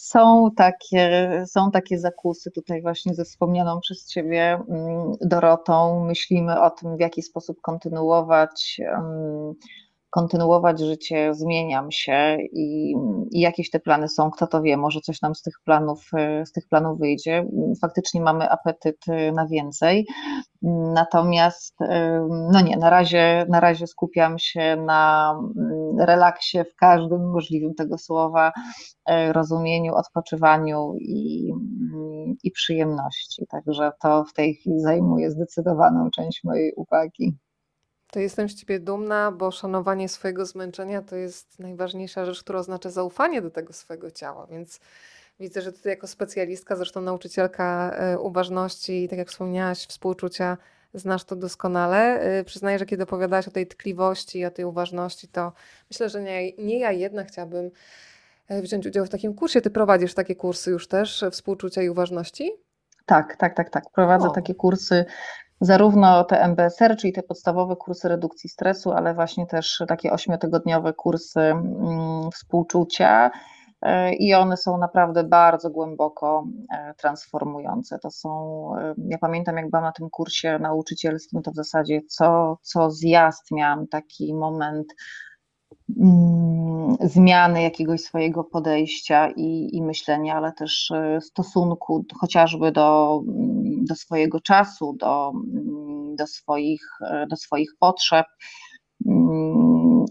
Są 0.02 0.52
takie, 0.58 1.32
są 1.48 1.72
takie 1.72 2.00
zakusy 2.00 2.52
tutaj 2.52 2.82
właśnie 2.82 3.14
ze 3.14 3.26
wspomnianą 3.26 3.80
przez 3.80 4.08
Ciebie 4.08 4.54
mm, 4.70 5.12
Dorotą. 5.22 6.06
Myślimy 6.06 6.62
o 6.62 6.70
tym, 6.70 6.98
w 6.98 7.00
jaki 7.00 7.22
sposób 7.22 7.62
kontynuować 7.62 8.82
kontynuować 10.10 10.80
życie, 10.80 11.34
zmieniam 11.34 11.92
się 11.92 12.38
i, 12.54 12.94
i, 13.32 13.40
jakieś 13.40 13.70
te 13.70 13.80
plany 13.80 14.10
są, 14.10 14.32
kto 14.32 14.48
to 14.48 14.62
wie, 14.62 14.78
może 14.78 15.02
coś 15.02 15.22
nam 15.22 15.36
z 15.36 15.42
tych 15.42 15.54
planów, 15.66 16.08
e, 16.18 16.46
z 16.46 16.52
tych 16.52 16.68
planów 16.68 17.00
wyjdzie. 17.00 17.46
Faktycznie 17.82 18.22
mamy 18.22 18.50
apetyt 18.50 18.98
e, 19.08 19.32
na 19.32 19.48
więcej. 19.48 20.08
Natomiast 20.94 21.82
e, 21.82 22.28
no 22.52 22.62
nie, 22.62 22.78
na 22.78 22.90
razie, 22.90 23.46
na 23.50 23.60
razie 23.60 23.88
skupiam 23.88 24.40
się 24.40 24.76
na 24.86 25.34
mm, 25.58 26.00
relaksie 26.00 26.60
w 26.64 26.76
każdym 26.76 27.32
możliwym 27.32 27.76
tego 27.76 27.98
słowa, 27.98 28.52
rozumieniu, 29.32 29.96
odpoczywaniu 29.96 30.96
i, 31.00 31.52
mm, 31.94 32.36
i 32.44 32.52
przyjemności. 32.52 33.46
Także 33.50 33.92
to 34.02 34.24
w 34.24 34.34
tej 34.34 34.56
chwili 34.56 34.80
zajmuje 34.80 35.32
zdecydowaną 35.32 36.10
część 36.12 36.44
mojej 36.44 36.74
uwagi. 36.76 37.38
To 38.12 38.20
jestem 38.20 38.50
z 38.50 38.56
Ciebie 38.56 38.80
dumna, 38.80 39.32
bo 39.32 39.52
szanowanie 39.52 40.10
swojego 40.10 40.46
zmęczenia 40.46 41.02
to 41.02 41.16
jest 41.16 41.60
najważniejsza 41.60 42.26
rzecz, 42.26 42.44
która 42.44 42.60
oznacza 42.60 42.90
zaufanie 42.90 43.42
do 43.42 43.52
tego 43.52 43.74
swojego 43.74 44.12
ciała, 44.12 44.48
więc 44.48 44.80
widzę, 45.40 45.62
że 45.62 45.74
Ty 45.74 45.90
jako 45.90 46.08
specjalistka, 46.08 46.76
zresztą 46.76 47.02
nauczycielka 47.02 47.92
e, 47.92 48.20
uważności 48.20 49.04
i 49.04 49.10
tak 49.10 49.20
jak 49.20 49.30
wspomniałaś, 49.30 49.86
współczucia, 49.88 50.58
znasz 50.94 51.24
to 51.24 51.36
doskonale. 51.36 52.20
E, 52.20 52.44
przyznaję, 52.44 52.80
że 52.80 52.86
kiedy 52.86 53.04
opowiadałaś 53.04 53.48
o 53.48 53.52
tej 53.52 53.68
tkliwości 53.68 54.40
i 54.40 54.46
o 54.46 54.52
tej 54.52 54.66
uważności, 54.66 55.28
to 55.28 55.54
myślę, 55.92 56.10
że 56.10 56.22
nie, 56.22 56.52
nie 56.52 56.80
ja 56.80 56.92
jedna 56.92 57.24
chciałabym 57.24 57.72
e, 58.48 58.62
wziąć 58.62 58.88
udział 58.88 59.06
w 59.06 59.10
takim 59.10 59.34
kursie. 59.34 59.62
Ty 59.62 59.70
prowadzisz 59.70 60.14
takie 60.14 60.36
kursy 60.36 60.72
już 60.72 60.88
też, 60.88 61.26
współczucia 61.32 61.82
i 61.82 61.90
uważności? 61.90 62.52
Tak, 63.06 63.36
tak, 63.36 63.56
tak, 63.56 63.70
tak. 63.70 63.84
Prowadzę 63.94 64.28
o. 64.28 64.32
takie 64.32 64.56
kursy 64.56 65.06
zarówno 65.62 66.24
te 66.24 66.42
MBSR, 66.42 66.98
czyli 66.98 67.14
te 67.14 67.24
podstawowe 67.24 67.76
kursy 67.76 68.10
redukcji 68.10 68.50
stresu, 68.50 68.92
ale 68.92 69.14
właśnie 69.14 69.46
też 69.48 69.84
takie 69.88 70.12
ośmiotygodniowe 70.12 70.94
kursy 70.94 71.40
mm, 71.40 72.32
współczucia. 72.32 73.32
e, 73.82 74.14
i 74.14 74.34
one 74.34 74.58
są 74.58 74.78
naprawdę 74.78 75.24
bardzo 75.24 75.70
głęboko 75.70 76.46
e, 76.74 76.94
transformujące. 76.94 78.00
To 78.00 78.12
są, 78.12 78.30
e, 78.78 78.94
ja 78.98 79.18
pamiętam 79.18 79.58
jak 79.58 79.70
byłam 79.70 79.84
na 79.84 79.92
tym 79.92 80.10
kursie 80.10 80.60
nauczycielskim, 80.60 81.42
to 81.42 81.52
w 81.52 81.56
zasadzie 81.56 82.02
co, 82.10 82.58
co 82.62 82.92
zjazd 82.92 83.52
miałam 83.52 83.88
taki 83.88 84.34
moment 84.34 84.88
zmiany 87.02 87.62
jakiegoś 87.62 88.02
swojego 88.02 88.44
podejścia 88.44 89.30
i, 89.36 89.70
i 89.76 89.82
myślenia, 89.82 90.36
ale 90.36 90.54
też 90.54 90.92
stosunku 91.22 92.06
chociażby 92.20 92.72
do, 92.72 93.20
mm, 93.28 93.86
do 93.86 93.96
swojego 93.96 94.40
czasu, 94.40 94.94
do, 95.00 95.32
mm, 95.36 96.16
do, 96.16 96.28
swoich, 96.28 96.90
do 97.30 97.36
swoich 97.36 97.72
potrzeb. 97.80 98.26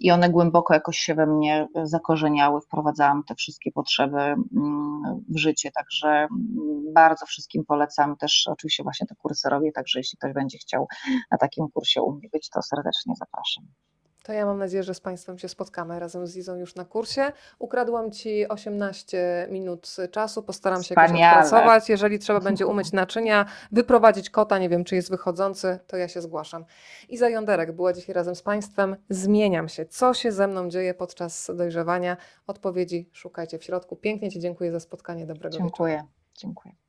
I 0.00 0.10
one 0.10 0.30
głęboko 0.30 0.74
jakoś 0.74 0.98
się 0.98 1.14
we 1.14 1.26
mnie 1.26 1.68
zakorzeniały, 1.84 2.60
wprowadzałam 2.60 3.24
te 3.24 3.34
wszystkie 3.34 3.72
potrzeby 3.72 4.20
mm, 4.20 4.44
w 5.28 5.38
życie, 5.38 5.70
także 5.70 6.08
mm, 6.08 6.28
bardzo 6.94 7.26
wszystkim 7.26 7.64
polecam, 7.64 8.16
też 8.16 8.48
oczywiście 8.50 8.82
właśnie 8.82 9.06
te 9.06 9.14
kursy 9.14 9.48
robię, 9.48 9.72
także 9.72 9.98
jeśli 10.00 10.18
ktoś 10.18 10.32
będzie 10.32 10.58
chciał 10.58 10.86
na 11.30 11.38
takim 11.38 11.68
kursie 11.74 12.02
u 12.02 12.12
mnie 12.12 12.28
być, 12.32 12.50
to 12.50 12.62
serdecznie 12.62 13.14
zapraszam. 13.16 13.64
To 14.28 14.32
ja 14.32 14.46
mam 14.46 14.58
nadzieję, 14.58 14.82
że 14.82 14.94
z 14.94 15.00
Państwem 15.00 15.38
się 15.38 15.48
spotkamy 15.48 16.00
razem 16.00 16.26
z 16.26 16.36
Izą 16.36 16.56
już 16.56 16.74
na 16.74 16.84
kursie. 16.84 17.32
Ukradłam 17.58 18.10
Ci 18.10 18.48
18 18.48 19.46
minut 19.50 19.96
czasu, 20.10 20.42
postaram 20.42 20.82
się 20.82 20.94
jakoś 20.94 21.04
Wspaniale. 21.04 21.44
odpracować. 21.44 21.88
Jeżeli 21.88 22.18
trzeba 22.18 22.40
będzie 22.40 22.66
umyć 22.66 22.92
naczynia, 22.92 23.46
wyprowadzić 23.72 24.30
kota, 24.30 24.58
nie 24.58 24.68
wiem 24.68 24.84
czy 24.84 24.94
jest 24.94 25.10
wychodzący, 25.10 25.78
to 25.86 25.96
ja 25.96 26.08
się 26.08 26.22
zgłaszam. 26.22 26.64
Iza 27.08 27.28
Jąderek 27.28 27.72
była 27.72 27.92
dzisiaj 27.92 28.14
razem 28.14 28.34
z 28.34 28.42
Państwem. 28.42 28.96
Zmieniam 29.10 29.68
się. 29.68 29.86
Co 29.86 30.14
się 30.14 30.32
ze 30.32 30.46
mną 30.46 30.68
dzieje 30.68 30.94
podczas 30.94 31.50
dojrzewania? 31.56 32.16
Odpowiedzi 32.46 33.10
szukajcie 33.12 33.58
w 33.58 33.64
środku. 33.64 33.96
Pięknie 33.96 34.30
Ci 34.30 34.40
dziękuję 34.40 34.72
za 34.72 34.80
spotkanie. 34.80 35.26
Dobrego 35.26 35.52
wieczoru. 35.52 35.68
Dziękuję. 35.68 36.04
Dziękuję. 36.34 36.87